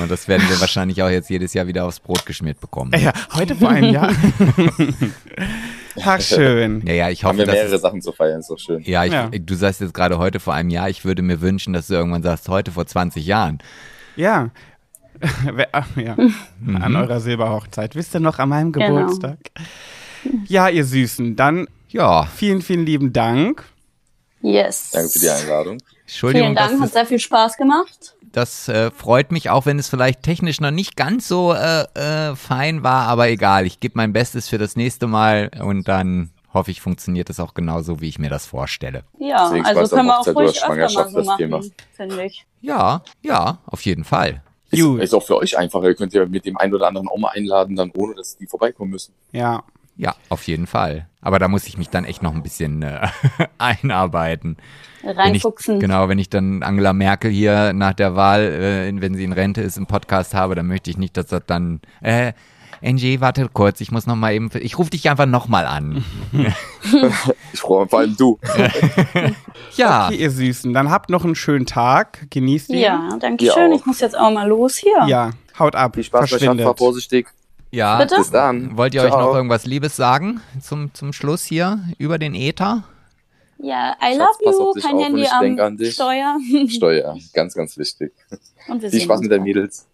Und 0.00 0.10
das 0.10 0.28
werden 0.28 0.46
wir 0.48 0.60
wahrscheinlich 0.60 1.02
auch 1.02 1.08
jetzt 1.08 1.30
jedes 1.30 1.54
Jahr 1.54 1.66
wieder 1.66 1.86
aufs 1.86 2.00
Brot 2.00 2.26
geschmiert 2.26 2.60
bekommen. 2.60 2.92
ja, 2.98 3.12
heute 3.34 3.54
vor 3.56 3.70
einem 3.70 3.92
Jahr. 3.94 4.12
Ach, 6.04 6.20
schön. 6.20 6.82
Ja, 6.86 6.92
ja, 6.92 7.10
ich 7.10 7.24
Haben 7.24 7.30
hoffe, 7.30 7.38
wir 7.38 7.46
dass 7.46 7.54
mehrere 7.54 7.74
es, 7.76 7.80
Sachen 7.80 8.02
zu 8.02 8.12
feiern, 8.12 8.40
ist 8.40 8.50
doch 8.50 8.58
schön. 8.58 8.82
ja, 8.82 9.04
ich, 9.04 9.12
Ja. 9.12 9.28
du 9.30 9.54
sagst 9.54 9.80
jetzt 9.80 9.94
gerade 9.94 10.18
heute 10.18 10.40
vor 10.40 10.52
einem 10.52 10.68
Jahr. 10.70 10.90
Ich 10.90 11.04
würde 11.04 11.22
mir 11.22 11.40
wünschen, 11.40 11.72
dass 11.72 11.86
du 11.86 11.94
irgendwann 11.94 12.22
sagst, 12.22 12.48
heute 12.48 12.70
vor 12.72 12.86
20 12.86 13.24
Jahren. 13.24 13.58
Ja. 14.16 14.50
Ja. 15.96 16.16
An 16.80 16.96
eurer 16.96 17.20
Silberhochzeit. 17.20 17.94
Wisst 17.94 18.14
ihr 18.14 18.20
noch, 18.20 18.38
an 18.40 18.48
meinem 18.48 18.72
Genau. 18.72 18.88
Geburtstag? 18.88 19.38
Ja, 20.46 20.68
ihr 20.68 20.84
Süßen. 20.84 21.36
Dann 21.36 21.68
Ja, 21.94 22.24
vielen, 22.24 22.60
vielen 22.60 22.84
lieben 22.84 23.12
Dank. 23.12 23.64
Yes. 24.42 24.90
Danke 24.90 25.10
für 25.10 25.18
die 25.20 25.30
Einladung. 25.30 25.78
Entschuldigung, 26.00 26.48
Vielen 26.48 26.56
Dank, 26.56 26.80
hat 26.80 26.92
sehr 26.92 27.06
viel 27.06 27.20
Spaß 27.20 27.56
gemacht. 27.56 28.16
Das 28.32 28.68
äh, 28.68 28.90
freut 28.90 29.30
mich, 29.30 29.48
auch 29.48 29.64
wenn 29.64 29.78
es 29.78 29.88
vielleicht 29.88 30.24
technisch 30.24 30.60
noch 30.60 30.72
nicht 30.72 30.96
ganz 30.96 31.28
so 31.28 31.52
äh, 31.52 31.84
äh, 31.94 32.34
fein 32.34 32.82
war, 32.82 33.06
aber 33.06 33.28
egal. 33.28 33.64
Ich 33.64 33.78
gebe 33.78 33.92
mein 33.94 34.12
Bestes 34.12 34.48
für 34.48 34.58
das 34.58 34.74
nächste 34.74 35.06
Mal 35.06 35.52
und 35.62 35.86
dann 35.86 36.30
hoffe 36.52 36.72
ich, 36.72 36.80
funktioniert 36.80 37.30
es 37.30 37.38
auch 37.38 37.54
genauso, 37.54 38.00
wie 38.00 38.08
ich 38.08 38.18
mir 38.18 38.28
das 38.28 38.44
vorstelle. 38.44 39.04
Ja, 39.20 39.44
Deswegen 39.44 39.64
also 39.64 39.94
können 39.94 40.10
auf 40.10 40.26
wir 40.26 40.34
auch 40.34 40.36
Hochzeit 40.36 40.36
ruhig 40.36 40.64
öfter 40.64 40.76
mal 40.76 41.10
so 41.10 41.18
das 41.18 41.26
machen, 41.26 41.72
finde 41.92 42.24
ich. 42.24 42.44
Ja, 42.60 43.04
ja, 43.22 43.58
auf 43.66 43.82
jeden 43.82 44.02
Fall. 44.02 44.42
Gut. 44.72 45.00
Ist 45.00 45.14
auch 45.14 45.22
für 45.22 45.36
euch 45.36 45.56
einfacher. 45.56 45.84
Ihr 45.84 45.94
könnt 45.94 46.12
ja 46.12 46.26
mit 46.26 46.44
dem 46.44 46.56
einen 46.56 46.74
oder 46.74 46.88
anderen 46.88 47.06
auch 47.06 47.18
mal 47.18 47.30
einladen, 47.30 47.76
dann 47.76 47.92
ohne 47.96 48.16
dass 48.16 48.36
die 48.36 48.48
vorbeikommen 48.48 48.90
müssen. 48.90 49.14
Ja, 49.30 49.62
Ja, 49.96 50.14
auf 50.28 50.42
jeden 50.46 50.66
Fall. 50.66 51.06
Aber 51.20 51.38
da 51.38 51.48
muss 51.48 51.66
ich 51.66 51.78
mich 51.78 51.88
dann 51.88 52.04
echt 52.04 52.22
noch 52.22 52.34
ein 52.34 52.42
bisschen 52.42 52.82
äh, 52.82 53.06
einarbeiten. 53.58 54.56
Wenn 55.02 55.10
ich, 55.12 55.18
Reinfuchsen. 55.18 55.80
genau, 55.80 56.08
wenn 56.08 56.18
ich 56.18 56.30
dann 56.30 56.62
Angela 56.62 56.92
Merkel 56.92 57.30
hier 57.30 57.72
nach 57.72 57.92
der 57.94 58.16
Wahl, 58.16 58.40
äh, 58.42 59.00
wenn 59.00 59.14
sie 59.14 59.24
in 59.24 59.32
Rente 59.32 59.60
ist, 59.60 59.76
im 59.76 59.86
Podcast 59.86 60.34
habe, 60.34 60.54
dann 60.54 60.66
möchte 60.66 60.90
ich 60.90 60.96
nicht, 60.98 61.16
dass 61.16 61.26
das 61.26 61.42
dann, 61.46 61.80
äh, 62.00 62.32
Angie, 62.82 63.20
warte 63.20 63.48
kurz, 63.50 63.80
ich 63.80 63.90
muss 63.92 64.06
noch 64.06 64.16
mal 64.16 64.34
eben, 64.34 64.50
ich 64.60 64.78
rufe 64.78 64.90
dich 64.90 65.08
einfach 65.08 65.26
noch 65.26 65.48
mal 65.48 65.66
an. 65.66 66.04
Ich 67.52 67.60
freue 67.60 67.86
vor 67.88 68.00
allem 68.00 68.16
du. 68.16 68.38
Ja, 69.76 70.06
Okay, 70.08 70.16
ihr 70.16 70.30
Süßen, 70.30 70.74
dann 70.74 70.90
habt 70.90 71.08
noch 71.10 71.24
einen 71.24 71.34
schönen 71.34 71.66
Tag. 71.66 72.26
Genießt 72.30 72.70
ihn. 72.70 72.78
Ja, 72.80 73.16
danke 73.20 73.50
schön. 73.50 73.72
Ich 73.72 73.86
muss 73.86 74.00
jetzt 74.00 74.16
auch 74.18 74.30
mal 74.30 74.46
los 74.48 74.76
hier. 74.76 75.04
Ja, 75.06 75.30
haut 75.58 75.74
ab. 75.76 75.94
Viel 75.94 76.04
Spaß 76.04 76.28
verschwindet. 76.30 76.64
fahr 76.66 76.76
vorsichtig. 76.76 77.28
Ja. 77.74 77.98
Bitte? 77.98 78.16
Bis 78.16 78.30
dann. 78.30 78.76
Wollt 78.76 78.94
ihr 78.94 79.02
euch 79.02 79.10
Ciao. 79.10 79.20
noch 79.28 79.34
irgendwas 79.34 79.66
Liebes 79.66 79.96
sagen 79.96 80.40
zum, 80.60 80.92
zum 80.94 81.12
Schluss 81.12 81.44
hier 81.44 81.80
über 81.98 82.18
den 82.18 82.34
Äther? 82.34 82.84
Ja, 83.58 83.96
I 84.02 84.16
Schatz, 84.16 84.38
love 84.44 84.74
you. 84.74 84.80
Kein 84.80 84.98
Handy 84.98 85.22
ich 85.22 85.32
am 85.32 85.58
an 85.58 85.76
dich. 85.76 85.94
Steuer. 85.94 86.36
Steuer, 86.68 87.16
ganz, 87.32 87.54
ganz 87.54 87.78
wichtig. 87.78 88.12
Und 88.68 88.82
wir 88.82 88.90
Viel 88.90 89.00
sehen 89.00 89.06
Spaß 89.06 89.18
uns 89.18 89.22
mit 89.22 89.32
den 89.32 89.38
bald. 89.38 89.56
Mädels. 89.56 89.86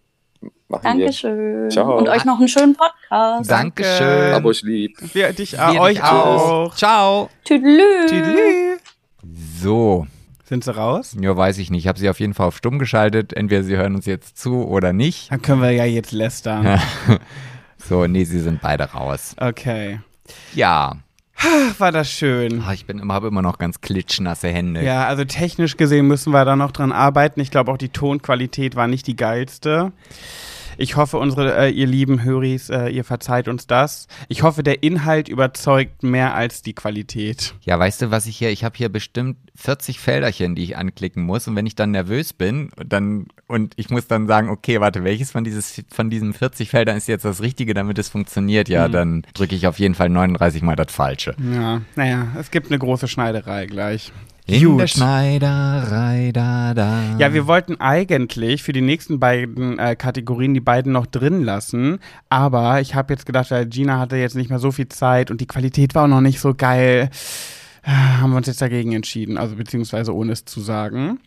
Machen 0.67 0.83
wir. 0.83 1.05
Dankeschön. 1.05 1.69
Ciao. 1.69 1.97
Und 1.97 2.09
euch 2.09 2.25
noch 2.25 2.39
einen 2.39 2.47
schönen 2.47 2.75
Podcast. 2.75 3.49
Dankeschön. 3.49 4.33
Hab 4.33 4.45
euch 4.45 4.61
lieb. 4.63 4.97
Wir, 5.13 5.33
dich, 5.33 5.53
Wir 5.53 5.81
euch 5.81 5.95
dich 5.95 6.03
auch. 6.03 6.75
Ciao. 6.75 7.29
Tüdelü. 7.43 8.07
Tüdelü. 8.07 8.77
So, 9.61 10.07
Sind 10.45 10.63
sie 10.63 10.73
raus? 10.75 11.15
ja, 11.19 11.35
weiß 11.35 11.57
ich 11.59 11.69
nicht. 11.69 11.83
Ich 11.83 11.87
habe 11.87 11.99
sie 11.99 12.09
auf 12.09 12.19
jeden 12.19 12.33
Fall 12.33 12.47
auf 12.47 12.57
stumm 12.57 12.79
geschaltet. 12.79 13.33
Entweder 13.33 13.63
sie 13.63 13.77
hören 13.77 13.95
uns 13.95 14.05
jetzt 14.05 14.37
zu 14.37 14.65
oder 14.67 14.93
nicht. 14.93 15.31
Dann 15.31 15.41
können 15.41 15.61
wir 15.61 15.71
ja 15.71 15.85
jetzt 15.85 16.11
lästern. 16.11 16.81
So, 17.91 18.07
nee, 18.07 18.23
sie 18.23 18.39
sind 18.39 18.61
beide 18.61 18.85
raus. 18.85 19.35
Okay. 19.37 19.99
Ja, 20.55 20.93
Ach, 21.35 21.77
war 21.77 21.91
das 21.91 22.09
schön. 22.09 22.63
Ah, 22.65 22.71
ich 22.71 22.85
bin 22.85 22.99
immer, 22.99 23.13
habe 23.15 23.27
immer 23.27 23.41
noch 23.41 23.57
ganz 23.57 23.81
klitschnasse 23.81 24.47
Hände. 24.47 24.81
Ja, 24.81 25.07
also 25.07 25.25
technisch 25.25 25.75
gesehen 25.75 26.07
müssen 26.07 26.31
wir 26.31 26.45
da 26.45 26.55
noch 26.55 26.71
dran 26.71 26.93
arbeiten. 26.93 27.41
Ich 27.41 27.51
glaube 27.51 27.69
auch 27.69 27.77
die 27.77 27.89
Tonqualität 27.89 28.77
war 28.77 28.87
nicht 28.87 29.07
die 29.07 29.17
geilste. 29.17 29.91
Ich 30.81 30.95
hoffe, 30.95 31.19
unsere, 31.19 31.55
äh, 31.55 31.69
ihr 31.69 31.85
lieben 31.85 32.23
Höris, 32.23 32.71
äh, 32.71 32.87
ihr 32.87 33.03
verzeiht 33.03 33.47
uns 33.47 33.67
das. 33.67 34.07
Ich 34.29 34.41
hoffe, 34.41 34.63
der 34.63 34.81
Inhalt 34.81 35.29
überzeugt 35.29 36.01
mehr 36.01 36.33
als 36.33 36.63
die 36.63 36.73
Qualität. 36.73 37.53
Ja, 37.61 37.77
weißt 37.77 38.01
du, 38.01 38.09
was 38.09 38.25
ich 38.25 38.35
hier, 38.37 38.49
ich 38.49 38.63
habe 38.63 38.75
hier 38.75 38.89
bestimmt 38.89 39.37
40 39.53 39.99
Felderchen, 39.99 40.55
die 40.55 40.63
ich 40.63 40.77
anklicken 40.77 41.23
muss 41.23 41.47
und 41.47 41.55
wenn 41.55 41.67
ich 41.67 41.75
dann 41.75 41.91
nervös 41.91 42.33
bin, 42.33 42.71
dann 42.83 43.27
und 43.45 43.73
ich 43.75 43.91
muss 43.91 44.07
dann 44.07 44.25
sagen, 44.25 44.49
okay, 44.49 44.81
warte, 44.81 45.03
welches 45.03 45.29
von 45.29 45.43
dieses 45.43 45.83
von 45.93 46.09
diesen 46.09 46.33
40 46.33 46.71
Feldern 46.71 46.97
ist 46.97 47.07
jetzt 47.07 47.25
das 47.25 47.43
richtige, 47.43 47.75
damit 47.75 47.99
es 47.99 48.09
funktioniert? 48.09 48.67
Ja, 48.67 48.87
dann 48.87 49.21
drücke 49.35 49.53
ich 49.53 49.67
auf 49.67 49.77
jeden 49.77 49.93
Fall 49.93 50.09
39 50.09 50.63
mal 50.63 50.75
das 50.75 50.91
falsche. 50.91 51.35
Ja, 51.53 51.81
naja, 51.95 52.29
es 52.39 52.49
gibt 52.49 52.71
eine 52.71 52.79
große 52.79 53.07
Schneiderei 53.07 53.67
gleich. 53.67 54.11
In 54.47 54.63
Gut. 54.63 54.81
der 54.81 54.87
Schneiderei 54.87 56.31
da 56.33 56.73
da. 56.73 57.17
Ja, 57.17 57.33
wir 57.33 57.47
wollten 57.47 57.79
eigentlich 57.79 58.63
für 58.63 58.73
die 58.73 58.81
nächsten 58.81 59.19
beiden 59.19 59.77
äh, 59.77 59.95
Kategorien 59.95 60.53
die 60.53 60.59
beiden 60.59 60.91
noch 60.91 61.05
drin 61.05 61.43
lassen, 61.43 61.99
aber 62.29 62.81
ich 62.81 62.95
habe 62.95 63.13
jetzt 63.13 63.25
gedacht, 63.25 63.51
weil 63.51 63.67
Gina 63.67 63.99
hatte 63.99 64.15
jetzt 64.17 64.35
nicht 64.35 64.49
mehr 64.49 64.59
so 64.59 64.71
viel 64.71 64.89
Zeit 64.89 65.31
und 65.31 65.41
die 65.41 65.47
Qualität 65.47 65.95
war 65.95 66.05
auch 66.05 66.07
noch 66.07 66.21
nicht 66.21 66.39
so 66.39 66.53
geil, 66.55 67.09
äh, 67.83 67.89
haben 67.91 68.31
wir 68.31 68.37
uns 68.37 68.47
jetzt 68.47 68.61
dagegen 68.61 68.93
entschieden, 68.93 69.37
also 69.37 69.55
beziehungsweise 69.55 70.13
ohne 70.13 70.31
es 70.33 70.45
zu 70.45 70.59
sagen. 70.59 71.19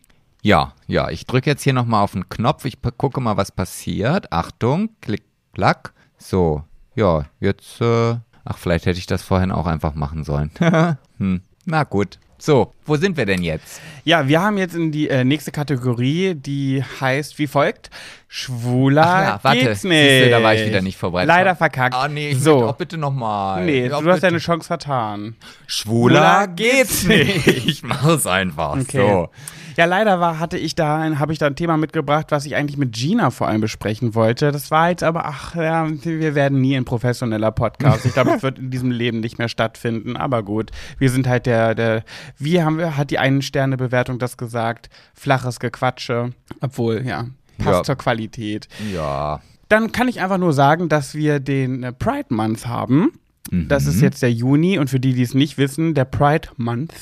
Ja, 0.43 0.75
ja, 0.87 1.09
ich 1.09 1.25
drücke 1.25 1.49
jetzt 1.49 1.63
hier 1.63 1.73
nochmal 1.73 2.05
auf 2.05 2.13
den 2.13 2.29
Knopf. 2.29 2.67
Ich 2.67 2.77
gucke 2.99 3.19
mal, 3.23 3.39
was 3.39 3.51
passiert. 3.51 4.31
Achtung, 4.31 4.91
klick, 5.01 5.23
klack. 5.55 5.95
So, 6.19 6.65
ja, 6.95 7.25
jetzt, 7.41 7.81
äh, 7.81 8.17
ach, 8.45 8.59
vielleicht 8.59 8.85
hätte 8.85 8.99
ich 8.99 9.07
das 9.07 9.23
vorhin 9.23 9.51
auch 9.51 9.67
einfach 9.67 9.95
machen 9.95 10.23
sollen. 10.23 10.51
hm, 11.19 11.41
na 11.65 11.85
gut. 11.85 12.19
So, 12.45 12.75
wo 12.85 12.97
sind 12.97 13.17
wir 13.17 13.25
denn 13.25 13.43
jetzt? 13.43 13.81
Ja, 14.05 14.29
wir 14.29 14.43
haben 14.43 14.59
jetzt 14.59 14.75
in 14.75 14.93
die 14.93 15.09
äh, 15.09 15.25
nächste 15.25 15.51
Kategorie, 15.51 16.35
die 16.35 16.85
heißt 17.01 17.39
wie 17.39 17.47
folgt: 17.47 17.89
Schwuler 18.29 19.03
Ach 19.07 19.23
ja, 19.23 19.39
warte, 19.41 19.59
geht's 19.61 19.83
nicht. 19.83 19.99
siehste, 20.11 20.29
da 20.29 20.43
war 20.43 20.55
ich 20.55 20.67
wieder 20.67 20.83
nicht 20.83 20.99
vorbereitet. 20.99 21.29
Leider 21.29 21.57
verkackt. 21.57 21.95
Ah, 21.95 22.07
nee, 22.07 22.29
ich 22.33 22.41
so. 22.43 22.67
auch 22.67 22.77
bitte 22.77 22.99
nochmal. 22.99 23.65
Nee, 23.65 23.89
du 23.89 23.95
hast 23.95 24.05
bitte. 24.05 24.21
deine 24.21 24.39
Chance 24.41 24.67
vertan. 24.67 25.37
Schwuler 25.67 26.47
geht's 26.49 27.05
nicht. 27.05 27.47
Ich 27.67 27.83
mach 27.83 28.05
es 28.09 28.27
einfach 28.27 28.75
Okay. 28.79 28.99
so. 28.99 29.31
Ja, 29.77 29.85
leider 29.87 30.21
war, 30.21 30.39
hatte 30.39 30.57
ich 30.59 30.75
da, 30.75 30.99
ein- 30.99 31.19
habe 31.19 31.33
ich 31.33 31.39
da 31.39 31.47
ein 31.47 31.57
Thema 31.57 31.77
mitgebracht, 31.77 32.27
was 32.31 32.47
ich 32.47 32.55
eigentlich 32.57 32.77
mit 32.77 32.93
Gina 32.95 33.31
vor 33.31 33.49
allem 33.49 33.61
besprechen 33.61 34.15
wollte. 34.15 34.53
Das 34.53 34.71
war 34.71 34.91
jetzt 34.91 35.03
aber, 35.03 35.27
ach 35.27 35.55
ja, 35.55 35.87
wir 36.03 36.35
werden 36.35 36.61
nie 36.61 36.77
ein 36.77 36.85
professioneller 36.85 37.51
Podcast. 37.53 38.05
Ich 38.07 38.13
glaube, 38.15 38.33
es 38.37 38.43
wird 38.43 38.59
in 38.59 38.71
diesem 38.71 38.91
Leben 38.91 39.21
nicht 39.21 39.39
mehr 39.39 39.49
stattfinden. 39.49 40.17
Aber 40.17 40.43
gut, 40.43 40.71
wir 40.99 41.11
sind 41.11 41.27
halt 41.27 41.47
der, 41.47 41.75
der, 41.75 42.05
wie 42.39 42.63
haben 42.63 42.79
wir, 42.79 42.97
hat 42.97 43.11
die 43.11 43.19
einen 43.19 43.43
Sterne 43.43 43.77
Bewertung 43.77 44.19
das 44.19 44.37
gesagt? 44.37 44.91
Flaches 45.15 45.61
Gequatsche. 45.61 46.31
Obwohl, 46.61 47.03
ja, 47.07 47.27
passt 47.59 47.79
Ja. 47.79 47.83
zur 47.85 47.97
Qualität. 47.97 48.69
Ja. 48.95 49.41
Dann 49.69 49.93
kann 49.93 50.09
ich 50.09 50.21
einfach 50.21 50.39
nur 50.39 50.53
sagen, 50.53 50.89
dass 50.89 51.15
wir 51.15 51.41
den 51.41 51.83
äh, 51.83 51.93
Pride 51.93 52.27
Month 52.35 52.67
haben. 52.67 53.13
Das 53.51 53.87
ist 53.87 54.01
jetzt 54.01 54.23
der 54.23 54.33
Juni 54.33 54.79
und 54.79 54.89
für 54.89 54.99
die, 54.99 55.13
die 55.13 55.23
es 55.23 55.35
nicht 55.35 55.59
wissen, 55.59 55.95
der 55.95 56.07
Pride 56.07 56.49
Month 56.57 56.93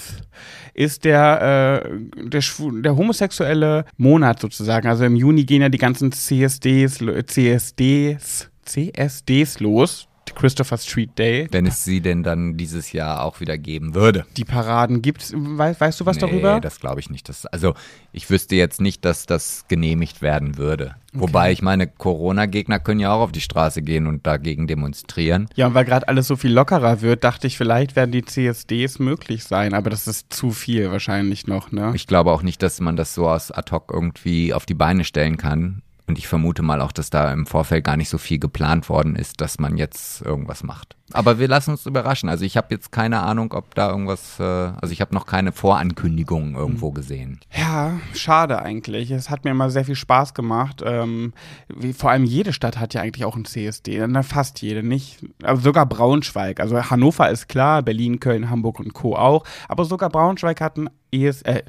ist 0.75 1.05
der, 1.05 1.85
äh, 1.85 2.29
der, 2.29 2.43
der 2.83 2.97
homosexuelle 2.97 3.85
Monat 3.97 4.41
sozusagen. 4.41 4.89
Also 4.89 5.05
im 5.05 5.17
Juni 5.17 5.45
gehen 5.45 5.63
ja 5.63 5.69
die 5.69 5.79
ganzen 5.79 6.11
CSDs, 6.11 6.99
CSDs, 7.27 8.51
CSDs 8.65 9.61
los. 9.61 10.09
Christopher 10.35 10.79
Street 10.79 11.19
Day. 11.19 11.49
Wenn 11.51 11.67
es 11.67 11.85
sie 11.85 12.01
denn 12.01 12.23
dann 12.23 12.57
dieses 12.57 12.93
Jahr 12.93 13.25
auch 13.25 13.41
wieder 13.41 13.59
geben 13.59 13.95
würde. 13.95 14.25
Die 14.37 14.45
Paraden 14.45 15.03
gibt's. 15.03 15.33
Weißt, 15.35 15.81
weißt 15.81 16.01
du 16.01 16.07
was 16.07 16.19
darüber? 16.19 16.55
Nee, 16.55 16.61
das 16.61 16.81
glaube 16.81 17.01
ich 17.01 17.11
nicht. 17.11 17.29
Das, 17.29 17.47
also 17.47 17.75
ich 18.13 18.29
wüsste 18.31 18.57
jetzt 18.57 18.81
nicht, 18.81 19.05
dass 19.05 19.27
das 19.27 19.65
genehmigt 19.69 20.23
werden 20.23 20.57
würde. 20.57 20.97
Wobei 21.15 21.53
ich 21.53 21.61
meine, 21.61 21.87
Corona-Gegner 21.87 22.79
können 22.79 23.01
ja 23.01 23.13
auch 23.13 23.21
auf 23.21 23.33
die 23.33 23.43
Straße 23.43 23.83
gehen 23.83 24.07
und 24.07 24.27
dagegen 24.27 24.67
demonstrieren. 24.67 25.49
Ja, 25.57 25.67
und 25.67 25.75
weil 25.75 25.85
gerade 25.85 26.09
alles 26.09 26.27
so 26.27 26.37
viel 26.37 26.53
lockerer 26.53 27.03
wird, 27.03 27.23
dachte 27.23 27.47
ich, 27.47 27.59
vielleicht 27.59 27.97
werden 27.97 28.13
die 28.13 28.25
CSDs 28.25 28.99
möglich 28.99 29.45
sein, 29.45 29.75
aber 29.75 29.91
das 29.91 30.07
ist 30.07 30.33
zu 30.33 30.53
viel 30.53 30.91
wahrscheinlich 30.91 31.47
noch, 31.47 31.71
ne? 31.71 31.93
Ich 31.95 32.07
glaube 32.07 32.33
auch 32.33 32.43
nicht, 32.43 32.63
dass 32.63 32.81
man 32.81 32.97
das 32.97 33.15
so 33.15 33.29
aus 33.29 33.51
ad 33.51 33.71
hoc 33.73 33.91
irgendwie 33.93 34.55
auf 34.55 34.65
die 34.65 34.75
Beine 34.75 35.05
stellen 35.05 35.37
kann. 35.37 35.83
Und 36.13 36.19
ich 36.19 36.29
vermute 36.29 36.61
mal 36.61 36.83
auch, 36.83 36.93
dass 36.93 37.09
da 37.09 37.33
im 37.33 37.47
Vorfeld 37.47 37.85
gar 37.85 37.97
nicht 37.97 38.11
so 38.11 38.19
viel 38.19 38.39
geplant 38.39 38.91
worden 38.91 39.17
ist, 39.17 39.41
dass 39.41 39.59
man 39.59 39.79
jetzt 39.79 40.21
irgendwas 40.21 40.63
macht. 40.63 40.95
Aber 41.11 41.39
wir 41.39 41.49
lassen 41.49 41.71
uns 41.71 41.87
überraschen. 41.87 42.29
Also 42.29 42.45
ich 42.45 42.59
habe 42.59 42.67
jetzt 42.69 42.93
keine 42.93 43.21
Ahnung, 43.21 43.55
ob 43.55 43.75
da 43.75 43.89
irgendwas, 43.89 44.39
äh, 44.39 44.43
also 44.43 44.93
ich 44.93 45.01
habe 45.01 45.15
noch 45.15 45.25
keine 45.25 45.53
Vorankündigungen 45.53 46.55
irgendwo 46.55 46.91
gesehen. 46.91 47.41
Ja, 47.57 47.99
schade 48.13 48.61
eigentlich. 48.61 49.11
Es 49.11 49.31
hat 49.31 49.47
mir 49.47 49.53
immer 49.53 49.71
sehr 49.71 49.87
viel 49.87 49.95
Spaß 49.95 50.35
gemacht. 50.35 50.83
Ähm, 50.85 51.33
wie, 51.75 51.95
vor 51.95 52.11
allem 52.11 52.25
jede 52.25 52.53
Stadt 52.53 52.79
hat 52.79 52.93
ja 52.93 53.01
eigentlich 53.01 53.25
auch 53.25 53.37
ein 53.37 53.47
CSD. 53.47 54.07
Na, 54.07 54.23
fast 54.23 54.61
jede, 54.61 54.83
nicht. 54.83 55.25
Aber 55.43 55.63
sogar 55.63 55.87
Braunschweig. 55.87 56.61
Also 56.61 56.91
Hannover 56.91 57.31
ist 57.31 57.49
klar, 57.49 57.81
Berlin, 57.81 58.21
Köln, 58.21 58.51
Hamburg 58.51 58.81
und 58.81 58.93
Co. 58.93 59.17
auch. 59.17 59.45
Aber 59.67 59.87
sogar 59.87 60.11
Braunschweig 60.11 60.61
hat 60.61 60.77
ein 60.77 60.91
ES, 61.11 61.41
äh, 61.43 61.63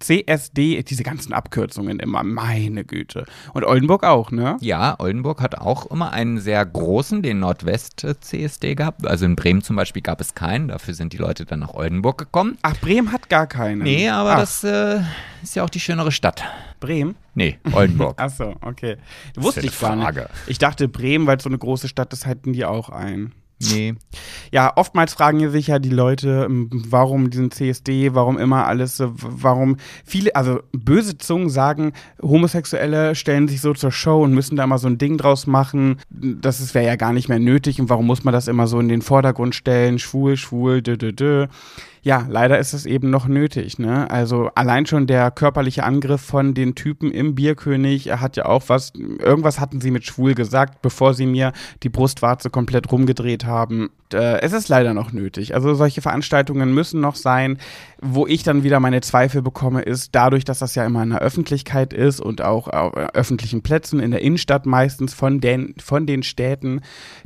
CSD, 0.00 0.82
diese 0.82 1.02
ganzen 1.02 1.32
Abkürzungen 1.32 2.00
immer, 2.00 2.22
meine 2.22 2.84
Güte. 2.84 3.24
Und 3.52 3.64
Oldenburg 3.64 4.04
auch, 4.04 4.30
ne? 4.30 4.56
Ja, 4.60 4.96
Oldenburg 4.98 5.40
hat 5.40 5.56
auch 5.56 5.86
immer 5.86 6.12
einen 6.12 6.38
sehr 6.38 6.64
großen, 6.64 7.22
den 7.22 7.40
Nordwest-CSD 7.40 8.74
gehabt. 8.74 9.06
Also 9.06 9.24
in 9.24 9.36
Bremen 9.36 9.62
zum 9.62 9.76
Beispiel 9.76 10.02
gab 10.02 10.20
es 10.20 10.34
keinen. 10.34 10.68
Dafür 10.68 10.94
sind 10.94 11.12
die 11.12 11.18
Leute 11.18 11.44
dann 11.44 11.60
nach 11.60 11.74
Oldenburg 11.74 12.18
gekommen. 12.18 12.58
Ach, 12.62 12.76
Bremen 12.76 13.12
hat 13.12 13.28
gar 13.28 13.46
keinen. 13.46 13.82
Nee, 13.82 14.08
aber 14.08 14.34
Ach, 14.34 14.40
das 14.40 14.64
äh, 14.64 15.00
ist 15.42 15.56
ja 15.56 15.64
auch 15.64 15.70
die 15.70 15.80
schönere 15.80 16.12
Stadt. 16.12 16.44
Bremen? 16.80 17.16
Nee, 17.34 17.58
Oldenburg. 17.72 18.16
Ach 18.20 18.30
so, 18.30 18.54
okay. 18.60 18.96
Wusste 19.36 19.66
ich 19.66 19.78
gar 19.78 19.96
nicht. 19.96 20.28
Ich 20.46 20.58
dachte, 20.58 20.88
Bremen, 20.88 21.26
weil 21.26 21.38
es 21.38 21.42
so 21.42 21.48
eine 21.48 21.58
große 21.58 21.88
Stadt 21.88 22.12
ist, 22.12 22.26
hätten 22.26 22.52
die 22.52 22.64
auch 22.64 22.88
einen. 22.90 23.34
Nee. 23.60 23.94
Ja, 24.50 24.72
oftmals 24.76 25.12
fragen 25.12 25.50
sich 25.50 25.66
ja 25.66 25.78
die 25.78 25.90
Leute, 25.90 26.46
ähm, 26.48 26.70
warum 26.72 27.28
diesen 27.28 27.50
CSD, 27.50 28.14
warum 28.14 28.38
immer 28.38 28.66
alles, 28.66 29.02
warum 29.04 29.76
viele, 30.04 30.34
also 30.34 30.60
böse 30.72 31.18
Zungen 31.18 31.50
sagen, 31.50 31.92
Homosexuelle 32.22 33.14
stellen 33.14 33.46
sich 33.46 33.60
so 33.60 33.74
zur 33.74 33.92
Show 33.92 34.22
und 34.24 34.32
müssen 34.32 34.56
da 34.56 34.64
immer 34.64 34.78
so 34.78 34.88
ein 34.88 34.96
Ding 34.96 35.18
draus 35.18 35.46
machen. 35.46 35.98
Das 36.08 36.74
wäre 36.74 36.86
ja 36.86 36.96
gar 36.96 37.12
nicht 37.12 37.28
mehr 37.28 37.38
nötig 37.38 37.80
und 37.80 37.90
warum 37.90 38.06
muss 38.06 38.24
man 38.24 38.32
das 38.32 38.48
immer 38.48 38.66
so 38.66 38.80
in 38.80 38.88
den 38.88 39.02
Vordergrund 39.02 39.54
stellen? 39.54 39.98
Schwul, 39.98 40.36
schwul, 40.36 40.80
dö, 40.80 40.96
dö, 40.96 41.12
dö. 41.12 41.46
Ja, 42.02 42.26
leider 42.28 42.58
ist 42.58 42.72
es 42.72 42.86
eben 42.86 43.10
noch 43.10 43.26
nötig, 43.26 43.78
ne? 43.78 44.10
Also 44.10 44.50
allein 44.54 44.86
schon 44.86 45.06
der 45.06 45.30
körperliche 45.30 45.84
Angriff 45.84 46.20
von 46.20 46.54
den 46.54 46.74
Typen 46.74 47.10
im 47.10 47.34
Bierkönig, 47.34 48.06
er 48.06 48.20
hat 48.20 48.36
ja 48.36 48.46
auch 48.46 48.64
was, 48.68 48.92
irgendwas 48.94 49.60
hatten 49.60 49.80
sie 49.80 49.90
mit 49.90 50.04
schwul 50.04 50.34
gesagt, 50.34 50.82
bevor 50.82 51.14
sie 51.14 51.26
mir 51.26 51.52
die 51.82 51.88
Brustwarze 51.88 52.50
komplett 52.50 52.90
rumgedreht 52.92 53.44
haben. 53.44 53.90
Äh, 54.14 54.40
es 54.40 54.52
ist 54.52 54.68
leider 54.68 54.94
noch 54.94 55.12
nötig. 55.12 55.54
Also 55.54 55.74
solche 55.74 56.02
Veranstaltungen 56.02 56.72
müssen 56.74 57.00
noch 57.00 57.14
sein. 57.16 57.58
Wo 58.00 58.26
ich 58.26 58.44
dann 58.44 58.62
wieder 58.62 58.78
meine 58.78 59.00
Zweifel 59.00 59.42
bekomme, 59.42 59.82
ist 59.82 60.14
dadurch, 60.14 60.44
dass 60.44 60.60
das 60.60 60.74
ja 60.76 60.86
immer 60.86 61.02
in 61.02 61.10
der 61.10 61.20
Öffentlichkeit 61.20 61.92
ist 61.92 62.20
und 62.20 62.42
auch 62.42 62.68
auf 62.68 62.94
öffentlichen 62.94 63.62
Plätzen, 63.62 63.98
in 63.98 64.12
der 64.12 64.22
Innenstadt 64.22 64.66
meistens 64.66 65.14
von 65.14 65.40
den, 65.40 65.74
von 65.82 66.06
den 66.06 66.22
Städten, 66.22 66.80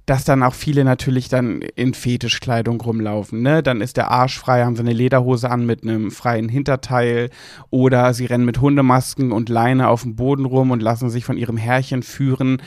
dass 0.06 0.24
dann 0.24 0.42
auch 0.42 0.54
viele 0.54 0.84
natürlich 0.84 1.28
dann 1.28 1.60
in 1.60 1.92
Fetischkleidung 1.94 2.80
rumlaufen. 2.80 3.42
Ne? 3.42 3.62
Dann 3.62 3.80
ist 3.80 3.96
der 3.96 4.10
Arsch 4.10 4.38
frei, 4.38 4.64
haben 4.64 4.76
sie 4.76 4.82
eine 4.82 4.94
Lederhose 4.94 5.50
an 5.50 5.66
mit 5.66 5.82
einem 5.82 6.10
freien 6.10 6.48
Hinterteil 6.48 7.30
oder 7.70 8.14
sie 8.14 8.26
rennen 8.26 8.46
mit 8.46 8.60
Hundemasken 8.60 9.32
und 9.32 9.48
Leine 9.48 9.88
auf 9.88 10.02
dem 10.02 10.16
Boden 10.16 10.46
rum 10.46 10.70
und 10.70 10.80
lassen 10.80 11.10
sich 11.10 11.24
von 11.24 11.36
ihrem 11.36 11.56
Herrchen 11.58 12.02
führen. 12.02 12.62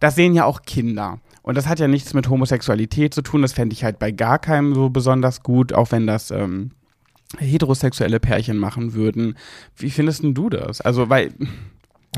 Das 0.00 0.14
sehen 0.14 0.34
ja 0.34 0.44
auch 0.44 0.62
Kinder. 0.62 1.20
Und 1.46 1.56
das 1.56 1.68
hat 1.68 1.78
ja 1.78 1.86
nichts 1.86 2.12
mit 2.12 2.28
Homosexualität 2.28 3.14
zu 3.14 3.22
tun. 3.22 3.40
Das 3.40 3.52
fände 3.52 3.72
ich 3.72 3.84
halt 3.84 4.00
bei 4.00 4.10
gar 4.10 4.40
keinem 4.40 4.74
so 4.74 4.90
besonders 4.90 5.44
gut, 5.44 5.72
auch 5.72 5.92
wenn 5.92 6.04
das 6.04 6.32
ähm, 6.32 6.72
heterosexuelle 7.38 8.18
Pärchen 8.18 8.58
machen 8.58 8.94
würden. 8.94 9.38
Wie 9.76 9.90
findest 9.90 10.24
denn 10.24 10.34
du 10.34 10.50
das? 10.50 10.80
Also, 10.80 11.08
weil 11.08 11.32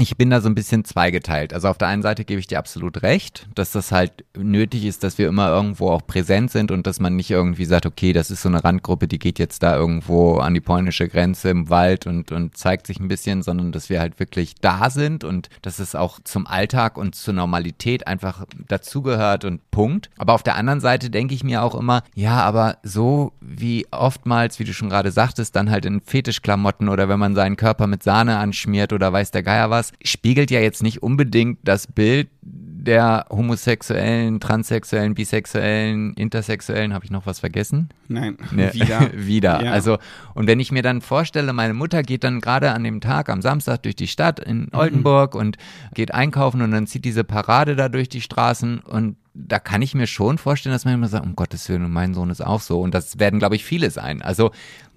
ich 0.01 0.17
bin 0.17 0.31
da 0.31 0.41
so 0.41 0.49
ein 0.49 0.55
bisschen 0.55 0.85
zweigeteilt. 0.85 1.53
Also 1.53 1.69
auf 1.69 1.79
der 1.79 1.89
einen 1.89 2.03
Seite 2.03 2.25
gebe 2.25 2.41
ich 2.41 2.47
dir 2.47 2.59
absolut 2.59 3.03
recht, 3.03 3.49
dass 3.55 3.73
das 3.73 3.91
halt 3.91 4.25
nötig 4.37 4.85
ist, 4.85 5.03
dass 5.03 5.19
wir 5.19 5.29
immer 5.29 5.49
irgendwo 5.49 5.91
auch 5.91 6.07
präsent 6.07 6.51
sind 6.51 6.71
und 6.71 6.87
dass 6.87 7.01
man 7.01 7.17
nicht 7.17 7.31
irgendwie 7.31 7.65
sagt, 7.65 7.87
okay, 7.87 8.13
das 8.13 8.31
ist 8.31 8.43
so 8.43 8.49
eine 8.49 8.63
Randgruppe, 8.63 9.09
die 9.09 9.19
geht 9.19 9.39
jetzt 9.39 9.63
da 9.63 9.77
irgendwo 9.77 10.39
an 10.39 10.55
die 10.55 10.61
polnische 10.61 11.09
Grenze 11.09 11.51
im 11.51 11.69
Wald 11.69 12.07
und, 12.07 12.31
und 12.33 12.57
zeigt 12.57 12.87
sich 12.87 13.01
ein 13.01 13.09
bisschen, 13.09 13.43
sondern 13.43 13.73
dass 13.73 13.89
wir 13.89 14.01
halt 14.01 14.21
wirklich 14.21 14.55
da 14.61 14.91
sind 14.91 15.25
und 15.25 15.49
dass 15.63 15.79
es 15.79 15.95
auch 15.95 16.21
zum 16.23 16.47
Alltag 16.47 16.97
und 16.97 17.15
zur 17.15 17.35
Normalität 17.35 18.07
einfach 18.07 18.45
dazugehört 18.69 19.45
und 19.45 19.69
Punkt. 19.71 20.11
Aber 20.17 20.35
auf 20.35 20.43
der 20.43 20.57
anderen 20.57 20.81
Seite 20.81 21.11
denke 21.11 21.35
ich 21.35 21.43
mir 21.43 21.63
auch 21.63 21.75
immer, 21.75 22.03
ja, 22.15 22.41
aber 22.43 22.79
so 22.83 23.33
wie 23.41 23.87
oftmals, 23.91 24.59
wie 24.59 24.65
du 24.65 24.73
schon 24.73 24.91
gerade 24.91 25.11
sagtest, 25.11 25.57
dann 25.57 25.71
halt 25.71 25.85
in 25.85 26.01
Fetischklamotten 26.01 26.89
oder 26.89 27.09
wenn 27.09 27.19
man 27.19 27.35
seinen 27.35 27.57
Körper 27.57 27.87
mit 27.87 28.03
Sahne 28.03 28.39
anschmiert 28.39 28.93
oder 28.93 29.13
weiß 29.13 29.31
der 29.33 29.43
Geier 29.43 29.71
was, 29.71 29.78
spiegelt 30.03 30.51
ja 30.51 30.61
jetzt 30.61 30.83
nicht 30.83 31.03
unbedingt 31.03 31.59
das 31.65 31.87
Bild 31.87 32.29
der 32.43 33.27
homosexuellen, 33.29 34.41
transsexuellen, 34.41 35.15
bisexuellen, 35.15 36.15
intersexuellen, 36.15 36.95
habe 36.95 37.05
ich 37.05 37.11
noch 37.11 37.27
was 37.27 37.41
vergessen? 37.41 37.91
Nein, 38.07 38.39
ne, 38.53 38.73
wieder. 38.75 39.11
wieder. 39.15 39.65
Ja. 39.65 39.73
Also, 39.73 39.99
und 40.35 40.47
wenn 40.47 40.61
ich 40.61 40.73
mir 40.73 40.83
dann 40.83 41.03
vorstelle, 41.03 41.53
meine 41.53 41.75
Mutter 41.75 42.03
geht 42.03 42.25
dann 42.25 42.41
gerade 42.41 42.73
an 42.73 42.85
dem 42.85 43.01
Tag 43.01 43.29
am 43.29 43.43
Samstag 43.43 43.83
durch 43.83 43.97
die 43.97 44.07
Stadt 44.07 44.41
in 44.41 44.61
mhm. 44.61 44.69
Oldenburg 44.73 45.35
mhm. 45.35 45.41
und 45.41 45.57
geht 45.95 46.15
einkaufen 46.15 46.63
und 46.63 46.71
dann 46.71 46.87
zieht 46.87 47.05
diese 47.05 47.25
Parade 47.25 47.77
da 47.77 47.89
durch 47.89 48.09
die 48.09 48.21
Straßen 48.21 48.79
und 48.81 49.17
da 49.35 49.59
kann 49.59 49.83
ich 49.83 49.95
mir 49.95 50.07
schon 50.07 50.39
vorstellen, 50.39 50.75
dass 50.75 50.85
man 50.85 50.95
immer 50.95 51.09
sagt, 51.09 51.25
um 51.25 51.37
Gottes 51.37 51.69
Willen, 51.69 51.91
mein 51.91 52.15
Sohn 52.15 52.31
ist 52.31 52.45
auch 52.45 52.61
so. 52.61 52.81
Und 52.81 52.95
das 52.95 53.19
werden, 53.19 53.39
glaube 53.39 53.57
ich, 53.57 53.65
viele 53.65 53.91
sein. 53.91 54.23
Also 54.23 54.51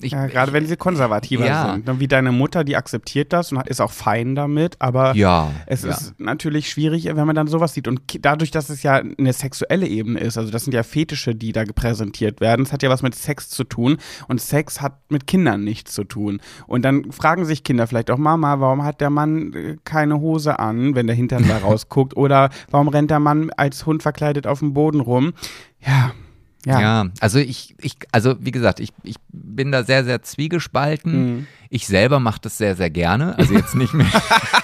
ich, 0.04 0.14
ja, 0.14 0.28
gerade 0.28 0.54
wenn 0.54 0.66
sie 0.66 0.78
konservativer 0.78 1.46
ja. 1.46 1.74
sind. 1.74 2.00
Wie 2.00 2.08
deine 2.08 2.32
Mutter, 2.32 2.64
die 2.64 2.76
akzeptiert 2.76 3.34
das 3.34 3.52
und 3.52 3.68
ist 3.68 3.82
auch 3.82 3.92
fein 3.92 4.36
damit, 4.36 4.78
aber 4.80 5.16
ja, 5.16 5.52
es 5.68 5.84
ja. 5.84 5.92
ist 5.92 6.20
natürlich 6.20 6.70
schwierig, 6.70 7.06
wenn 7.06 7.28
man 7.28 7.36
dann 7.36 7.48
sowas 7.48 7.74
sieht. 7.74 7.88
Und 7.88 8.02
dadurch, 8.22 8.52
dass 8.52 8.70
es 8.70 8.84
ja 8.84 8.96
eine 8.96 9.34
sexuelle 9.34 9.88
Ebene 9.88 10.20
ist, 10.20 10.38
also 10.38 10.52
das 10.52 10.64
sind 10.64 10.74
ja 10.74 10.84
Fetische, 10.84 11.36
die 11.36 11.52
da 11.52 11.64
präsentiert 11.64 12.42
werden, 12.42 12.66
es 12.66 12.74
hat 12.74 12.84
ja 12.84 12.90
was 12.90 13.04
mit 13.04 13.16
Sex 13.16 13.50
zu 13.50 13.64
tun 13.64 13.98
und 14.28 14.42
Sex 14.42 14.82
hat 14.82 15.00
mit 15.10 15.28
Kindern 15.28 15.64
nichts 15.64 15.94
zu 15.94 16.04
tun. 16.04 16.42
Und 16.68 16.84
dann 16.84 17.12
fragen 17.12 17.46
sich 17.46 17.64
Kinder 17.64 17.86
vielleicht 17.88 18.10
auch, 18.12 18.18
Mama, 18.18 18.60
warum 18.60 18.84
hat 18.84 19.02
der 19.02 19.10
Mann 19.10 19.54
äh, 19.54 19.78
keine 19.84 20.20
Hose 20.20 20.60
an, 20.60 20.96
wenn 20.96 21.08
der 21.08 21.16
Hintern 21.16 21.48
da 21.48 21.58
rausguckt? 21.64 22.18
Oder 22.18 22.50
warum 22.70 22.88
rennt 22.88 23.12
der 23.12 23.20
Mann 23.20 23.52
als 23.56 23.86
Hund 23.86 24.02
verkleidet 24.02 24.31
auf 24.48 24.60
dem 24.60 24.74
Boden 24.74 25.00
rum? 25.00 25.34
Ja, 25.86 26.12
ja. 26.66 26.80
ja, 26.80 27.06
also 27.20 27.40
ich, 27.40 27.76
ich, 27.80 27.96
also 28.12 28.36
wie 28.40 28.52
gesagt, 28.52 28.80
ich, 28.80 28.92
ich 29.04 29.16
bin 29.30 29.72
da 29.72 29.84
sehr, 29.84 30.04
sehr 30.04 30.22
zwiegespalten. 30.22 31.36
Mhm. 31.36 31.48
Ich 31.74 31.88
selber 31.88 32.20
mache 32.20 32.42
das 32.42 32.58
sehr, 32.58 32.76
sehr 32.76 32.90
gerne. 32.90 33.38
Also 33.38 33.54
jetzt 33.54 33.76
nicht 33.76 33.94
mehr. 33.94 34.06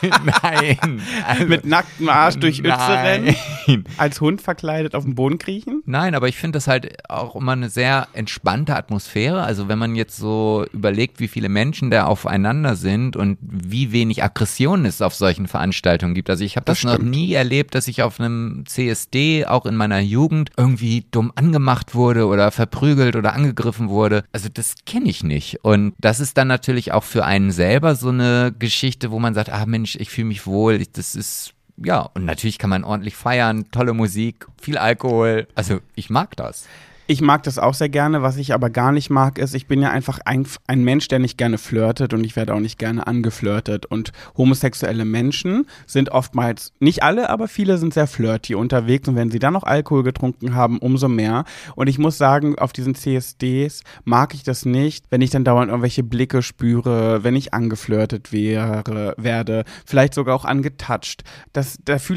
nein. 0.44 1.02
Also, 1.26 1.46
Mit 1.46 1.66
nacktem 1.66 2.10
Arsch 2.10 2.36
durch 2.36 2.60
Ötze 2.60 2.76
rennen? 2.76 3.34
Als 3.98 4.20
Hund 4.20 4.42
verkleidet 4.42 4.94
auf 4.94 5.06
dem 5.06 5.16
Boden 5.16 5.38
kriechen? 5.38 5.84
Nein, 5.86 6.16
aber 6.16 6.28
ich 6.28 6.36
finde 6.36 6.58
das 6.58 6.68
halt 6.68 7.10
auch 7.10 7.38
immer 7.38 7.54
eine 7.54 7.70
sehr 7.70 8.10
entspannte 8.12 8.76
Atmosphäre. 8.76 9.42
Also 9.42 9.70
wenn 9.70 9.80
man 9.80 9.96
jetzt 9.96 10.18
so 10.18 10.66
überlegt, 10.74 11.22
wie 11.22 11.30
viele 11.30 11.48
Menschen 11.48 11.92
da 11.92 12.08
aufeinander 12.08 12.76
sind 12.76 13.16
und 13.16 13.38
wie 13.42 13.94
wenig 13.94 14.22
Aggression 14.22 14.84
es 14.84 15.02
auf 15.02 15.16
solchen 15.16 15.48
Veranstaltungen 15.48 16.14
gibt. 16.14 16.30
Also 16.30 16.44
ich 16.44 16.58
habe 16.58 16.66
das, 16.66 16.82
das 16.82 16.92
noch 16.92 17.00
nie 17.00 17.32
erlebt, 17.32 17.74
dass 17.74 17.88
ich 17.88 18.04
auf 18.04 18.20
einem 18.20 18.66
CSD, 18.66 19.46
auch 19.46 19.66
in 19.66 19.78
meiner 19.78 20.00
Jugend, 20.00 20.50
irgendwie 20.58 21.06
dumm 21.10 21.32
angemacht 21.36 21.96
wurde 21.96 22.28
oder 22.28 22.52
verprügelt 22.52 23.16
oder 23.16 23.32
angegriffen 23.32 23.88
wurde. 23.88 24.26
Also 24.34 24.50
das 24.54 24.76
kenne 24.86 25.10
ich 25.10 25.24
nicht. 25.24 25.64
Und 25.64 25.94
das 26.00 26.20
ist 26.20 26.38
dann 26.38 26.50
natürlich 26.50 26.92
auch 26.97 26.97
auch 26.98 27.04
für 27.04 27.26
einen 27.26 27.52
selber 27.52 27.96
so 27.96 28.10
eine 28.10 28.54
Geschichte, 28.58 29.12
wo 29.12 29.20
man 29.20 29.34
sagt, 29.34 29.50
ah 29.50 29.66
Mensch, 29.66 29.96
ich 29.96 30.10
fühle 30.10 30.28
mich 30.28 30.46
wohl, 30.46 30.82
ich, 30.82 30.92
das 30.92 31.16
ist 31.16 31.54
ja, 31.78 32.00
und 32.02 32.26
natürlich 32.26 32.58
kann 32.58 32.72
man 32.72 32.84
ordentlich 32.84 33.16
feiern, 33.16 33.70
tolle 33.72 33.94
Musik, 33.94 34.48
viel 34.60 34.78
Alkohol. 34.78 35.48
Also 35.56 35.80
ich 35.96 36.10
mag 36.10 36.36
das. 36.36 36.66
Ich 37.10 37.22
mag 37.22 37.44
das 37.44 37.58
auch 37.58 37.74
sehr 37.74 37.88
gerne. 37.88 38.22
Was 38.22 38.36
ich 38.36 38.54
aber 38.54 38.70
gar 38.70 38.92
nicht 38.92 39.10
mag, 39.10 39.38
ist, 39.40 39.56
ich 39.56 39.66
bin 39.66 39.82
ja 39.82 39.92
einfach 39.92 40.20
ein, 40.26 40.46
ein 40.68 40.84
Mensch, 40.84 41.08
der 41.08 41.20
nicht 41.20 41.38
gerne 41.38 41.58
flirtet 41.58 42.14
und 42.14 42.26
ich 42.26 42.36
werde 42.36 42.54
auch 42.54 42.60
nicht 42.60 42.78
gerne 42.78 43.08
angeflirtet. 43.08 43.86
Und 43.86 44.12
homosexuelle 44.36 45.06
Menschen 45.06 45.68
sind 45.86 46.10
oftmals, 46.10 46.74
nicht 46.82 47.04
alle, 47.04 47.30
aber 47.30 47.48
viele 47.48 47.78
sind 47.78 47.94
sehr 47.94 48.08
flirty 48.08 48.56
unterwegs 48.56 49.08
und 49.08 49.16
wenn 49.16 49.32
sie 49.32 49.40
dann 49.40 49.54
noch 49.54 49.64
Alkohol 49.64 50.04
getrunken 50.04 50.54
haben, 50.54 50.80
umso 50.80 51.08
mehr. 51.08 51.46
Und 51.76 51.88
ich 51.88 51.98
muss 51.98 52.18
sagen, 52.18 52.60
auf 52.60 52.74
diesen 52.74 52.94
CSDs 52.94 53.84
mag 54.04 54.34
ich 54.34 54.44
das 54.44 54.66
nicht, 54.66 55.06
wenn 55.10 55.22
ich 55.22 55.30
dann 55.30 55.46
dauernd 55.46 55.70
irgendwelche 55.70 56.04
Blicke 56.04 56.42
spüre, 56.42 57.24
wenn 57.24 57.38
ich 57.38 57.54
angeflirtet 57.54 58.34
wäre, 58.34 59.16
werde, 59.16 59.64
vielleicht 59.86 60.14
sogar 60.14 60.36
auch 60.36 60.44
angetatscht. 60.44 61.24
Das, 61.54 61.80
das, 61.86 62.12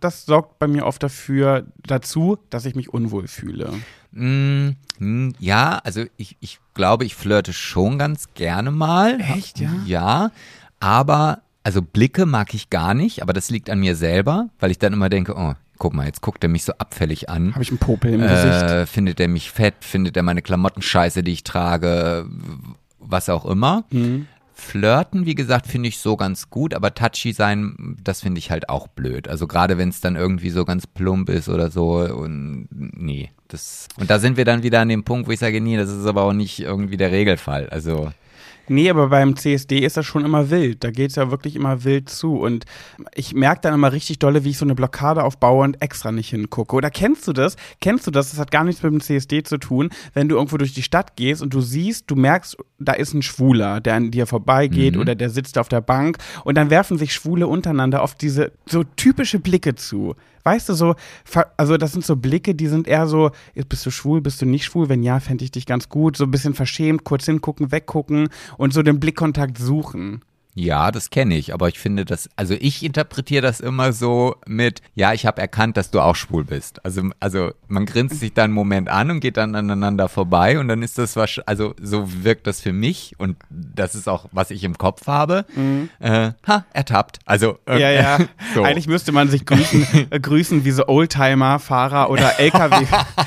das 0.00 0.24
sorgt 0.24 0.60
bei 0.60 0.68
mir 0.68 0.86
oft 0.86 1.02
dafür, 1.02 1.66
dazu, 1.84 2.38
dass 2.48 2.64
ich 2.64 2.76
mich 2.76 2.94
unwohl 2.94 3.26
fühle. 3.26 3.72
Mm, 4.16 4.76
mm, 4.98 5.34
ja, 5.38 5.78
also 5.84 6.04
ich, 6.16 6.36
ich 6.40 6.58
glaube, 6.74 7.04
ich 7.04 7.14
flirte 7.14 7.52
schon 7.52 7.98
ganz 7.98 8.32
gerne 8.34 8.70
mal. 8.70 9.20
Echt, 9.20 9.60
ja? 9.60 9.70
Ja, 9.84 10.30
aber, 10.80 11.42
also 11.62 11.82
Blicke 11.82 12.24
mag 12.24 12.54
ich 12.54 12.70
gar 12.70 12.94
nicht, 12.94 13.22
aber 13.22 13.32
das 13.32 13.50
liegt 13.50 13.68
an 13.68 13.80
mir 13.80 13.94
selber, 13.94 14.48
weil 14.58 14.70
ich 14.70 14.78
dann 14.78 14.94
immer 14.94 15.10
denke, 15.10 15.34
oh, 15.36 15.54
guck 15.78 15.92
mal, 15.92 16.06
jetzt 16.06 16.22
guckt 16.22 16.42
er 16.42 16.48
mich 16.48 16.64
so 16.64 16.72
abfällig 16.78 17.28
an. 17.28 17.52
Habe 17.52 17.62
ich 17.62 17.70
einen 17.70 17.78
Popel 17.78 18.14
im 18.14 18.22
äh, 18.22 18.28
Gesicht? 18.28 18.88
Findet 18.92 19.20
er 19.20 19.28
mich 19.28 19.50
fett? 19.50 19.76
Findet 19.80 20.16
er 20.16 20.22
meine 20.22 20.40
Klamotten 20.40 20.80
scheiße, 20.80 21.22
die 21.22 21.32
ich 21.32 21.44
trage? 21.44 22.26
Was 22.98 23.28
auch 23.28 23.44
immer. 23.44 23.84
Mhm. 23.90 24.26
Flirten, 24.58 25.26
wie 25.26 25.34
gesagt, 25.34 25.66
finde 25.66 25.90
ich 25.90 25.98
so 25.98 26.16
ganz 26.16 26.48
gut, 26.48 26.72
aber 26.72 26.94
touchy 26.94 27.34
sein, 27.34 27.98
das 28.02 28.22
finde 28.22 28.38
ich 28.38 28.50
halt 28.50 28.70
auch 28.70 28.88
blöd. 28.88 29.28
Also 29.28 29.46
gerade 29.46 29.76
wenn 29.76 29.90
es 29.90 30.00
dann 30.00 30.16
irgendwie 30.16 30.48
so 30.48 30.64
ganz 30.64 30.86
plump 30.86 31.28
ist 31.28 31.50
oder 31.50 31.70
so 31.70 31.98
und 31.98 32.66
nee, 32.70 33.30
das 33.48 33.86
und 34.00 34.08
da 34.08 34.18
sind 34.18 34.38
wir 34.38 34.46
dann 34.46 34.62
wieder 34.62 34.80
an 34.80 34.88
dem 34.88 35.04
Punkt, 35.04 35.28
wo 35.28 35.32
ich 35.32 35.40
sage, 35.40 35.60
nee, 35.60 35.76
das 35.76 35.90
ist 35.90 36.06
aber 36.06 36.22
auch 36.22 36.32
nicht 36.32 36.58
irgendwie 36.60 36.96
der 36.96 37.12
Regelfall. 37.12 37.68
Also 37.68 38.10
Nee, 38.68 38.90
aber 38.90 39.08
beim 39.08 39.36
CSD 39.36 39.78
ist 39.78 39.96
das 39.96 40.06
schon 40.06 40.24
immer 40.24 40.50
wild. 40.50 40.82
Da 40.84 40.90
geht 40.90 41.10
es 41.10 41.16
ja 41.16 41.30
wirklich 41.30 41.56
immer 41.56 41.84
wild 41.84 42.08
zu. 42.08 42.36
Und 42.36 42.64
ich 43.14 43.34
merke 43.34 43.60
dann 43.62 43.74
immer 43.74 43.92
richtig 43.92 44.18
dolle, 44.18 44.44
wie 44.44 44.50
ich 44.50 44.58
so 44.58 44.64
eine 44.64 44.74
Blockade 44.74 45.22
aufbaue 45.22 45.64
und 45.64 45.82
extra 45.82 46.12
nicht 46.12 46.30
hingucke. 46.30 46.74
Oder 46.74 46.90
kennst 46.90 47.26
du 47.28 47.32
das? 47.32 47.56
Kennst 47.80 48.06
du 48.06 48.10
das? 48.10 48.30
Das 48.30 48.40
hat 48.40 48.50
gar 48.50 48.64
nichts 48.64 48.82
mit 48.82 48.92
dem 48.92 49.00
CSD 49.00 49.42
zu 49.42 49.58
tun. 49.58 49.90
Wenn 50.14 50.28
du 50.28 50.36
irgendwo 50.36 50.56
durch 50.56 50.74
die 50.74 50.82
Stadt 50.82 51.16
gehst 51.16 51.42
und 51.42 51.54
du 51.54 51.60
siehst, 51.60 52.10
du 52.10 52.16
merkst, 52.16 52.56
da 52.78 52.92
ist 52.92 53.14
ein 53.14 53.22
Schwuler, 53.22 53.80
der 53.80 53.94
an 53.94 54.10
dir 54.10 54.26
vorbeigeht 54.26 54.94
mhm. 54.94 55.00
oder 55.00 55.14
der 55.14 55.30
sitzt 55.30 55.58
auf 55.58 55.68
der 55.68 55.80
Bank. 55.80 56.18
Und 56.44 56.56
dann 56.56 56.70
werfen 56.70 56.98
sich 56.98 57.12
Schwule 57.12 57.46
untereinander 57.46 58.02
oft 58.02 58.20
diese 58.20 58.52
so 58.66 58.84
typische 58.84 59.38
Blicke 59.38 59.74
zu. 59.74 60.14
Weißt 60.46 60.68
du, 60.68 60.74
so, 60.74 60.94
also 61.56 61.76
das 61.76 61.90
sind 61.90 62.04
so 62.04 62.14
Blicke, 62.14 62.54
die 62.54 62.68
sind 62.68 62.86
eher 62.86 63.08
so, 63.08 63.32
bist 63.68 63.84
du 63.84 63.90
schwul, 63.90 64.20
bist 64.20 64.40
du 64.40 64.46
nicht 64.46 64.64
schwul? 64.64 64.88
Wenn 64.88 65.02
ja, 65.02 65.18
fände 65.18 65.42
ich 65.42 65.50
dich 65.50 65.66
ganz 65.66 65.88
gut. 65.88 66.16
So 66.16 66.22
ein 66.22 66.30
bisschen 66.30 66.54
verschämt, 66.54 67.02
kurz 67.02 67.24
hingucken, 67.24 67.72
weggucken 67.72 68.28
und 68.56 68.72
so 68.72 68.84
den 68.84 69.00
Blickkontakt 69.00 69.58
suchen. 69.58 70.22
Ja, 70.58 70.90
das 70.90 71.10
kenne 71.10 71.36
ich, 71.36 71.52
aber 71.52 71.68
ich 71.68 71.78
finde 71.78 72.06
das, 72.06 72.30
also 72.34 72.54
ich 72.58 72.82
interpretiere 72.82 73.42
das 73.42 73.60
immer 73.60 73.92
so 73.92 74.36
mit, 74.46 74.80
ja, 74.94 75.12
ich 75.12 75.26
habe 75.26 75.38
erkannt, 75.38 75.76
dass 75.76 75.90
du 75.90 76.00
auch 76.00 76.16
schwul 76.16 76.44
bist. 76.44 76.82
Also, 76.82 77.02
also 77.20 77.50
man 77.68 77.84
grinst 77.84 78.20
sich 78.20 78.32
dann 78.32 78.44
einen 78.44 78.54
Moment 78.54 78.88
an 78.88 79.10
und 79.10 79.20
geht 79.20 79.36
dann 79.36 79.54
aneinander 79.54 80.08
vorbei 80.08 80.58
und 80.58 80.68
dann 80.68 80.82
ist 80.82 80.96
das 80.96 81.14
was, 81.14 81.40
also 81.44 81.74
so 81.78 82.08
wirkt 82.24 82.46
das 82.46 82.62
für 82.62 82.72
mich 82.72 83.14
und 83.18 83.36
das 83.50 83.94
ist 83.94 84.08
auch, 84.08 84.30
was 84.32 84.50
ich 84.50 84.64
im 84.64 84.78
Kopf 84.78 85.06
habe. 85.06 85.44
Mhm. 85.54 85.90
Äh, 85.98 86.30
ha, 86.46 86.64
ertappt. 86.72 87.18
Also, 87.26 87.58
äh, 87.66 87.78
ja, 87.78 87.90
ja. 87.90 88.18
So. 88.54 88.62
Eigentlich 88.62 88.88
müsste 88.88 89.12
man 89.12 89.28
sich 89.28 89.44
grüßen, 89.44 90.10
äh, 90.10 90.20
grüßen 90.20 90.64
wie 90.64 90.70
so 90.70 90.88
Oldtimer-Fahrer 90.88 92.08
oder 92.08 92.32
LKW 92.40 92.86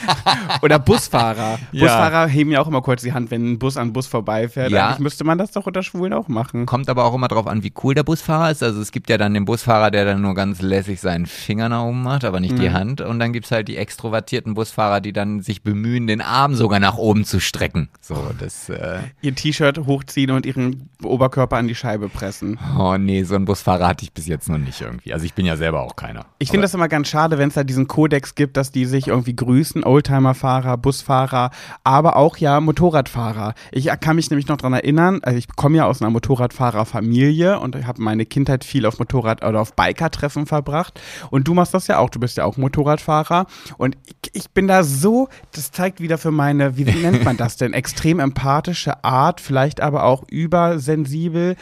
oder 0.64 0.80
Busfahrer. 0.80 1.60
Ja. 1.72 1.86
Busfahrer 1.86 2.28
heben 2.28 2.50
ja 2.50 2.62
auch 2.62 2.68
immer 2.68 2.82
kurz 2.82 3.04
die 3.04 3.14
Hand, 3.14 3.30
wenn 3.30 3.52
ein 3.52 3.60
Bus 3.60 3.78
an 3.78 3.94
Bus 3.94 4.08
vorbeifährt. 4.08 4.72
Ja. 4.72 4.88
Eigentlich 4.88 5.00
müsste 5.00 5.26
man 5.26 5.38
das 5.38 5.52
doch 5.52 5.68
unter 5.68 5.84
Schwulen 5.84 6.14
auch 6.14 6.28
machen. 6.28 6.66
Kommt 6.66 6.90
aber 6.90 7.06
auch 7.06 7.19
immer 7.20 7.28
drauf 7.28 7.48
an, 7.48 7.64
wie 7.64 7.74
cool 7.84 7.94
der 7.94 8.04
Busfahrer 8.04 8.50
ist. 8.50 8.64
Also 8.64 8.82
es 8.82 8.92
gibt 8.92 9.10
ja 9.10 9.18
dann 9.18 9.34
den 9.34 9.46
Busfahrer, 9.46 9.92
der 9.92 10.06
dann 10.06 10.22
nur 10.22 10.34
ganz 10.34 10.62
lässig 10.62 11.02
seinen 11.02 11.26
Finger 11.26 11.68
nach 11.70 11.84
oben 11.84 12.02
macht, 12.02 12.24
aber 12.24 12.40
nicht 12.40 12.58
die 12.58 12.72
Hand. 12.72 13.02
Und 13.02 13.20
dann 13.20 13.34
gibt's 13.34 13.52
halt 13.52 13.68
die 13.68 13.76
extrovertierten 13.78 14.54
Busfahrer, 14.54 15.02
die 15.02 15.12
dann 15.12 15.42
sich 15.42 15.62
bemühen, 15.62 16.08
den 16.08 16.22
Arm 16.22 16.56
sogar 16.56 16.80
nach 16.80 16.96
oben 16.98 17.26
zu 17.26 17.42
strecken. 17.42 17.90
So, 18.00 18.32
das, 18.40 18.70
äh, 18.70 19.00
Ihr 19.22 19.36
T-Shirt 19.36 19.80
hochziehen 19.86 20.32
und 20.32 20.46
ihren 20.46 20.90
Oberkörper 21.04 21.58
an 21.58 21.68
die 21.68 21.76
Scheibe 21.76 22.08
pressen. 22.08 22.58
oh 22.78 22.98
nee, 22.98 23.24
so 23.24 23.36
einen 23.36 23.46
Busfahrer 23.46 23.88
hatte 23.88 24.06
ich 24.06 24.14
bis 24.14 24.28
jetzt 24.28 24.48
noch 24.48 24.58
nicht 24.58 24.80
irgendwie. 24.80 25.14
Also 25.14 25.26
ich 25.26 25.34
bin 25.34 25.46
ja 25.46 25.58
selber 25.58 25.82
auch 25.82 25.96
keiner. 25.98 26.26
Ich 26.40 26.52
finde 26.52 26.64
das 26.64 26.74
immer 26.74 26.88
ganz 26.88 27.10
schade, 27.10 27.38
wenn 27.38 27.50
es 27.50 27.56
da 27.56 27.66
diesen 27.66 27.88
Kodex 27.88 28.36
gibt, 28.36 28.56
dass 28.56 28.72
die 28.72 28.86
sich 28.86 29.08
irgendwie 29.10 29.36
grüßen, 29.36 29.84
Oldtimer-Fahrer, 29.84 30.78
Busfahrer, 30.78 31.52
aber 31.84 32.16
auch 32.16 32.38
ja 32.38 32.62
Motorradfahrer. 32.62 33.54
Ich 33.72 33.90
kann 34.00 34.16
mich 34.16 34.30
nämlich 34.30 34.48
noch 34.48 34.58
dran 34.58 34.74
erinnern, 34.74 35.20
also 35.24 35.38
ich 35.38 35.48
komme 35.56 35.78
ja 35.78 35.86
aus 35.86 36.02
einer 36.02 36.12
Motorradfahrerfamilie 36.12 37.09
und 37.12 37.86
habe 37.86 38.02
meine 38.02 38.26
Kindheit 38.26 38.64
viel 38.64 38.86
auf 38.86 39.00
Motorrad- 39.00 39.44
oder 39.44 39.62
auf 39.62 39.74
Biker-Treffen 39.76 40.46
verbracht. 40.46 41.00
Und 41.30 41.48
du 41.48 41.54
machst 41.54 41.74
das 41.74 41.88
ja 41.88 41.98
auch, 42.00 42.10
du 42.10 42.20
bist 42.20 42.38
ja 42.38 42.46
auch 42.46 42.58
Motorradfahrer. 42.58 43.46
Und 43.78 43.98
ich, 44.06 44.16
ich 44.34 44.50
bin 44.52 44.68
da 44.68 44.84
so, 44.84 45.30
das 45.54 45.72
zeigt 45.72 46.02
wieder 46.02 46.18
für 46.18 46.32
meine, 46.32 46.78
wie 46.78 46.84
nennt 47.02 47.24
man 47.24 47.38
das 47.38 47.58
denn, 47.58 47.74
extrem 47.74 48.20
empathische 48.20 49.04
Art, 49.04 49.42
vielleicht 49.42 49.82
aber 49.82 50.04
auch 50.04 50.24
übersensibel 50.30 51.56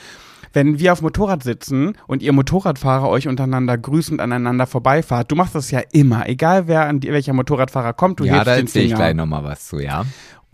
wenn 0.53 0.79
wir 0.79 0.93
auf 0.93 1.01
Motorrad 1.01 1.43
sitzen 1.43 1.93
und 2.07 2.23
ihr 2.23 2.33
Motorradfahrer 2.33 3.07
euch 3.09 3.27
untereinander 3.27 3.77
grüßend 3.77 4.19
aneinander 4.19 4.65
vorbeifahrt, 4.65 5.31
du 5.31 5.35
machst 5.35 5.53
das 5.53 5.69
ja 5.69 5.81
immer, 5.91 6.27
egal 6.27 6.67
wer 6.67 6.87
an 6.87 6.99
die, 6.99 7.11
welcher 7.11 7.33
Motorradfahrer 7.33 7.93
kommt, 7.93 8.19
du 8.19 8.23
ja, 8.23 8.33
hebst 8.33 8.47
da 8.47 8.55
den 8.55 8.65
erzähle 8.65 8.85
ich 8.85 8.91
Finger. 8.91 9.03
gleich 9.03 9.15
nochmal 9.15 9.43
was 9.43 9.67
zu, 9.67 9.79
ja. 9.79 10.05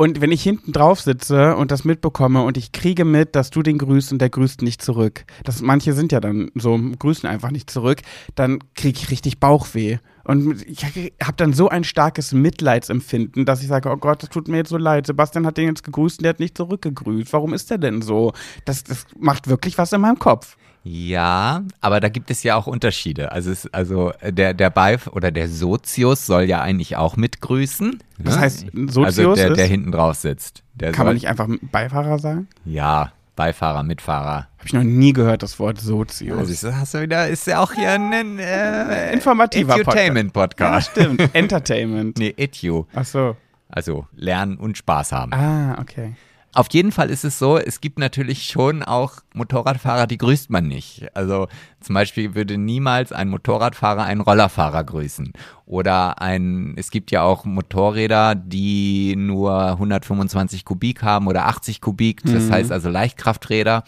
Und 0.03 0.19
wenn 0.19 0.33
ich 0.33 0.43
hinten 0.43 0.73
drauf 0.73 0.99
sitze 0.99 1.55
und 1.55 1.71
das 1.71 1.85
mitbekomme 1.85 2.43
und 2.43 2.57
ich 2.57 2.73
kriege 2.73 3.05
mit, 3.05 3.37
dass 3.37 3.51
du 3.51 3.61
den 3.61 3.77
grüßt 3.77 4.11
und 4.11 4.19
der 4.19 4.29
grüßt 4.29 4.61
nicht 4.61 4.81
zurück, 4.81 5.23
das, 5.45 5.61
manche 5.61 5.93
sind 5.93 6.11
ja 6.11 6.19
dann 6.19 6.51
so, 6.55 6.77
grüßen 6.77 7.29
einfach 7.29 7.51
nicht 7.51 7.69
zurück, 7.69 8.01
dann 8.35 8.59
kriege 8.75 8.99
ich 8.99 9.09
richtig 9.11 9.39
Bauchweh. 9.39 9.99
Und 10.25 10.61
ich 10.67 10.83
habe 10.83 11.37
dann 11.37 11.53
so 11.53 11.69
ein 11.69 11.85
starkes 11.85 12.33
Mitleidsempfinden, 12.33 13.45
dass 13.45 13.61
ich 13.61 13.69
sage, 13.69 13.89
oh 13.89 13.95
Gott, 13.95 14.21
das 14.21 14.29
tut 14.29 14.49
mir 14.49 14.57
jetzt 14.57 14.71
so 14.71 14.77
leid. 14.77 15.07
Sebastian 15.07 15.45
hat 15.45 15.55
den 15.55 15.69
jetzt 15.69 15.85
gegrüßt 15.85 16.19
und 16.19 16.23
der 16.23 16.31
hat 16.31 16.41
nicht 16.41 16.57
zurückgegrüßt. 16.57 17.31
Warum 17.31 17.53
ist 17.53 17.71
der 17.71 17.77
denn 17.77 18.01
so? 18.01 18.33
Das, 18.65 18.83
das 18.83 19.05
macht 19.17 19.47
wirklich 19.47 19.77
was 19.77 19.93
in 19.93 20.01
meinem 20.01 20.19
Kopf. 20.19 20.57
Ja, 20.83 21.63
aber 21.79 22.01
da 22.01 22.09
gibt 22.09 22.29
es 22.29 22.43
ja 22.43 22.55
auch 22.55 22.67
Unterschiede. 22.67 23.31
Also, 23.31 23.51
es, 23.51 23.73
also 23.73 24.11
der, 24.21 24.53
der 24.53 24.69
Beif 24.69 25.07
oder 25.07 25.31
der 25.31 25.47
Sozius 25.47 26.25
soll 26.25 26.43
ja 26.43 26.61
eigentlich 26.61 26.97
auch 26.97 27.15
mitgrüßen. 27.15 27.99
Das 28.17 28.35
ne? 28.35 28.41
heißt, 28.41 28.65
Sozius 28.73 29.05
also 29.05 29.35
der, 29.35 29.51
der 29.51 29.65
ist, 29.65 29.71
hinten 29.71 29.91
drauf 29.93 30.15
sitzt. 30.15 30.63
Der 30.73 30.91
kann 30.91 30.97
soll, 30.97 31.05
man 31.05 31.13
nicht 31.15 31.27
einfach 31.27 31.47
Beifahrer 31.71 32.19
sagen? 32.19 32.47
Ja, 32.65 33.13
Beifahrer, 33.35 33.83
Mitfahrer. 33.83 34.47
Habe 34.57 34.65
ich 34.65 34.73
noch 34.73 34.83
nie 34.83 35.13
gehört, 35.13 35.41
das 35.41 35.57
Wort 35.57 35.79
Sozius. 35.79 36.37
Also 36.37 36.67
ich- 36.67 36.75
hast 36.75 36.93
du 36.93 37.01
wieder, 37.01 37.27
ist 37.29 37.47
ja 37.47 37.59
auch 37.59 37.71
hier 37.71 37.91
ein 37.91 38.37
äh, 38.39 39.13
Informativer 39.13 39.75
Edutainment 39.75 40.35
Ja, 40.35 40.41
Podcast. 40.41 40.91
stimmt. 40.91 41.29
Entertainment. 41.33 42.17
Nee, 42.23 42.33
Edu. 42.37 42.85
Ach 42.93 43.05
so. 43.05 43.35
Also 43.69 44.05
lernen 44.15 44.57
und 44.57 44.77
Spaß 44.77 45.13
haben. 45.13 45.33
Ah, 45.33 45.77
okay. 45.79 46.13
Auf 46.55 46.67
jeden 46.71 46.91
Fall 46.91 47.09
ist 47.09 47.23
es 47.23 47.39
so, 47.39 47.57
es 47.57 47.81
gibt 47.81 47.97
natürlich 47.97 48.45
schon 48.45 48.83
auch 48.83 49.13
Motorradfahrer, 49.33 50.05
die 50.05 50.19
grüßt 50.19 50.51
man 50.51 50.67
nicht. 50.67 51.07
Also 51.15 51.47
zum 51.79 51.95
Beispiel 51.95 52.35
würde 52.35 52.59
niemals 52.59 53.11
ein 53.11 53.29
Motorradfahrer 53.29 54.03
einen 54.03 54.21
Rollerfahrer 54.21 54.83
grüßen. 54.83 55.33
Oder 55.65 56.21
ein, 56.21 56.75
es 56.77 56.91
gibt 56.91 57.09
ja 57.09 57.23
auch 57.23 57.45
Motorräder, 57.45 58.35
die 58.35 59.15
nur 59.17 59.65
125 59.71 60.63
Kubik 60.63 61.01
haben 61.01 61.25
oder 61.25 61.47
80 61.47 61.81
Kubik, 61.81 62.21
das 62.23 62.51
heißt 62.51 62.71
also 62.71 62.89
Leichtkrafträder. 62.89 63.83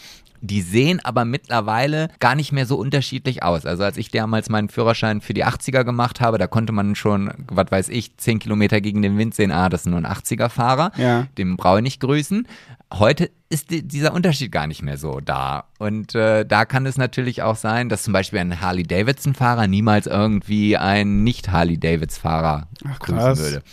Die 0.48 0.62
sehen 0.62 1.00
aber 1.04 1.26
mittlerweile 1.26 2.10
gar 2.20 2.36
nicht 2.36 2.52
mehr 2.52 2.66
so 2.66 2.76
unterschiedlich 2.78 3.42
aus. 3.44 3.66
Also 3.66 3.84
als 3.84 3.98
ich 3.98 4.10
damals 4.12 4.50
meinen 4.50 4.70
Führerschein 4.70 5.22
für 5.22 5.34
die 5.34 5.46
80er 5.46 5.84
gemacht 5.84 6.22
habe, 6.22 6.38
da 6.38 6.48
konnte 6.48 6.72
man 6.74 6.96
schon, 6.96 7.32
was 7.48 7.72
weiß 7.72 7.90
ich, 7.90 8.16
10 8.18 8.40
Kilometer 8.40 8.80
gegen 8.82 9.02
den 9.02 9.18
Wind 9.18 9.34
sehen, 9.34 9.52
ah, 9.52 9.70
das 9.70 9.82
ist 9.82 9.88
nur 9.88 9.98
ein 10.00 10.06
80er-Fahrer 10.06 10.92
Ja. 10.98 11.28
dem 11.38 11.58
brauche 11.58 11.78
ich 11.78 11.84
nicht 11.84 12.00
grüßen. 12.02 12.48
Heute 12.94 13.32
ist 13.50 13.72
die, 13.72 13.82
dieser 13.88 14.14
Unterschied 14.14 14.52
gar 14.52 14.68
nicht 14.68 14.82
mehr 14.84 14.98
so 14.98 15.20
da. 15.20 15.66
Und 15.80 16.14
äh, 16.16 16.46
da 16.46 16.66
kann 16.66 16.86
es 16.86 16.98
natürlich 16.98 17.42
auch 17.42 17.56
sein, 17.56 17.90
dass 17.90 18.04
zum 18.04 18.14
Beispiel 18.14 18.40
ein 18.40 18.62
Harley-Davidson-Fahrer 18.62 19.68
niemals 19.68 20.06
irgendwie 20.08 20.78
einen 20.78 21.24
Nicht-Harley-Davidson-Fahrer 21.24 22.68
grüßen 23.00 23.38
würde. 23.38 23.64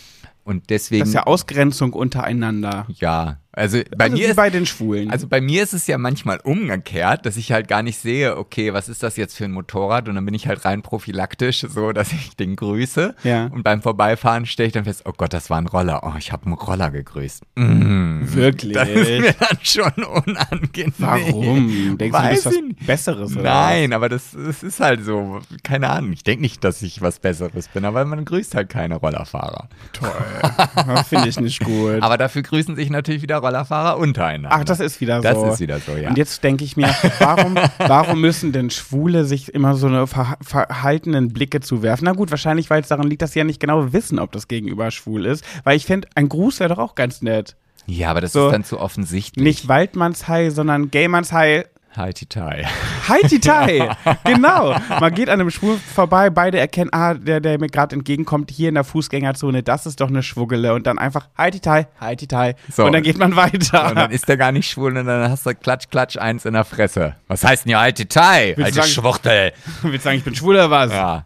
Und 0.43 0.69
deswegen, 0.69 1.01
Das 1.01 1.09
ist 1.09 1.15
ja 1.15 1.23
Ausgrenzung 1.23 1.93
untereinander. 1.93 2.85
ja, 2.89 3.37
also 3.55 3.79
bei 3.95 4.05
also 4.05 4.17
mir 4.17 4.29
ist 4.29 4.35
bei 4.35 4.49
den 4.49 4.65
Schwulen. 4.65 5.11
also 5.11 5.27
bei 5.27 5.39
mir 5.39 5.61
ist 5.61 5.73
es 5.73 5.85
ja 5.85 5.99
manchmal 5.99 6.39
umgekehrt, 6.43 7.25
dass 7.27 7.37
ich 7.37 7.51
halt 7.51 7.67
gar 7.67 7.83
nicht 7.83 7.99
sehe, 7.99 8.35
okay, 8.35 8.73
was 8.73 8.89
ist 8.89 9.03
das 9.03 9.15
jetzt 9.15 9.37
für 9.37 9.45
ein 9.45 9.51
Motorrad? 9.51 10.09
Und 10.09 10.15
dann 10.15 10.25
bin 10.25 10.33
ich 10.33 10.47
halt 10.47 10.65
rein 10.65 10.81
prophylaktisch, 10.81 11.65
so 11.69 11.91
dass 11.91 12.11
ich 12.11 12.35
den 12.35 12.55
grüße. 12.55 13.13
Ja. 13.23 13.45
Und 13.45 13.63
beim 13.63 13.83
Vorbeifahren 13.83 14.47
stelle 14.47 14.67
ich 14.67 14.73
dann 14.73 14.85
fest, 14.85 15.03
oh 15.05 15.13
Gott, 15.15 15.33
das 15.33 15.51
war 15.51 15.59
ein 15.59 15.67
Roller. 15.67 16.01
Oh, 16.03 16.13
ich 16.17 16.31
habe 16.31 16.47
einen 16.47 16.55
Roller 16.55 16.89
gegrüßt. 16.89 17.43
Mm. 17.55 18.21
Wirklich? 18.23 18.73
Das 18.73 18.89
ist 18.89 19.21
mir 19.21 19.35
dann 19.39 19.57
schon 19.61 20.03
unangenehm. 20.03 20.93
Warum? 20.97 21.67
Denkst 21.69 21.83
du, 21.87 21.91
du 21.91 21.97
bist 21.97 22.13
Weiß 22.13 22.45
was. 22.45 22.85
Besseres? 22.87 23.33
Oder 23.33 23.43
Nein, 23.43 23.93
aber 23.93 24.09
das, 24.09 24.31
das 24.31 24.63
ist 24.63 24.79
halt 24.79 25.05
so, 25.05 25.41
keine 25.61 25.89
Ahnung. 25.89 26.13
Ich 26.13 26.23
denke 26.23 26.41
nicht, 26.41 26.63
dass 26.63 26.81
ich 26.81 27.01
was 27.01 27.19
Besseres 27.19 27.67
bin, 27.67 27.85
aber 27.85 28.03
man 28.05 28.25
grüßt 28.25 28.55
halt 28.55 28.69
keine 28.69 28.95
Rollerfahrer. 28.95 29.69
Was? 29.69 29.99
Toll. 29.99 30.85
Das 30.87 31.07
finde 31.07 31.29
ich 31.29 31.39
nicht 31.39 31.63
gut. 31.63 32.01
Aber 32.01 32.17
dafür 32.17 32.41
grüßen 32.41 32.75
sich 32.75 32.89
natürlich 32.89 33.21
wieder 33.21 33.42
Rollerfahrer 33.43 33.97
untereinander. 33.97 34.49
Ach, 34.59 34.63
das 34.63 34.79
ist 34.79 35.01
wieder 35.01 35.21
Das 35.21 35.35
so. 35.35 35.51
ist 35.51 35.59
wieder 35.59 35.79
so, 35.79 35.95
ja. 35.95 36.09
Und 36.09 36.17
jetzt 36.17 36.43
denke 36.43 36.63
ich 36.63 36.75
mir, 36.77 36.87
warum, 37.19 37.55
warum 37.77 38.21
müssen 38.21 38.51
denn 38.51 38.69
Schwule 38.69 39.25
sich 39.25 39.53
immer 39.53 39.75
so 39.75 39.87
eine 39.87 40.07
ver 40.07 40.37
verhaltenen 40.41 41.33
Blicke 41.33 41.59
zuwerfen? 41.59 42.05
Na 42.05 42.13
gut, 42.13 42.31
wahrscheinlich, 42.31 42.69
weil 42.69 42.81
es 42.81 42.87
daran 42.87 43.07
liegt, 43.07 43.21
dass 43.21 43.33
sie 43.33 43.39
ja 43.39 43.45
nicht 43.45 43.59
genau 43.59 43.93
wissen, 43.93 44.17
ob 44.19 44.31
das 44.31 44.47
Gegenüber 44.47 44.89
schwul 44.91 45.25
ist. 45.25 45.43
Weil 45.63 45.77
ich 45.77 45.85
finde, 45.85 46.07
ein 46.15 46.29
Gruß 46.29 46.59
wäre 46.59 46.69
doch 46.69 46.79
auch 46.79 46.95
ganz 46.95 47.21
nett. 47.21 47.55
Ja, 47.85 48.11
aber 48.11 48.21
das 48.21 48.31
So. 48.31 48.45
ist 48.47 48.53
dann 48.53 48.63
zu 48.63 48.79
offensichtlich. 48.79 49.43
Nicht 49.43 49.67
Waldmannsheil, 49.67 50.51
sondern 50.51 50.89
Gaymannsheil. 50.89 51.65
Hi, 51.95 52.11
Titai. 52.11 52.65
Heiti 53.07 53.39
Tai, 53.39 53.89
genau. 54.23 54.75
Man 54.99 55.13
geht 55.13 55.29
an 55.29 55.39
einem 55.39 55.51
Schwul 55.51 55.77
vorbei, 55.77 56.31
beide 56.31 56.57
erkennen, 56.59 56.89
ah, 56.91 57.13
der, 57.13 57.39
der 57.39 57.59
mir 57.59 57.67
gerade 57.67 57.95
entgegenkommt, 57.95 58.49
hier 58.49 58.69
in 58.69 58.75
der 58.75 58.83
Fußgängerzone, 58.83 59.61
das 59.61 59.85
ist 59.85 60.01
doch 60.01 60.07
eine 60.07 60.23
Schwuggele. 60.23 60.73
Und 60.73 60.87
dann 60.87 60.97
einfach 60.97 61.27
Heiti 61.37 61.59
Tai, 61.59 61.85
Heiti 62.01 62.27
Tai. 62.27 62.55
So. 62.71 62.85
Und 62.85 62.93
dann 62.93 63.03
geht 63.03 63.17
man 63.19 63.35
weiter. 63.35 63.89
Und 63.89 63.95
dann 63.95 64.09
ist 64.11 64.27
der 64.27 64.37
gar 64.37 64.51
nicht 64.51 64.69
schwul 64.71 64.97
und 64.97 65.05
dann 65.05 65.29
hast 65.29 65.45
du 65.45 65.53
klatsch, 65.53 65.89
klatsch, 65.91 66.17
eins 66.17 66.45
in 66.45 66.53
der 66.53 66.65
Fresse. 66.65 67.15
Was 67.27 67.43
heißt 67.43 67.65
denn 67.65 67.77
hier? 67.77 67.83
Willst 67.85 68.15
du 68.15 68.19
Alte 68.63 68.73
sagen- 68.73 68.87
Schwuchtel. 68.87 69.53
Willst 69.83 69.99
du 70.05 70.09
sagen, 70.09 70.17
ich 70.17 70.23
bin 70.23 70.35
schwul 70.35 70.55
oder 70.55 70.71
was? 70.71 70.91
Ja. 70.91 71.25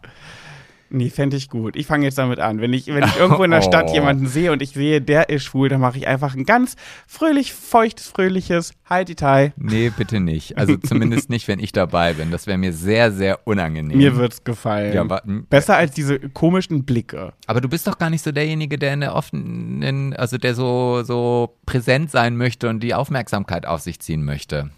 Nee, 0.90 1.10
fände 1.10 1.36
ich 1.36 1.48
gut. 1.50 1.76
Ich 1.76 1.86
fange 1.86 2.04
jetzt 2.06 2.16
damit 2.18 2.38
an. 2.40 2.60
Wenn 2.60 2.72
ich, 2.72 2.86
wenn 2.86 3.04
ich 3.04 3.16
irgendwo 3.18 3.44
in 3.44 3.50
der 3.50 3.60
Stadt 3.62 3.86
Oh. 3.90 3.94
jemanden 3.94 4.26
sehe 4.26 4.52
und 4.52 4.62
ich 4.62 4.70
sehe, 4.70 5.00
der 5.02 5.28
ist 5.28 5.44
schwul, 5.44 5.68
dann 5.68 5.80
mache 5.80 5.98
ich 5.98 6.06
einfach 6.06 6.34
ein 6.34 6.44
ganz 6.44 6.76
fröhlich, 7.06 7.52
feuchtes, 7.52 8.08
fröhliches 8.08 8.72
Heidi 8.88 9.14
Tai. 9.14 9.52
Nee, 9.56 9.90
bitte 9.96 10.20
nicht. 10.20 10.56
Also 10.56 10.76
zumindest 10.82 11.28
nicht, 11.30 11.46
wenn 11.48 11.58
ich 11.58 11.72
dabei 11.72 12.14
bin. 12.14 12.30
Das 12.30 12.46
wäre 12.46 12.56
mir 12.58 12.72
sehr, 12.72 13.12
sehr 13.12 13.46
unangenehm. 13.46 13.98
Mir 13.98 14.16
wird's 14.16 14.44
gefallen. 14.44 14.94
Ja, 14.94 15.02
m- 15.26 15.46
Besser 15.50 15.76
als 15.76 15.92
diese 15.92 16.18
komischen 16.18 16.84
Blicke. 16.84 17.32
Aber 17.46 17.60
du 17.60 17.68
bist 17.68 17.86
doch 17.86 17.98
gar 17.98 18.08
nicht 18.10 18.24
so 18.24 18.32
derjenige, 18.32 18.78
der 18.78 18.94
in 18.94 19.00
der 19.00 19.14
offenen, 19.14 20.14
also 20.14 20.38
der 20.38 20.54
so, 20.54 21.02
so 21.02 21.54
präsent 21.66 22.10
sein 22.10 22.36
möchte 22.36 22.68
und 22.68 22.80
die 22.82 22.94
Aufmerksamkeit 22.94 23.66
auf 23.66 23.80
sich 23.80 24.00
ziehen 24.00 24.24
möchte. 24.24 24.70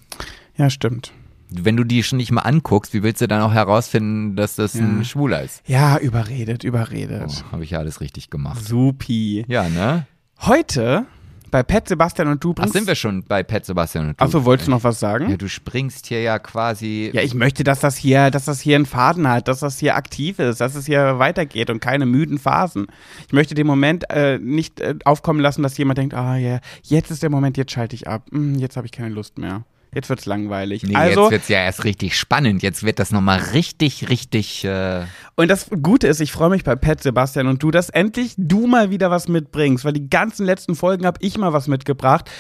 Ja, 0.57 0.71
stimmt. 0.71 1.13
Wenn 1.51 1.77
du 1.77 1.85
die 1.85 2.03
schon 2.03 2.19
nicht 2.19 2.31
mal 2.31 2.43
anguckst, 2.43 2.95
wie 2.95 3.03
willst 3.03 3.21
du 3.21 3.29
dann 3.29 3.43
auch 3.43 3.53
herausfinden, 3.53 4.37
dass 4.37 4.55
das 4.55 4.75
ein 4.75 5.05
Schwuler 5.05 5.43
ist? 5.43 5.63
Ja, 5.67 5.99
überredet, 5.99 6.65
überredet. 6.65 7.45
Oh, 7.49 7.53
Habe 7.53 7.65
ich 7.65 7.71
ja 7.71 7.79
alles 7.79 8.01
richtig 8.01 8.31
gemacht. 8.31 8.65
Supi. 8.65 9.45
Ja, 9.49 9.69
ne? 9.69 10.07
Heute 10.41 11.07
bei 11.51 11.63
Pet 11.63 11.89
Sebastian 11.89 12.29
und 12.29 12.43
du 12.43 12.55
Ach, 12.59 12.69
sind 12.69 12.87
wir 12.87 12.95
schon 12.95 13.25
bei 13.25 13.43
Pet 13.43 13.65
Sebastian 13.65 14.11
und 14.11 14.21
du? 14.21 14.25
Achso, 14.25 14.45
wolltest 14.45 14.69
du 14.69 14.71
noch 14.71 14.85
was 14.85 15.01
sagen? 15.01 15.29
Ja, 15.31 15.37
du 15.37 15.49
springst 15.49 16.07
hier 16.07 16.23
ja 16.23 16.39
quasi. 16.39 17.11
Ja, 17.13 17.23
ich 17.23 17.35
möchte, 17.35 17.65
dass 17.65 17.81
das 17.81 17.97
hier, 17.97 18.31
dass 18.31 18.45
das 18.45 18.61
hier 18.61 18.77
einen 18.77 18.87
Faden 18.87 19.29
hat, 19.29 19.49
dass 19.49 19.61
das 19.61 19.79
hier 19.79 19.97
aktiv 19.97 20.39
ist, 20.39 20.61
dass 20.61 20.75
es 20.75 20.87
hier 20.87 21.19
weitergeht 21.19 21.71
und 21.71 21.81
keine 21.81 22.07
müden 22.07 22.39
Phasen. 22.39 22.87
Ich 23.27 23.33
möchte 23.33 23.55
den 23.55 23.67
Moment 23.67 24.09
äh, 24.11 24.39
nicht 24.39 24.81
äh, 24.81 24.95
aufkommen 25.05 25.41
lassen, 25.41 25.63
dass 25.63 25.77
jemand 25.77 25.99
denkt, 25.99 26.15
ah 26.15 26.37
ja, 26.37 26.61
jetzt 26.83 27.11
ist 27.11 27.23
der 27.23 27.31
Moment, 27.31 27.57
jetzt 27.57 27.73
schalte 27.73 27.97
ich 27.97 28.07
ab. 28.07 28.23
Hm, 28.31 28.55
jetzt 28.59 28.77
habe 28.77 28.87
ich 28.87 28.93
keine 28.93 29.11
Lust 29.11 29.39
mehr. 29.39 29.65
Jetzt 29.93 30.09
wird's 30.09 30.27
langweilig. 30.27 30.85
Nee, 30.85 30.95
also, 30.95 31.23
jetzt 31.23 31.31
wird's 31.33 31.49
ja 31.49 31.59
erst 31.65 31.85
richtig 31.85 32.17
spannend. 32.17 32.63
Jetzt 32.63 32.85
wird 32.85 33.01
das 33.01 33.11
nochmal 33.11 33.41
richtig, 33.53 34.09
richtig. 34.09 34.65
Äh, 34.65 35.03
und 35.35 35.49
das 35.49 35.69
Gute 35.83 36.07
ist, 36.07 36.21
ich 36.21 36.31
freue 36.31 36.51
mich 36.51 36.63
bei 36.63 36.77
Pet, 36.77 37.03
Sebastian 37.03 37.49
und 37.49 37.63
du, 37.63 37.73
dass 37.73 37.91
endlich 37.91 38.35
du 38.37 38.69
mal 38.69 38.91
wieder 38.91 39.11
was 39.11 39.27
mitbringst, 39.27 39.85
weil 39.85 39.93
die 39.93 40.09
ganzen 40.09 40.47
letzten 40.47 40.77
Folgen 40.77 41.07
habe 41.07 41.19
ich 41.21 41.39
mal 41.39 41.53
was 41.53 41.67
mitgebracht. 41.67 42.31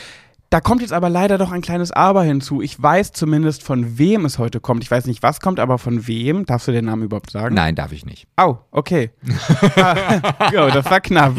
Da 0.51 0.61
kommt 0.61 0.81
jetzt 0.81 0.93
aber 0.93 1.09
leider 1.09 1.39
doch 1.39 1.53
ein 1.53 1.61
kleines 1.61 1.93
Aber 1.93 2.25
hinzu. 2.25 2.61
Ich 2.61 2.83
weiß 2.83 3.13
zumindest, 3.13 3.63
von 3.63 3.99
wem 3.99 4.25
es 4.25 4.41
heute 4.41 4.59
kommt. 4.59 4.83
Ich 4.83 4.91
weiß 4.91 5.07
nicht, 5.07 5.23
was 5.23 5.39
kommt, 5.41 5.61
aber 5.61 5.79
von 5.79 6.09
wem. 6.09 6.45
Darfst 6.45 6.67
du 6.67 6.73
den 6.73 6.87
Namen 6.87 7.05
überhaupt 7.05 7.31
sagen? 7.31 7.55
Nein, 7.55 7.77
darf 7.77 7.93
ich 7.93 8.05
nicht. 8.05 8.27
Au, 8.35 8.59
okay. 8.73 9.11
ja, 9.77 10.69
das 10.73 10.91
war 10.91 11.01
knapp. 11.01 11.35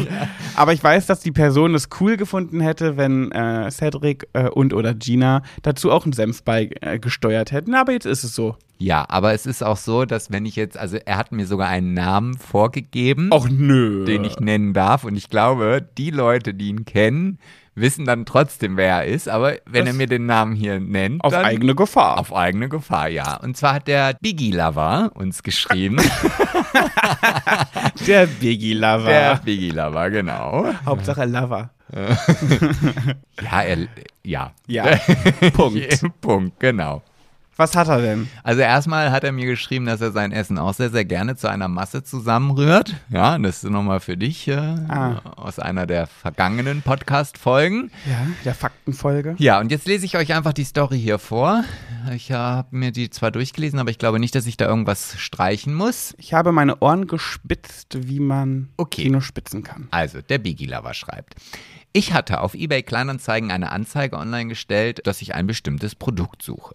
Aber 0.56 0.72
ich 0.72 0.82
weiß, 0.82 1.04
dass 1.04 1.20
die 1.20 1.30
Person 1.30 1.74
es 1.74 1.90
cool 2.00 2.16
gefunden 2.16 2.60
hätte, 2.60 2.96
wenn 2.96 3.30
äh, 3.32 3.70
Cedric 3.70 4.28
äh, 4.32 4.48
und 4.48 4.72
oder 4.72 4.94
Gina 4.94 5.42
dazu 5.60 5.90
auch 5.90 6.04
einen 6.04 6.14
Senf 6.14 6.42
beigesteuert 6.42 7.52
äh, 7.52 7.56
hätten. 7.56 7.74
Aber 7.74 7.92
jetzt 7.92 8.06
ist 8.06 8.24
es 8.24 8.34
so. 8.34 8.56
Ja, 8.78 9.04
aber 9.10 9.34
es 9.34 9.44
ist 9.44 9.62
auch 9.62 9.76
so, 9.76 10.06
dass 10.06 10.32
wenn 10.32 10.46
ich 10.46 10.56
jetzt, 10.56 10.78
also 10.78 10.96
er 10.96 11.18
hat 11.18 11.32
mir 11.32 11.46
sogar 11.46 11.68
einen 11.68 11.92
Namen 11.92 12.38
vorgegeben, 12.38 13.28
Och 13.30 13.48
nö. 13.50 14.06
den 14.06 14.24
ich 14.24 14.40
nennen 14.40 14.72
darf. 14.72 15.04
Und 15.04 15.16
ich 15.16 15.28
glaube, 15.28 15.86
die 15.98 16.10
Leute, 16.10 16.54
die 16.54 16.68
ihn 16.68 16.86
kennen, 16.86 17.38
wissen 17.74 18.04
dann 18.04 18.26
trotzdem, 18.26 18.76
wer 18.76 18.96
er 18.98 19.04
ist. 19.06 19.28
Aber 19.28 19.54
wenn 19.66 19.86
Das- 19.86 19.94
er 19.94 19.98
mir 19.98 20.06
den 20.06 20.26
Namen 20.26 20.54
hier 20.54 20.78
nennt, 20.80 21.22
Auf 21.24 21.34
eigene 21.34 21.74
Gefahr. 21.74 22.18
auf 22.18 22.34
eigene 22.34 22.68
Gefahr, 22.68 23.08
ja. 23.08 23.36
Und 23.36 23.56
zwar 23.56 23.74
hat 23.74 23.88
der 23.88 24.14
Biggie 24.20 24.52
Lover 24.52 25.10
uns 25.14 25.42
geschrieben. 25.42 25.96
der 28.06 28.26
Biggie 28.26 28.74
Lover. 28.74 29.06
der 29.08 29.36
Biggie 29.36 29.70
Lover, 29.70 30.10
genau. 30.10 30.66
Hauptsache 30.86 31.24
Lover. 31.24 31.70
Ja, 33.42 33.62
er, 33.62 33.78
ja. 34.24 34.52
Ja. 34.66 34.84
Punkt. 35.52 36.04
Punkt, 36.20 36.60
genau. 36.60 37.02
Was 37.56 37.76
hat 37.76 37.88
er 37.88 38.00
denn? 38.00 38.28
Also 38.42 38.62
erstmal 38.62 39.10
hat 39.12 39.24
er 39.24 39.32
mir 39.32 39.44
geschrieben, 39.44 39.84
dass 39.84 40.00
er 40.00 40.10
sein 40.10 40.32
Essen 40.32 40.58
auch 40.58 40.72
sehr, 40.72 40.88
sehr 40.90 41.04
gerne 41.04 41.36
zu 41.36 41.48
einer 41.48 41.68
Masse 41.68 42.02
zusammenrührt. 42.02 42.94
Ja, 43.10 43.38
das 43.38 43.62
ist 43.62 43.70
nochmal 43.70 44.00
für 44.00 44.16
dich 44.16 44.48
äh, 44.48 44.56
Ah. 44.56 45.20
aus 45.36 45.58
einer 45.58 45.86
der 45.86 46.06
vergangenen 46.06 46.80
Podcast-Folgen. 46.82 47.90
Ja, 48.08 48.26
der 48.46 48.54
Faktenfolge. 48.54 49.34
Ja, 49.38 49.60
und 49.60 49.70
jetzt 49.70 49.86
lese 49.86 50.06
ich 50.06 50.16
euch 50.16 50.32
einfach 50.32 50.54
die 50.54 50.64
Story 50.64 50.98
hier 50.98 51.18
vor. 51.18 51.62
Ich 52.14 52.32
habe 52.32 52.68
mir 52.74 52.90
die 52.90 53.10
zwar 53.10 53.30
durchgelesen, 53.30 53.78
aber 53.78 53.90
ich 53.90 53.98
glaube 53.98 54.18
nicht, 54.18 54.34
dass 54.34 54.46
ich 54.46 54.56
da 54.56 54.66
irgendwas 54.66 55.18
streichen 55.18 55.74
muss. 55.74 56.14
Ich 56.18 56.32
habe 56.34 56.52
meine 56.52 56.78
Ohren 56.80 57.06
gespitzt, 57.06 58.08
wie 58.08 58.18
man 58.20 58.70
Okay. 58.78 59.02
Kino 59.02 59.20
spitzen 59.20 59.62
kann. 59.62 59.88
Also, 59.90 60.22
der 60.22 60.38
Biggie 60.38 60.66
Lover 60.66 60.94
schreibt. 60.94 61.34
Ich 61.92 62.14
hatte 62.14 62.40
auf 62.40 62.54
eBay 62.54 62.82
Kleinanzeigen 62.82 63.50
eine 63.50 63.70
Anzeige 63.70 64.16
online 64.16 64.48
gestellt, 64.48 65.02
dass 65.06 65.20
ich 65.20 65.34
ein 65.34 65.46
bestimmtes 65.46 65.94
Produkt 65.94 66.42
suche. 66.42 66.74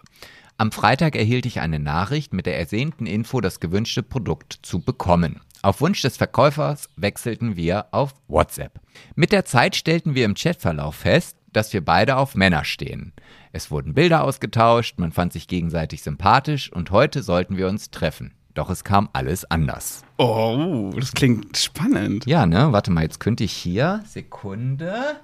Am 0.60 0.72
Freitag 0.72 1.16
erhielt 1.16 1.46
ich 1.46 1.60
eine 1.60 1.78
Nachricht 1.78 2.34
mit 2.34 2.48
der 2.48 2.58
ersehnten 2.58 3.06
Info, 3.06 3.42
das 3.42 3.60
gewünschte 3.60 4.02
Produkt 4.02 4.58
zu 4.64 4.80
bekommen. 4.80 5.40
Auf 5.62 5.82
Wunsch 5.82 6.02
des 6.02 6.18
Verkäufers 6.18 6.90
wechselten 6.96 7.56
wir 7.56 7.86
auf 7.92 8.16
WhatsApp. 8.28 8.80
Mit 9.14 9.32
der 9.32 9.46
Zeit 9.46 9.76
stellten 9.76 10.16
wir 10.16 10.26
im 10.26 10.34
Chatverlauf 10.34 10.96
fest, 10.96 11.38
dass 11.54 11.74
wir 11.74 11.86
beide 11.86 12.18
auf 12.18 12.34
Männer 12.34 12.64
stehen. 12.64 13.14
Es 13.52 13.70
wurden 13.70 13.94
Bilder 13.94 14.24
ausgetauscht, 14.24 14.98
man 14.98 15.12
fand 15.12 15.32
sich 15.32 15.48
gegenseitig 15.48 16.02
sympathisch 16.02 16.72
und 16.74 16.90
heute 16.90 17.22
sollten 17.22 17.58
wir 17.58 17.68
uns 17.68 17.92
treffen. 17.92 18.34
Doch 18.56 18.72
es 18.72 18.84
kam 18.84 19.10
alles 19.14 19.46
anders. 19.46 20.02
Oh, 20.18 20.90
das 20.96 21.12
klingt 21.12 21.56
spannend. 21.56 22.26
Ja, 22.26 22.48
ne? 22.48 22.72
Warte 22.72 22.90
mal, 22.90 23.04
jetzt 23.04 23.20
könnte 23.20 23.44
ich 23.44 23.54
hier. 23.54 24.04
Sekunde. 24.08 25.18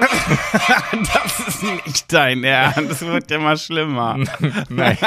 Das 1.14 1.48
ist 1.48 1.62
nicht 1.62 2.12
dein 2.12 2.44
Ernst. 2.44 2.90
Das 2.90 3.00
wird 3.02 3.30
ja 3.30 3.38
mal 3.38 3.56
schlimmer. 3.56 4.18
Nein. 4.68 4.98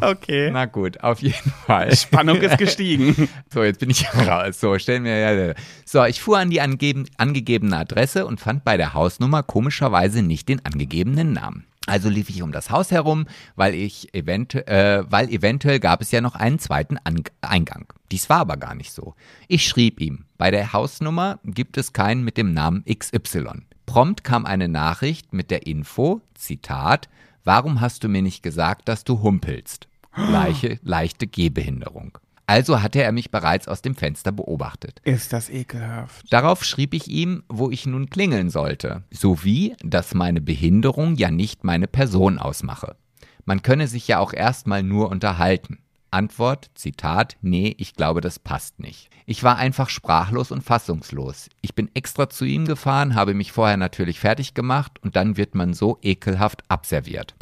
Okay. 0.00 0.50
Na 0.50 0.64
gut, 0.64 1.02
auf 1.02 1.20
jeden 1.20 1.52
Fall. 1.66 1.94
Spannung 1.94 2.38
ist 2.38 2.56
gestiegen. 2.56 3.28
So, 3.52 3.62
jetzt 3.62 3.78
bin 3.78 3.90
ich 3.90 4.06
raus. 4.14 4.58
So, 4.58 4.78
stellen 4.78 5.04
wir 5.04 5.18
ja. 5.18 5.54
So, 5.84 6.02
ich 6.04 6.22
fuhr 6.22 6.38
an 6.38 6.48
die 6.48 6.62
angeben, 6.62 7.04
angegebene 7.18 7.76
Adresse 7.76 8.26
und 8.26 8.40
fand 8.40 8.64
bei 8.64 8.78
der 8.78 8.94
Hausnummer 8.94 9.42
komischerweise 9.42 10.22
nicht 10.22 10.48
den 10.48 10.64
angegebenen 10.64 11.34
Namen. 11.34 11.66
Also 11.90 12.08
lief 12.08 12.30
ich 12.30 12.42
um 12.42 12.52
das 12.52 12.70
Haus 12.70 12.90
herum, 12.90 13.26
weil 13.56 13.74
ich 13.74 14.14
eventu 14.14 14.58
äh, 14.58 15.04
weil 15.08 15.28
eventuell 15.28 15.80
gab 15.80 16.00
es 16.00 16.10
ja 16.10 16.20
noch 16.20 16.34
einen 16.34 16.58
zweiten 16.58 16.98
an 16.98 17.22
Eingang. 17.40 17.92
Dies 18.12 18.28
war 18.28 18.38
aber 18.38 18.56
gar 18.56 18.74
nicht 18.74 18.92
so. 18.92 19.14
Ich 19.48 19.66
schrieb 19.66 20.00
ihm, 20.00 20.24
bei 20.38 20.50
der 20.50 20.72
Hausnummer 20.72 21.38
gibt 21.44 21.76
es 21.76 21.92
keinen 21.92 22.24
mit 22.24 22.36
dem 22.36 22.52
Namen 22.52 22.84
XY. 22.84 23.62
Prompt 23.86 24.22
kam 24.22 24.46
eine 24.46 24.68
Nachricht 24.68 25.32
mit 25.32 25.50
der 25.50 25.66
Info, 25.66 26.20
Zitat, 26.34 27.08
warum 27.44 27.80
hast 27.80 28.04
du 28.04 28.08
mir 28.08 28.22
nicht 28.22 28.42
gesagt, 28.42 28.88
dass 28.88 29.04
du 29.04 29.22
humpelst? 29.22 29.88
Gleiche, 30.12 30.78
leichte 30.82 31.26
Gehbehinderung. 31.26 32.18
Also 32.50 32.82
hatte 32.82 33.00
er 33.00 33.12
mich 33.12 33.30
bereits 33.30 33.68
aus 33.68 33.80
dem 33.80 33.94
Fenster 33.94 34.32
beobachtet. 34.32 35.00
Ist 35.04 35.32
das 35.32 35.48
ekelhaft. 35.50 36.26
Darauf 36.32 36.64
schrieb 36.64 36.94
ich 36.94 37.06
ihm, 37.06 37.44
wo 37.48 37.70
ich 37.70 37.86
nun 37.86 38.10
klingeln 38.10 38.50
sollte, 38.50 39.04
sowie, 39.12 39.76
dass 39.84 40.14
meine 40.14 40.40
Behinderung 40.40 41.14
ja 41.14 41.30
nicht 41.30 41.62
meine 41.62 41.86
Person 41.86 42.40
ausmache. 42.40 42.96
Man 43.44 43.62
könne 43.62 43.86
sich 43.86 44.08
ja 44.08 44.18
auch 44.18 44.32
erstmal 44.32 44.82
nur 44.82 45.10
unterhalten. 45.10 45.78
Antwort, 46.10 46.72
Zitat, 46.74 47.36
nee, 47.40 47.76
ich 47.78 47.94
glaube, 47.94 48.20
das 48.20 48.40
passt 48.40 48.80
nicht. 48.80 49.10
Ich 49.26 49.44
war 49.44 49.56
einfach 49.56 49.88
sprachlos 49.88 50.50
und 50.50 50.64
fassungslos. 50.64 51.50
Ich 51.60 51.76
bin 51.76 51.88
extra 51.94 52.30
zu 52.30 52.44
ihm 52.44 52.64
gefahren, 52.64 53.14
habe 53.14 53.34
mich 53.34 53.52
vorher 53.52 53.76
natürlich 53.76 54.18
fertig 54.18 54.54
gemacht 54.54 54.98
und 55.02 55.14
dann 55.14 55.36
wird 55.36 55.54
man 55.54 55.72
so 55.72 55.98
ekelhaft 56.02 56.64
abserviert. 56.66 57.36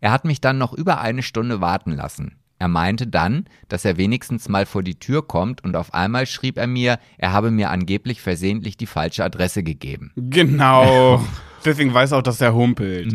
Er 0.00 0.10
hat 0.10 0.24
mich 0.24 0.40
dann 0.40 0.58
noch 0.58 0.72
über 0.72 1.00
eine 1.00 1.22
Stunde 1.22 1.60
warten 1.60 1.92
lassen. 1.92 2.41
Er 2.62 2.68
meinte 2.68 3.08
dann, 3.08 3.46
dass 3.66 3.84
er 3.84 3.96
wenigstens 3.96 4.48
mal 4.48 4.66
vor 4.66 4.84
die 4.84 4.94
Tür 4.94 5.26
kommt 5.26 5.64
und 5.64 5.74
auf 5.74 5.94
einmal 5.94 6.26
schrieb 6.26 6.58
er 6.58 6.68
mir, 6.68 7.00
er 7.18 7.32
habe 7.32 7.50
mir 7.50 7.70
angeblich 7.70 8.22
versehentlich 8.22 8.76
die 8.76 8.86
falsche 8.86 9.24
Adresse 9.24 9.64
gegeben. 9.64 10.12
Genau. 10.14 11.20
Deswegen 11.64 11.92
weiß 11.92 12.12
auch, 12.12 12.22
dass 12.22 12.40
er 12.40 12.54
humpelt. 12.54 13.12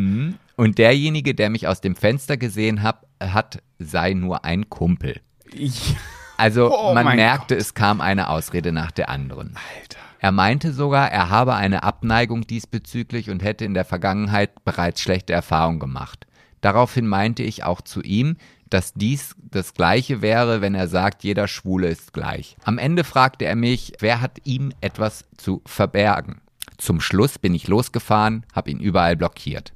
Und 0.58 0.78
derjenige, 0.78 1.34
der 1.34 1.50
mich 1.50 1.66
aus 1.66 1.80
dem 1.80 1.96
Fenster 1.96 2.36
gesehen 2.36 2.84
hab, 2.84 3.08
hat, 3.22 3.64
sei 3.80 4.16
nur 4.16 4.44
ein 4.44 4.70
Kumpel. 4.70 5.22
Ich, 5.54 5.96
Also 6.36 6.70
Oh 6.78 6.94
man 6.94 7.16
merkte, 7.16 7.56
es 7.56 7.74
kam 7.74 8.02
eine 8.02 8.30
Ausrede 8.30 8.74
nach 8.74 8.92
der 8.92 9.08
anderen. 9.08 9.56
Alter. 9.80 10.00
Er 10.20 10.34
meinte 10.34 10.74
sogar, 10.74 11.10
er 11.10 11.30
habe 11.30 11.56
eine 11.56 11.84
Abneigung 11.84 12.46
diesbezüglich 12.46 13.30
und 13.30 13.42
hätte 13.42 13.64
in 13.64 13.76
der 13.76 13.86
Vergangenheit 13.86 14.66
bereits 14.66 15.00
schlechte 15.00 15.32
Erfahrungen 15.32 15.80
gemacht. 15.80 16.28
Daraufhin 16.62 17.08
meinte 17.08 17.44
ich 17.44 17.64
auch 17.64 17.82
zu 17.82 18.02
ihm, 18.02 18.36
dass 18.70 18.94
dies 18.94 19.36
das 19.38 19.74
gleiche 19.74 20.22
wäre, 20.22 20.62
wenn 20.62 20.76
er 20.76 20.88
sagt, 20.88 21.24
jeder 21.24 21.48
Schwule 21.48 21.88
ist 21.88 22.14
gleich. 22.14 22.58
Am 22.64 22.78
Ende 22.78 23.04
fragte 23.04 23.46
er 23.46 23.56
mich, 23.56 23.94
wer 24.00 24.22
hat 24.22 24.40
ihm 24.44 24.72
etwas 24.82 25.26
zu 25.38 25.62
verbergen. 25.66 26.42
Zum 26.78 27.02
Schluss 27.02 27.40
bin 27.40 27.54
ich 27.54 27.68
losgefahren, 27.68 28.46
habe 28.54 28.70
ihn 28.70 28.80
überall 28.80 29.16
blockiert. 29.16 29.74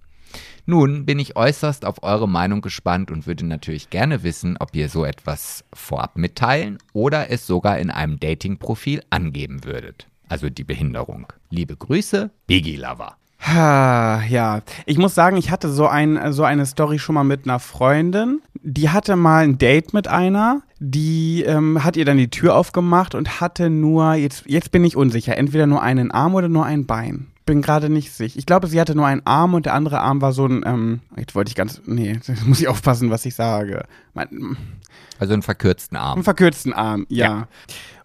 Nun 0.65 1.05
bin 1.05 1.19
ich 1.19 1.35
äußerst 1.35 1.85
auf 1.85 2.03
eure 2.03 2.29
Meinung 2.29 2.61
gespannt 2.61 3.11
und 3.11 3.25
würde 3.25 3.45
natürlich 3.45 3.89
gerne 3.89 4.23
wissen, 4.23 4.57
ob 4.59 4.75
ihr 4.75 4.89
so 4.89 5.03
etwas 5.05 5.65
vorab 5.73 6.17
mitteilen 6.17 6.77
oder 6.93 7.31
es 7.31 7.47
sogar 7.47 7.79
in 7.79 7.89
einem 7.89 8.19
Dating-Profil 8.19 9.01
angeben 9.09 9.63
würdet. 9.63 10.07
Also 10.29 10.49
die 10.49 10.63
Behinderung. 10.63 11.33
Liebe 11.49 11.75
Grüße, 11.75 12.29
Biggie 12.47 12.77
Lover. 12.77 13.17
Ja, 13.47 14.61
ich 14.85 14.97
muss 14.97 15.15
sagen, 15.15 15.37
ich 15.37 15.51
hatte 15.51 15.69
so, 15.69 15.87
ein, 15.87 16.31
so 16.31 16.43
eine 16.43 16.65
Story 16.65 16.99
schon 16.99 17.15
mal 17.15 17.23
mit 17.23 17.45
einer 17.45 17.59
Freundin. 17.59 18.41
Die 18.61 18.89
hatte 18.89 19.15
mal 19.15 19.43
ein 19.43 19.57
Date 19.57 19.93
mit 19.93 20.07
einer, 20.07 20.61
die 20.79 21.43
ähm, 21.43 21.83
hat 21.83 21.97
ihr 21.97 22.05
dann 22.05 22.17
die 22.17 22.29
Tür 22.29 22.55
aufgemacht 22.55 23.15
und 23.15 23.41
hatte 23.41 23.69
nur, 23.69 24.13
jetzt, 24.13 24.43
jetzt 24.45 24.71
bin 24.71 24.83
ich 24.85 24.95
unsicher, 24.95 25.37
entweder 25.37 25.65
nur 25.65 25.81
einen 25.81 26.11
Arm 26.11 26.35
oder 26.35 26.49
nur 26.49 26.65
ein 26.65 26.85
Bein. 26.85 27.27
Bin 27.47 27.63
gerade 27.63 27.89
nicht 27.89 28.11
sicher. 28.13 28.37
Ich 28.37 28.45
glaube, 28.45 28.67
sie 28.67 28.79
hatte 28.79 28.93
nur 28.93 29.07
einen 29.07 29.25
Arm 29.25 29.55
und 29.55 29.65
der 29.65 29.73
andere 29.73 29.99
Arm 29.99 30.21
war 30.21 30.31
so 30.31 30.45
ein, 30.45 30.61
ähm, 30.63 30.99
jetzt 31.17 31.33
wollte 31.33 31.49
ich 31.49 31.55
ganz, 31.55 31.81
nee, 31.85 32.13
jetzt 32.27 32.45
muss 32.45 32.61
ich 32.61 32.67
aufpassen, 32.67 33.09
was 33.09 33.25
ich 33.25 33.33
sage. 33.33 33.85
Mein, 34.13 34.55
Also 35.17 35.33
einen 35.33 35.41
verkürzten 35.41 35.97
einen 35.97 36.05
Arm. 36.05 36.23
verkürzten 36.23 36.73
Arm, 36.73 37.07
ja. 37.09 37.25
Ja. 37.25 37.47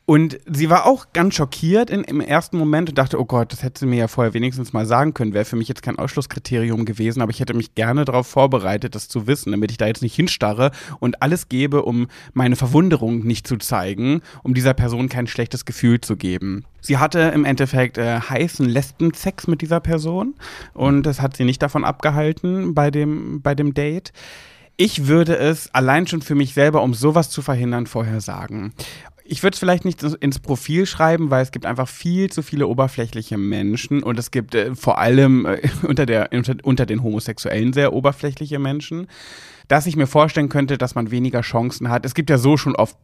Und 0.08 0.38
sie 0.46 0.70
war 0.70 0.86
auch 0.86 1.06
ganz 1.12 1.34
schockiert 1.34 1.90
in, 1.90 2.04
im 2.04 2.20
ersten 2.20 2.56
Moment 2.58 2.88
und 2.88 2.96
dachte, 2.96 3.20
oh 3.20 3.24
Gott, 3.24 3.52
das 3.52 3.64
hätte 3.64 3.80
sie 3.80 3.86
mir 3.86 3.96
ja 3.96 4.08
vorher 4.08 4.34
wenigstens 4.34 4.72
mal 4.72 4.86
sagen 4.86 5.14
können. 5.14 5.34
Wäre 5.34 5.44
für 5.44 5.56
mich 5.56 5.66
jetzt 5.66 5.82
kein 5.82 5.98
Ausschlusskriterium 5.98 6.84
gewesen, 6.84 7.22
aber 7.22 7.32
ich 7.32 7.40
hätte 7.40 7.54
mich 7.54 7.74
gerne 7.74 8.04
darauf 8.04 8.28
vorbereitet, 8.28 8.94
das 8.94 9.08
zu 9.08 9.26
wissen, 9.26 9.50
damit 9.50 9.72
ich 9.72 9.78
da 9.78 9.88
jetzt 9.88 10.02
nicht 10.02 10.14
hinstarre 10.14 10.70
und 11.00 11.22
alles 11.22 11.48
gebe, 11.48 11.82
um 11.82 12.06
meine 12.34 12.54
Verwunderung 12.54 13.26
nicht 13.26 13.48
zu 13.48 13.56
zeigen, 13.56 14.22
um 14.44 14.54
dieser 14.54 14.74
Person 14.74 15.08
kein 15.08 15.26
schlechtes 15.26 15.64
Gefühl 15.64 16.00
zu 16.00 16.16
geben. 16.16 16.64
Sie 16.80 16.98
hatte 16.98 17.18
im 17.34 17.44
Endeffekt 17.44 17.98
äh, 17.98 18.20
heißen 18.20 18.64
Lesbensex 18.64 19.48
mit 19.48 19.60
dieser 19.60 19.80
Person 19.80 20.34
und 20.72 21.02
das 21.02 21.20
hat 21.20 21.36
sie 21.36 21.44
nicht 21.44 21.60
davon 21.62 21.84
abgehalten 21.84 22.74
bei 22.74 22.92
dem, 22.92 23.42
bei 23.42 23.56
dem 23.56 23.74
Date. 23.74 24.12
Ich 24.76 25.06
würde 25.06 25.36
es 25.36 25.72
allein 25.74 26.06
schon 26.06 26.20
für 26.20 26.34
mich 26.34 26.52
selber, 26.52 26.82
um 26.82 26.92
sowas 26.92 27.30
zu 27.30 27.40
verhindern, 27.40 27.86
vorher 27.86 28.20
sagen. 28.20 28.74
Ich 29.24 29.42
würde 29.42 29.54
es 29.54 29.58
vielleicht 29.58 29.84
nicht 29.84 30.02
ins 30.02 30.38
Profil 30.38 30.86
schreiben, 30.86 31.30
weil 31.30 31.42
es 31.42 31.50
gibt 31.50 31.66
einfach 31.66 31.88
viel 31.88 32.30
zu 32.30 32.42
viele 32.42 32.68
oberflächliche 32.68 33.38
Menschen 33.38 34.02
und 34.02 34.18
es 34.18 34.30
gibt 34.30 34.54
äh, 34.54 34.74
vor 34.74 34.98
allem 34.98 35.46
äh, 35.46 35.60
unter, 35.82 36.06
der, 36.06 36.28
unter, 36.32 36.56
unter 36.62 36.86
den 36.86 37.02
Homosexuellen 37.02 37.72
sehr 37.72 37.92
oberflächliche 37.92 38.58
Menschen. 38.58 39.08
Dass 39.68 39.86
ich 39.86 39.96
mir 39.96 40.06
vorstellen 40.06 40.48
könnte, 40.48 40.78
dass 40.78 40.94
man 40.94 41.10
weniger 41.10 41.40
Chancen 41.40 41.88
hat. 41.88 42.06
Es 42.06 42.14
gibt 42.14 42.30
ja 42.30 42.38
so 42.38 42.56
schon 42.56 42.76
oft 42.76 42.96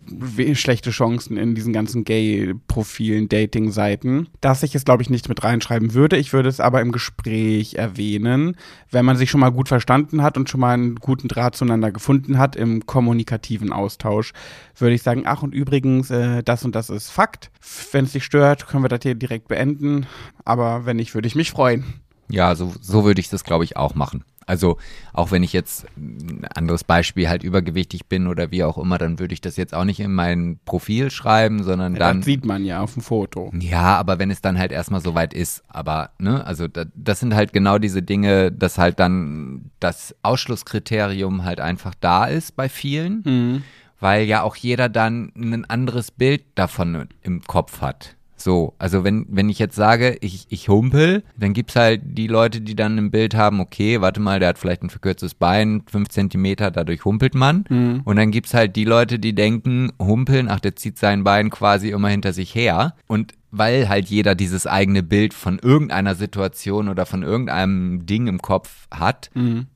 schlechte 0.55 0.91
Chancen 0.91 1.37
in 1.37 1.55
diesen 1.55 1.73
ganzen 1.73 2.05
Gay-Profilen, 2.05 3.29
Dating-Seiten, 3.29 4.29
dass 4.41 4.63
ich 4.63 4.75
es, 4.75 4.85
glaube 4.85 5.03
ich, 5.03 5.11
nicht 5.11 5.29
mit 5.29 5.43
reinschreiben 5.43 5.95
würde. 5.95 6.17
Ich 6.17 6.33
würde 6.33 6.49
es 6.49 6.61
aber 6.61 6.81
im 6.81 6.93
Gespräch 6.93 7.75
erwähnen, 7.75 8.57
wenn 8.91 9.05
man 9.05 9.17
sich 9.17 9.31
schon 9.31 9.41
mal 9.41 9.51
gut 9.51 9.69
verstanden 9.69 10.23
hat 10.23 10.37
und 10.37 10.49
schon 10.49 10.61
mal 10.61 10.75
einen 10.75 10.97
guten 10.97 11.29
Draht 11.29 11.57
zueinander 11.57 11.91
gefunden 11.91 12.39
hat 12.39 12.57
im 12.57 12.87
kommunikativen 12.87 13.73
Austausch, 13.73 14.33
würde 14.79 14.95
ich 14.95 15.03
sagen, 15.03 15.23
ach 15.27 15.43
und 15.43 15.55
übrigens, 15.55 16.11
äh, 16.11 16.43
das 16.43 16.65
und 16.65 16.75
das 16.75 16.91
ist 16.91 17.11
Fakt. 17.11 17.51
Wenn 17.93 18.05
es 18.05 18.13
dich 18.13 18.25
stört, 18.25 18.67
können 18.67 18.85
wir 18.85 18.89
das 18.89 19.01
hier 19.03 19.15
direkt 19.15 19.49
beenden. 19.49 20.07
Aber 20.45 20.87
wenn 20.87 20.97
nicht, 20.97 21.15
würde 21.15 21.29
ich 21.29 21.35
mich 21.35 21.51
freuen. 21.51 21.85
Ja, 22.29 22.55
so, 22.55 22.73
so 22.81 23.05
würde 23.05 23.21
ich 23.21 23.29
das, 23.29 23.45
glaube 23.45 23.65
ich, 23.65 23.77
auch 23.77 23.95
machen. 23.95 24.25
Also 24.47 24.79
auch 25.13 25.31
wenn 25.31 25.43
ich 25.43 25.53
jetzt 25.53 25.87
ein 25.97 26.45
anderes 26.55 26.85
Beispiel 26.85 27.29
halt 27.29 27.43
übergewichtig 27.43 28.07
bin 28.07 28.27
oder 28.27 28.51
wie 28.51 28.65
auch 28.65 28.79
immer, 28.79 28.99
dann 28.99 29.19
würde 29.19 29.35
ich 29.35 29.41
das 29.41 29.57
jetzt 29.57 29.75
auch 29.75 29.85
nicht 29.85 30.01
in 30.01 30.13
mein 30.13 30.59
Profil 30.65 31.11
schreiben, 31.11 31.63
sondern 31.63 31.95
dann. 31.95 32.19
das 32.19 32.25
sieht 32.27 32.45
man 32.45 32.65
ja 32.65 32.81
auf 32.81 32.95
dem 32.95 33.03
Foto. 33.03 33.53
Ja, 33.59 33.97
aber 33.97 34.19
wenn 34.19 34.31
es 34.31 34.41
dann 34.41 34.59
halt 34.59 34.73
erstmal 34.73 35.01
soweit 35.01 35.35
ist, 35.35 35.63
aber, 35.69 36.11
ne, 36.19 36.45
also 36.47 36.69
da, 36.69 36.85
das 36.95 37.21
sind 37.21 37.35
halt 37.35 37.53
genau 37.53 37.79
diese 37.79 38.03
Dinge, 38.03 38.51
dass 38.53 38.79
halt 38.79 38.99
dann 39.01 39.71
das 39.81 40.15
Ausschlusskriterium 40.23 41.45
halt 41.45 41.61
einfach 41.61 41.95
da 42.01 42.25
ist 42.27 42.57
bei 42.57 42.69
vielen, 42.69 43.23
Mhm. 43.25 43.63
weil 44.01 44.25
ja 44.25 44.43
auch 44.43 44.57
jeder 44.57 44.89
dann 44.89 45.33
ein 45.37 45.65
anderes 45.65 46.11
Bild 46.11 46.43
davon 46.55 47.09
im 47.23 47.43
Kopf 47.43 47.81
hat. 47.81 48.17
So, 48.43 48.75
also 48.79 49.05
wenn, 49.05 49.27
wenn 49.29 49.49
ich 49.49 49.59
jetzt 49.59 49.77
sage, 49.77 50.17
ich, 50.21 50.47
ich 50.49 50.69
humpel, 50.69 51.23
dann 51.37 51.53
gibt's 51.53 51.77
halt 51.77 52.01
die 52.05 52.27
Leute, 52.27 52.61
die 52.61 52.75
dann 52.75 52.99
im 52.99 53.11
Bild 53.11 53.35
haben, 53.35 53.61
okay, 53.61 54.01
warte 54.01 54.21
mal, 54.21 54.41
der 54.41 54.51
hat 54.51 54.59
vielleicht 54.59 54.83
ein 54.83 54.91
verkürztes 54.91 55.35
Bein, 55.35 55.83
fünf 55.87 56.09
Zentimeter, 56.09 56.71
dadurch 56.71 57.05
humpelt 57.05 57.35
man. 57.35 57.65
Mhm. 57.69 58.01
Und 58.05 58.17
dann 58.17 58.31
gibt's 58.31 58.55
halt 58.55 58.75
die 58.77 58.85
Leute, 58.85 59.19
die 59.19 59.35
denken, 59.35 59.93
humpeln, 59.99 60.49
ach, 60.49 60.61
der 60.61 60.77
zieht 60.77 60.99
sein 60.99 61.25
Bein 61.25 61.51
quasi 61.51 61.91
immer 61.91 62.09
hinter 62.09 62.33
sich 62.33 62.55
her. 62.55 62.95
Und 63.07 63.33
weil 63.51 63.89
halt 63.89 64.09
jeder 64.09 64.35
dieses 64.35 64.67
eigene 64.67 65.03
Bild 65.03 65.35
von 65.35 65.59
irgendeiner 65.59 66.15
Situation 66.15 66.89
oder 66.89 67.05
von 67.07 67.23
irgendeinem 67.23 68.07
Ding 68.07 68.27
im 68.27 68.41
Kopf 68.41 68.87
hat, 68.91 69.31
Mhm. 69.35 69.67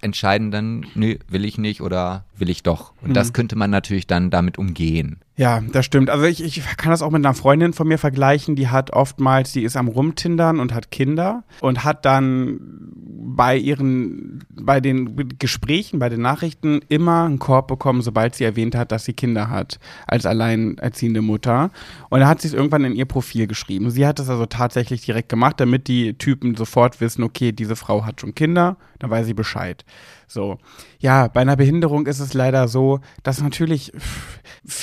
entscheiden 0.00 0.50
dann, 0.50 0.86
nö, 0.94 1.16
will 1.28 1.44
ich 1.44 1.58
nicht 1.58 1.80
oder 1.80 2.24
will 2.42 2.50
ich 2.50 2.62
doch. 2.62 2.92
Und 3.00 3.10
Mhm. 3.10 3.14
das 3.14 3.32
könnte 3.32 3.56
man 3.56 3.70
natürlich 3.70 4.06
dann 4.06 4.28
damit 4.28 4.58
umgehen. 4.58 5.20
Ja, 5.36 5.62
das 5.72 5.86
stimmt. 5.86 6.10
Also 6.10 6.24
ich, 6.26 6.44
ich 6.44 6.62
kann 6.76 6.90
das 6.90 7.00
auch 7.00 7.10
mit 7.10 7.24
einer 7.24 7.32
Freundin 7.34 7.72
von 7.72 7.88
mir 7.88 7.96
vergleichen, 7.96 8.54
die 8.54 8.68
hat 8.68 8.90
oftmals, 8.92 9.52
die 9.52 9.62
ist 9.62 9.76
am 9.78 9.88
Rumtindern 9.88 10.60
und 10.60 10.74
hat 10.74 10.90
Kinder 10.90 11.44
und 11.60 11.84
hat 11.84 12.04
dann 12.04 12.58
bei 13.34 13.56
ihren, 13.56 14.44
bei 14.50 14.80
den 14.80 15.16
Gesprächen, 15.38 15.98
bei 16.00 16.10
den 16.10 16.20
Nachrichten 16.20 16.80
immer 16.88 17.24
einen 17.24 17.38
Korb 17.38 17.68
bekommen, 17.68 18.02
sobald 18.02 18.34
sie 18.34 18.44
erwähnt 18.44 18.74
hat, 18.74 18.92
dass 18.92 19.06
sie 19.06 19.14
Kinder 19.14 19.48
hat, 19.48 19.78
als 20.06 20.26
alleinerziehende 20.26 21.22
Mutter. 21.22 21.70
Und 22.10 22.20
da 22.20 22.28
hat 22.28 22.42
sie 22.42 22.48
es 22.48 22.54
irgendwann 22.54 22.84
in 22.84 22.94
ihr 22.94 23.06
Profil 23.06 23.46
geschrieben. 23.46 23.90
Sie 23.90 24.06
hat 24.06 24.18
das 24.18 24.28
also 24.28 24.44
tatsächlich 24.46 25.00
direkt 25.02 25.30
gemacht, 25.30 25.58
damit 25.60 25.88
die 25.88 26.12
Typen 26.14 26.56
sofort 26.56 27.00
wissen, 27.00 27.22
okay, 27.22 27.52
diese 27.52 27.74
Frau 27.76 28.04
hat 28.04 28.20
schon 28.20 28.34
Kinder, 28.34 28.76
dann 28.98 29.08
weiß 29.10 29.24
sie 29.26 29.34
Bescheid. 29.34 29.84
So. 30.32 30.58
Ja, 30.98 31.28
bei 31.28 31.40
einer 31.40 31.56
Behinderung 31.56 32.06
ist 32.06 32.20
es 32.20 32.32
leider 32.32 32.68
so, 32.68 33.00
dass 33.22 33.42
natürlich, 33.42 33.92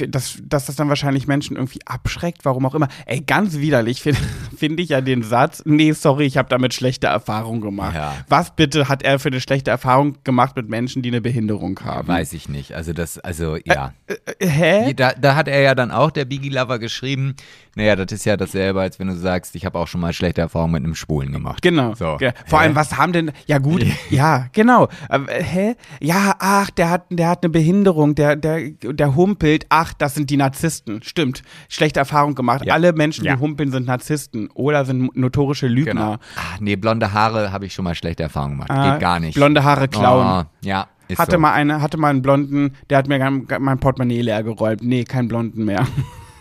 dass, 0.08 0.38
dass 0.44 0.66
das 0.66 0.76
dann 0.76 0.90
wahrscheinlich 0.90 1.28
Menschen 1.28 1.56
irgendwie 1.56 1.80
abschreckt, 1.86 2.46
warum 2.46 2.66
auch 2.66 2.76
immer. 2.76 2.88
Ey, 3.06 3.22
ganz 3.22 3.58
widerlich 3.58 4.02
finde 4.04 4.20
find 4.56 4.80
ich 4.80 4.90
ja 4.90 5.02
den 5.02 5.24
Satz, 5.24 5.64
nee, 5.66 5.92
sorry, 5.94 6.26
ich 6.26 6.38
habe 6.38 6.50
damit 6.50 6.74
schlechte 6.74 7.08
Erfahrungen 7.08 7.62
gemacht. 7.62 7.96
Ja. 7.96 8.16
Was 8.28 8.56
bitte 8.56 8.90
hat 8.90 9.04
er 9.04 9.20
für 9.20 9.30
eine 9.30 9.42
schlechte 9.42 9.72
Erfahrung 9.72 10.18
gemacht 10.24 10.56
mit 10.56 10.70
Menschen, 10.70 11.02
die 11.02 11.10
eine 11.10 11.22
Behinderung 11.22 11.80
haben? 11.84 12.08
Weiß 12.08 12.34
ich 12.34 12.50
nicht. 12.50 12.74
Also 12.76 12.94
das, 12.94 13.18
also 13.18 13.58
ja. 13.66 13.94
Äh, 14.08 14.48
hä? 14.48 14.94
Da, 14.94 15.14
da 15.14 15.36
hat 15.36 15.48
er 15.48 15.62
ja 15.62 15.74
dann 15.76 15.92
auch, 15.92 16.12
der 16.12 16.26
Biggie 16.26 16.50
Lover, 16.50 16.80
geschrieben, 16.80 17.36
naja, 17.80 17.96
das 17.96 18.12
ist 18.12 18.26
ja 18.26 18.36
dasselbe, 18.36 18.82
als 18.82 19.00
wenn 19.00 19.08
du 19.08 19.16
sagst, 19.16 19.56
ich 19.56 19.66
habe 19.66 19.80
auch 19.80 19.88
schon 19.88 20.02
mal 20.02 20.12
schlechte 20.12 20.42
Erfahrungen 20.42 20.74
mit 20.74 20.84
einem 20.84 20.96
Schwulen 20.96 21.32
gemacht. 21.32 21.62
Genau. 21.62 21.94
So. 21.96 22.18
Vor 22.18 22.60
Hä? 22.60 22.64
allem, 22.66 22.76
was 22.76 22.98
haben 22.98 23.14
denn, 23.14 23.32
ja 23.48 23.58
gut, 23.58 23.86
ja, 24.10 24.48
genau. 24.52 24.90
Äh, 25.08 25.42
hä? 25.42 25.76
Ja, 26.02 26.36
ach, 26.40 26.70
der 26.72 26.90
hat, 26.90 27.06
der 27.10 27.30
hat 27.30 27.42
eine 27.44 27.50
Behinderung, 27.52 28.16
der, 28.16 28.36
der, 28.36 28.70
der 28.72 29.16
humpelt, 29.16 29.66
ach, 29.70 29.94
das 29.94 30.14
sind 30.16 30.30
die 30.30 30.36
Narzissten. 30.36 31.02
Stimmt. 31.04 31.42
Schlechte 31.70 32.02
Erfahrung 32.02 32.36
gemacht. 32.36 32.66
Ja. 32.66 32.74
Alle 32.74 32.92
Menschen, 32.92 33.24
Ja. 33.24 33.36
die 33.36 33.40
humpeln, 33.40 33.72
sind 33.72 33.88
Narzissten 33.88 34.50
oder 34.54 34.84
sind 34.84 35.16
notorische 35.16 35.68
Lügner. 35.68 35.94
Genau. 35.94 36.14
Ah, 36.36 36.58
nee, 36.60 36.76
blonde 36.76 37.14
Haare 37.14 37.54
habe 37.54 37.66
ich 37.66 37.74
schon 37.74 37.86
mal 37.86 37.96
schlechte 37.96 38.24
Erfahrungen 38.24 38.56
gemacht. 38.56 38.72
Ah, 38.72 38.92
Geht 38.92 39.00
gar 39.00 39.22
nicht. 39.22 39.36
Blonde 39.36 39.64
Haare 39.64 39.88
klauen. 39.88 40.46
Oh, 40.46 40.50
ja, 40.68 40.88
ist 41.08 41.18
hatte 41.18 41.32
so. 41.34 41.40
mal 41.40 41.54
eine, 41.54 41.82
hatte 41.82 41.96
mal 41.98 42.10
einen 42.10 42.22
blonden, 42.22 42.76
der 42.90 42.98
hat 42.98 43.08
mir 43.08 43.20
mein, 43.20 43.48
mein 43.60 43.80
Portemonnaie 43.80 44.22
leer 44.22 44.44
geräumt. 44.44 44.84
Nee, 44.84 45.06
kein 45.06 45.30
blonden 45.30 45.64
mehr. 45.64 45.88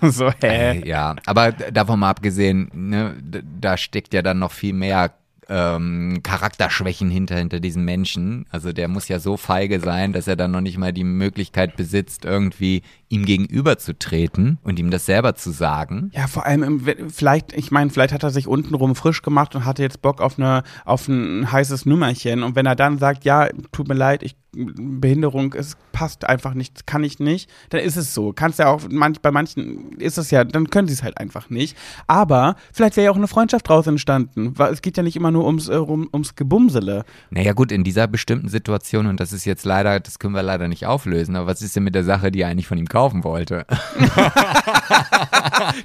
so, 0.10 0.30
hä? 0.42 0.80
Äh, 0.80 0.88
Ja, 0.88 1.16
aber 1.26 1.52
davon 1.52 2.00
mal 2.00 2.10
abgesehen, 2.10 2.70
ne, 2.72 3.16
da 3.60 3.76
steckt 3.76 4.14
ja 4.14 4.22
dann 4.22 4.38
noch 4.38 4.52
viel 4.52 4.72
mehr 4.72 5.12
ähm, 5.48 6.20
Charakterschwächen 6.22 7.10
hinter, 7.10 7.36
hinter 7.36 7.60
diesem 7.60 7.84
Menschen. 7.84 8.46
Also 8.50 8.72
der 8.72 8.88
muss 8.88 9.08
ja 9.08 9.18
so 9.18 9.36
feige 9.36 9.80
sein, 9.80 10.12
dass 10.12 10.28
er 10.28 10.36
dann 10.36 10.50
noch 10.50 10.60
nicht 10.60 10.78
mal 10.78 10.92
die 10.92 11.04
Möglichkeit 11.04 11.76
besitzt, 11.76 12.24
irgendwie 12.24 12.82
ihm 13.08 13.24
gegenüberzutreten 13.24 14.58
und 14.62 14.78
ihm 14.78 14.90
das 14.90 15.06
selber 15.06 15.34
zu 15.34 15.50
sagen. 15.50 16.10
Ja, 16.14 16.26
vor 16.26 16.44
allem, 16.44 16.62
im, 16.62 17.10
vielleicht, 17.10 17.52
ich 17.54 17.70
meine, 17.70 17.90
vielleicht 17.90 18.12
hat 18.12 18.22
er 18.22 18.30
sich 18.30 18.46
untenrum 18.46 18.94
frisch 18.94 19.22
gemacht 19.22 19.54
und 19.54 19.64
hatte 19.64 19.82
jetzt 19.82 20.02
Bock 20.02 20.20
auf, 20.20 20.38
eine, 20.38 20.62
auf 20.84 21.08
ein 21.08 21.50
heißes 21.50 21.86
Nummerchen. 21.86 22.42
Und 22.42 22.54
wenn 22.54 22.66
er 22.66 22.76
dann 22.76 22.98
sagt, 22.98 23.24
ja, 23.24 23.48
tut 23.72 23.88
mir 23.88 23.94
leid, 23.94 24.22
ich, 24.22 24.36
Behinderung, 24.52 25.54
es 25.54 25.76
passt 25.92 26.24
einfach 26.24 26.54
nicht, 26.54 26.86
kann 26.86 27.04
ich 27.04 27.18
nicht, 27.18 27.50
dann 27.70 27.80
ist 27.80 27.96
es 27.96 28.14
so. 28.14 28.32
Kannst 28.32 28.58
ja 28.58 28.68
auch, 28.68 28.82
manch, 28.90 29.20
bei 29.20 29.30
manchen 29.30 29.92
ist 29.98 30.18
es 30.18 30.30
ja, 30.30 30.44
dann 30.44 30.70
können 30.70 30.88
sie 30.88 30.94
es 30.94 31.02
halt 31.02 31.18
einfach 31.18 31.50
nicht. 31.50 31.76
Aber 32.06 32.56
vielleicht 32.72 32.96
wäre 32.96 33.06
ja 33.06 33.10
auch 33.10 33.16
eine 33.16 33.28
Freundschaft 33.28 33.68
draus 33.68 33.86
entstanden. 33.86 34.54
Es 34.58 34.82
geht 34.82 34.96
ja 34.96 35.02
nicht 35.02 35.16
immer 35.16 35.30
nur 35.30 35.44
ums, 35.46 35.68
äh, 35.68 35.76
um, 35.76 36.08
ums 36.12 36.34
Gebumsele. 36.34 37.04
Naja 37.30 37.52
gut, 37.52 37.72
in 37.72 37.84
dieser 37.84 38.06
bestimmten 38.06 38.48
Situation, 38.48 39.06
und 39.06 39.20
das 39.20 39.32
ist 39.32 39.44
jetzt 39.44 39.64
leider, 39.64 40.00
das 40.00 40.18
können 40.18 40.34
wir 40.34 40.42
leider 40.42 40.66
nicht 40.68 40.86
auflösen, 40.86 41.36
aber 41.36 41.46
was 41.46 41.62
ist 41.62 41.76
denn 41.76 41.84
mit 41.84 41.94
der 41.94 42.04
Sache, 42.04 42.30
die 42.30 42.40
er 42.40 42.48
eigentlich 42.48 42.68
von 42.68 42.78
ihm 42.78 42.88
kaufen 42.98 43.22
wollte? 43.22 43.64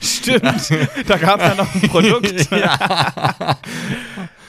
Stimmt. 0.02 0.70
da 1.08 1.18
gab 1.18 1.42
es 1.42 1.48
ja 1.48 1.56
noch 1.56 1.74
ein 1.76 1.82
Produkt. 1.90 2.48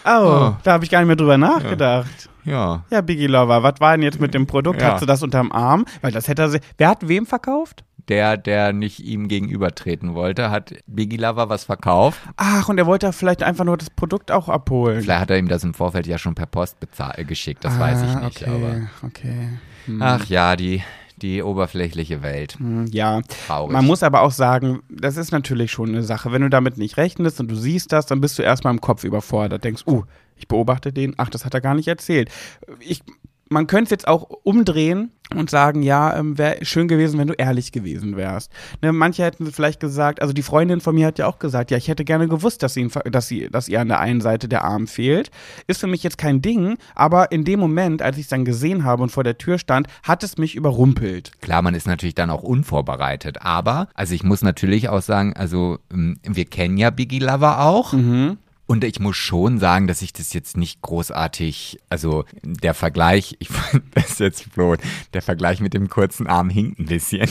Oh, 0.06 0.52
da 0.62 0.72
habe 0.74 0.84
ich 0.84 0.90
gar 0.90 0.98
nicht 0.98 1.06
mehr 1.06 1.16
drüber 1.16 1.38
nachgedacht. 1.38 2.28
Ja. 2.44 2.84
Ja, 2.90 3.00
Biggie 3.00 3.26
Lover, 3.26 3.62
was 3.62 3.80
war 3.80 3.92
denn 3.96 4.02
jetzt 4.02 4.20
mit 4.20 4.34
dem 4.34 4.46
Produkt? 4.46 4.82
Ja. 4.82 4.92
Hast 4.92 5.00
du 5.00 5.06
das 5.06 5.22
unterm 5.22 5.50
Arm? 5.50 5.86
Weil 6.02 6.12
das 6.12 6.28
hätte 6.28 6.42
er. 6.42 6.60
Wer 6.76 6.88
hat 6.90 7.08
wem 7.08 7.24
verkauft? 7.24 7.84
Der, 8.10 8.36
der 8.36 8.74
nicht 8.74 9.00
ihm 9.00 9.28
gegenübertreten 9.28 10.14
wollte, 10.14 10.50
hat 10.50 10.74
Biggie 10.86 11.16
Lover 11.16 11.48
was 11.48 11.64
verkauft. 11.64 12.20
Ach, 12.36 12.68
und 12.68 12.76
er 12.76 12.84
wollte 12.84 13.14
vielleicht 13.14 13.42
einfach 13.42 13.64
nur 13.64 13.78
das 13.78 13.88
Produkt 13.88 14.30
auch 14.30 14.50
abholen. 14.50 15.00
Vielleicht 15.00 15.20
hat 15.22 15.30
er 15.30 15.38
ihm 15.38 15.48
das 15.48 15.64
im 15.64 15.72
Vorfeld 15.72 16.06
ja 16.06 16.18
schon 16.18 16.34
per 16.34 16.44
Post 16.44 16.76
bezahl- 16.80 17.18
äh, 17.18 17.24
geschickt, 17.24 17.64
das 17.64 17.78
weiß 17.78 18.02
ich 18.02 18.10
Ah, 18.10 18.20
nicht. 18.26 18.42
Okay, 18.42 18.50
Aber 18.54 19.08
okay. 19.08 19.48
ach 20.00 20.26
ja, 20.26 20.54
die, 20.54 20.82
die 21.24 21.42
oberflächliche 21.42 22.22
Welt. 22.22 22.56
Hm, 22.58 22.86
Ja, 22.92 23.22
Traurig. 23.46 23.72
man 23.72 23.86
muss 23.86 24.02
aber 24.02 24.20
auch 24.20 24.30
sagen, 24.30 24.82
das 24.90 25.16
ist 25.16 25.32
natürlich 25.32 25.72
schon 25.72 25.88
eine 25.88 26.02
Sache. 26.02 26.30
Wenn 26.30 26.42
du 26.42 26.50
damit 26.50 26.76
nicht 26.76 26.96
rechnest 26.98 27.40
und 27.40 27.50
du 27.50 27.56
siehst 27.56 27.92
das, 27.92 28.06
dann 28.06 28.20
bist 28.20 28.38
du 28.38 28.42
erstmal 28.42 28.74
im 28.74 28.80
Kopf 28.80 29.04
überfordert. 29.04 29.64
Denkst, 29.64 29.84
uh, 29.86 30.04
ich 30.36 30.46
beobachte 30.48 30.92
den, 30.92 31.14
ach, 31.16 31.30
das 31.30 31.44
hat 31.44 31.54
er 31.54 31.60
gar 31.62 31.74
nicht 31.74 31.88
erzählt. 31.88 32.28
Ich, 32.80 33.02
man 33.48 33.66
könnte 33.66 33.84
es 33.84 33.90
jetzt 33.90 34.08
auch 34.08 34.28
umdrehen 34.42 35.10
und 35.34 35.50
sagen, 35.50 35.82
ja, 35.82 36.16
ähm, 36.16 36.38
wäre 36.38 36.64
schön 36.64 36.86
gewesen, 36.86 37.18
wenn 37.18 37.26
du 37.26 37.34
ehrlich 37.34 37.72
gewesen 37.72 38.16
wärst. 38.16 38.52
Ne, 38.82 38.92
manche 38.92 39.24
hätten 39.24 39.50
vielleicht 39.50 39.80
gesagt, 39.80 40.20
also 40.20 40.32
die 40.32 40.42
Freundin 40.42 40.80
von 40.80 40.94
mir 40.94 41.06
hat 41.06 41.18
ja 41.18 41.26
auch 41.26 41.38
gesagt, 41.38 41.70
ja, 41.70 41.76
ich 41.76 41.88
hätte 41.88 42.04
gerne 42.04 42.28
gewusst, 42.28 42.62
dass, 42.62 42.74
sie, 42.74 42.82
ihn 42.82 42.90
dass, 43.10 43.26
sie, 43.26 43.48
dass 43.50 43.68
ihr 43.68 43.80
an 43.80 43.88
der 43.88 44.00
einen 44.00 44.20
Seite 44.20 44.48
der 44.48 44.64
Arm 44.64 44.86
fehlt. 44.86 45.30
Ist 45.66 45.80
für 45.80 45.86
mich 45.86 46.02
jetzt 46.02 46.18
kein 46.18 46.42
Ding, 46.42 46.76
aber 46.94 47.32
in 47.32 47.44
dem 47.44 47.58
Moment, 47.58 48.02
als 48.02 48.16
ich 48.16 48.24
es 48.24 48.28
dann 48.28 48.44
gesehen 48.44 48.84
habe 48.84 49.02
und 49.02 49.10
vor 49.10 49.24
der 49.24 49.38
Tür 49.38 49.58
stand, 49.58 49.88
hat 50.02 50.22
es 50.22 50.36
mich 50.36 50.54
überrumpelt. 50.54 51.32
Klar, 51.40 51.62
man 51.62 51.74
ist 51.74 51.86
natürlich 51.86 52.14
dann 52.14 52.30
auch 52.30 52.42
unvorbereitet. 52.42 53.42
Aber, 53.42 53.88
also 53.94 54.14
ich 54.14 54.22
muss 54.22 54.42
natürlich 54.42 54.88
auch 54.88 55.02
sagen, 55.02 55.32
also 55.34 55.78
ähm, 55.92 56.18
wir 56.22 56.44
kennen 56.44 56.76
ja 56.76 56.90
Biggie 56.90 57.18
Lover 57.18 57.60
auch. 57.60 57.92
Mhm. 57.92 58.38
Und 58.66 58.82
ich 58.82 58.98
muss 58.98 59.16
schon 59.16 59.58
sagen, 59.58 59.86
dass 59.86 60.00
ich 60.00 60.14
das 60.14 60.32
jetzt 60.32 60.56
nicht 60.56 60.80
großartig, 60.80 61.80
also 61.90 62.24
der 62.42 62.72
Vergleich, 62.72 63.36
ich 63.38 63.50
das 63.94 64.12
ist 64.12 64.20
jetzt 64.20 64.54
blöd, 64.54 64.80
der 65.12 65.20
Vergleich 65.20 65.60
mit 65.60 65.74
dem 65.74 65.90
kurzen 65.90 66.26
Arm 66.26 66.48
hinkt 66.48 66.78
ein 66.78 66.86
bisschen. 66.86 67.28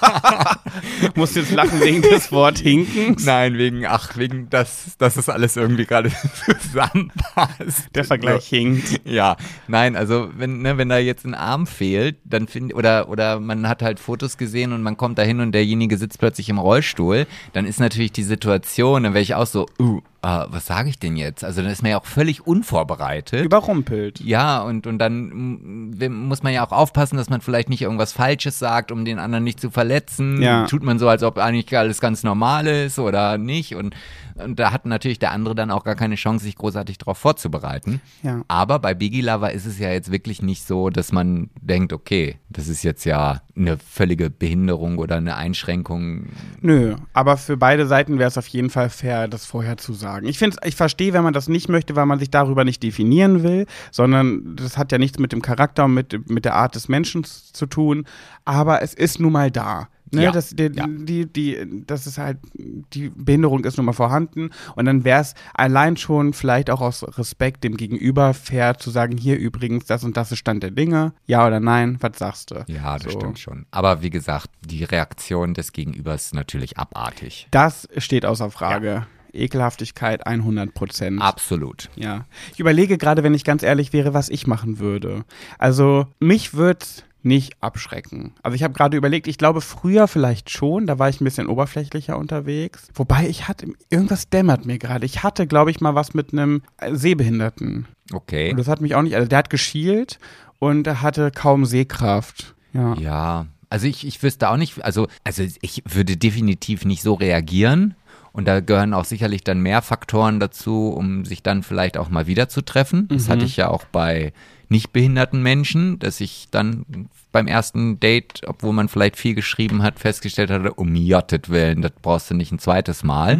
Musst 1.14 1.36
jetzt 1.36 1.50
lachen 1.50 1.78
wegen 1.80 2.00
des 2.00 2.32
Wort 2.32 2.58
hinken. 2.58 3.16
Nein, 3.22 3.58
wegen, 3.58 3.84
ach, 3.84 4.16
wegen, 4.16 4.48
dass, 4.48 4.96
dass 4.96 5.14
das 5.14 5.28
alles 5.28 5.56
irgendwie 5.56 5.84
gerade 5.84 6.10
zusammenpasst. 6.60 7.94
Der 7.94 8.04
Vergleich 8.04 8.46
hinkt. 8.46 9.02
Ja, 9.04 9.36
nein, 9.68 9.94
also 9.94 10.30
wenn, 10.36 10.62
ne, 10.62 10.78
wenn 10.78 10.88
da 10.88 10.96
jetzt 10.96 11.26
ein 11.26 11.34
Arm 11.34 11.66
fehlt, 11.66 12.16
dann 12.24 12.48
finde 12.48 12.74
oder 12.74 13.10
oder 13.10 13.40
man 13.40 13.68
hat 13.68 13.82
halt 13.82 14.00
Fotos 14.00 14.38
gesehen 14.38 14.72
und 14.72 14.82
man 14.82 14.96
kommt 14.96 15.18
da 15.18 15.22
hin 15.22 15.40
und 15.40 15.52
derjenige 15.52 15.98
sitzt 15.98 16.18
plötzlich 16.18 16.48
im 16.48 16.58
Rollstuhl, 16.58 17.26
dann 17.52 17.66
ist 17.66 17.78
natürlich 17.78 18.12
die 18.12 18.22
Situation, 18.22 19.02
dann 19.02 19.12
wäre 19.12 19.22
ich 19.22 19.34
auch 19.34 19.46
so, 19.46 19.66
uh, 19.78 20.00
äh, 20.22 20.44
was 20.48 20.66
sage 20.66 20.90
ich 20.90 20.98
denn 20.98 21.16
jetzt? 21.16 21.44
Also 21.44 21.62
dann 21.62 21.70
ist 21.70 21.82
man 21.82 21.92
ja 21.92 21.98
auch 21.98 22.04
völlig 22.04 22.46
unvorbereitet. 22.46 23.44
Überrumpelt. 23.44 24.20
Ja, 24.20 24.60
und, 24.60 24.86
und 24.86 24.98
dann 24.98 25.90
muss 26.08 26.42
man 26.42 26.52
ja 26.52 26.66
auch 26.66 26.72
aufpassen, 26.72 27.16
dass 27.16 27.30
man 27.30 27.40
vielleicht 27.40 27.70
nicht 27.70 27.82
irgendwas 27.82 28.12
Falsches 28.12 28.58
sagt, 28.58 28.92
um 28.92 29.04
den 29.04 29.18
anderen 29.18 29.44
nicht 29.44 29.60
zu 29.60 29.70
verletzen. 29.70 30.42
Ja. 30.42 30.66
Tut 30.66 30.82
man 30.82 30.98
so, 30.98 31.08
als 31.08 31.22
ob 31.22 31.38
eigentlich 31.38 31.76
alles 31.76 32.00
ganz 32.00 32.22
normal 32.22 32.66
ist 32.66 32.98
oder 32.98 33.38
nicht. 33.38 33.74
Und, 33.76 33.94
und 34.34 34.58
da 34.58 34.72
hat 34.72 34.84
natürlich 34.84 35.18
der 35.18 35.32
andere 35.32 35.54
dann 35.54 35.70
auch 35.70 35.84
gar 35.84 35.96
keine 35.96 36.16
Chance, 36.16 36.44
sich 36.44 36.56
großartig 36.56 36.98
darauf 36.98 37.16
vorzubereiten. 37.16 38.02
Ja. 38.22 38.42
Aber 38.46 38.78
bei 38.78 38.92
Biggie 38.92 39.22
Lover 39.22 39.52
ist 39.52 39.64
es 39.64 39.78
ja 39.78 39.90
jetzt 39.90 40.12
wirklich 40.12 40.42
nicht 40.42 40.66
so, 40.66 40.90
dass 40.90 41.12
man 41.12 41.48
denkt, 41.62 41.94
okay, 41.94 42.36
das 42.50 42.68
ist 42.68 42.82
jetzt 42.82 43.04
ja 43.04 43.40
eine 43.56 43.78
völlige 43.78 44.28
Behinderung 44.28 44.98
oder 44.98 45.16
eine 45.16 45.36
Einschränkung. 45.36 46.26
Nö, 46.60 46.96
aber 47.14 47.36
für 47.36 47.56
beide 47.56 47.86
Seiten 47.86 48.18
wäre 48.18 48.28
es 48.28 48.38
auf 48.38 48.48
jeden 48.48 48.70
Fall 48.70 48.90
fair, 48.90 49.26
das 49.26 49.46
vorher 49.46 49.78
zu 49.78 49.94
sagen. 49.94 50.09
Ich 50.18 50.38
finde, 50.38 50.56
ich 50.64 50.76
verstehe, 50.76 51.12
wenn 51.12 51.22
man 51.22 51.32
das 51.32 51.48
nicht 51.48 51.68
möchte, 51.68 51.96
weil 51.96 52.06
man 52.06 52.18
sich 52.18 52.30
darüber 52.30 52.64
nicht 52.64 52.82
definieren 52.82 53.42
will, 53.42 53.66
sondern 53.90 54.56
das 54.56 54.76
hat 54.76 54.92
ja 54.92 54.98
nichts 54.98 55.18
mit 55.18 55.32
dem 55.32 55.42
Charakter 55.42 55.84
und 55.84 55.94
mit, 55.94 56.28
mit 56.30 56.44
der 56.44 56.54
Art 56.54 56.74
des 56.74 56.88
Menschen 56.88 57.24
zu 57.24 57.66
tun. 57.66 58.06
Aber 58.44 58.82
es 58.82 58.94
ist 58.94 59.20
nun 59.20 59.32
mal 59.32 59.50
da. 59.50 59.88
Ne, 60.12 60.24
Ja, 60.24 60.32
das, 60.32 60.50
die, 60.50 60.70
ja. 60.74 60.86
die, 60.88 61.32
die, 61.32 61.84
das 61.86 62.08
ist 62.08 62.18
halt, 62.18 62.38
die 62.54 63.10
Behinderung 63.10 63.62
ist 63.64 63.76
nun 63.76 63.86
mal 63.86 63.92
vorhanden 63.92 64.50
und 64.74 64.86
dann 64.86 65.04
wäre 65.04 65.20
es 65.20 65.34
allein 65.54 65.96
schon 65.96 66.32
vielleicht 66.32 66.68
auch 66.68 66.80
aus 66.80 67.04
Respekt 67.16 67.62
dem 67.62 67.76
Gegenüber 67.76 68.34
fair 68.34 68.76
zu 68.76 68.90
sagen, 68.90 69.16
hier 69.16 69.38
übrigens, 69.38 69.84
das 69.84 70.02
und 70.02 70.16
das 70.16 70.32
ist 70.32 70.38
Stand 70.38 70.64
der 70.64 70.72
Dinge, 70.72 71.12
ja 71.26 71.46
oder 71.46 71.60
nein, 71.60 71.96
was 72.00 72.18
sagst 72.18 72.50
du? 72.50 72.64
Ja, 72.66 72.94
das 72.98 73.04
So. 73.12 73.20
stimmt 73.20 73.38
schon. 73.38 73.66
Aber 73.70 74.02
wie 74.02 74.10
gesagt, 74.10 74.50
die 74.66 74.82
Reaktion 74.82 75.54
des 75.54 75.70
Gegenübers 75.72 76.26
ist 76.26 76.34
natürlich 76.34 76.76
abartig. 76.76 77.46
Das 77.52 77.86
steht 77.96 78.26
außer 78.26 78.50
Frage. 78.50 79.06
Ekelhaftigkeit 79.32 80.26
100 80.26 80.74
Prozent. 80.74 81.20
Absolut. 81.20 81.90
Ja. 81.96 82.26
Ich 82.52 82.60
überlege 82.60 82.98
gerade, 82.98 83.22
wenn 83.22 83.34
ich 83.34 83.44
ganz 83.44 83.62
ehrlich 83.62 83.92
wäre, 83.92 84.14
was 84.14 84.28
ich 84.28 84.46
machen 84.46 84.78
würde. 84.78 85.24
Also, 85.58 86.06
mich 86.18 86.54
würde 86.54 86.86
nicht 87.22 87.62
abschrecken. 87.62 88.32
Also 88.42 88.54
ich 88.54 88.62
habe 88.62 88.74
gerade 88.74 88.96
überlegt, 88.96 89.26
ich 89.26 89.38
glaube 89.38 89.60
früher 89.60 90.08
vielleicht 90.08 90.50
schon, 90.50 90.86
da 90.86 90.98
war 90.98 91.08
ich 91.08 91.20
ein 91.20 91.24
bisschen 91.24 91.48
oberflächlicher 91.48 92.16
unterwegs. 92.16 92.88
Wobei 92.94 93.28
ich 93.28 93.46
hatte, 93.46 93.66
irgendwas 93.90 94.30
dämmert 94.30 94.64
mir 94.64 94.78
gerade. 94.78 95.04
Ich 95.04 95.22
hatte, 95.22 95.46
glaube 95.46 95.70
ich, 95.70 95.80
mal 95.80 95.94
was 95.94 96.14
mit 96.14 96.32
einem 96.32 96.62
Sehbehinderten. 96.90 97.86
Okay. 98.12 98.50
Und 98.50 98.56
das 98.56 98.68
hat 98.68 98.80
mich 98.80 98.94
auch 98.94 99.02
nicht, 99.02 99.16
also 99.16 99.28
der 99.28 99.38
hat 99.38 99.50
geschielt 99.50 100.18
und 100.58 100.86
er 100.86 101.02
hatte 101.02 101.30
kaum 101.30 101.66
Sehkraft. 101.66 102.54
Ja. 102.72 102.94
Ja, 102.94 103.46
also 103.68 103.86
ich, 103.86 104.06
ich 104.06 104.22
wüsste 104.22 104.48
auch 104.48 104.56
nicht, 104.56 104.84
also, 104.84 105.06
also 105.22 105.44
ich 105.62 105.82
würde 105.86 106.16
definitiv 106.16 106.84
nicht 106.84 107.02
so 107.02 107.14
reagieren. 107.14 107.94
Und 108.32 108.46
da 108.46 108.60
gehören 108.60 108.94
auch 108.94 109.04
sicherlich 109.04 109.42
dann 109.42 109.60
mehr 109.60 109.82
Faktoren 109.82 110.40
dazu, 110.40 110.88
um 110.88 111.24
sich 111.24 111.42
dann 111.42 111.62
vielleicht 111.62 111.98
auch 111.98 112.08
mal 112.08 112.26
wieder 112.26 112.48
zu 112.48 112.62
treffen. 112.62 113.08
Das 113.08 113.28
hatte 113.28 113.44
ich 113.44 113.56
ja 113.56 113.68
auch 113.68 113.84
bei 113.84 114.32
nicht 114.68 114.92
behinderten 114.92 115.42
Menschen, 115.42 115.98
dass 115.98 116.20
ich 116.20 116.46
dann 116.50 117.08
beim 117.32 117.48
ersten 117.48 117.98
Date, 117.98 118.42
obwohl 118.46 118.72
man 118.72 118.88
vielleicht 118.88 119.16
viel 119.16 119.34
geschrieben 119.34 119.82
hat, 119.82 119.98
festgestellt 119.98 120.50
hatte, 120.50 120.74
um 120.74 120.94
Jottet 120.94 121.48
willen, 121.48 121.82
das 121.82 121.92
brauchst 122.00 122.30
du 122.30 122.34
nicht 122.34 122.52
ein 122.52 122.60
zweites 122.60 123.02
Mal. 123.02 123.38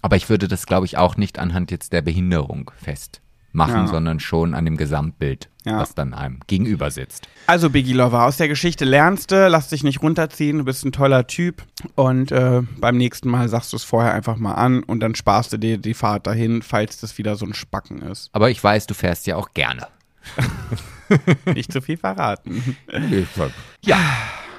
Aber 0.00 0.16
ich 0.16 0.28
würde 0.28 0.48
das, 0.48 0.66
glaube 0.66 0.86
ich, 0.86 0.96
auch 0.98 1.16
nicht 1.16 1.38
anhand 1.38 1.70
jetzt 1.70 1.92
der 1.92 2.02
Behinderung 2.02 2.70
festmachen, 3.54 3.86
Ja. 3.86 3.86
sondern 3.86 4.20
schon 4.20 4.54
an 4.54 4.64
dem 4.64 4.76
Gesamtbild, 4.76 5.48
Ja. 5.64 5.78
was 5.78 5.94
dann 5.94 6.12
einem 6.12 6.40
gegenüber 6.46 6.90
sitzt. 6.90 7.28
Also 7.46 7.70
Biggie 7.70 7.92
Lover, 7.92 8.24
aus 8.24 8.36
der 8.36 8.48
Geschichte 8.48 8.84
lernst 8.84 9.30
du, 9.30 9.48
lass 9.48 9.68
dich 9.68 9.84
nicht 9.84 10.02
runterziehen, 10.02 10.58
du 10.58 10.64
bist 10.64 10.84
ein 10.84 10.92
toller 10.92 11.26
Typ 11.26 11.62
und 11.94 12.32
äh, 12.32 12.62
beim 12.78 12.96
nächsten 12.96 13.28
Mal 13.30 13.48
sagst 13.48 13.72
du 13.72 13.76
es 13.76 13.84
vorher 13.84 14.12
einfach 14.12 14.36
mal 14.36 14.54
an 14.54 14.82
und 14.82 15.00
dann 15.00 15.14
sparst 15.14 15.52
du 15.52 15.56
dir 15.58 15.78
die 15.78 15.94
Fahrt 15.94 16.26
dahin, 16.26 16.62
falls 16.62 16.98
das 17.00 17.16
wieder 17.18 17.36
so 17.36 17.46
ein 17.46 17.54
Spacken 17.54 18.02
ist. 18.02 18.30
Aber 18.32 18.50
ich 18.50 18.62
weiß, 18.62 18.86
du 18.86 18.94
fährst 18.94 19.26
ja 19.26 19.36
auch 19.36 19.50
gerne. 19.54 19.86
Nicht 21.54 21.72
zu 21.72 21.80
viel 21.82 21.96
verraten. 21.98 22.76
Ja. 23.82 23.98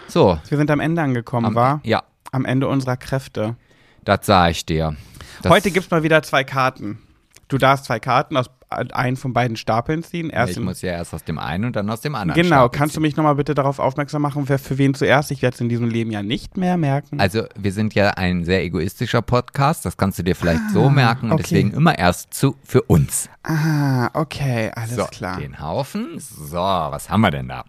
So. 0.08 0.40
Wir 0.48 0.58
sind 0.58 0.70
am 0.72 0.80
Ende 0.80 1.02
angekommen, 1.02 1.48
Am, 1.48 1.56
war? 1.56 1.82
ja, 1.84 2.04
Am 2.32 2.46
Ende 2.46 2.68
unserer 2.68 2.96
Kräfte. 2.98 3.56
das 4.06 4.26
sah 4.26 4.50
ich 4.50 4.66
dir. 4.66 4.96
Das, 5.42 5.52
Heute 5.52 5.72
gibt's 5.72 5.90
mal 5.92 6.04
wieder 6.04 6.22
zwei 6.24 6.44
Karten. 6.44 7.00
Du 7.48 7.58
darfst 7.58 7.86
zwei 7.86 8.00
Karten 8.00 8.38
aus 8.38 8.48
einen 8.70 9.16
von 9.16 9.32
beiden 9.32 9.56
Stapeln 9.56 10.04
ziehen. 10.04 10.30
Erst 10.32 10.54
ich 10.54 10.60
muss 10.60 10.82
ja 10.82 10.92
erst 10.92 11.14
aus 11.14 11.24
dem 11.24 11.38
einen 11.38 11.66
und 11.66 11.76
dann 11.76 11.90
aus 11.90 12.02
dem 12.02 12.16
anderen. 12.16 12.42
genau, 12.42 12.62
Stapel 12.64 12.78
kannst 12.80 12.96
du 12.96 12.98
ziehen. 12.98 13.04
mich 13.04 13.16
nochmal 13.16 13.36
bitte 13.36 13.54
darauf 13.54 13.78
aufmerksam 13.80 14.24
machen, 14.24 14.50
wer 14.50 14.58
für 14.60 14.78
wen 14.80 14.94
zuerst? 14.96 15.30
Ich 15.32 15.42
werde 15.44 15.54
es 15.54 15.62
in 15.62 15.70
diesem 15.70 15.88
Leben 15.88 16.10
ja 16.12 16.24
nicht 16.24 16.58
mehr 16.58 16.76
merken. 16.76 17.20
Also, 17.22 17.44
wir 17.56 17.72
sind 17.72 17.94
ja 17.94 18.10
ein 18.10 18.44
sehr 18.44 18.64
egoistischer 18.64 19.22
Podcast, 19.22 19.86
das 19.86 19.96
kannst 19.96 20.18
du 20.20 20.24
dir 20.24 20.36
vielleicht 20.36 20.72
so 20.74 20.90
merken 20.90 21.28
und 21.28 21.34
okay. 21.34 21.44
deswegen 21.44 21.72
immer 21.72 21.98
erst 21.98 22.34
zu 22.34 22.56
für 22.64 22.82
uns. 22.82 23.30
ah, 23.44 24.10
okay, 24.14 24.72
alles 24.76 24.96
so, 24.96 25.06
klar. 25.06 25.40
den 25.40 25.60
Haufen. 25.60 26.18
So, 26.18 26.58
was 26.58 27.10
haben 27.10 27.22
wir 27.22 27.32
denn 27.32 27.48
da? 27.48 27.64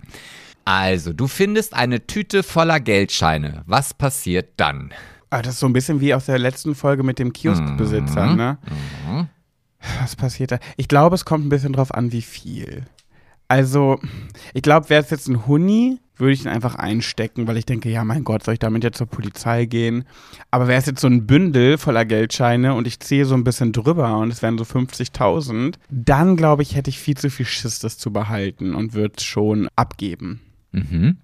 Also, 0.65 1.13
du 1.13 1.29
findest 1.29 1.75
eine 1.75 2.07
Tüte 2.07 2.43
voller 2.43 2.81
Geldscheine. 2.81 3.63
Was 3.67 3.95
passiert 3.95 4.55
dann? 4.57 4.93
Ah, 5.31 5.43
das 5.43 5.55
ist 5.55 5.61
so 5.61 5.67
ein 5.67 5.73
bisschen 5.73 6.01
wie 6.01 6.15
aus 6.15 6.27
der 6.27 6.39
letzten 6.39 6.75
Folge 6.75 7.03
mit 7.03 7.19
dem 7.19 7.33
Kioskbesitzer, 7.33 8.27
Mhm. 8.29 8.37
ne? 8.37 8.59
Was 10.01 10.17
passiert 10.17 10.53
da? 10.53 10.59
Ich 10.77 10.89
glaube, 10.89 11.15
es 11.15 11.25
kommt 11.25 11.47
ein 11.47 11.51
bisschen 11.51 11.73
drauf 11.73 11.95
an, 11.95 12.13
wie 12.13 12.23
viel. 12.23 12.87
Also, 13.49 14.01
ich 14.55 14.63
glaube, 14.63 14.91
wäre 14.91 15.03
es 15.03 15.11
jetzt 15.11 15.29
ein 15.29 15.47
Huni, 15.47 15.99
würde 16.17 16.33
ich 16.33 16.43
ihn 16.43 16.49
einfach 16.49 16.75
einstecken, 16.75 17.47
weil 17.47 17.57
ich 17.57 17.67
denke, 17.67 17.91
ja, 17.91 18.05
mein 18.05 18.25
Gott, 18.25 18.43
soll 18.43 18.55
ich 18.55 18.61
damit 18.61 18.83
jetzt 18.83 18.99
zur 18.99 19.07
Polizei 19.07 19.67
gehen? 19.67 20.05
Aber 20.51 20.67
wäre 20.67 20.81
es 20.81 20.87
jetzt 20.87 21.01
so 21.01 21.07
ein 21.07 21.27
Bündel 21.27 21.79
voller 21.79 22.05
Geldscheine 22.05 22.75
und 22.75 22.87
ich 22.87 23.01
ziehe 23.01 23.25
so 23.25 23.35
ein 23.35 23.45
bisschen 23.45 23.73
drüber 23.73 24.19
und 24.19 24.33
es 24.33 24.43
wären 24.43 24.59
so 24.59 24.65
50.000, 24.65 25.75
dann 25.91 26.37
glaube 26.37 26.63
ich, 26.63 26.75
hätte 26.75 26.91
ich 26.91 26.99
viel 26.99 27.17
zu 27.17 27.31
viel 27.31 27.47
Schiss, 27.47 27.79
das 27.79 27.99
zu 27.99 28.13
behalten 28.13 28.75
und 28.75 28.95
würde 28.95 29.15
es 29.19 29.25
schon 29.25 29.69
abgeben. 29.77 30.41
Mhm. 30.73 31.19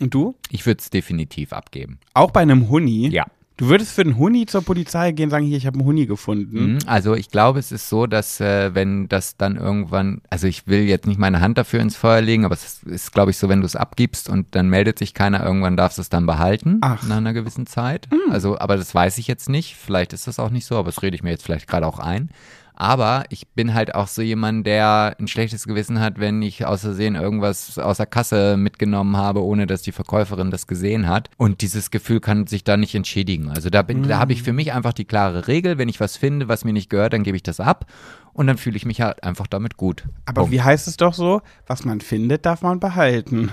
Und 0.00 0.12
du? 0.14 0.34
Ich 0.50 0.66
würde 0.66 0.80
es 0.80 0.90
definitiv 0.90 1.52
abgeben. 1.52 2.00
Auch 2.12 2.32
bei 2.32 2.40
einem 2.40 2.68
Huni? 2.68 3.08
Ja. 3.08 3.26
Du 3.56 3.68
würdest 3.68 3.92
für 3.92 4.00
einen 4.02 4.16
Huni 4.16 4.46
zur 4.46 4.62
Polizei 4.62 5.12
gehen 5.12 5.24
und 5.24 5.30
sagen, 5.30 5.44
hier, 5.44 5.56
ich 5.56 5.66
habe 5.66 5.78
einen 5.78 5.86
Huni 5.86 6.06
gefunden. 6.06 6.74
Mhm, 6.74 6.78
Also 6.86 7.14
ich 7.14 7.30
glaube, 7.30 7.58
es 7.58 7.70
ist 7.70 7.88
so, 7.88 8.06
dass 8.06 8.40
äh, 8.40 8.74
wenn 8.74 9.08
das 9.08 9.36
dann 9.36 9.56
irgendwann, 9.56 10.22
also 10.30 10.46
ich 10.46 10.66
will 10.66 10.82
jetzt 10.82 11.06
nicht 11.06 11.18
meine 11.18 11.40
Hand 11.40 11.58
dafür 11.58 11.80
ins 11.80 11.96
Feuer 11.96 12.20
legen, 12.20 12.44
aber 12.44 12.54
es 12.54 12.82
ist, 12.82 13.12
glaube 13.12 13.30
ich, 13.30 13.36
so, 13.36 13.48
wenn 13.48 13.60
du 13.60 13.66
es 13.66 13.76
abgibst 13.76 14.28
und 14.28 14.54
dann 14.54 14.68
meldet 14.68 14.98
sich 14.98 15.14
keiner, 15.14 15.44
irgendwann 15.44 15.76
darfst 15.76 15.98
du 15.98 16.02
es 16.02 16.08
dann 16.08 16.26
behalten 16.26 16.78
Ach. 16.80 17.06
nach 17.06 17.18
einer 17.18 17.32
gewissen 17.34 17.66
Zeit. 17.66 18.08
Also, 18.30 18.58
aber 18.58 18.76
das 18.76 18.94
weiß 18.94 19.18
ich 19.18 19.26
jetzt 19.28 19.48
nicht. 19.48 19.76
Vielleicht 19.76 20.12
ist 20.12 20.26
das 20.26 20.38
auch 20.38 20.50
nicht 20.50 20.64
so, 20.66 20.76
aber 20.76 20.86
das 20.86 21.02
rede 21.02 21.14
ich 21.14 21.22
mir 21.22 21.30
jetzt 21.30 21.44
vielleicht 21.44 21.68
gerade 21.68 21.86
auch 21.86 21.98
ein. 21.98 22.30
Aber 22.74 23.24
ich 23.28 23.48
bin 23.48 23.74
halt 23.74 23.94
auch 23.94 24.08
so 24.08 24.22
jemand, 24.22 24.66
der 24.66 25.16
ein 25.20 25.28
schlechtes 25.28 25.66
Gewissen 25.66 26.00
hat, 26.00 26.18
wenn 26.18 26.40
ich 26.42 26.64
aus 26.64 26.80
Versehen 26.80 27.14
irgendwas 27.14 27.78
aus 27.78 27.98
der 27.98 28.06
Kasse 28.06 28.56
mitgenommen 28.56 29.16
habe, 29.16 29.44
ohne 29.44 29.66
dass 29.66 29.82
die 29.82 29.92
Verkäuferin 29.92 30.50
das 30.50 30.66
gesehen 30.66 31.08
hat. 31.08 31.30
Und 31.36 31.60
dieses 31.60 31.90
Gefühl 31.90 32.20
kann 32.20 32.46
sich 32.46 32.64
da 32.64 32.76
nicht 32.76 32.94
entschädigen. 32.94 33.50
Also 33.50 33.70
da 33.70 33.82
bin, 33.82 34.08
da 34.08 34.18
habe 34.18 34.32
ich 34.32 34.42
für 34.42 34.52
mich 34.52 34.72
einfach 34.72 34.92
die 34.92 35.04
klare 35.04 35.48
Regel, 35.48 35.78
wenn 35.78 35.88
ich 35.88 36.00
was 36.00 36.16
finde, 36.16 36.48
was 36.48 36.64
mir 36.64 36.72
nicht 36.72 36.90
gehört, 36.90 37.12
dann 37.12 37.22
gebe 37.22 37.36
ich 37.36 37.42
das 37.42 37.60
ab. 37.60 37.86
Und 38.32 38.46
dann 38.46 38.56
fühle 38.56 38.76
ich 38.76 38.86
mich 38.86 39.00
halt 39.02 39.22
einfach 39.22 39.46
damit 39.46 39.76
gut. 39.76 40.04
Aber 40.24 40.42
Punkt. 40.42 40.52
wie 40.52 40.62
heißt 40.62 40.88
es 40.88 40.96
doch 40.96 41.14
so? 41.14 41.42
Was 41.66 41.84
man 41.84 42.00
findet, 42.00 42.46
darf 42.46 42.62
man 42.62 42.80
behalten. 42.80 43.50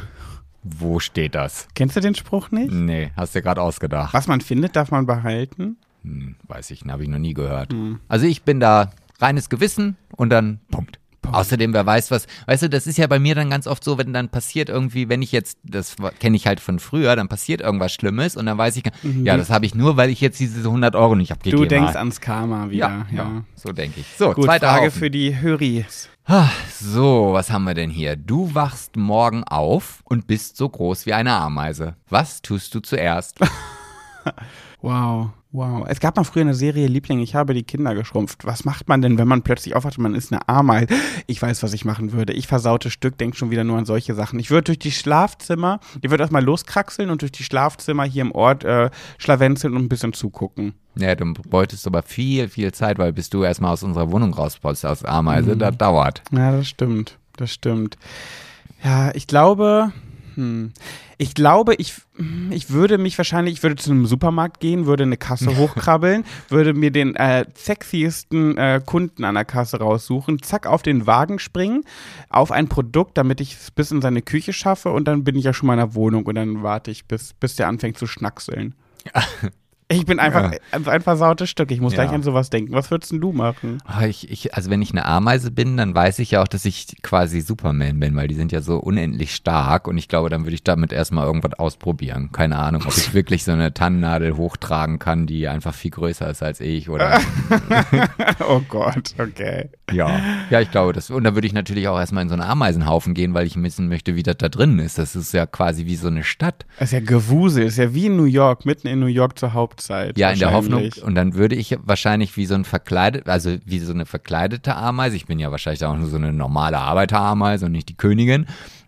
Wo 0.64 1.00
steht 1.00 1.36
das? 1.36 1.68
Kennst 1.76 1.96
du 1.96 2.02
den 2.02 2.16
Spruch 2.16 2.52
nicht? 2.52 2.72
Nee, 2.72 3.12
hast 3.16 3.36
du 3.36 3.42
gerade 3.42 3.62
ausgedacht. 3.62 4.14
Was 4.14 4.28
man 4.28 4.42
findet, 4.42 4.76
darf 4.76 4.92
man 4.92 5.06
behalten. 5.06 5.78
Hm, 6.04 6.36
weiß 6.48 6.72
ich, 6.72 6.84
habe 6.88 7.04
ich 7.04 7.10
noch 7.10 7.20
nie 7.20 7.34
gehört. 7.34 7.74
Also 8.08 8.26
ich 8.26 8.44
bin 8.44 8.60
da 8.60 8.92
reines 9.20 9.50
Gewissen 9.50 9.98
und 10.16 10.30
dann 10.30 10.60
Punkt. 10.72 11.00
Außerdem, 11.32 11.74
wer 11.74 11.86
weiß 11.86 12.10
was, 12.10 12.26
weißt 12.48 12.64
du, 12.64 12.70
das 12.70 12.88
ist 12.88 12.98
ja 12.98 13.06
bei 13.06 13.20
mir 13.20 13.36
dann 13.36 13.52
ganz 13.52 13.68
oft 13.68 13.84
so, 13.84 14.00
wenn 14.00 14.14
dann 14.14 14.30
passiert 14.30 14.68
irgendwie, 14.68 15.10
wenn 15.10 15.22
ich 15.22 15.32
jetzt, 15.32 15.60
das 15.64 15.96
kenne 16.20 16.36
ich 16.38 16.48
halt 16.48 16.60
von 16.60 16.80
früher, 16.80 17.16
dann 17.16 17.28
passiert 17.28 17.62
irgendwas 17.62 17.94
Schlimmes 17.94 18.36
und 18.36 18.48
dann 18.48 18.58
weiß 18.58 18.78
ich, 18.78 18.84
ja, 19.24 19.38
das 19.38 19.52
habe 19.52 19.66
ich 19.68 19.76
nur, 19.76 19.96
weil 19.96 20.10
ich 20.10 20.22
jetzt 20.22 20.40
diese 20.40 20.62
100 20.68 20.96
Euro 20.96 21.16
nicht 21.16 21.32
abgegeben 21.32 21.62
Du 21.62 21.68
denkst 21.68 21.90
habe. 21.90 22.00
ans 22.00 22.20
Karma 22.22 22.64
ja, 22.66 22.70
wieder. 22.72 22.88
ja, 22.88 23.06
Ja. 23.16 23.44
so 23.54 23.72
denke 23.74 24.00
ich. 24.00 24.08
So, 24.18 24.32
Gut, 24.34 24.46
zweite 24.46 24.66
Frage 24.66 24.86
Haufen. 24.88 25.00
für 25.00 25.12
die 25.12 25.40
Höris. 25.40 26.10
Ah, 26.26 26.50
So, 26.80 27.30
was 27.34 27.52
haben 27.52 27.66
wir 27.66 27.74
denn 27.76 27.92
hier? 27.92 28.16
Du 28.16 28.56
wachst 28.56 28.96
morgen 28.96 29.44
auf 29.44 30.00
und 30.06 30.26
bist 30.26 30.58
so 30.58 30.68
groß 30.68 31.06
wie 31.06 31.14
eine 31.14 31.34
Ameise. 31.34 31.96
Was 32.10 32.42
tust 32.42 32.74
du 32.74 32.80
zuerst? 32.80 33.38
Wow, 34.82 35.32
wow. 35.52 35.86
Es 35.88 36.00
gab 36.00 36.16
mal 36.16 36.24
früher 36.24 36.42
eine 36.42 36.54
Serie 36.54 36.88
Liebling, 36.88 37.20
ich 37.20 37.36
habe 37.36 37.54
die 37.54 37.64
Kinder 37.64 37.96
geschrumpft. 37.96 38.46
Was 38.46 38.66
macht 38.66 38.88
man 38.88 39.02
denn, 39.02 39.18
wenn 39.18 39.28
man 39.28 39.42
plötzlich 39.42 39.76
aufwacht 39.76 39.98
und 39.98 40.04
man 40.04 40.16
ist 40.16 40.32
eine 40.32 40.48
Ameise? 40.48 40.88
Ich 41.28 41.42
weiß, 41.42 41.64
was 41.64 41.74
ich 41.74 41.86
machen 41.86 42.12
würde. 42.12 42.34
Ich 42.34 42.48
versaute 42.48 42.90
Stück, 42.90 43.18
denk 43.18 43.36
schon 43.36 43.52
wieder 43.52 43.64
nur 43.64 43.78
an 43.78 43.86
solche 43.86 44.14
Sachen. 44.16 44.40
Ich 44.40 44.52
würde 44.52 44.66
durch 44.66 44.80
die 44.80 44.92
Schlafzimmer, 44.92 45.80
ich 46.02 46.10
würde 46.10 46.24
erstmal 46.24 46.44
loskraxeln 46.44 47.10
und 47.10 47.22
durch 47.22 47.32
die 47.32 47.44
Schlafzimmer 47.44 48.04
hier 48.04 48.22
im 48.22 48.32
Ort 48.32 48.64
äh, 48.64 48.90
schlawenzeln 49.18 49.76
und 49.76 49.84
ein 49.84 49.90
bisschen 49.90 50.14
zugucken. 50.14 50.74
Ja, 50.96 51.16
du 51.16 51.34
beutest 51.34 51.88
aber 51.88 52.04
viel, 52.04 52.50
viel 52.50 52.72
Zeit, 52.74 52.98
weil 52.98 53.14
bis 53.14 53.30
du 53.30 53.44
erstmal 53.44 53.74
aus 53.74 53.84
unserer 53.84 54.12
Wohnung 54.12 54.34
rauspost 54.34 54.86
als 54.86 55.06
Ameise, 55.06 55.56
das 55.56 55.78
dauert. 55.78 56.22
Ja, 56.32 56.52
das 56.52 56.68
stimmt. 56.68 57.18
Das 57.38 57.54
stimmt. 57.54 57.98
Ja, 58.84 59.14
ich 59.14 59.28
glaube, 59.28 59.94
hm, 60.40 60.72
Ich 61.18 61.34
glaube, 61.34 61.76
ich, 61.76 61.96
ich 62.50 62.70
würde 62.70 62.98
mich 62.98 63.18
wahrscheinlich, 63.18 63.56
ich 63.56 63.64
würde 63.64 63.76
zu 63.76 63.92
einem 63.92 64.06
Supermarkt 64.06 64.62
gehen, 64.62 64.86
würde 64.86 65.04
eine 65.04 65.18
Kasse 65.18 65.56
hochkrabbeln, 65.58 66.24
würde 66.48 66.74
mir 66.74 66.92
den 66.92 67.16
äh, 67.16 67.46
sexiesten 67.56 68.58
äh, 68.58 68.82
Kunden 68.86 69.26
an 69.26 69.36
der 69.36 69.44
Kasse 69.44 69.80
raussuchen, 69.80 70.42
zack, 70.42 70.66
auf 70.66 70.82
den 70.82 71.06
Wagen 71.06 71.40
springen, 71.40 71.84
auf 72.30 72.52
ein 72.52 72.70
Produkt, 72.70 73.18
damit 73.18 73.42
ich 73.42 73.56
es 73.56 73.72
bis 73.72 73.92
in 73.92 74.02
seine 74.02 74.22
Küche 74.22 74.54
schaffe 74.54 74.92
und 74.92 75.10
dann 75.10 75.26
bin 75.26 75.36
ich 75.36 75.44
ja 75.44 75.54
schon 75.54 75.68
mal 75.68 75.74
in 75.74 75.80
der 75.80 75.94
Wohnung 75.94 76.26
und 76.26 76.36
dann 76.36 76.64
warte 76.64 76.90
ich, 76.90 77.06
bis, 77.06 77.34
bis 77.34 77.58
der 77.58 77.68
anfängt 77.68 77.98
zu 77.98 78.08
schnackseln. 78.08 78.76
Ich 79.92 80.06
bin 80.06 80.20
einfach 80.20 80.52
ein 80.72 81.02
versautes 81.02 81.50
Stück. 81.50 81.72
Ich 81.72 81.82
muss 81.82 81.94
Ja. 81.94 82.04
gleich 82.04 82.14
an 82.14 82.22
sowas 82.22 82.52
denken. 82.52 82.74
Was 82.74 82.92
würdest 82.92 83.12
denn 83.12 83.22
du 83.22 83.32
machen? 83.32 83.80
Ah, 83.86 84.06
Ich, 84.06 84.30
ich, 84.30 84.54
also 84.54 84.70
wenn 84.70 84.84
ich 84.84 84.92
eine 84.92 85.04
Ameise 85.06 85.50
bin, 85.50 85.78
dann 85.78 85.96
weiß 85.96 86.20
ich 86.20 86.32
ja 86.32 86.44
auch, 86.44 86.48
dass 86.48 86.64
ich 86.66 86.86
quasi 87.02 87.42
Superman 87.42 88.00
bin, 88.00 88.16
weil 88.16 88.28
die 88.28 88.36
sind 88.36 88.52
ja 88.52 88.62
so 88.62 88.78
unendlich 88.78 89.34
stark 89.34 89.88
und 89.88 89.98
ich 89.98 90.08
glaube, 90.08 90.30
dann 90.30 90.44
würde 90.44 90.54
ich 90.54 90.64
damit 90.64 90.94
erstmal 90.94 91.26
irgendwas 91.26 91.54
ausprobieren. 91.58 92.30
Keine 92.32 92.58
Ahnung, 92.60 92.84
ob 92.86 92.96
ich 92.96 93.16
wirklich 93.16 93.44
so 93.44 93.52
eine 93.52 93.74
Tannennadel 93.74 94.38
hochtragen 94.38 95.00
kann, 95.00 95.26
die 95.26 95.48
einfach 95.48 95.74
viel 95.74 95.92
größer 95.92 96.30
ist 96.30 96.44
als 96.44 96.60
ich 96.60 96.88
oder 96.90 97.20
Oh 98.48 98.62
Gott, 98.70 99.16
okay. 99.18 99.70
Ja. 99.92 100.20
Ja, 100.50 100.62
ich 100.62 100.72
glaube, 100.72 100.94
das 100.94 101.10
und 101.10 101.24
dann 101.24 101.36
würde 101.36 101.48
ich 101.48 101.54
natürlich 101.54 101.88
auch 101.88 102.00
erstmal 102.00 102.24
in 102.24 102.30
so 102.30 102.34
einen 102.34 102.44
Ameisenhaufen 102.44 103.14
gehen, 103.14 103.34
weil 103.34 103.46
ich 103.46 103.62
wissen 103.62 103.88
möchte, 103.88 104.16
wie 104.16 104.24
das 104.24 104.38
da 104.38 104.50
drin 104.50 104.80
ist. 104.80 104.98
Das 104.98 105.16
ist 105.16 105.34
ja 105.34 105.46
quasi 105.46 105.86
wie 105.86 105.96
so 105.96 106.08
eine 106.08 106.24
Stadt. 106.24 106.66
Das 106.80 106.90
ist 106.90 106.94
ja 106.94 107.00
Gewusel, 107.00 107.66
ist 107.66 107.78
ja 107.78 107.94
wie 107.94 108.08
in 108.08 108.16
New 108.16 108.26
York, 108.26 108.66
mitten 108.66 108.88
in 108.88 109.00
New 109.00 109.08
York 109.08 109.38
zur 109.38 109.54
Hauptzeit. 109.54 110.18
Ja, 110.18 110.32
in 110.32 110.40
der 110.40 110.54
Hoffnung. 110.54 110.90
Und 111.04 111.16
dann 111.16 111.36
würde 111.36 111.56
ich 111.56 111.78
wahrscheinlich 111.84 112.36
wie 112.38 112.46
so 112.46 112.56
ein 112.56 112.66
verkleidet, 112.66 113.28
also 113.28 113.58
wie 113.66 113.80
so 113.80 113.94
eine 113.94 114.06
verkleidete 114.06 114.76
Ameise. 114.76 115.16
Ich 115.16 115.26
bin 115.26 115.40
ja 115.40 115.52
wahrscheinlich 115.52 115.84
auch 115.86 115.96
nur 115.96 116.08
so 116.08 116.18
eine 116.18 116.34
normale 116.34 116.80
Arbeiterameise 116.80 117.66
und 117.66 117.72
nicht 117.72 117.90
die 117.90 117.98
Königin. 117.98 118.48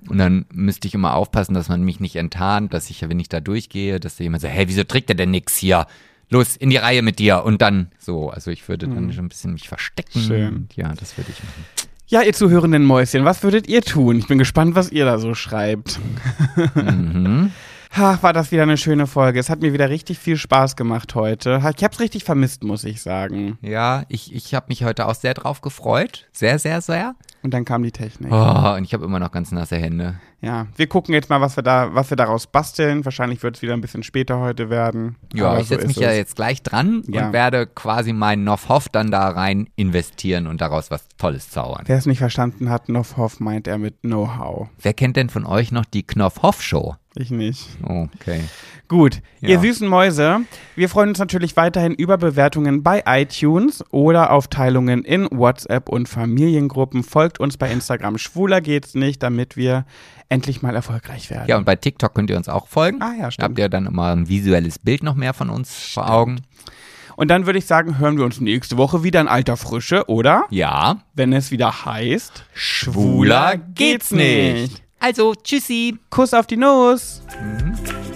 Und 0.09 0.17
dann 0.17 0.45
müsste 0.51 0.87
ich 0.87 0.95
immer 0.95 1.15
aufpassen, 1.15 1.53
dass 1.53 1.69
man 1.69 1.83
mich 1.83 1.99
nicht 1.99 2.15
enttarnt, 2.15 2.73
dass 2.73 2.89
ich, 2.89 3.07
wenn 3.07 3.19
ich 3.19 3.29
da 3.29 3.39
durchgehe, 3.39 3.99
dass 3.99 4.17
da 4.17 4.23
jemand 4.23 4.41
sagt, 4.41 4.53
hey, 4.53 4.67
wieso 4.67 4.83
trägt 4.83 5.09
der 5.09 5.15
denn 5.15 5.31
nix 5.31 5.57
hier? 5.57 5.85
Los, 6.31 6.55
in 6.55 6.69
die 6.69 6.77
Reihe 6.77 7.01
mit 7.01 7.19
dir. 7.19 7.43
Und 7.43 7.61
dann 7.61 7.91
so. 7.99 8.29
Also 8.29 8.49
ich 8.51 8.67
würde 8.67 8.87
dann 8.87 9.13
schon 9.13 9.25
ein 9.25 9.29
bisschen 9.29 9.53
mich 9.53 9.67
verstecken. 9.67 10.19
Schön. 10.19 10.55
Und 10.55 10.75
ja, 10.75 10.93
das 10.93 11.17
würde 11.17 11.29
ich 11.29 11.43
machen. 11.43 11.65
Ja, 12.07 12.21
ihr 12.23 12.33
zuhörenden 12.33 12.83
Mäuschen, 12.83 13.23
was 13.23 13.43
würdet 13.43 13.69
ihr 13.69 13.81
tun? 13.81 14.17
Ich 14.17 14.27
bin 14.27 14.37
gespannt, 14.37 14.75
was 14.75 14.91
ihr 14.91 15.05
da 15.05 15.17
so 15.17 15.33
schreibt. 15.33 15.99
Mhm. 16.75 17.51
Ach, 17.93 18.23
war 18.23 18.31
das 18.31 18.51
wieder 18.51 18.63
eine 18.63 18.77
schöne 18.77 19.05
Folge. 19.05 19.39
Es 19.39 19.49
hat 19.49 19.61
mir 19.61 19.73
wieder 19.73 19.89
richtig 19.89 20.17
viel 20.17 20.37
Spaß 20.37 20.77
gemacht 20.77 21.13
heute. 21.15 21.61
Ich 21.77 21.83
hab's 21.83 21.99
richtig 21.99 22.23
vermisst, 22.23 22.63
muss 22.63 22.85
ich 22.85 23.01
sagen. 23.01 23.57
Ja, 23.61 24.05
ich, 24.07 24.33
ich 24.33 24.53
habe 24.53 24.67
mich 24.69 24.85
heute 24.85 25.07
auch 25.07 25.15
sehr 25.15 25.33
drauf 25.33 25.59
gefreut. 25.59 26.29
Sehr, 26.31 26.57
sehr, 26.57 26.79
sehr. 26.81 27.15
Und 27.43 27.53
dann 27.53 27.65
kam 27.65 27.81
die 27.83 27.91
Technik. 27.91 28.31
Oh, 28.31 28.73
und 28.77 28.83
ich 28.83 28.93
habe 28.93 29.03
immer 29.03 29.19
noch 29.19 29.31
ganz 29.31 29.51
nasse 29.51 29.75
Hände. 29.77 30.15
Ja, 30.41 30.67
wir 30.75 30.87
gucken 30.87 31.13
jetzt 31.13 31.29
mal, 31.29 31.41
was 31.41 31.55
wir 31.55 31.63
da, 31.63 31.93
was 31.93 32.09
wir 32.09 32.17
daraus 32.17 32.47
basteln. 32.47 33.03
Wahrscheinlich 33.05 33.41
wird 33.43 33.55
es 33.55 33.61
wieder 33.61 33.73
ein 33.73 33.81
bisschen 33.81 34.03
später 34.03 34.39
heute 34.39 34.69
werden. 34.69 35.15
Ja, 35.33 35.49
Aber 35.49 35.59
ich 35.59 35.67
so 35.67 35.75
setze 35.75 35.87
mich 35.87 35.97
ja 35.97 36.09
es. 36.11 36.17
jetzt 36.17 36.35
gleich 36.35 36.61
dran 36.63 37.03
Ja. 37.07 37.27
und 37.27 37.33
werde 37.33 37.65
quasi 37.67 38.13
meinen 38.13 38.43
Novhoff 38.43 38.89
dann 38.89 39.09
da 39.11 39.27
rein 39.29 39.67
investieren 39.75 40.45
und 40.47 40.61
daraus 40.61 40.91
was 40.91 41.07
Tolles 41.17 41.49
zaubern. 41.49 41.83
Wer 41.87 41.97
es 41.97 42.05
nicht 42.05 42.19
verstanden 42.19 42.69
hat, 42.69 42.89
Novhoff 42.89 43.39
meint 43.39 43.67
er 43.67 43.77
mit 43.77 44.01
Know-how. 44.01 44.67
Wer 44.79 44.93
kennt 44.93 45.15
denn 45.17 45.29
von 45.29 45.45
euch 45.45 45.71
noch 45.71 45.85
die 45.85 46.03
Knopfhoff-Show? 46.03 46.95
Ich 47.15 47.29
nicht. 47.29 47.67
Okay. 47.83 48.41
Gut, 48.87 49.21
Ja. 49.41 49.49
ihr 49.49 49.59
süßen 49.59 49.87
Mäuse, 49.87 50.41
wir 50.75 50.87
freuen 50.89 51.09
uns 51.09 51.19
natürlich 51.19 51.55
weiterhin 51.57 51.93
über 51.93 52.17
Bewertungen 52.17 52.83
bei 52.83 53.03
iTunes 53.05 53.83
oder 53.91 54.31
auf 54.31 54.47
Teilungen 54.47 55.03
in 55.03 55.27
WhatsApp 55.31 55.89
und 55.89 56.07
Familiengruppen. 56.07 57.03
Folgt 57.03 57.39
uns 57.39 57.57
bei 57.57 57.69
Instagram. 57.71 58.17
Schwuler 58.17 58.61
geht's 58.61 58.95
nicht, 58.95 59.21
damit 59.23 59.57
wir 59.57 59.85
endlich 60.29 60.61
mal 60.61 60.73
erfolgreich 60.75 61.29
werden. 61.29 61.45
Ja, 61.47 61.57
und 61.57 61.65
bei 61.65 61.75
TikTok 61.75 62.13
könnt 62.13 62.29
ihr 62.29 62.37
uns 62.37 62.47
auch 62.47 62.67
folgen. 62.67 63.01
Ah 63.01 63.13
ja, 63.17 63.23
Da 63.25 63.31
stimmt. 63.31 63.43
habt 63.49 63.59
ihr 63.59 63.67
dann 63.69 63.87
immer 63.87 64.11
ein 64.13 64.29
visuelles 64.29 64.79
Bild 64.79 65.03
noch 65.03 65.15
mehr 65.15 65.33
von 65.33 65.49
uns 65.49 65.73
vor 65.93 66.09
Augen. 66.09 66.41
Und 67.17 67.27
dann 67.27 67.45
würde 67.45 67.59
ich 67.59 67.65
sagen, 67.65 67.99
hören 67.99 68.17
wir 68.17 68.23
uns 68.25 68.39
nächste 68.39 68.77
Woche 68.77 69.03
wieder 69.03 69.19
in 69.19 69.27
alter 69.27 69.57
Frische, 69.57 70.05
oder? 70.07 70.45
Ja. 70.49 71.01
Wenn 71.13 71.33
es 71.33 71.51
wieder 71.51 71.85
heißt, 71.85 72.45
Schwuler 72.53 73.57
geht's 73.57 74.11
nicht. 74.11 74.81
Also, 75.01 75.33
tschüssi. 75.33 75.97
Kuss 76.11 76.33
auf 76.33 76.45
die 76.45 76.57
Nuss. 76.57 77.23
Mhm. 77.41 78.10